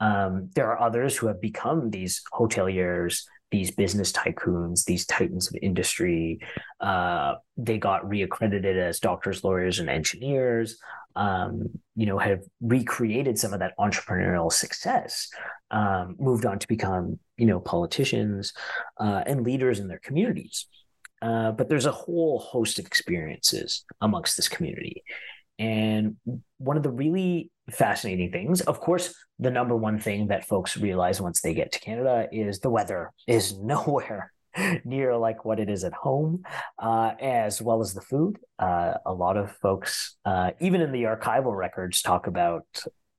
Um, 0.00 0.50
there 0.54 0.66
are 0.70 0.80
others 0.80 1.16
who 1.16 1.28
have 1.28 1.40
become 1.40 1.90
these 1.90 2.22
hoteliers, 2.32 3.22
these 3.50 3.70
business 3.70 4.10
tycoons, 4.12 4.84
these 4.84 5.06
titans 5.06 5.48
of 5.48 5.54
industry. 5.62 6.40
Uh, 6.80 7.34
they 7.56 7.78
got 7.78 8.02
reaccredited 8.04 8.76
as 8.76 8.98
doctors, 8.98 9.44
lawyers, 9.44 9.78
and 9.78 9.88
engineers. 9.88 10.78
Um, 11.14 11.68
you 11.94 12.06
know, 12.06 12.18
have 12.18 12.40
recreated 12.62 13.38
some 13.38 13.52
of 13.52 13.60
that 13.60 13.74
entrepreneurial 13.78 14.50
success. 14.50 15.28
Um, 15.70 16.16
moved 16.18 16.46
on 16.46 16.58
to 16.58 16.66
become, 16.66 17.18
you 17.36 17.46
know, 17.46 17.60
politicians 17.60 18.54
uh, 18.98 19.22
and 19.26 19.42
leaders 19.44 19.78
in 19.78 19.88
their 19.88 20.00
communities. 20.00 20.66
Uh, 21.22 21.52
but 21.52 21.68
there's 21.68 21.86
a 21.86 21.92
whole 21.92 22.40
host 22.40 22.78
of 22.78 22.86
experiences 22.86 23.84
amongst 24.00 24.36
this 24.36 24.48
community. 24.48 25.04
And 25.58 26.16
one 26.58 26.76
of 26.76 26.82
the 26.82 26.90
really 26.90 27.50
fascinating 27.70 28.32
things, 28.32 28.60
of 28.62 28.80
course, 28.80 29.14
the 29.38 29.50
number 29.50 29.76
one 29.76 30.00
thing 30.00 30.28
that 30.28 30.46
folks 30.46 30.76
realize 30.76 31.20
once 31.20 31.40
they 31.40 31.54
get 31.54 31.72
to 31.72 31.80
Canada 31.80 32.26
is 32.32 32.58
the 32.58 32.70
weather 32.70 33.12
is 33.28 33.56
nowhere 33.60 34.32
near 34.84 35.16
like 35.16 35.44
what 35.44 35.60
it 35.60 35.70
is 35.70 35.84
at 35.84 35.92
home, 35.94 36.42
uh, 36.78 37.12
as 37.20 37.62
well 37.62 37.80
as 37.80 37.94
the 37.94 38.02
food. 38.02 38.38
Uh, 38.58 38.94
a 39.06 39.12
lot 39.12 39.36
of 39.36 39.52
folks, 39.62 40.16
uh, 40.24 40.50
even 40.60 40.80
in 40.80 40.92
the 40.92 41.04
archival 41.04 41.56
records, 41.56 42.02
talk 42.02 42.26
about 42.26 42.66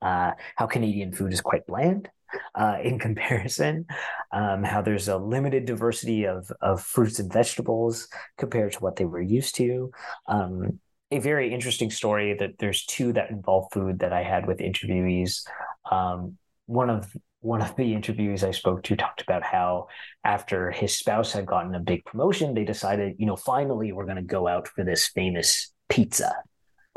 uh, 0.01 0.31
how 0.57 0.67
Canadian 0.67 1.13
food 1.13 1.31
is 1.31 1.41
quite 1.41 1.65
bland 1.65 2.09
uh, 2.55 2.77
in 2.83 2.99
comparison, 2.99 3.85
um, 4.31 4.63
how 4.63 4.81
there's 4.81 5.07
a 5.07 5.17
limited 5.17 5.65
diversity 5.65 6.25
of, 6.25 6.51
of 6.61 6.81
fruits 6.81 7.19
and 7.19 7.31
vegetables 7.31 8.07
compared 8.37 8.73
to 8.73 8.79
what 8.79 8.95
they 8.95 9.05
were 9.05 9.21
used 9.21 9.55
to. 9.55 9.91
Um, 10.27 10.79
a 11.11 11.19
very 11.19 11.53
interesting 11.53 11.91
story 11.91 12.33
that 12.33 12.57
there's 12.57 12.85
two 12.85 13.13
that 13.13 13.29
involve 13.29 13.67
food 13.71 13.99
that 13.99 14.13
I 14.13 14.23
had 14.23 14.47
with 14.47 14.57
interviewees. 14.59 15.45
Um, 15.91 16.37
one 16.65 16.89
of 16.89 17.15
one 17.41 17.61
of 17.61 17.75
the 17.75 17.93
interviewees 17.93 18.41
I 18.41 18.51
spoke 18.51 18.83
to 18.83 18.95
talked 18.95 19.21
about 19.21 19.43
how 19.43 19.87
after 20.23 20.71
his 20.71 20.97
spouse 20.97 21.33
had 21.33 21.45
gotten 21.45 21.75
a 21.75 21.79
big 21.79 22.05
promotion, 22.05 22.53
they 22.53 22.63
decided, 22.63 23.15
you 23.19 23.25
know, 23.25 23.35
finally 23.35 23.91
we're 23.91 24.05
going 24.05 24.15
to 24.15 24.21
go 24.21 24.47
out 24.47 24.69
for 24.69 24.85
this 24.85 25.07
famous 25.09 25.73
pizza. 25.89 26.33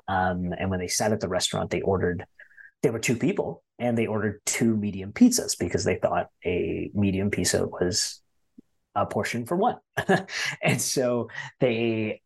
Um, 0.06 0.54
and 0.56 0.70
when 0.70 0.78
they 0.78 0.86
sat 0.86 1.10
at 1.10 1.18
the 1.18 1.28
restaurant, 1.28 1.70
they 1.70 1.80
ordered 1.80 2.24
there 2.82 2.92
were 2.92 3.00
two 3.00 3.16
people 3.16 3.64
and 3.78 3.96
they 3.96 4.06
ordered 4.06 4.40
two 4.46 4.76
medium 4.76 5.12
pizzas 5.12 5.58
because 5.58 5.84
they 5.84 5.96
thought 5.96 6.28
a 6.44 6.90
medium 6.94 7.30
pizza 7.30 7.66
was 7.66 8.20
a 8.94 9.06
portion 9.06 9.44
for 9.44 9.56
one. 9.56 9.76
and 10.62 10.80
so 10.80 11.28
they 11.60 12.22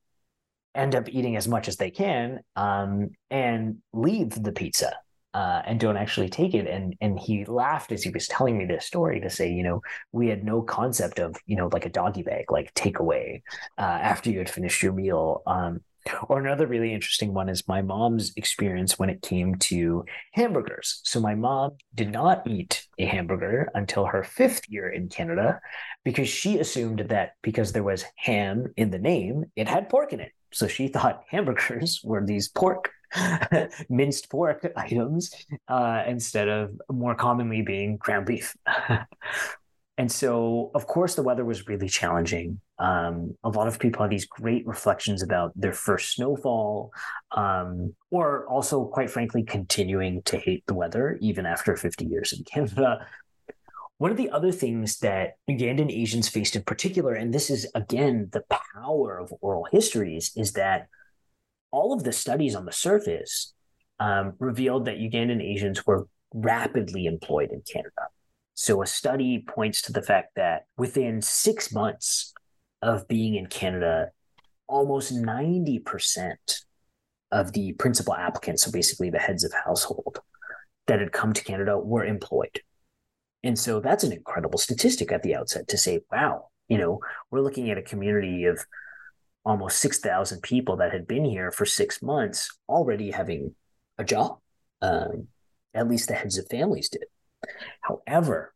end 0.75 0.95
up 0.95 1.09
eating 1.09 1.37
as 1.37 1.49
much 1.49 1.67
as 1.69 1.77
they 1.77 1.91
can 1.91 2.41
um, 2.57 3.11
and 3.31 3.79
leave 3.93 4.31
the 4.31 4.53
pizza 4.53 4.93
uh, 5.35 5.63
and 5.65 5.79
don't 5.79 5.97
actually 5.97 6.29
take 6.29 6.55
it. 6.55 6.67
And 6.67 6.95
and 7.01 7.19
he 7.19 7.45
laughed 7.45 7.93
as 7.93 8.03
he 8.03 8.11
was 8.11 8.27
telling 8.29 8.59
me 8.59 8.65
this 8.65 8.87
story 8.87 9.21
to 9.21 9.31
say, 9.31 9.53
you 9.53 9.63
know, 9.63 9.83
we 10.13 10.29
had 10.29 10.45
no 10.45 10.63
concept 10.63 11.19
of 11.19 11.37
you 11.47 11.57
know 11.57 11.69
like 11.73 11.87
a 11.87 11.91
doggy 11.91 12.23
bag, 12.23 12.51
like 12.51 12.75
takeaway 12.75 13.43
uh, 13.79 13.83
after 13.83 14.31
you 14.31 14.39
had 14.39 14.51
finished 14.51 14.83
your 14.83 14.93
meal. 14.93 15.43
Um, 15.47 15.81
or 16.29 16.39
another 16.39 16.67
really 16.67 16.93
interesting 16.93 17.35
one 17.35 17.49
is 17.49 17.69
my 17.69 17.83
mom's 17.83 18.33
experience 18.37 18.99
when 18.99 19.11
it 19.11 19.23
came 19.23 19.55
to 19.57 20.05
hamburgers. 20.33 21.01
So 21.05 21.21
my 21.21 21.35
mom 21.35 21.73
did 21.95 22.11
not 22.11 22.47
eat 22.47 22.87
a 22.99 23.05
hamburger 23.05 23.71
until 23.75 24.07
her 24.07 24.25
fifth 24.25 24.69
year 24.69 24.89
in 24.89 25.09
Canada 25.09 25.61
because 26.05 26.29
she 26.29 26.59
assumed 26.59 27.01
that 27.09 27.33
because 27.43 27.73
there 27.73 27.83
was 27.83 28.05
ham 28.17 28.73
in 28.77 28.91
the 28.91 28.99
name, 28.99 29.45
it 29.57 29.69
had 29.69 29.89
pork 29.89 30.13
in 30.13 30.21
it. 30.21 30.33
So 30.53 30.67
she 30.67 30.89
thought 30.89 31.23
hamburgers 31.31 32.01
were 32.03 32.25
these 32.25 32.49
pork 32.49 32.91
minced 33.89 34.31
pork 34.31 34.71
items 34.77 35.35
uh, 35.69 36.05
instead 36.07 36.49
of 36.49 36.81
more 36.91 37.15
commonly 37.15 37.63
being 37.63 37.97
ground 37.97 38.27
beef. 38.27 38.57
and 39.99 40.11
so, 40.11 40.71
of 40.75 40.87
course, 40.87 41.15
the 41.15 41.23
weather 41.23 41.45
was 41.45 41.67
really 41.67 41.89
challenging. 41.89 42.61
Um, 42.81 43.37
a 43.45 43.51
lot 43.51 43.69
of 43.69 43.79
people 43.79 44.01
have 44.03 44.11
these 44.11 44.25
great 44.25 44.67
reflections 44.67 45.23
about 45.23 45.53
their 45.55 45.75
first 45.75 46.15
snowfall, 46.15 46.93
um, 47.33 47.95
or 48.11 48.47
also, 48.47 48.87
quite 48.87 49.11
frankly, 49.11 49.43
continuing 49.43 50.23
to 50.23 50.39
hate 50.39 50.65
the 50.67 50.75
weather 50.75 51.19
even 51.21 51.45
after 51.45 51.77
50 51.77 52.07
years 52.07 52.33
in 52.33 52.43
Canada. 52.45 53.07
One 53.99 54.11
of 54.11 54.17
the 54.17 54.31
other 54.31 54.51
things 54.51 54.99
that 55.01 55.35
Ugandan 55.49 55.93
Asians 55.93 56.31
faced 56.31 56.57
in 56.57 56.63
particular, 56.63 57.13
and 57.13 57.35
this 57.35 57.51
is 57.51 57.71
again 57.75 58.31
the 58.33 58.45
power 58.75 59.19
of 59.19 59.31
oral 59.43 59.67
histories, 59.71 60.33
is 60.35 60.55
that 60.55 60.89
all 61.71 61.93
of 61.93 62.03
the 62.03 62.13
studies 62.13 62.55
on 62.55 62.65
the 62.65 62.73
surface 62.73 63.53
um, 63.99 64.33
revealed 64.39 64.87
that 64.87 64.97
Ugandan 64.97 65.43
Asians 65.43 65.87
were 65.87 66.09
rapidly 66.33 67.05
employed 67.05 67.51
in 67.51 67.61
Canada. 67.71 68.09
So 68.55 68.83
a 68.83 68.87
study 68.87 69.45
points 69.47 69.83
to 69.83 69.93
the 69.93 70.03
fact 70.03 70.31
that 70.37 70.65
within 70.79 71.21
six 71.21 71.71
months 71.71 72.33
of 72.83 73.09
being 73.09 73.35
in 73.35 73.47
Canada, 73.47 74.11
almost 74.67 75.15
90% 75.15 76.37
of 77.33 77.53
the 77.53 77.73
principal 77.75 78.15
applicants, 78.15 78.65
so 78.65 78.73
basically 78.73 79.11
the 79.11 79.19
heads 79.19 79.45
of 79.45 79.53
household 79.53 80.21
that 80.87 81.01
had 81.01 81.13
come 81.13 81.33
to 81.33 81.45
Canada, 81.45 81.79
were 81.79 82.05
employed. 82.05 82.61
And 83.43 83.59
so 83.59 83.81
that's 83.81 84.05
an 84.05 84.13
incredible 84.13 84.59
statistic 84.59 85.13
at 85.13 85.23
the 85.23 85.35
outset 85.35 85.69
to 85.69 85.79
say, 85.79 86.01
wow, 86.11 86.49
you 86.69 86.79
know, 86.79 87.01
we're 87.31 87.41
looking 87.41 87.71
at 87.71 87.79
a 87.79 87.83
community 87.83 88.45
of 88.45 88.65
almost 89.45 89.79
6,000 89.79 90.43
people 90.43 90.77
that 90.77 90.93
had 90.93 91.07
been 91.07 91.25
here 91.25 91.51
for 91.51 91.65
six 91.65 92.03
months 92.03 92.59
already 92.69 93.11
having 93.11 93.55
a 93.99 94.05
job. 94.05 94.39
Um, 94.83 95.29
at 95.75 95.89
least 95.89 96.09
the 96.09 96.15
heads 96.15 96.39
of 96.39 96.49
families 96.49 96.89
did. 96.89 97.05
However, 97.81 98.53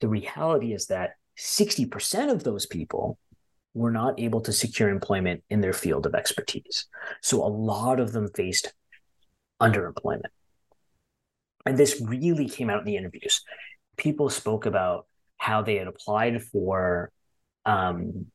the 0.00 0.08
reality 0.08 0.72
is 0.72 0.86
that 0.86 1.12
60% 1.38 2.30
of 2.30 2.44
those 2.44 2.66
people 2.66 3.18
were 3.74 3.90
not 3.90 4.18
able 4.18 4.40
to 4.40 4.52
secure 4.52 4.88
employment 4.88 5.42
in 5.50 5.60
their 5.60 5.72
field 5.72 6.06
of 6.06 6.14
expertise. 6.14 6.86
So 7.22 7.44
a 7.44 7.48
lot 7.48 8.00
of 8.00 8.12
them 8.12 8.28
faced 8.34 8.72
underemployment. 9.60 10.30
And 11.66 11.76
this 11.76 12.00
really 12.00 12.48
came 12.48 12.70
out 12.70 12.80
in 12.80 12.86
the 12.86 12.96
interviews. 12.96 13.42
People 13.96 14.30
spoke 14.30 14.66
about 14.66 15.06
how 15.36 15.62
they 15.62 15.76
had 15.76 15.86
applied 15.86 16.42
for 16.42 17.12
um, 17.66 18.26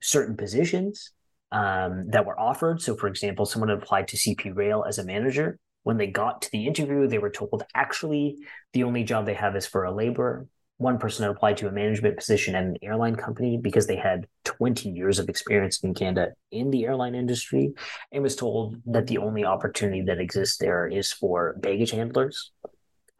certain 0.00 0.36
positions 0.36 1.12
um, 1.52 2.08
that 2.10 2.26
were 2.26 2.38
offered. 2.38 2.80
So, 2.80 2.96
for 2.96 3.08
example, 3.08 3.46
someone 3.46 3.68
had 3.68 3.82
applied 3.82 4.08
to 4.08 4.16
CP 4.16 4.54
Rail 4.56 4.84
as 4.86 4.98
a 4.98 5.04
manager. 5.04 5.58
When 5.82 5.96
they 5.96 6.08
got 6.08 6.42
to 6.42 6.50
the 6.50 6.66
interview, 6.66 7.06
they 7.06 7.18
were 7.18 7.30
told 7.30 7.62
actually 7.74 8.38
the 8.72 8.82
only 8.82 9.04
job 9.04 9.26
they 9.26 9.34
have 9.34 9.54
is 9.56 9.66
for 9.66 9.84
a 9.84 9.92
laborer. 9.92 10.46
One 10.78 10.98
person 10.98 11.24
had 11.24 11.32
applied 11.32 11.56
to 11.58 11.68
a 11.68 11.72
management 11.72 12.16
position 12.16 12.54
at 12.54 12.64
an 12.64 12.76
airline 12.82 13.16
company 13.16 13.56
because 13.56 13.86
they 13.86 13.96
had 13.96 14.26
20 14.44 14.90
years 14.90 15.18
of 15.18 15.28
experience 15.28 15.80
in 15.80 15.94
Canada 15.94 16.32
in 16.50 16.70
the 16.70 16.84
airline 16.84 17.14
industry 17.14 17.72
and 18.12 18.22
was 18.22 18.36
told 18.36 18.76
that 18.86 19.06
the 19.06 19.18
only 19.18 19.44
opportunity 19.44 20.02
that 20.02 20.20
exists 20.20 20.58
there 20.58 20.86
is 20.86 21.12
for 21.12 21.56
baggage 21.58 21.92
handlers. 21.92 22.52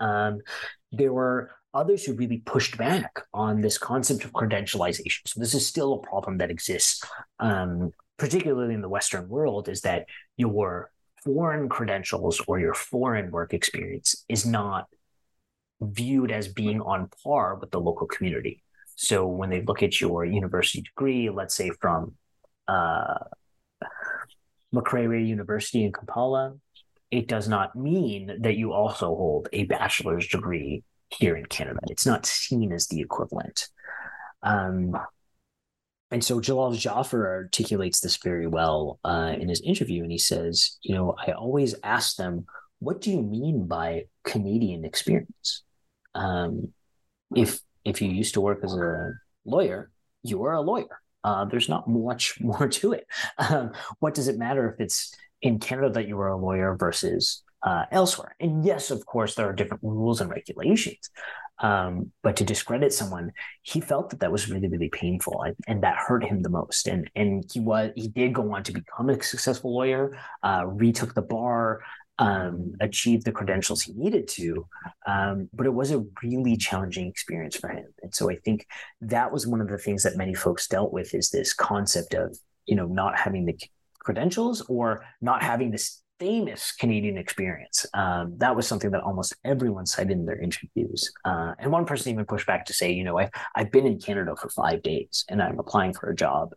Um, 0.01 0.41
there 0.93 1.13
were 1.13 1.51
others 1.73 2.05
who 2.05 2.15
really 2.15 2.39
pushed 2.39 2.77
back 2.77 3.23
on 3.33 3.61
this 3.61 3.79
concept 3.79 4.25
of 4.25 4.33
credentialization. 4.33 5.27
So 5.27 5.41
this 5.41 5.55
is 5.55 5.67
still 5.67 5.95
a 5.95 5.99
problem 5.99 6.39
that 6.39 6.51
exists 6.51 7.03
um, 7.41 7.93
particularly 8.19 8.75
in 8.75 8.81
the 8.81 8.89
Western 8.89 9.29
world, 9.29 9.69
is 9.69 9.83
that 9.83 10.07
your 10.37 10.91
foreign 11.25 11.69
credentials 11.69 12.41
or 12.47 12.59
your 12.59 12.75
foreign 12.75 13.31
work 13.31 13.53
experience 13.53 14.25
is 14.29 14.47
not 14.47 14.87
viewed 15.81 16.31
as 16.31 16.49
being 16.49 16.81
on 16.81 17.09
par 17.23 17.57
with 17.57 17.71
the 17.71 17.81
local 17.81 18.07
community. 18.07 18.63
So 18.95 19.27
when 19.27 19.51
they 19.51 19.63
look 19.63 19.83
at 19.83 20.01
your 20.01 20.25
university 20.25 20.83
degree, 20.83 21.29
let's 21.31 21.55
say 21.55 21.71
from 21.81 22.15
uh, 22.67 23.19
Makerere 24.75 25.27
University 25.27 25.85
in 25.85 25.93
Kampala, 25.93 26.55
it 27.11 27.29
does 27.29 27.49
not 27.49 27.77
mean 27.77 28.39
that 28.41 28.57
you 28.57 28.73
also 28.73 29.07
hold 29.09 29.49
a 29.53 29.65
bachelor's 29.65 30.27
degree 30.29 30.83
here 31.11 31.37
in 31.37 31.47
Canada. 31.47 31.79
It's 31.89 32.07
not 32.07 32.27
seen 32.27 32.73
as 32.73 32.89
the 32.89 33.01
equivalent. 33.01 33.69
Um, 34.43 34.97
and 36.11 36.25
so 36.25 36.41
Jalal 36.41 36.73
Jaffer 36.73 37.27
articulates 37.27 38.01
this 38.01 38.17
very 38.17 38.47
well 38.47 38.99
uh, 39.05 39.35
in 39.39 39.49
his 39.49 39.61
interview, 39.61 40.03
and 40.03 40.13
he 40.13 40.19
says, 40.19 40.79
"You 40.83 40.95
know, 40.95 41.17
I 41.27 41.33
always 41.33 41.75
ask 41.83 42.17
them, 42.17 42.47
what 42.79 43.01
do 43.01 43.11
you 43.11 43.23
mean 43.23 43.67
by 43.67 44.05
Canadian 44.25 44.85
experience? 44.85 45.63
Um, 46.17 46.73
if 47.35 47.61
if 47.85 48.03
you 48.03 48.11
used 48.11 48.35
to 48.35 48.41
work 48.41 48.61
as 48.65 48.75
a 48.75 49.13
lawyer, 49.45 49.91
you 50.23 50.43
are 50.45 50.55
a 50.55 50.61
lawyer. 50.61 51.01
Uh, 51.23 51.45
there's 51.45 51.69
not 51.69 51.89
much 51.89 52.41
more 52.41 52.69
to 52.69 52.93
it. 52.93 53.07
Um, 53.39 53.73
what 54.01 54.15
does 54.15 54.29
it 54.29 54.39
matter 54.39 54.73
if 54.73 54.81
it's 54.81 55.15
in 55.43 55.59
Canada 55.59 55.91
that 55.91 56.09
you 56.09 56.19
are 56.19 56.29
a 56.29 56.37
lawyer 56.37 56.77
versus 56.77 57.43
uh, 57.63 57.85
elsewhere. 57.91 58.35
And 58.41 58.65
yes, 58.65 58.91
of 58.91 59.05
course, 59.07 59.35
there 59.35 59.49
are 59.49 59.53
different 59.53 59.83
rules 59.83 60.21
and 60.21 60.31
regulations. 60.31 61.11
Um, 61.59 62.13
but 62.23 62.37
to 62.37 62.45
discredit 62.45 62.93
someone, 62.93 63.33
he 63.63 63.81
felt 63.81 64.11
that 64.11 64.21
that 64.21 64.31
was 64.31 64.51
really, 64.51 64.69
really 64.69 64.91
painful, 64.91 65.43
and, 65.43 65.57
and, 65.67 65.83
that 65.83 65.97
hurt 65.97 66.23
him 66.23 66.43
the 66.43 66.51
most. 66.51 66.87
And 66.87 67.11
and 67.17 67.45
he 67.51 67.61
was 67.61 67.93
he 67.97 68.09
did 68.09 68.35
go 68.35 68.55
on 68.55 68.63
to 68.65 68.73
become 68.73 69.09
a 69.09 69.23
successful 69.23 69.75
lawyer, 69.75 70.19
uh, 70.43 70.65
retook 70.67 71.15
the 71.15 71.23
bar, 71.23 71.81
um, 72.19 72.75
achieved 72.81 73.25
the 73.25 73.33
credentials 73.33 73.83
he 73.83 73.93
needed 73.93 74.29
to. 74.29 74.67
Um, 75.07 75.49
but 75.53 75.67
it 75.67 75.75
was 75.75 75.93
a 75.93 76.05
really 76.23 76.57
challenging 76.57 77.07
experience 77.09 77.57
for 77.57 77.69
him. 77.69 77.87
And 78.03 78.15
so 78.15 78.31
I 78.31 78.37
think 78.37 78.67
that 79.03 79.33
was 79.33 79.47
one 79.47 79.61
of 79.61 79.69
the 79.69 79.79
things 79.79 80.03
that 80.03 80.17
many 80.17 80.35
folks 80.35 80.69
dealt 80.69 80.93
with 80.93 81.15
is 81.15 81.31
this 81.31 81.53
concept 81.53 82.15
of 82.15 82.37
you 82.67 82.75
know 82.75 82.87
not 82.87 83.19
having 83.19 83.45
the 83.45 83.59
credentials 84.01 84.63
or 84.69 85.05
not 85.21 85.43
having 85.43 85.71
this 85.71 86.03
famous 86.19 86.73
Canadian 86.73 87.19
experience. 87.19 87.85
Um, 87.93 88.35
that 88.39 88.57
was 88.57 88.67
something 88.67 88.91
that 88.93 89.03
almost 89.03 89.35
everyone 89.45 89.85
cited 89.85 90.13
in 90.13 90.25
their 90.25 90.41
interviews. 90.41 91.13
Uh, 91.25 91.53
and 91.59 91.71
one 91.71 91.85
person 91.85 92.13
even 92.13 92.25
pushed 92.25 92.47
back 92.47 92.65
to 92.67 92.73
say, 92.73 92.91
you 92.91 93.05
know, 93.05 93.19
I, 93.19 93.31
I've 93.55 93.71
been 93.71 93.87
in 93.87 93.99
Canada 94.01 94.35
for 94.41 94.49
five 94.49 94.83
days 94.83 95.25
and 95.29 95.43
I'm 95.43 95.59
applying 95.59 95.93
for 95.93 96.09
a 96.09 96.17
job. 96.17 96.55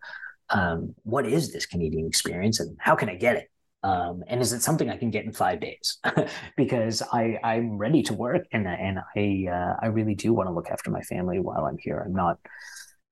Um, 0.49 0.95
what 1.03 1.27
is 1.27 1.52
this 1.52 1.65
Canadian 1.65 2.07
experience 2.07 2.60
and 2.60 2.77
how 2.80 2.95
can 2.95 3.10
I 3.10 3.15
get 3.15 3.36
it? 3.36 3.49
Um, 3.81 4.23
and 4.27 4.41
is 4.41 4.51
it 4.51 4.61
something 4.61 4.89
I 4.89 4.97
can 4.97 5.10
get 5.10 5.26
in 5.26 5.31
five 5.31 5.61
days? 5.61 5.99
because 6.57 7.01
I, 7.14 7.39
I'm 7.43 7.77
ready 7.77 8.03
to 8.03 8.14
work 8.14 8.45
and, 8.51 8.68
and 8.68 8.99
I, 9.15 9.45
uh, 9.49 9.76
I 9.81 9.88
really 9.88 10.15
do 10.15 10.34
want 10.34 10.47
to 10.47 10.53
look 10.53 10.69
after 10.69 10.91
my 10.91 11.01
family 11.01 11.39
while 11.39 11.65
I'm 11.65 11.77
here. 11.77 12.03
I'm 12.06 12.14
not, 12.14 12.39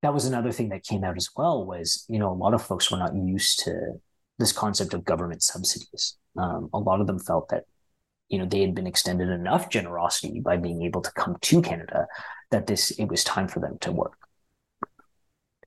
that 0.01 0.13
was 0.13 0.25
another 0.25 0.51
thing 0.51 0.69
that 0.69 0.83
came 0.83 1.03
out 1.03 1.17
as 1.17 1.29
well 1.35 1.65
was, 1.65 2.05
you 2.09 2.19
know, 2.19 2.31
a 2.31 2.35
lot 2.35 2.53
of 2.53 2.61
folks 2.61 2.91
were 2.91 2.97
not 2.97 3.15
used 3.15 3.59
to 3.59 3.99
this 4.39 4.51
concept 4.51 4.93
of 4.93 5.05
government 5.05 5.43
subsidies. 5.43 6.17
Um, 6.37 6.69
a 6.73 6.79
lot 6.79 7.01
of 7.01 7.07
them 7.07 7.19
felt 7.19 7.49
that 7.49 7.63
you 8.29 8.37
know 8.37 8.45
they 8.45 8.61
had 8.61 8.75
been 8.75 8.87
extended 8.87 9.29
enough 9.29 9.69
generosity 9.69 10.39
by 10.39 10.57
being 10.57 10.83
able 10.83 11.01
to 11.01 11.11
come 11.11 11.37
to 11.41 11.61
Canada 11.61 12.07
that 12.51 12.67
this 12.67 12.91
it 12.91 13.05
was 13.05 13.23
time 13.23 13.47
for 13.47 13.59
them 13.59 13.77
to 13.81 13.91
work. 13.91 14.17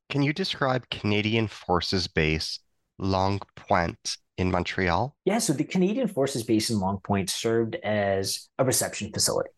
Can 0.08 0.22
you 0.22 0.32
describe 0.32 0.88
Canadian 0.90 1.46
Forces 1.46 2.06
Base 2.06 2.58
Longue 3.00 3.42
Point 3.56 4.16
in 4.38 4.50
Montreal? 4.50 5.16
Yeah, 5.24 5.38
so 5.38 5.52
the 5.52 5.64
Canadian 5.64 6.08
Forces 6.08 6.44
Base 6.44 6.70
in 6.70 6.78
Longue 6.78 7.02
Point 7.02 7.30
served 7.30 7.74
as 7.76 8.48
a 8.58 8.64
reception 8.64 9.12
facility. 9.12 9.50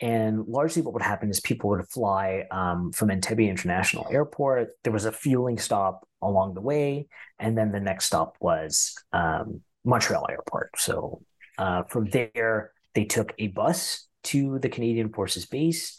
And 0.00 0.46
largely, 0.48 0.82
what 0.82 0.92
would 0.94 1.02
happen 1.02 1.30
is 1.30 1.40
people 1.40 1.70
would 1.70 1.86
fly 1.88 2.46
um, 2.50 2.90
from 2.92 3.10
Entebbe 3.10 3.48
International 3.48 4.06
Airport. 4.10 4.70
There 4.82 4.92
was 4.92 5.04
a 5.04 5.12
fueling 5.12 5.58
stop 5.58 6.06
along 6.20 6.54
the 6.54 6.60
way, 6.60 7.06
and 7.38 7.56
then 7.56 7.70
the 7.70 7.80
next 7.80 8.06
stop 8.06 8.36
was 8.40 8.94
um, 9.12 9.60
Montreal 9.84 10.26
Airport. 10.28 10.70
So 10.78 11.22
uh, 11.58 11.84
from 11.84 12.06
there, 12.10 12.72
they 12.94 13.04
took 13.04 13.34
a 13.38 13.48
bus 13.48 14.08
to 14.24 14.58
the 14.58 14.68
Canadian 14.68 15.12
Forces 15.12 15.46
Base, 15.46 15.96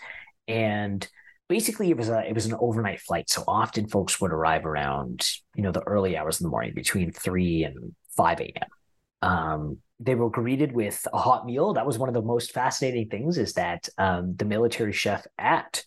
and 0.47 1.07
basically 1.47 1.89
it 1.89 1.97
was 1.97 2.09
a 2.09 2.27
it 2.27 2.33
was 2.33 2.45
an 2.45 2.55
overnight 2.59 3.01
flight. 3.01 3.29
So 3.29 3.43
often 3.47 3.87
folks 3.87 4.19
would 4.21 4.31
arrive 4.31 4.65
around 4.65 5.27
you 5.55 5.63
know 5.63 5.71
the 5.71 5.83
early 5.83 6.17
hours 6.17 6.39
in 6.39 6.45
the 6.45 6.49
morning 6.49 6.73
between 6.73 7.11
three 7.11 7.63
and 7.63 7.95
five 8.15 8.39
a.m. 8.41 8.69
Um, 9.21 9.77
they 9.99 10.15
were 10.15 10.29
greeted 10.29 10.73
with 10.73 11.07
a 11.13 11.17
hot 11.17 11.45
meal. 11.45 11.73
That 11.73 11.85
was 11.85 11.97
one 11.97 12.09
of 12.09 12.15
the 12.15 12.21
most 12.21 12.51
fascinating 12.51 13.09
things 13.09 13.37
is 13.37 13.53
that 13.53 13.87
um, 13.97 14.35
the 14.35 14.45
military 14.45 14.91
chef 14.91 15.25
at 15.37 15.83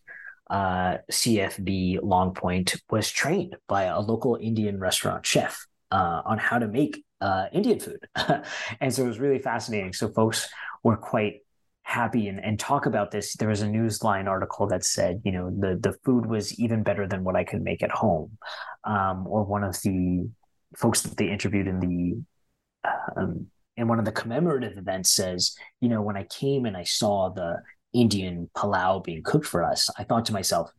uh, 0.48 0.98
CFB 1.12 2.00
Longue 2.02 2.34
Point 2.34 2.76
was 2.90 3.10
trained 3.10 3.56
by 3.66 3.84
a 3.84 4.00
local 4.00 4.38
Indian 4.40 4.80
restaurant 4.80 5.26
chef 5.26 5.66
uh, 5.90 6.22
on 6.24 6.38
how 6.38 6.58
to 6.58 6.68
make 6.68 7.04
uh, 7.20 7.46
Indian 7.52 7.80
food. 7.80 8.06
and 8.80 8.94
so 8.94 9.04
it 9.04 9.08
was 9.08 9.18
really 9.18 9.40
fascinating. 9.40 9.92
So 9.92 10.08
folks 10.08 10.48
were 10.82 10.96
quite 10.96 11.42
happy 11.88 12.28
and, 12.28 12.38
and 12.44 12.60
talk 12.60 12.84
about 12.84 13.10
this. 13.10 13.34
There 13.34 13.48
was 13.48 13.62
a 13.62 13.66
Newsline 13.66 14.26
article 14.26 14.66
that 14.66 14.84
said, 14.84 15.22
you 15.24 15.32
know, 15.32 15.50
the, 15.50 15.78
the 15.80 15.96
food 16.04 16.26
was 16.26 16.58
even 16.60 16.82
better 16.82 17.08
than 17.08 17.24
what 17.24 17.34
I 17.34 17.44
could 17.44 17.62
make 17.62 17.82
at 17.82 17.90
home. 17.90 18.36
Um, 18.84 19.26
or 19.26 19.42
one 19.44 19.64
of 19.64 19.80
the 19.80 20.28
folks 20.76 21.00
that 21.00 21.16
they 21.16 21.30
interviewed 21.30 21.66
in 21.66 21.80
the 21.80 22.90
um, 23.16 23.46
in 23.78 23.88
one 23.88 23.98
of 23.98 24.04
the 24.04 24.12
commemorative 24.12 24.76
events 24.76 25.10
says, 25.10 25.56
you 25.80 25.88
know, 25.88 26.02
when 26.02 26.16
I 26.16 26.24
came 26.24 26.66
and 26.66 26.76
I 26.76 26.82
saw 26.82 27.30
the 27.30 27.62
Indian 27.94 28.50
pilau 28.54 28.98
being 28.98 29.22
cooked 29.22 29.46
for 29.46 29.64
us, 29.64 29.88
I 29.98 30.04
thought 30.04 30.26
to 30.26 30.32
myself, 30.34 30.70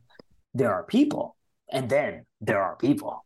there 0.54 0.72
are 0.72 0.84
people. 0.84 1.36
And 1.72 1.90
then 1.90 2.24
there 2.40 2.62
are 2.62 2.76
people. 2.76 3.24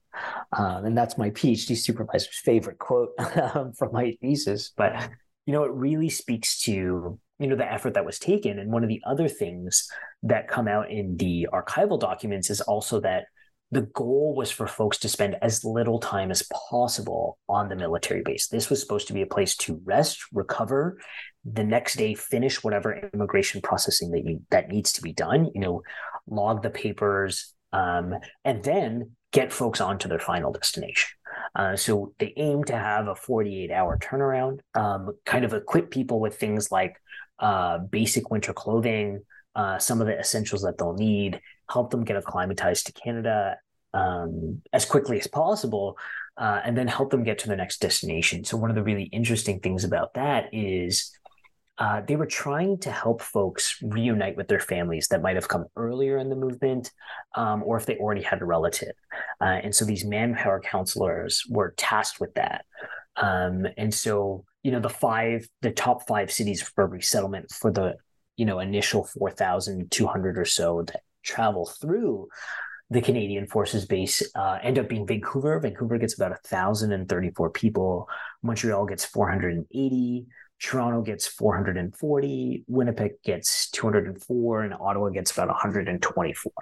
Um, 0.56 0.86
and 0.86 0.96
that's 0.96 1.18
my 1.18 1.30
PhD 1.30 1.76
supervisor's 1.76 2.38
favorite 2.44 2.78
quote 2.78 3.10
um, 3.54 3.72
from 3.72 3.92
my 3.92 4.16
thesis. 4.22 4.72
But, 4.74 5.10
you 5.44 5.52
know, 5.52 5.64
it 5.64 5.72
really 5.72 6.08
speaks 6.08 6.60
to, 6.62 7.18
you 7.38 7.46
know, 7.46 7.56
the 7.56 7.70
effort 7.70 7.94
that 7.94 8.06
was 8.06 8.18
taken. 8.18 8.58
And 8.58 8.70
one 8.70 8.82
of 8.82 8.88
the 8.88 9.02
other 9.06 9.28
things 9.28 9.88
that 10.22 10.48
come 10.48 10.68
out 10.68 10.90
in 10.90 11.16
the 11.16 11.48
archival 11.52 11.98
documents 11.98 12.50
is 12.50 12.60
also 12.60 13.00
that 13.00 13.24
the 13.70 13.82
goal 13.82 14.34
was 14.36 14.50
for 14.50 14.68
folks 14.68 14.98
to 14.98 15.08
spend 15.08 15.36
as 15.42 15.64
little 15.64 15.98
time 15.98 16.30
as 16.30 16.48
possible 16.70 17.38
on 17.48 17.68
the 17.68 17.74
military 17.74 18.22
base. 18.22 18.46
This 18.46 18.70
was 18.70 18.80
supposed 18.80 19.08
to 19.08 19.12
be 19.12 19.22
a 19.22 19.26
place 19.26 19.56
to 19.58 19.80
rest, 19.84 20.20
recover, 20.32 20.98
the 21.44 21.64
next 21.64 21.96
day 21.96 22.14
finish 22.14 22.62
whatever 22.62 23.10
immigration 23.12 23.60
processing 23.60 24.10
that 24.12 24.24
you 24.24 24.40
that 24.50 24.68
needs 24.68 24.92
to 24.92 25.02
be 25.02 25.12
done. 25.12 25.50
You 25.54 25.60
know, 25.60 25.82
log 26.26 26.62
the 26.62 26.70
papers, 26.70 27.52
um, 27.72 28.14
and 28.44 28.62
then 28.62 29.10
get 29.32 29.52
folks 29.52 29.80
on 29.80 29.98
to 29.98 30.08
their 30.08 30.20
final 30.20 30.52
destination. 30.52 31.10
Uh, 31.56 31.74
so 31.74 32.14
they 32.18 32.32
aim 32.36 32.62
to 32.64 32.76
have 32.76 33.08
a 33.08 33.16
48 33.16 33.70
hour 33.72 33.98
turnaround, 33.98 34.60
um, 34.74 35.10
kind 35.26 35.44
of 35.44 35.52
equip 35.52 35.90
people 35.90 36.20
with 36.20 36.36
things 36.36 36.70
like 36.70 36.96
uh, 37.38 37.78
basic 37.78 38.30
winter 38.30 38.52
clothing, 38.52 39.22
uh, 39.54 39.78
some 39.78 40.00
of 40.00 40.06
the 40.06 40.18
essentials 40.18 40.62
that 40.62 40.78
they'll 40.78 40.94
need, 40.94 41.40
help 41.68 41.90
them 41.90 42.04
get 42.04 42.16
acclimatized 42.16 42.86
to 42.86 42.92
Canada 42.92 43.56
um, 43.92 44.60
as 44.72 44.84
quickly 44.84 45.18
as 45.20 45.26
possible, 45.26 45.96
uh, 46.36 46.60
and 46.64 46.76
then 46.76 46.88
help 46.88 47.10
them 47.10 47.22
get 47.22 47.38
to 47.38 47.48
their 47.48 47.56
next 47.56 47.80
destination. 47.80 48.44
So, 48.44 48.56
one 48.56 48.70
of 48.70 48.76
the 48.76 48.82
really 48.82 49.04
interesting 49.04 49.60
things 49.60 49.84
about 49.84 50.14
that 50.14 50.48
is 50.52 51.16
uh, 51.78 52.02
they 52.06 52.16
were 52.16 52.26
trying 52.26 52.78
to 52.78 52.90
help 52.90 53.20
folks 53.20 53.78
reunite 53.82 54.36
with 54.36 54.46
their 54.46 54.60
families 54.60 55.08
that 55.08 55.22
might 55.22 55.34
have 55.34 55.48
come 55.48 55.66
earlier 55.76 56.18
in 56.18 56.28
the 56.28 56.36
movement 56.36 56.92
um, 57.34 57.62
or 57.64 57.76
if 57.76 57.86
they 57.86 57.96
already 57.96 58.22
had 58.22 58.40
a 58.40 58.44
relative. 58.44 58.92
Uh, 59.40 59.58
and 59.62 59.74
so 59.74 59.84
these 59.84 60.04
manpower 60.04 60.60
counselors 60.60 61.44
were 61.48 61.74
tasked 61.76 62.20
with 62.20 62.34
that. 62.34 62.64
Um, 63.16 63.66
and 63.76 63.92
so, 63.92 64.44
you 64.64 64.72
know, 64.72 64.80
the 64.80 64.88
five, 64.88 65.46
the 65.62 65.70
top 65.70 66.08
five 66.08 66.32
cities 66.32 66.60
for 66.60 66.86
resettlement 66.86 67.52
for 67.52 67.70
the, 67.70 67.94
you 68.36 68.44
know, 68.44 68.58
initial 68.58 69.04
4,200 69.04 70.38
or 70.38 70.44
so 70.44 70.82
that 70.82 71.02
travel 71.22 71.66
through 71.80 72.28
the 72.90 73.00
Canadian 73.00 73.46
Forces 73.46 73.86
Base 73.86 74.22
uh, 74.34 74.58
end 74.62 74.78
up 74.78 74.88
being 74.88 75.06
Vancouver. 75.06 75.60
Vancouver 75.60 75.98
gets 75.98 76.14
about 76.14 76.30
1,034 76.30 77.50
people. 77.50 78.08
Montreal 78.42 78.86
gets 78.86 79.04
480. 79.04 80.26
Toronto 80.60 81.02
gets 81.02 81.26
440, 81.26 82.64
Winnipeg 82.68 83.22
gets 83.22 83.68
204, 83.70 84.62
and 84.62 84.72
Ottawa 84.72 85.10
gets 85.10 85.30
about 85.32 85.48
124. 85.48 86.52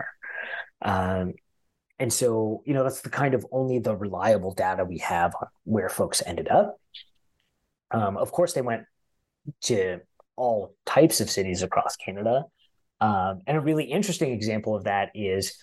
Um, 0.81 1.35
and 2.01 2.13
so, 2.13 2.63
you 2.67 2.75
know, 2.75 2.83
that's 2.83 3.03
the 3.03 3.11
kind 3.11 3.35
of 3.35 3.47
only 3.53 3.79
the 3.79 3.95
reliable 3.95 4.55
data 4.55 4.85
we 4.85 4.99
have 4.99 5.35
on 5.41 5.47
where 5.65 5.89
folks 5.89 6.21
ended 6.27 6.49
up. 6.49 6.81
Um, 7.93 8.17
of 8.17 8.33
course, 8.33 8.53
they 8.53 8.63
went 8.63 8.85
to 9.63 10.01
all 10.37 10.75
types 10.87 11.21
of 11.21 11.31
cities 11.31 11.63
across 11.63 11.97
Canada. 11.97 12.45
Um, 13.01 13.41
and 13.47 13.57
a 13.57 13.61
really 13.61 13.85
interesting 13.85 14.33
example 14.33 14.75
of 14.75 14.85
that 14.85 15.11
is 15.15 15.57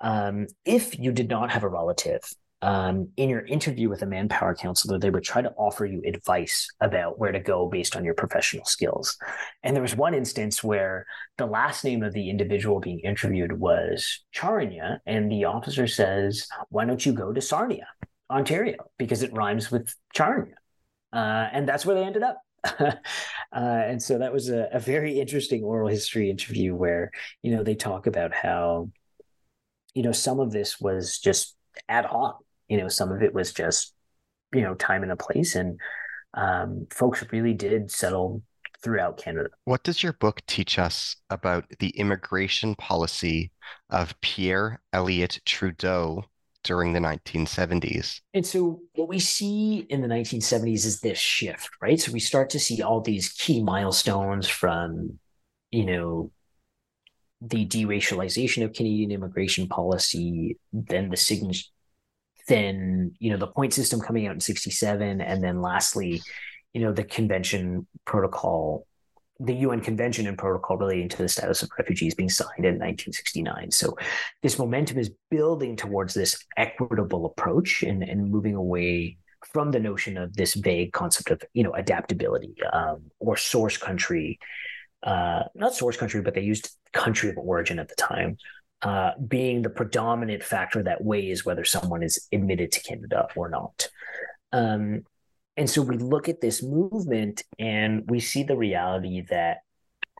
um, 0.00 0.46
if 0.64 0.98
you 0.98 1.12
did 1.12 1.28
not 1.28 1.50
have 1.50 1.62
a 1.62 1.68
relative 1.68 2.22
um, 2.62 3.10
in 3.16 3.28
your 3.28 3.44
interview 3.44 3.88
with 3.88 4.02
a 4.02 4.06
manpower 4.06 4.54
counselor, 4.54 4.98
they 4.98 5.10
would 5.10 5.22
try 5.22 5.42
to 5.42 5.52
offer 5.56 5.84
you 5.84 6.02
advice 6.06 6.68
about 6.80 7.18
where 7.18 7.32
to 7.32 7.38
go 7.38 7.68
based 7.68 7.96
on 7.96 8.04
your 8.04 8.14
professional 8.14 8.64
skills. 8.64 9.16
And 9.62 9.76
there 9.76 9.82
was 9.82 9.94
one 9.94 10.14
instance 10.14 10.64
where 10.64 11.06
the 11.36 11.46
last 11.46 11.84
name 11.84 12.02
of 12.02 12.14
the 12.14 12.30
individual 12.30 12.80
being 12.80 13.00
interviewed 13.00 13.52
was 13.60 14.24
Charnia, 14.32 15.00
and 15.06 15.30
the 15.30 15.44
officer 15.44 15.86
says, 15.86 16.48
"Why 16.70 16.86
don't 16.86 17.04
you 17.04 17.12
go 17.12 17.32
to 17.32 17.40
Sarnia, 17.40 17.86
Ontario, 18.30 18.90
because 18.98 19.22
it 19.22 19.32
rhymes 19.32 19.70
with 19.70 19.94
Charnia?" 20.14 20.54
Uh, 21.16 21.48
and 21.50 21.66
that's 21.66 21.86
where 21.86 21.96
they 21.96 22.04
ended 22.04 22.22
up. 22.22 22.42
uh, 22.78 22.92
and 23.52 24.02
so 24.02 24.18
that 24.18 24.32
was 24.32 24.50
a, 24.50 24.68
a 24.70 24.78
very 24.78 25.18
interesting 25.18 25.64
oral 25.64 25.88
history 25.88 26.28
interview 26.28 26.74
where 26.74 27.10
you 27.42 27.54
know 27.54 27.62
they 27.62 27.74
talk 27.74 28.06
about 28.06 28.34
how 28.34 28.90
you 29.94 30.02
know 30.02 30.12
some 30.12 30.40
of 30.40 30.52
this 30.52 30.78
was 30.78 31.18
just 31.18 31.56
ad 31.88 32.04
hoc. 32.04 32.38
You 32.68 32.76
know 32.76 32.88
some 32.88 33.10
of 33.12 33.22
it 33.22 33.32
was 33.32 33.52
just 33.54 33.94
you 34.52 34.60
know 34.60 34.74
time 34.74 35.02
and 35.02 35.12
a 35.12 35.16
place. 35.16 35.54
And 35.54 35.80
um, 36.34 36.86
folks 36.90 37.24
really 37.32 37.54
did 37.54 37.90
settle 37.90 38.42
throughout 38.82 39.16
canada. 39.16 39.48
What 39.64 39.84
does 39.84 40.02
your 40.02 40.12
book 40.12 40.42
teach 40.46 40.78
us 40.78 41.16
about 41.30 41.64
the 41.78 41.90
immigration 41.90 42.74
policy 42.74 43.52
of 43.88 44.20
pierre 44.20 44.82
elliott 44.92 45.40
trudeau 45.46 46.24
during 46.66 46.92
the 46.92 47.00
1970s. 47.00 48.20
And 48.34 48.44
so, 48.44 48.80
what 48.94 49.08
we 49.08 49.18
see 49.18 49.86
in 49.88 50.02
the 50.02 50.08
1970s 50.08 50.84
is 50.84 51.00
this 51.00 51.18
shift, 51.18 51.70
right? 51.80 51.98
So, 51.98 52.12
we 52.12 52.20
start 52.20 52.50
to 52.50 52.60
see 52.60 52.82
all 52.82 53.00
these 53.00 53.30
key 53.30 53.62
milestones 53.62 54.48
from, 54.48 55.18
you 55.70 55.86
know, 55.86 56.30
the 57.40 57.66
deracialization 57.66 58.64
of 58.64 58.72
Canadian 58.72 59.10
immigration 59.10 59.68
policy, 59.68 60.58
then 60.72 61.10
the 61.10 61.16
signature 61.16 61.70
then 62.48 63.12
you 63.18 63.30
know 63.30 63.36
the 63.36 63.46
point 63.46 63.74
system 63.74 64.00
coming 64.00 64.26
out 64.26 64.34
in 64.34 64.40
67 64.40 65.20
and 65.20 65.42
then 65.42 65.60
lastly 65.60 66.22
you 66.72 66.80
know 66.80 66.92
the 66.92 67.04
convention 67.04 67.86
protocol 68.04 68.86
the 69.40 69.54
UN 69.54 69.80
Convention 69.80 70.26
and 70.26 70.38
Protocol 70.38 70.78
relating 70.78 71.08
to 71.10 71.18
the 71.18 71.28
status 71.28 71.62
of 71.62 71.70
refugees 71.78 72.14
being 72.14 72.28
signed 72.28 72.64
in 72.64 72.74
1969. 72.74 73.70
So 73.70 73.96
this 74.42 74.58
momentum 74.58 74.98
is 74.98 75.10
building 75.30 75.76
towards 75.76 76.14
this 76.14 76.42
equitable 76.56 77.26
approach 77.26 77.82
and, 77.82 78.02
and 78.02 78.30
moving 78.30 78.54
away 78.54 79.18
from 79.52 79.70
the 79.70 79.80
notion 79.80 80.16
of 80.16 80.34
this 80.34 80.54
vague 80.54 80.92
concept 80.92 81.30
of 81.30 81.42
you 81.52 81.62
know 81.62 81.72
adaptability 81.72 82.54
um, 82.72 83.02
or 83.20 83.36
source 83.36 83.76
country, 83.76 84.38
uh, 85.02 85.44
not 85.54 85.74
source 85.74 85.96
country, 85.96 86.22
but 86.22 86.34
they 86.34 86.40
used 86.40 86.70
country 86.92 87.30
of 87.30 87.36
origin 87.36 87.78
at 87.78 87.88
the 87.88 87.94
time 87.94 88.38
uh, 88.82 89.12
being 89.26 89.62
the 89.62 89.70
predominant 89.70 90.42
factor 90.42 90.82
that 90.82 91.02
weighs 91.02 91.44
whether 91.44 91.64
someone 91.64 92.02
is 92.02 92.26
admitted 92.32 92.72
to 92.72 92.80
Canada 92.80 93.26
or 93.34 93.48
not. 93.48 93.88
Um, 94.52 95.02
and 95.56 95.68
so 95.68 95.82
we 95.82 95.96
look 95.96 96.28
at 96.28 96.40
this 96.40 96.62
movement 96.62 97.42
and 97.58 98.04
we 98.08 98.20
see 98.20 98.42
the 98.42 98.56
reality 98.56 99.24
that 99.30 99.58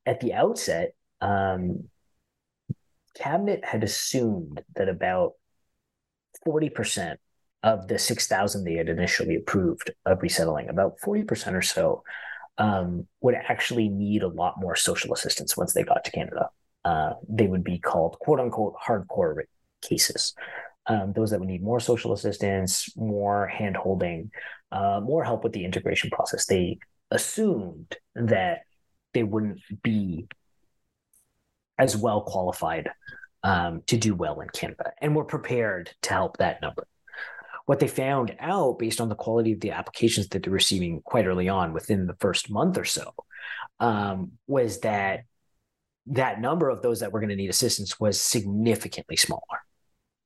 at 0.05 0.21
the 0.21 0.35
outset, 0.35 0.95
um, 1.21 1.89
cabinet 3.15 3.65
had 3.65 3.83
assumed 3.83 4.63
that 4.75 4.89
about 4.89 5.33
40% 6.47 7.17
of 7.63 7.89
the 7.89 7.99
6,000 7.99 8.65
they 8.65 8.75
had 8.75 8.89
initially 8.89 9.37
approved 9.37 9.91
of 10.05 10.23
resettling, 10.23 10.69
about 10.69 10.99
40% 11.05 11.55
or 11.55 11.63
so, 11.63 12.03
um, 12.59 13.07
would 13.21 13.35
actually 13.35 13.89
need 13.89 14.23
a 14.23 14.29
lot 14.29 14.55
more 14.59 14.77
social 14.77 15.13
assistance 15.13 15.57
once 15.57 15.75
they 15.75 15.83
got 15.83 16.05
to 16.05 16.11
Canada 16.11 16.51
uh, 16.87 17.15
they 17.29 17.49
would 17.49 17.65
be 17.65 17.81
called 17.81 18.17
quote 18.21 18.39
unquote 18.39 18.75
hardcore 18.77 19.43
cases. 19.83 20.35
Um, 20.89 21.13
those 21.15 21.31
that 21.31 21.41
would 21.41 21.49
need 21.49 21.63
more 21.63 21.81
social 21.81 22.13
assistance, 22.13 22.97
more 22.97 23.47
hand 23.47 23.77
holding, 23.77 24.31
uh, 24.71 25.01
more 25.03 25.25
help 25.25 25.43
with 25.43 25.53
the 25.53 25.65
integration 25.65 26.11
process. 26.11 26.47
They 26.47 26.79
assumed 27.11 27.97
that 28.15 28.61
they 29.15 29.23
wouldn't 29.23 29.61
be 29.83 30.29
as 31.79 31.97
well 31.97 32.23
qualified 32.23 32.89
um, 33.43 33.83
to 33.87 33.97
do 33.97 34.15
well 34.15 34.41
in 34.41 34.49
Canada 34.49 34.93
and 35.01 35.15
were 35.15 35.25
prepared 35.25 35.91
to 36.03 36.13
help 36.13 36.37
that 36.39 36.61
number. 36.63 36.87
What 37.67 37.81
they 37.81 37.89
found 37.89 38.35
out 38.39 38.79
based 38.79 39.01
on 39.01 39.09
the 39.09 39.15
quality 39.15 39.53
of 39.53 39.61
the 39.61 39.73
applications 39.73 40.29
that 40.29 40.43
they're 40.43 40.53
receiving 40.53 41.03
quite 41.03 41.27
early 41.27 41.49
on 41.49 41.73
within 41.73 42.07
the 42.07 42.17
first 42.21 42.51
month 42.51 42.79
or 42.79 42.85
so 42.85 43.13
um, 43.81 44.33
was 44.47 44.81
that 44.81 45.25
that 46.09 46.41
number 46.41 46.69
of 46.69 46.83
those 46.83 47.01
that 47.01 47.13
were 47.13 47.21
going 47.21 47.31
to 47.31 47.37
need 47.37 47.51
assistance 47.51 47.99
was 47.99 48.21
significantly 48.21 49.17
smaller. 49.17 49.43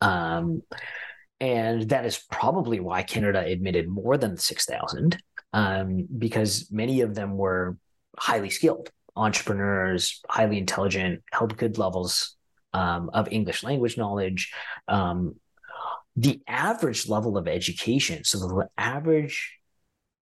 Um, 0.01 0.62
and 1.40 1.89
that 1.89 2.05
is 2.05 2.18
probably 2.31 2.81
why 2.81 3.02
Canada 3.02 3.40
admitted 3.40 3.89
more 3.89 4.18
than 4.18 4.36
6,000, 4.36 5.20
um, 5.52 6.06
because 6.18 6.70
many 6.70 7.01
of 7.01 7.14
them 7.14 7.36
were 7.36 7.78
highly 8.18 8.51
skilled 8.51 8.90
entrepreneurs, 9.16 10.20
highly 10.28 10.59
intelligent, 10.59 11.22
held 11.32 11.56
good 11.56 11.78
levels 11.78 12.36
um, 12.72 13.10
of 13.12 13.28
English 13.31 13.62
language 13.62 13.97
knowledge. 13.97 14.52
Um, 14.86 15.36
the 16.16 16.40
average 16.47 17.09
level 17.09 17.36
of 17.36 17.48
education, 17.48 18.24
so 18.24 18.39
the 18.39 18.68
average 18.77 19.56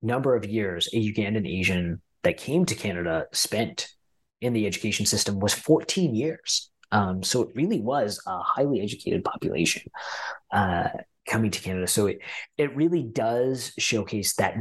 number 0.03 0.37
of 0.37 0.45
years 0.45 0.89
a 0.93 1.13
Ugandan 1.13 1.49
Asian 1.49 2.03
that 2.23 2.37
came 2.37 2.67
to 2.67 2.75
Canada 2.75 3.27
spent 3.33 3.89
in 4.41 4.53
the 4.53 4.67
education 4.67 5.07
system 5.07 5.39
was 5.41 5.55
14 5.55 6.15
years. 6.15 6.71
Um, 6.93 7.23
so 7.23 7.43
it 7.43 7.55
really 7.55 7.81
was 7.81 8.21
a 8.27 8.39
highly 8.39 8.81
educated 8.81 9.25
population 9.25 9.91
uh, 10.53 10.89
coming 11.29 11.51
to 11.51 11.61
Canada. 11.61 11.87
So 11.87 12.07
it 12.07 12.21
it 12.57 12.75
really 12.77 13.03
does 13.03 13.73
showcase 13.79 14.35
that 14.37 14.57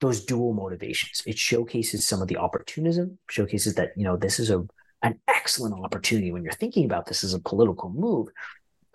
those 0.00 0.24
dual 0.24 0.52
motivations. 0.52 1.22
It 1.26 1.38
showcases 1.38 2.06
some 2.06 2.20
of 2.20 2.28
the 2.28 2.36
opportunism, 2.36 3.18
showcases 3.28 3.74
that 3.76 3.92
you 3.96 4.04
know 4.04 4.16
this 4.16 4.40
is 4.40 4.50
a 4.50 4.66
an 5.02 5.18
excellent 5.28 5.74
opportunity 5.84 6.30
when 6.30 6.44
you're 6.44 6.52
thinking 6.52 6.84
about 6.84 7.06
this 7.06 7.24
as 7.24 7.34
a 7.34 7.40
political 7.40 7.90
move. 7.90 8.28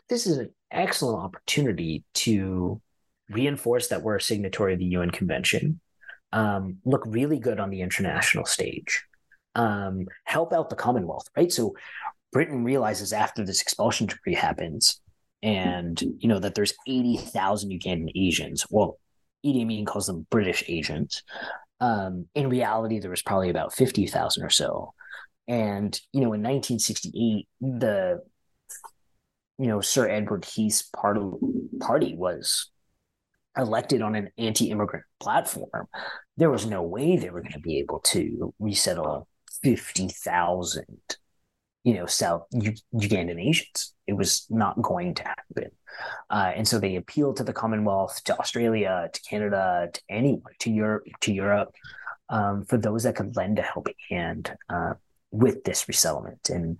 This 0.09 0.25
is 0.25 0.37
an 0.37 0.51
excellent 0.71 1.21
opportunity 1.21 2.03
to 2.15 2.81
reinforce 3.29 3.87
that 3.87 4.03
we're 4.03 4.15
a 4.15 4.21
signatory 4.21 4.73
of 4.73 4.79
the 4.79 4.85
UN 4.85 5.11
Convention, 5.11 5.79
um, 6.31 6.77
look 6.85 7.03
really 7.05 7.39
good 7.39 7.59
on 7.59 7.69
the 7.69 7.81
international 7.81 8.45
stage, 8.45 9.03
um, 9.55 10.05
help 10.23 10.53
out 10.53 10.69
the 10.69 10.75
Commonwealth, 10.75 11.27
right? 11.35 11.51
So 11.51 11.75
Britain 12.31 12.63
realizes 12.63 13.13
after 13.13 13.45
this 13.45 13.61
expulsion 13.61 14.07
decree 14.07 14.35
happens, 14.35 14.99
and 15.41 15.99
you 16.19 16.27
know 16.27 16.39
that 16.39 16.55
there's 16.55 16.73
eighty 16.87 17.17
thousand 17.17 17.71
Ugandan 17.71 18.11
Asians. 18.15 18.65
Well, 18.69 18.99
Idi 19.45 19.61
Amin 19.61 19.85
calls 19.85 20.07
them 20.07 20.27
British 20.29 20.63
Asians. 20.67 21.23
Um, 21.79 22.27
in 22.35 22.49
reality, 22.49 22.99
there 22.99 23.11
was 23.11 23.21
probably 23.21 23.49
about 23.49 23.73
fifty 23.73 24.07
thousand 24.07 24.43
or 24.43 24.49
so. 24.49 24.93
And 25.47 25.99
you 26.11 26.21
know, 26.21 26.33
in 26.33 26.43
1968, 26.43 27.47
the 27.61 28.21
you 29.57 29.67
know 29.67 29.81
Sir 29.81 30.09
Edward 30.09 30.45
Heath's 30.45 30.83
party 30.83 31.21
party 31.79 32.15
was 32.15 32.69
elected 33.57 34.01
on 34.01 34.15
an 34.15 34.29
anti-immigrant 34.37 35.05
platform. 35.19 35.87
There 36.35 36.51
was 36.51 36.65
no 36.65 36.83
way 36.83 37.17
they 37.17 37.29
were 37.29 37.41
going 37.41 37.53
to 37.53 37.59
be 37.59 37.79
able 37.79 37.99
to 38.01 38.53
resettle 38.59 39.27
fifty 39.63 40.09
thousand 40.09 40.99
you 41.87 41.93
know, 41.93 42.05
U- 42.51 42.73
Ugandan 42.93 43.41
Asians. 43.41 43.93
It 44.07 44.13
was 44.13 44.45
not 44.49 44.81
going 44.81 45.13
to 45.15 45.23
happen. 45.23 45.71
Uh, 46.29 46.51
and 46.53 46.67
so 46.67 46.79
they 46.79 46.97
appealed 46.97 47.37
to 47.37 47.45
the 47.45 47.53
Commonwealth, 47.53 48.21
to 48.25 48.37
Australia, 48.37 49.09
to 49.13 49.21
Canada, 49.21 49.89
to 49.93 50.01
anyone, 50.09 50.51
to 50.59 50.69
Europe, 50.69 51.05
to 51.21 51.33
Europe, 51.33 51.73
um, 52.27 52.65
for 52.65 52.77
those 52.77 53.03
that 53.03 53.15
could 53.15 53.37
lend 53.37 53.57
a 53.57 53.61
helping 53.61 53.95
hand 54.09 54.53
uh, 54.69 54.95
with 55.31 55.63
this 55.63 55.87
resettlement. 55.87 56.49
And 56.49 56.77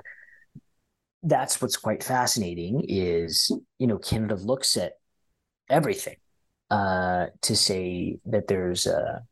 that's 1.24 1.62
what's 1.62 1.78
quite 1.78 2.04
fascinating 2.04 2.84
is, 2.90 3.50
you 3.80 3.88
know, 3.88 4.00
Canada 4.00 4.36
looks 4.36 4.76
at 4.76 4.92
everything 5.70 6.18
uh, 6.70 7.28
to 7.44 7.56
say 7.56 8.20
that 8.26 8.48
there's 8.48 8.86
a 8.86 9.24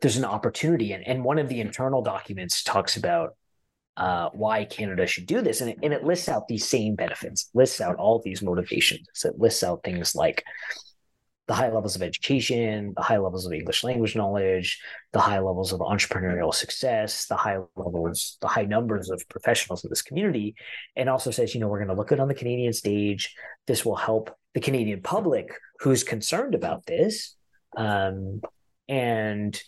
there's 0.00 0.16
an 0.16 0.24
opportunity, 0.24 0.92
and 0.94 1.06
and 1.06 1.22
one 1.22 1.38
of 1.38 1.50
the 1.50 1.60
internal 1.60 2.00
documents 2.00 2.62
talks 2.62 2.96
about 2.96 3.36
uh, 3.96 4.30
why 4.32 4.64
Canada 4.64 5.06
should 5.06 5.26
do 5.26 5.40
this. 5.40 5.60
And 5.60 5.70
it, 5.70 5.78
and 5.82 5.92
it 5.92 6.04
lists 6.04 6.28
out 6.28 6.48
these 6.48 6.68
same 6.68 6.94
benefits, 6.94 7.50
lists 7.54 7.80
out 7.80 7.96
all 7.96 8.20
these 8.24 8.42
motivations. 8.42 9.06
So 9.14 9.30
it 9.30 9.38
lists 9.38 9.62
out 9.62 9.82
things 9.84 10.14
like 10.14 10.44
the 11.48 11.54
high 11.54 11.70
levels 11.70 11.96
of 11.96 12.02
education, 12.02 12.92
the 12.96 13.02
high 13.02 13.18
levels 13.18 13.46
of 13.46 13.52
English 13.52 13.82
language 13.84 14.14
knowledge, 14.16 14.80
the 15.12 15.20
high 15.20 15.40
levels 15.40 15.72
of 15.72 15.80
entrepreneurial 15.80 16.54
success, 16.54 17.26
the 17.26 17.36
high 17.36 17.58
levels, 17.76 18.38
the 18.40 18.48
high 18.48 18.64
numbers 18.64 19.10
of 19.10 19.22
professionals 19.28 19.84
in 19.84 19.90
this 19.90 20.02
community, 20.02 20.54
and 20.96 21.08
also 21.08 21.30
says, 21.30 21.54
you 21.54 21.60
know, 21.60 21.68
we're 21.68 21.78
going 21.78 21.88
to 21.88 21.94
look 21.94 22.12
it 22.12 22.20
on 22.20 22.28
the 22.28 22.34
Canadian 22.34 22.72
stage. 22.72 23.34
This 23.66 23.84
will 23.84 23.96
help 23.96 24.34
the 24.54 24.60
Canadian 24.60 25.02
public 25.02 25.52
who's 25.80 26.04
concerned 26.04 26.54
about 26.54 26.86
this. 26.86 27.34
Um, 27.76 28.40
and 28.88 29.60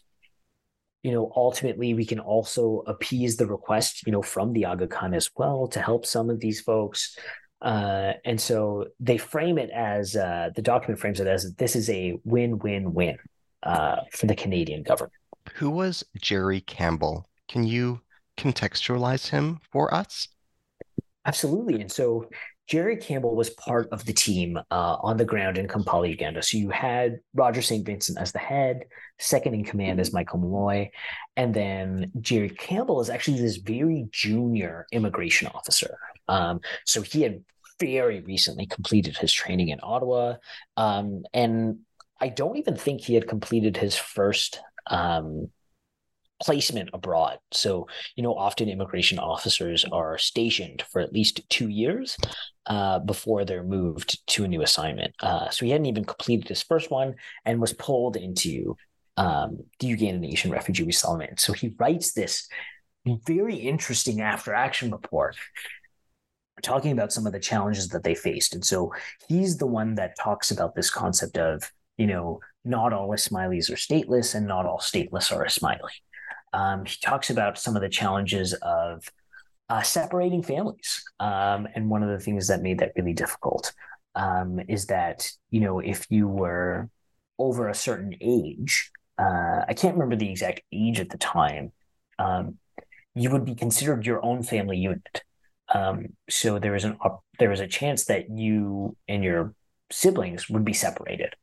you 1.05 1.13
know, 1.13 1.31
ultimately 1.37 1.93
we 1.93 2.07
can 2.07 2.19
also 2.19 2.83
appease 2.87 3.37
the 3.37 3.47
request, 3.47 4.07
you 4.07 4.13
know, 4.13 4.23
from 4.23 4.55
the 4.55 4.65
Aga 4.65 4.89
Khan 4.89 5.13
as 5.13 5.31
well 5.37 5.69
to 5.69 5.81
help 5.81 6.07
some 6.07 6.31
of 6.31 6.41
these 6.41 6.63
folks. 6.63 7.17
Uh, 7.61 8.15
and 8.25 8.41
so 8.41 8.87
they 8.99 9.19
frame 9.19 9.59
it 9.59 9.71
as 9.71 10.17
uh, 10.17 10.49
the 10.57 10.63
document 10.63 10.99
frames 10.99 11.21
it 11.21 11.27
as 11.27 11.55
this 11.55 11.77
is 11.77 11.91
a 11.91 12.19
win-win-win 12.25 13.19
uh, 13.63 13.97
for 14.13 14.27
the 14.27 14.35
Canadian 14.35 14.83
government. 14.83 15.13
Who 15.57 15.69
was 15.71 16.03
Jerry 16.21 16.63
Campbell? 16.63 17.29
Can 17.49 17.65
you 17.65 18.01
contextualize 18.39 19.29
him 19.29 19.61
for 19.71 19.93
us? 19.93 20.29
Absolutely. 21.27 21.83
And 21.83 21.93
so 21.93 22.31
Jerry 22.67 22.97
Campbell 22.97 23.37
was 23.37 23.51
part 23.51 23.89
of 23.91 24.05
the 24.07 24.13
team 24.13 24.59
uh, 24.71 24.97
on 25.01 25.17
the 25.17 25.25
ground 25.25 25.59
in 25.59 25.69
Kampala, 25.69 26.07
Uganda. 26.09 26.43
So 26.43 26.57
you 26.57 26.71
had 26.71 27.21
Roger 27.35 27.61
St. 27.61 27.85
Vincent 27.85 28.19
as 28.19 28.33
the 28.33 28.39
head, 28.39 28.85
second 29.19 29.55
in 29.55 29.65
command 29.65 30.01
is 30.01 30.13
Michael 30.13 30.39
Molloy, 30.39 30.91
and 31.37 31.53
then 31.53 32.11
Jerry 32.21 32.49
Campbell 32.49 33.01
is 33.01 33.11
actually 33.11 33.41
this 33.41 33.57
very 33.57 34.09
junior 34.13 34.87
immigration 34.93 35.49
officer. 35.49 35.99
Um, 36.29 36.61
so 36.87 37.03
he 37.03 37.23
had 37.23 37.45
very 37.79 38.21
recently 38.21 38.67
completed 38.67 39.17
his 39.17 39.33
training 39.33 39.69
in 39.69 39.81
Ottawa, 39.83 40.37
um, 40.79 41.25
and 41.35 41.81
I 42.21 42.29
don't 42.29 42.57
even 42.57 42.77
think 42.77 43.03
he 43.03 43.15
had 43.15 43.29
completed 43.29 43.77
his 43.77 43.95
first 43.95 44.61
um, 44.87 45.51
placement 46.43 46.91
abroad. 46.93 47.39
So, 47.53 47.87
you 48.17 48.23
know, 48.23 48.35
often 48.35 48.69
immigration 48.69 49.19
officers 49.19 49.85
are 49.91 50.19
stationed 50.19 50.83
for 50.91 51.01
at 51.01 51.13
least 51.13 51.49
two 51.49 51.69
years 51.69 52.17
uh, 52.67 52.99
before 52.99 53.45
they're 53.45 53.63
moved 53.63 54.27
to 54.29 54.45
a 54.45 54.49
new 54.49 54.63
assignment. 54.63 55.15
Uh, 55.21 55.49
so 55.51 55.65
he 55.65 55.71
hadn't 55.71 55.87
even 55.87 56.05
completed 56.05 56.49
his 56.49 56.63
first 56.63 56.91
one 56.91 57.15
and 57.45 57.61
was 57.61 57.73
pulled 57.73 58.17
into 58.17 58.77
um, 59.17 59.59
the 59.79 59.89
Ugandan 59.89 60.27
Asian 60.27 60.51
refugee 60.51 60.85
resettlement. 60.85 61.41
So 61.41 61.53
he 61.53 61.75
writes 61.79 62.13
this 62.13 62.49
very 63.07 63.57
interesting 63.57 64.21
after 64.21 64.55
action 64.55 64.91
report 64.91 65.37
talking 66.63 66.93
about 66.93 67.13
some 67.13 67.27
of 67.27 67.33
the 67.33 67.41
challenges 67.41 67.89
that 67.89 68.03
they 68.03 68.15
faced. 68.15 68.55
And 68.55 68.65
so 68.65 68.93
he's 69.29 69.57
the 69.59 69.67
one 69.67 69.97
that 69.97 70.17
talks 70.19 70.51
about 70.51 70.75
this 70.75 70.91
concept 70.91 71.37
of, 71.37 71.71
you 71.99 72.07
know, 72.07 72.41
not 72.65 72.93
all 72.93 73.11
Ismailis 73.11 73.71
are 73.71 73.75
stateless 73.75 74.35
and 74.35 74.47
not 74.47 74.67
all 74.67 74.79
stateless 74.79 75.35
are 75.35 75.45
Ismaili. 75.45 75.91
Um, 76.55 76.85
he 76.85 76.97
talks 77.03 77.31
about 77.31 77.59
some 77.59 77.75
of 77.75 77.83
the 77.83 77.89
challenges 77.89 78.55
of 78.63 79.11
uh, 79.69 79.83
separating 79.83 80.43
families. 80.43 81.03
Um, 81.19 81.67
and 81.75 81.91
one 81.91 82.03
of 82.03 82.09
the 82.09 82.25
things 82.25 82.47
that 82.49 82.63
made 82.63 82.79
that 82.79 82.93
really 82.97 83.13
difficult 83.13 83.73
um, 84.15 84.61
is 84.69 84.87
that, 84.87 85.29
you 85.51 85.61
know, 85.61 85.81
if 85.81 86.07
you 86.11 86.29
were 86.29 86.89
over 87.39 87.69
a 87.69 87.75
certain 87.75 88.15
age, 88.21 88.93
uh, 89.19 89.65
I 89.69 89.75
can't 89.75 89.95
remember 89.95 90.17
the 90.17 90.31
exact 90.31 90.63
age 90.73 91.01
at 91.01 91.11
the 91.11 91.19
time, 91.19 91.73
um, 92.19 92.59
you 93.15 93.31
would 93.31 93.45
be 93.45 93.55
considered 93.55 94.07
your 94.07 94.25
own 94.25 94.43
family 94.43 94.77
unit. 94.77 95.23
Um, 95.75 96.11
so 96.31 96.59
there 96.61 96.77
is 96.77 96.85
an 96.85 96.99
there 97.39 97.51
is 97.51 97.61
a 97.61 97.67
chance 97.67 98.05
that 98.05 98.31
you 98.31 98.97
and 99.09 99.25
your 99.25 99.55
siblings 99.91 100.49
would 100.49 100.65
be 100.65 100.73
separated. 100.73 101.35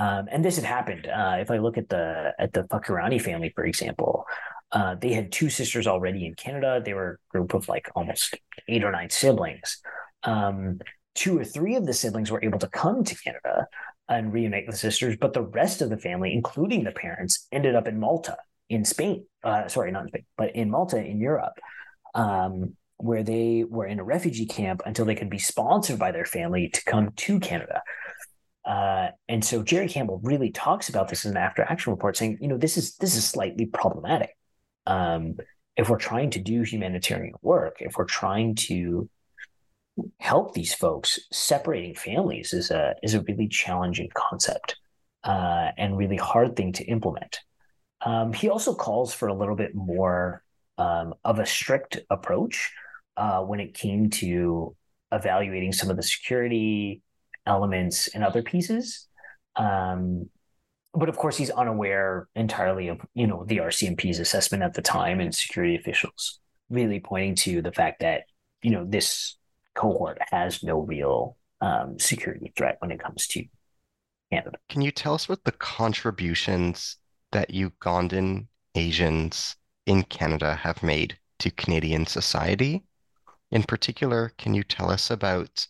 Um, 0.00 0.28
and 0.32 0.42
this 0.42 0.56
had 0.56 0.64
happened. 0.64 1.06
Uh, 1.06 1.36
if 1.40 1.50
I 1.50 1.58
look 1.58 1.76
at 1.76 1.90
the 1.90 2.32
at 2.38 2.54
the 2.54 2.62
Fakirani 2.62 3.20
family, 3.20 3.52
for 3.54 3.64
example, 3.66 4.24
uh, 4.72 4.94
they 4.94 5.12
had 5.12 5.30
two 5.30 5.50
sisters 5.50 5.86
already 5.86 6.24
in 6.24 6.34
Canada. 6.34 6.80
They 6.82 6.94
were 6.94 7.20
a 7.20 7.32
group 7.32 7.52
of 7.52 7.68
like 7.68 7.90
almost 7.94 8.34
eight 8.66 8.82
or 8.82 8.92
nine 8.92 9.10
siblings. 9.10 9.82
Um, 10.22 10.80
two 11.14 11.38
or 11.38 11.44
three 11.44 11.76
of 11.76 11.84
the 11.84 11.92
siblings 11.92 12.30
were 12.30 12.42
able 12.42 12.58
to 12.60 12.68
come 12.68 13.04
to 13.04 13.14
Canada 13.14 13.66
and 14.08 14.32
reunite 14.32 14.66
with 14.66 14.78
sisters, 14.78 15.16
but 15.20 15.34
the 15.34 15.42
rest 15.42 15.82
of 15.82 15.90
the 15.90 15.98
family, 15.98 16.32
including 16.32 16.82
the 16.82 16.92
parents, 16.92 17.46
ended 17.52 17.74
up 17.74 17.86
in 17.86 18.00
Malta, 18.00 18.38
in 18.70 18.86
Spain. 18.86 19.26
Uh, 19.44 19.68
sorry, 19.68 19.92
not 19.92 20.04
in 20.04 20.08
Spain, 20.08 20.24
but 20.38 20.56
in 20.56 20.70
Malta, 20.70 21.04
in 21.04 21.20
Europe, 21.20 21.58
um, 22.14 22.74
where 22.96 23.22
they 23.22 23.64
were 23.68 23.86
in 23.86 24.00
a 24.00 24.04
refugee 24.04 24.46
camp 24.46 24.80
until 24.86 25.04
they 25.04 25.14
could 25.14 25.30
be 25.30 25.38
sponsored 25.38 25.98
by 25.98 26.10
their 26.10 26.24
family 26.24 26.70
to 26.70 26.82
come 26.84 27.10
to 27.16 27.38
Canada. 27.38 27.82
Uh, 28.70 29.10
and 29.28 29.44
so 29.44 29.64
Jerry 29.64 29.88
Campbell 29.88 30.20
really 30.22 30.52
talks 30.52 30.88
about 30.88 31.08
this 31.08 31.24
in 31.24 31.32
an 31.32 31.36
after 31.36 31.62
action 31.62 31.90
report, 31.90 32.16
saying, 32.16 32.38
you 32.40 32.46
know, 32.46 32.56
this 32.56 32.76
is 32.76 32.94
this 32.98 33.16
is 33.16 33.26
slightly 33.26 33.66
problematic. 33.66 34.36
Um, 34.86 35.38
if 35.76 35.88
we're 35.88 35.98
trying 35.98 36.30
to 36.30 36.38
do 36.38 36.62
humanitarian 36.62 37.34
work, 37.42 37.78
if 37.80 37.96
we're 37.96 38.04
trying 38.04 38.54
to 38.70 39.10
help 40.20 40.54
these 40.54 40.72
folks, 40.72 41.18
separating 41.32 41.96
families 41.96 42.52
is 42.52 42.70
a 42.70 42.94
is 43.02 43.14
a 43.14 43.22
really 43.22 43.48
challenging 43.48 44.08
concept 44.14 44.76
uh, 45.24 45.72
and 45.76 45.98
really 45.98 46.16
hard 46.16 46.54
thing 46.54 46.72
to 46.74 46.84
implement. 46.84 47.40
Um, 48.06 48.32
he 48.32 48.50
also 48.50 48.72
calls 48.72 49.12
for 49.12 49.26
a 49.26 49.34
little 49.34 49.56
bit 49.56 49.74
more 49.74 50.44
um, 50.78 51.14
of 51.24 51.40
a 51.40 51.44
strict 51.44 51.98
approach 52.08 52.72
uh, 53.16 53.40
when 53.40 53.58
it 53.58 53.74
came 53.74 54.10
to 54.10 54.76
evaluating 55.10 55.72
some 55.72 55.90
of 55.90 55.96
the 55.96 56.04
security 56.04 57.02
elements 57.50 58.08
and 58.08 58.24
other 58.24 58.42
pieces. 58.42 59.08
Um, 59.56 60.30
but 60.94 61.08
of 61.08 61.16
course, 61.16 61.36
he's 61.36 61.50
unaware 61.50 62.28
entirely 62.34 62.88
of 62.88 63.00
you 63.14 63.26
know 63.26 63.44
the 63.46 63.58
RCMP's 63.58 64.18
assessment 64.18 64.62
at 64.62 64.74
the 64.74 64.82
time 64.82 65.20
and 65.20 65.34
security 65.34 65.76
officials 65.76 66.40
really 66.70 67.00
pointing 67.00 67.34
to 67.34 67.60
the 67.60 67.72
fact 67.72 68.00
that 68.00 68.22
you 68.62 68.70
know 68.70 68.84
this 68.88 69.36
cohort 69.74 70.18
has 70.30 70.62
no 70.62 70.80
real 70.80 71.36
um, 71.60 71.98
security 71.98 72.52
threat 72.56 72.76
when 72.80 72.90
it 72.90 73.00
comes 73.00 73.26
to 73.26 73.44
Canada. 74.32 74.58
Can 74.68 74.80
you 74.80 74.90
tell 74.90 75.14
us 75.14 75.28
what 75.28 75.44
the 75.44 75.52
contributions 75.52 76.96
that 77.32 77.52
Ugandan 77.52 78.46
Asians 78.74 79.56
in 79.86 80.02
Canada 80.04 80.54
have 80.54 80.82
made 80.82 81.18
to 81.40 81.50
Canadian 81.50 82.06
society? 82.06 82.82
In 83.50 83.62
particular, 83.62 84.32
can 84.38 84.54
you 84.54 84.62
tell 84.62 84.90
us 84.90 85.10
about 85.10 85.66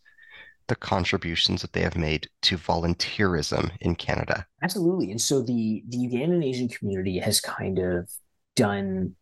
the 0.70 0.76
contributions 0.76 1.60
that 1.62 1.72
they 1.72 1.82
have 1.82 1.96
made 1.96 2.28
to 2.42 2.56
volunteerism 2.56 3.72
in 3.80 3.96
Canada? 3.96 4.46
Absolutely. 4.62 5.10
And 5.10 5.20
so 5.20 5.42
the 5.42 5.82
the 5.88 5.98
Ugandan 5.98 6.44
Asian 6.44 6.68
community 6.68 7.18
has 7.18 7.40
kind 7.40 7.80
of 7.80 8.08
done, 8.54 9.16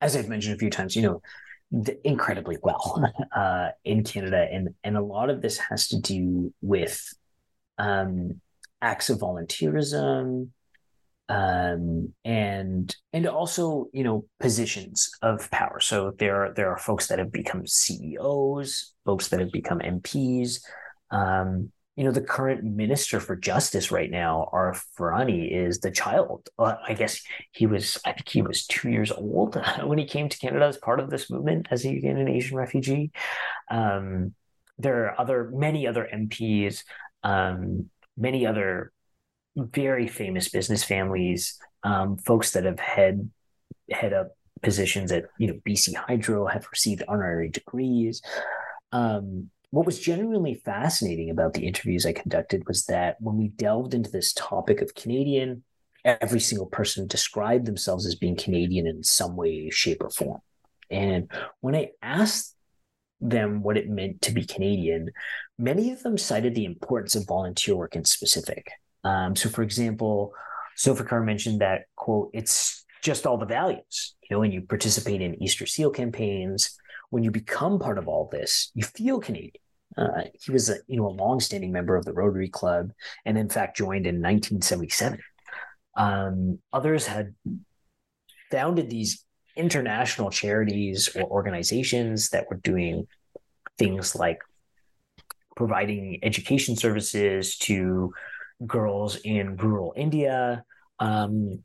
as 0.00 0.16
I've 0.16 0.28
mentioned 0.28 0.54
a 0.54 0.58
few 0.58 0.70
times, 0.70 0.94
you 0.94 1.02
know, 1.02 1.20
incredibly 2.04 2.58
well 2.62 3.04
uh, 3.36 3.70
in 3.84 4.04
Canada, 4.04 4.46
and 4.50 4.68
and 4.84 4.96
a 4.96 5.02
lot 5.02 5.30
of 5.30 5.42
this 5.42 5.58
has 5.58 5.88
to 5.88 6.00
do 6.00 6.54
with 6.62 7.12
um, 7.76 8.40
acts 8.80 9.10
of 9.10 9.18
volunteerism, 9.18 10.48
um, 11.28 12.12
and 12.24 12.94
and 13.12 13.26
also 13.26 13.86
you 13.92 14.04
know 14.04 14.24
positions 14.40 15.10
of 15.22 15.50
power. 15.50 15.80
So 15.80 16.12
there 16.18 16.52
there 16.54 16.70
are 16.70 16.78
folks 16.78 17.08
that 17.08 17.18
have 17.18 17.32
become 17.32 17.66
CEOs, 17.66 18.94
folks 19.04 19.28
that 19.28 19.40
have 19.40 19.52
become 19.52 19.80
MPs. 19.80 20.60
Um, 21.10 21.72
you 21.98 22.04
know, 22.04 22.12
the 22.12 22.20
current 22.20 22.62
minister 22.62 23.18
for 23.18 23.34
justice 23.34 23.90
right 23.90 24.08
now, 24.08 24.48
Arif 24.54 24.84
Virani, 24.96 25.52
is 25.52 25.80
the 25.80 25.90
child. 25.90 26.48
Uh, 26.56 26.76
I 26.86 26.94
guess 26.94 27.20
he 27.50 27.66
was, 27.66 27.98
I 28.06 28.12
think 28.12 28.28
he 28.28 28.40
was 28.40 28.66
two 28.66 28.88
years 28.88 29.10
old 29.10 29.60
when 29.82 29.98
he 29.98 30.04
came 30.04 30.28
to 30.28 30.38
Canada 30.38 30.66
as 30.66 30.76
part 30.76 31.00
of 31.00 31.10
this 31.10 31.28
movement 31.28 31.66
as 31.72 31.84
a 31.84 31.88
Ugandan 31.88 32.30
Asian 32.30 32.56
refugee. 32.56 33.10
Um, 33.68 34.32
there 34.78 35.06
are 35.06 35.20
other, 35.20 35.50
many 35.52 35.88
other 35.88 36.08
MPs, 36.14 36.84
um, 37.24 37.90
many 38.16 38.46
other 38.46 38.92
very 39.66 40.06
famous 40.06 40.48
business 40.48 40.84
families, 40.84 41.58
um, 41.82 42.16
folks 42.18 42.52
that 42.52 42.64
have 42.64 42.80
had 42.80 43.30
head 43.90 44.12
up 44.12 44.28
positions 44.62 45.12
at 45.12 45.24
you 45.38 45.46
know 45.46 45.58
BC 45.66 45.94
Hydro 45.94 46.46
have 46.46 46.66
received 46.70 47.02
honorary 47.08 47.48
degrees. 47.48 48.22
Um, 48.92 49.50
what 49.70 49.86
was 49.86 50.00
genuinely 50.00 50.54
fascinating 50.64 51.30
about 51.30 51.52
the 51.52 51.66
interviews 51.66 52.06
I 52.06 52.12
conducted 52.12 52.66
was 52.66 52.86
that 52.86 53.16
when 53.20 53.36
we 53.36 53.48
delved 53.48 53.92
into 53.92 54.10
this 54.10 54.32
topic 54.32 54.80
of 54.80 54.94
Canadian, 54.94 55.62
every 56.04 56.40
single 56.40 56.66
person 56.66 57.06
described 57.06 57.66
themselves 57.66 58.06
as 58.06 58.14
being 58.14 58.36
Canadian 58.36 58.86
in 58.86 59.02
some 59.02 59.36
way, 59.36 59.68
shape, 59.68 60.02
or 60.02 60.08
form. 60.08 60.40
And 60.90 61.30
when 61.60 61.76
I 61.76 61.90
asked 62.00 62.54
them 63.20 63.62
what 63.62 63.76
it 63.76 63.90
meant 63.90 64.22
to 64.22 64.32
be 64.32 64.46
Canadian, 64.46 65.10
many 65.58 65.90
of 65.90 66.02
them 66.02 66.16
cited 66.16 66.54
the 66.54 66.64
importance 66.64 67.14
of 67.14 67.26
volunteer 67.26 67.76
work 67.76 67.94
in 67.94 68.06
specific. 68.06 68.70
Um, 69.04 69.36
so, 69.36 69.48
for 69.48 69.62
example, 69.62 70.32
Zulfikar 70.76 71.24
mentioned 71.24 71.60
that, 71.60 71.82
quote, 71.96 72.30
it's 72.32 72.84
just 73.02 73.26
all 73.26 73.38
the 73.38 73.46
values. 73.46 74.14
You 74.22 74.36
know, 74.36 74.40
when 74.40 74.52
you 74.52 74.62
participate 74.62 75.20
in 75.20 75.42
Easter 75.42 75.66
SEAL 75.66 75.90
campaigns, 75.90 76.78
when 77.10 77.22
you 77.22 77.30
become 77.30 77.78
part 77.78 77.98
of 77.98 78.08
all 78.08 78.28
this, 78.30 78.70
you 78.74 78.84
feel 78.84 79.20
Canadian. 79.20 79.52
Uh, 79.96 80.24
he 80.40 80.52
was 80.52 80.70
a 80.70 80.76
you 80.86 80.96
know 80.96 81.06
a 81.06 81.10
longstanding 81.10 81.72
member 81.72 81.96
of 81.96 82.04
the 82.04 82.12
Rotary 82.12 82.48
Club, 82.48 82.92
and 83.24 83.36
in 83.36 83.48
fact 83.48 83.76
joined 83.76 84.06
in 84.06 84.16
1977. 84.16 85.18
Um, 85.96 86.58
others 86.72 87.06
had 87.06 87.34
founded 88.50 88.90
these 88.90 89.24
international 89.56 90.30
charities 90.30 91.08
or 91.16 91.22
organizations 91.22 92.28
that 92.28 92.48
were 92.48 92.56
doing 92.56 93.08
things 93.76 94.14
like 94.14 94.38
providing 95.56 96.20
education 96.22 96.76
services 96.76 97.58
to 97.58 98.12
girls 98.66 99.16
in 99.16 99.56
rural 99.56 99.92
India. 99.96 100.64
Um, 100.98 101.62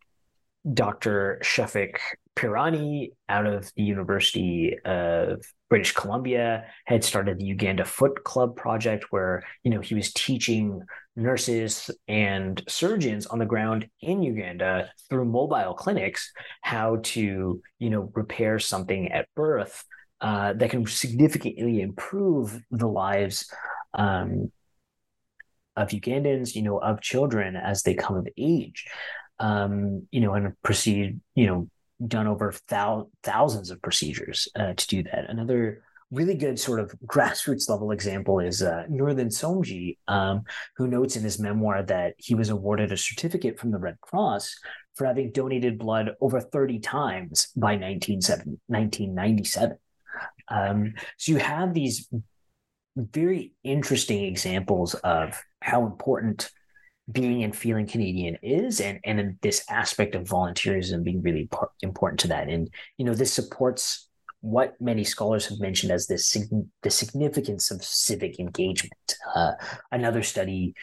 Dr. 0.72 1.42
Shafiq 1.44 1.98
Pirani 2.36 3.12
out 3.28 3.46
of 3.46 3.72
the 3.76 3.84
University 3.84 4.78
of 4.86 5.44
British 5.70 5.94
Columbia 5.94 6.66
had 6.86 7.04
started 7.04 7.38
the 7.38 7.46
Uganda 7.46 7.84
Foot 7.84 8.24
Club 8.24 8.56
project 8.56 9.06
where 9.10 9.44
you 9.64 9.72
know 9.72 9.82
he 9.82 9.94
was 9.96 10.14
teaching 10.14 10.82
nurses 11.16 11.92
and 12.08 12.64
surgeons 12.68 13.28
on 13.28 13.40
the 13.40 13.46
ground 13.46 13.88
in 14.02 14.24
Uganda 14.24 14.90
through 15.10 15.26
mobile 15.26 15.74
clinics 15.74 16.32
how 16.62 16.98
to 17.04 17.62
you 17.80 17.90
know 17.90 18.12
repair 18.16 18.58
something 18.58 19.12
at 19.12 19.28
birth 19.36 19.84
uh, 20.22 20.54
that 20.54 20.70
can 20.70 20.88
significantly 20.88 21.82
improve 21.82 22.62
the 22.72 22.88
lives 22.88 23.52
um, 23.94 24.52
of 25.76 25.90
Ugandans, 25.90 26.56
you 26.56 26.62
know, 26.62 26.78
of 26.78 27.02
children 27.02 27.56
as 27.56 27.84
they 27.84 27.94
come 27.94 28.16
of 28.16 28.28
age 28.38 28.86
um, 29.40 30.08
you 30.12 30.22
know, 30.22 30.34
and 30.34 30.54
proceed, 30.62 31.20
you 31.36 31.48
know, 31.48 31.70
done 32.06 32.28
over 32.28 32.54
thou- 32.70 33.10
thousands 33.24 33.70
of 33.70 33.82
procedures 33.82 34.48
uh, 34.56 34.74
to 34.74 34.88
do 34.88 35.04
that. 35.04 35.30
Another 35.30 35.84
really 36.12 36.36
good 36.36 36.60
sort 36.60 36.80
of 36.80 36.94
grassroots 37.06 37.70
level 37.70 37.92
example 37.92 38.40
is 38.40 38.62
uh, 38.62 38.84
Nurdin 38.90 39.28
Somji, 39.28 39.98
um, 40.08 40.44
who 40.78 40.88
notes 40.88 41.16
in 41.16 41.24
his 41.24 41.40
memoir 41.40 41.84
that 41.84 42.14
he 42.18 42.36
was 42.36 42.50
awarded 42.50 42.92
a 42.92 42.98
certificate 42.98 43.60
from 43.60 43.72
the 43.72 43.80
Red 43.80 44.00
Cross 44.02 44.56
for 44.96 45.06
having 45.06 45.32
donated 45.32 45.80
blood 45.80 46.12
over 46.22 46.40
30 46.40 46.80
times 46.80 47.48
by 47.56 47.76
1997. 47.76 49.78
Um, 50.50 50.94
so 51.18 51.32
you 51.32 51.40
have 51.40 51.74
these 51.74 52.08
very 52.96 53.54
interesting 53.64 54.26
examples 54.26 54.94
of 54.94 55.42
how 55.64 55.86
important 55.86 56.52
being 57.12 57.44
and 57.44 57.56
feeling 57.56 57.88
Canadian 57.88 58.38
is, 58.42 58.82
and 58.82 59.00
and 59.04 59.38
this 59.42 59.64
aspect 59.70 60.16
of 60.16 60.28
volunteerism 60.28 61.04
being 61.04 61.22
really 61.22 61.50
important 61.82 62.20
to 62.22 62.28
that. 62.28 62.50
And 62.50 62.70
you 62.98 63.06
know, 63.06 63.14
this 63.14 63.34
supports 63.34 64.10
what 64.42 64.76
many 64.82 65.06
scholars 65.06 65.46
have 65.48 65.60
mentioned 65.60 65.92
as 65.92 66.08
this 66.08 66.38
the 66.82 66.90
significance 66.90 67.72
of 67.72 67.84
civic 67.84 68.40
engagement. 68.40 69.16
Uh, 69.34 69.54
another 69.92 70.22
study 70.22 70.76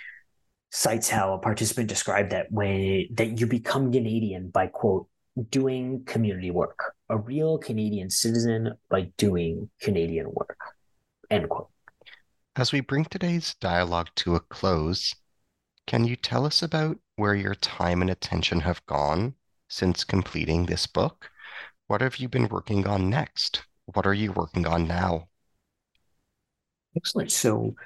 cites 0.71 1.11
how 1.11 1.35
a 1.35 1.39
participant 1.39 1.89
described 1.89 2.33
that 2.33 2.51
when 2.51 3.07
that 3.13 3.39
you 3.39 3.47
become 3.47 3.93
Canadian 3.93 4.49
by 4.49 4.67
quote 4.67 5.07
doing 5.51 6.05
community 6.05 6.51
work, 6.51 6.95
a 7.09 7.17
real 7.17 7.59
Canadian 7.59 8.11
citizen 8.11 8.75
by 8.89 9.11
doing 9.17 9.69
Canadian 9.81 10.27
work. 10.33 10.59
End 11.31 11.49
quote. 11.49 11.69
As 12.61 12.73
we 12.73 12.83
bring 12.83 13.07
today's 13.07 13.55
dialogue 13.55 14.11
to 14.17 14.35
a 14.35 14.41
close, 14.41 15.15
can 15.87 16.05
you 16.05 16.15
tell 16.15 16.45
us 16.45 16.63
about 16.63 16.99
where 17.17 17.35
your 17.35 17.55
time 17.55 18.03
and 18.03 18.11
attention 18.11 18.61
have 18.61 18.85
gone 18.85 19.35
since 19.71 20.05
completing 20.05 20.67
this 20.67 20.87
book? 20.87 21.31
What 21.87 22.03
have 22.03 22.17
you 22.19 22.29
been 22.29 22.49
working 22.49 22.87
on 22.87 23.09
next? 23.09 23.65
What 23.87 24.07
are 24.07 24.13
you 24.13 24.33
working 24.33 24.67
on 24.67 24.87
now? 24.87 25.29
Excellent. 26.95 27.33
So, 27.33 27.77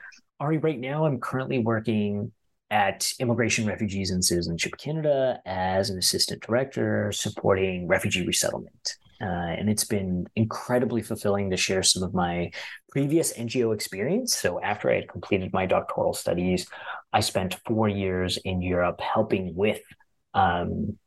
Ari, 0.40 0.58
right 0.58 0.80
now 0.80 1.06
I'm 1.06 1.20
currently 1.20 1.60
working 1.60 2.32
at 2.68 3.12
Immigration, 3.20 3.68
Refugees, 3.68 4.10
and 4.10 4.24
Citizenship 4.24 4.72
Canada 4.76 5.40
as 5.46 5.88
an 5.88 5.98
assistant 5.98 6.42
director 6.42 7.12
supporting 7.12 7.86
refugee 7.86 8.26
resettlement. 8.26 8.96
Uh, 9.20 9.24
and 9.58 9.70
it's 9.70 9.84
been 9.84 10.26
incredibly 10.36 11.02
fulfilling 11.02 11.50
to 11.50 11.56
share 11.56 11.82
some 11.82 12.02
of 12.02 12.14
my 12.14 12.50
previous 12.90 13.32
NGO 13.32 13.74
experience. 13.74 14.34
So, 14.34 14.60
after 14.60 14.90
I 14.90 14.96
had 14.96 15.08
completed 15.08 15.52
my 15.52 15.66
doctoral 15.66 16.14
studies, 16.14 16.66
I 17.12 17.20
spent 17.20 17.56
four 17.66 17.88
years 17.88 18.38
in 18.44 18.62
Europe 18.62 19.00
helping 19.00 19.54
with 19.54 19.80
um, 20.34 20.98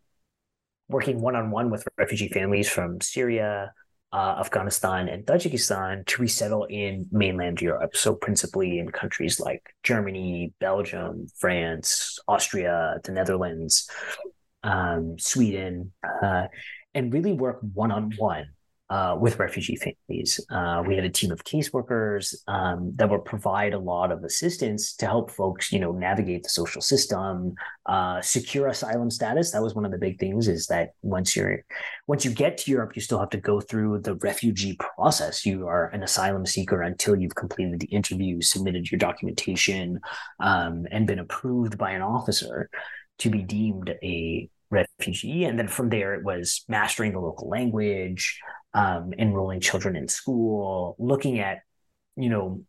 working 0.89 1.21
one 1.21 1.35
on 1.35 1.51
one 1.51 1.69
with 1.69 1.87
refugee 1.97 2.29
families 2.29 2.69
from 2.69 3.01
Syria, 3.01 3.73
uh, 4.13 4.35
Afghanistan, 4.39 5.09
and 5.09 5.25
Tajikistan 5.25 6.05
to 6.05 6.21
resettle 6.21 6.65
in 6.65 7.07
mainland 7.11 7.61
Europe. 7.61 7.95
So, 7.95 8.15
principally 8.15 8.79
in 8.79 8.89
countries 8.91 9.39
like 9.39 9.61
Germany, 9.83 10.53
Belgium, 10.59 11.27
France, 11.37 12.19
Austria, 12.27 12.99
the 13.03 13.11
Netherlands, 13.11 13.89
um, 14.63 15.17
Sweden. 15.19 15.93
Uh, 16.23 16.47
and 16.97 17.13
really 17.13 17.33
work 17.33 17.59
one 17.73 17.91
on 17.91 18.11
one 18.17 18.47
with 19.19 19.37
refugee 19.39 19.75
families. 19.75 20.39
Uh, 20.49 20.81
we 20.87 20.95
had 20.95 21.03
a 21.03 21.09
team 21.09 21.31
of 21.31 21.43
caseworkers 21.43 22.35
um, 22.47 22.93
that 22.95 23.09
would 23.09 23.25
provide 23.25 23.73
a 23.73 23.79
lot 23.79 24.11
of 24.11 24.23
assistance 24.23 24.93
to 24.95 25.05
help 25.05 25.29
folks, 25.29 25.71
you 25.71 25.79
know, 25.79 25.91
navigate 25.91 26.43
the 26.43 26.49
social 26.49 26.81
system, 26.81 27.53
uh, 27.85 28.21
secure 28.21 28.67
asylum 28.67 29.11
status. 29.11 29.51
That 29.51 29.61
was 29.61 29.75
one 29.75 29.85
of 29.85 29.91
the 29.91 29.97
big 29.97 30.19
things. 30.19 30.47
Is 30.47 30.67
that 30.67 30.91
once 31.01 31.35
you're 31.35 31.63
once 32.07 32.23
you 32.23 32.31
get 32.31 32.57
to 32.59 32.71
Europe, 32.71 32.95
you 32.95 33.01
still 33.01 33.19
have 33.19 33.29
to 33.31 33.37
go 33.37 33.59
through 33.59 33.99
the 33.99 34.15
refugee 34.15 34.77
process. 34.79 35.45
You 35.45 35.67
are 35.67 35.89
an 35.89 36.03
asylum 36.03 36.45
seeker 36.45 36.81
until 36.81 37.15
you've 37.15 37.35
completed 37.35 37.79
the 37.79 37.87
interview, 37.87 38.41
submitted 38.41 38.89
your 38.89 38.99
documentation, 38.99 39.99
um, 40.39 40.85
and 40.91 41.05
been 41.05 41.19
approved 41.19 41.77
by 41.77 41.91
an 41.91 42.01
officer 42.01 42.69
to 43.19 43.29
be 43.29 43.41
deemed 43.41 43.93
a 44.03 44.49
refugee. 44.69 45.45
And 45.45 45.57
then 45.57 45.67
from 45.67 45.89
there, 45.89 46.13
it 46.13 46.23
was 46.23 46.63
mastering 46.67 47.13
the 47.13 47.19
local 47.19 47.49
language, 47.49 48.39
um, 48.73 49.13
enrolling 49.17 49.59
children 49.59 49.95
in 49.95 50.07
school, 50.07 50.95
looking 50.99 51.39
at, 51.39 51.59
you 52.15 52.29
know, 52.29 52.61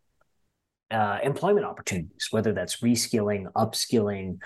uh, 0.91 1.19
employment 1.23 1.67
opportunities, 1.67 2.29
whether 2.31 2.53
that's 2.53 2.81
reskilling, 2.81 3.51
upskilling, 3.53 4.39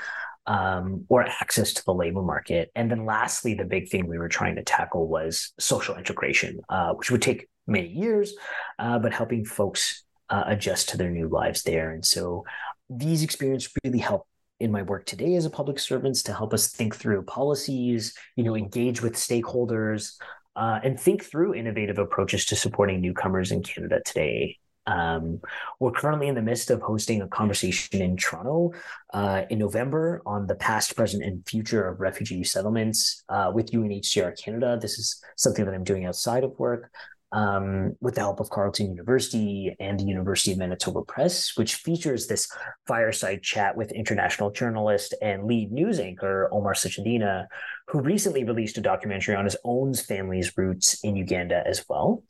um, 0.46 1.04
or 1.08 1.22
access 1.22 1.72
to 1.72 1.84
the 1.84 1.94
labor 1.94 2.22
market. 2.22 2.70
And 2.74 2.90
then 2.90 3.06
lastly, 3.06 3.54
the 3.54 3.64
big 3.64 3.88
thing 3.88 4.08
we 4.08 4.18
were 4.18 4.28
trying 4.28 4.56
to 4.56 4.64
tackle 4.64 5.06
was 5.06 5.52
social 5.58 5.96
integration, 5.96 6.60
uh, 6.68 6.94
which 6.94 7.10
would 7.10 7.22
take 7.22 7.48
many 7.66 7.88
years, 7.88 8.34
uh, 8.78 8.98
but 8.98 9.12
helping 9.12 9.44
folks 9.44 10.04
uh, 10.30 10.44
adjust 10.46 10.88
to 10.90 10.96
their 10.96 11.10
new 11.10 11.28
lives 11.28 11.62
there. 11.62 11.92
And 11.92 12.04
so 12.04 12.44
these 12.90 13.22
experiences 13.22 13.72
really 13.84 13.98
help 13.98 14.26
in 14.62 14.70
my 14.70 14.82
work 14.82 15.04
today 15.04 15.34
as 15.34 15.44
a 15.44 15.50
public 15.50 15.78
servant 15.78 16.16
to 16.16 16.32
help 16.32 16.54
us 16.54 16.68
think 16.68 16.94
through 16.94 17.22
policies, 17.22 18.14
you 18.36 18.44
know, 18.44 18.56
engage 18.56 19.02
with 19.02 19.14
stakeholders, 19.14 20.14
uh, 20.54 20.78
and 20.84 20.98
think 20.98 21.24
through 21.24 21.54
innovative 21.54 21.98
approaches 21.98 22.44
to 22.46 22.56
supporting 22.56 23.00
newcomers 23.00 23.50
in 23.50 23.62
Canada 23.62 24.00
today. 24.04 24.58
Um, 24.86 25.40
we're 25.78 25.92
currently 25.92 26.28
in 26.28 26.34
the 26.34 26.42
midst 26.42 26.70
of 26.70 26.80
hosting 26.80 27.22
a 27.22 27.28
conversation 27.28 28.02
in 28.02 28.16
Toronto 28.16 28.72
uh, 29.14 29.42
in 29.48 29.58
November 29.58 30.22
on 30.26 30.46
the 30.46 30.56
past, 30.56 30.96
present, 30.96 31.22
and 31.22 31.46
future 31.48 31.86
of 31.86 32.00
refugee 32.00 32.42
settlements 32.42 33.22
uh, 33.28 33.50
with 33.54 33.70
UNHCR 33.70 34.40
Canada. 34.42 34.78
This 34.80 34.98
is 34.98 35.22
something 35.36 35.64
that 35.64 35.74
I'm 35.74 35.84
doing 35.84 36.04
outside 36.04 36.42
of 36.42 36.58
work 36.58 36.90
um, 37.32 37.96
with 38.00 38.14
the 38.14 38.20
help 38.20 38.40
of 38.40 38.50
Carleton 38.50 38.90
University 38.90 39.74
and 39.80 39.98
the 39.98 40.04
University 40.04 40.52
of 40.52 40.58
Manitoba 40.58 41.02
Press, 41.02 41.56
which 41.56 41.76
features 41.76 42.26
this 42.26 42.48
fireside 42.86 43.42
chat 43.42 43.76
with 43.76 43.90
international 43.92 44.50
journalist 44.50 45.14
and 45.22 45.44
lead 45.44 45.72
news 45.72 45.98
anchor 45.98 46.48
Omar 46.52 46.74
Sachedina, 46.74 47.46
who 47.88 48.00
recently 48.00 48.44
released 48.44 48.78
a 48.78 48.82
documentary 48.82 49.34
on 49.34 49.44
his 49.44 49.56
own 49.64 49.94
family's 49.94 50.56
roots 50.56 51.02
in 51.02 51.16
Uganda 51.16 51.62
as 51.66 51.84
well. 51.88 52.22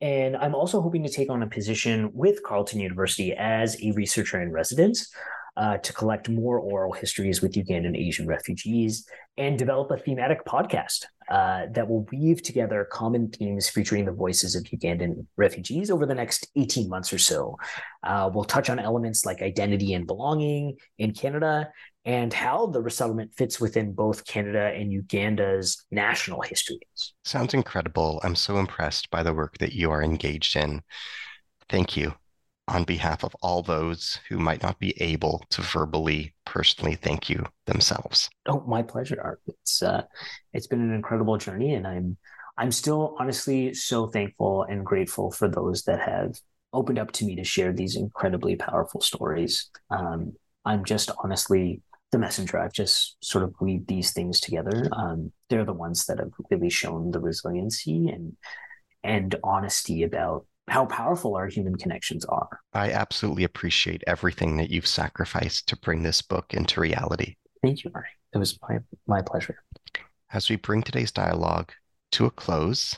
And 0.00 0.36
I'm 0.36 0.54
also 0.54 0.80
hoping 0.80 1.02
to 1.02 1.10
take 1.10 1.28
on 1.28 1.42
a 1.42 1.46
position 1.46 2.10
with 2.14 2.42
Carleton 2.42 2.80
University 2.80 3.34
as 3.34 3.76
a 3.82 3.92
researcher 3.92 4.40
in 4.40 4.50
residence 4.50 5.12
uh, 5.58 5.76
to 5.76 5.92
collect 5.92 6.30
more 6.30 6.58
oral 6.58 6.92
histories 6.92 7.42
with 7.42 7.52
Ugandan 7.52 7.96
Asian 7.96 8.26
refugees 8.26 9.06
and 9.36 9.58
develop 9.58 9.90
a 9.90 9.98
thematic 9.98 10.44
podcast 10.46 11.04
uh, 11.30 11.66
that 11.72 11.88
will 11.88 12.06
weave 12.10 12.42
together 12.42 12.86
common 12.90 13.30
themes 13.30 13.68
featuring 13.68 14.04
the 14.04 14.12
voices 14.12 14.56
of 14.56 14.64
Ugandan 14.64 15.26
refugees 15.36 15.90
over 15.90 16.04
the 16.04 16.14
next 16.14 16.48
18 16.56 16.88
months 16.88 17.12
or 17.12 17.18
so. 17.18 17.56
Uh, 18.02 18.28
we'll 18.32 18.44
touch 18.44 18.68
on 18.68 18.78
elements 18.78 19.24
like 19.24 19.40
identity 19.40 19.94
and 19.94 20.06
belonging 20.06 20.76
in 20.98 21.12
Canada 21.12 21.70
and 22.04 22.32
how 22.32 22.66
the 22.66 22.82
resettlement 22.82 23.32
fits 23.36 23.60
within 23.60 23.92
both 23.92 24.26
Canada 24.26 24.72
and 24.74 24.92
Uganda's 24.92 25.86
national 25.90 26.40
histories. 26.40 27.14
Sounds 27.24 27.54
incredible. 27.54 28.20
I'm 28.24 28.34
so 28.34 28.58
impressed 28.58 29.10
by 29.10 29.22
the 29.22 29.34
work 29.34 29.58
that 29.58 29.72
you 29.72 29.90
are 29.90 30.02
engaged 30.02 30.56
in. 30.56 30.82
Thank 31.68 31.96
you 31.96 32.14
on 32.70 32.84
behalf 32.84 33.24
of 33.24 33.34
all 33.42 33.62
those 33.62 34.18
who 34.28 34.38
might 34.38 34.62
not 34.62 34.78
be 34.78 35.00
able 35.02 35.44
to 35.50 35.62
verbally 35.62 36.32
personally 36.46 36.94
thank 36.94 37.28
you 37.28 37.44
themselves. 37.66 38.30
Oh, 38.46 38.62
my 38.66 38.82
pleasure, 38.82 39.20
Ari. 39.22 39.36
It's 39.46 39.82
uh, 39.82 40.02
it's 40.52 40.66
been 40.66 40.80
an 40.80 40.94
incredible 40.94 41.36
journey, 41.36 41.74
and 41.74 41.86
I'm 41.86 42.16
I'm 42.56 42.72
still 42.72 43.16
honestly 43.18 43.74
so 43.74 44.06
thankful 44.06 44.64
and 44.64 44.84
grateful 44.84 45.30
for 45.30 45.48
those 45.48 45.82
that 45.84 46.00
have 46.00 46.34
opened 46.72 46.98
up 46.98 47.10
to 47.12 47.24
me 47.24 47.36
to 47.36 47.44
share 47.44 47.72
these 47.72 47.96
incredibly 47.96 48.56
powerful 48.56 49.00
stories. 49.00 49.70
Um, 49.90 50.34
I'm 50.64 50.84
just 50.84 51.10
honestly 51.22 51.82
the 52.12 52.18
messenger. 52.18 52.58
I've 52.58 52.72
just 52.72 53.16
sort 53.24 53.44
of 53.44 53.54
weaved 53.60 53.88
these 53.88 54.12
things 54.12 54.40
together. 54.40 54.88
Um, 54.92 55.32
they're 55.48 55.64
the 55.64 55.72
ones 55.72 56.06
that 56.06 56.18
have 56.18 56.32
really 56.50 56.70
shown 56.70 57.10
the 57.10 57.20
resiliency 57.20 58.08
and 58.08 58.36
and 59.02 59.34
honesty 59.42 60.02
about 60.02 60.46
how 60.70 60.86
powerful 60.86 61.34
our 61.34 61.48
human 61.48 61.76
connections 61.76 62.24
are. 62.26 62.60
I 62.72 62.92
absolutely 62.92 63.42
appreciate 63.42 64.04
everything 64.06 64.56
that 64.58 64.70
you've 64.70 64.86
sacrificed 64.86 65.68
to 65.68 65.76
bring 65.76 66.04
this 66.04 66.22
book 66.22 66.54
into 66.54 66.80
reality. 66.80 67.34
Thank 67.60 67.82
you, 67.82 67.90
Murray. 67.92 68.08
It 68.32 68.38
was 68.38 68.56
my, 68.62 68.78
my 69.08 69.20
pleasure. 69.20 69.56
As 70.32 70.48
we 70.48 70.54
bring 70.54 70.82
today's 70.82 71.10
dialogue 71.10 71.72
to 72.12 72.26
a 72.26 72.30
close, 72.30 72.96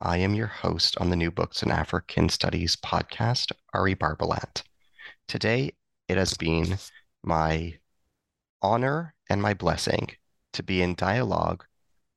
I 0.00 0.18
am 0.18 0.34
your 0.34 0.48
host 0.48 0.98
on 0.98 1.10
the 1.10 1.16
New 1.16 1.30
Books 1.30 1.62
in 1.62 1.70
African 1.70 2.28
Studies 2.28 2.74
podcast, 2.74 3.52
Ari 3.72 3.94
Barbalat. 3.94 4.64
Today, 5.28 5.74
it 6.08 6.16
has 6.16 6.34
been 6.34 6.76
my 7.22 7.74
honor 8.60 9.14
and 9.30 9.40
my 9.40 9.54
blessing 9.54 10.08
to 10.54 10.64
be 10.64 10.82
in 10.82 10.96
dialogue 10.96 11.64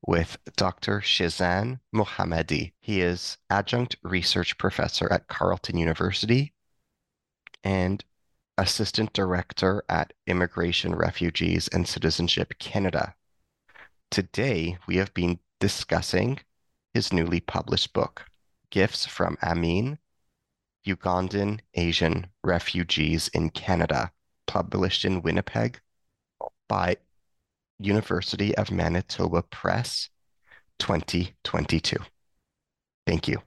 with 0.06 0.38
Dr. 0.56 1.00
Shezan 1.00 1.80
Muhammedi. 1.94 2.72
He 2.80 3.00
is 3.00 3.38
adjunct 3.48 3.96
research 4.02 4.58
professor 4.58 5.12
at 5.12 5.28
Carleton 5.28 5.76
University 5.76 6.52
and 7.62 8.04
assistant 8.56 9.12
director 9.12 9.82
at 9.88 10.12
Immigration, 10.26 10.94
Refugees, 10.94 11.68
and 11.68 11.86
Citizenship 11.86 12.58
Canada. 12.58 13.14
Today, 14.10 14.78
we 14.86 14.96
have 14.96 15.14
been 15.14 15.38
discussing 15.60 16.40
his 16.92 17.12
newly 17.12 17.40
published 17.40 17.92
book, 17.92 18.26
Gifts 18.70 19.06
from 19.06 19.36
Amin 19.42 19.98
Ugandan 20.86 21.60
Asian 21.74 22.26
Refugees 22.42 23.28
in 23.28 23.50
Canada, 23.50 24.12
published 24.46 25.04
in 25.04 25.22
Winnipeg 25.22 25.80
by 26.68 26.96
University 27.80 28.56
of 28.56 28.70
Manitoba 28.70 29.42
Press 29.42 30.10
2022. 30.78 31.96
Thank 33.06 33.28
you. 33.28 33.42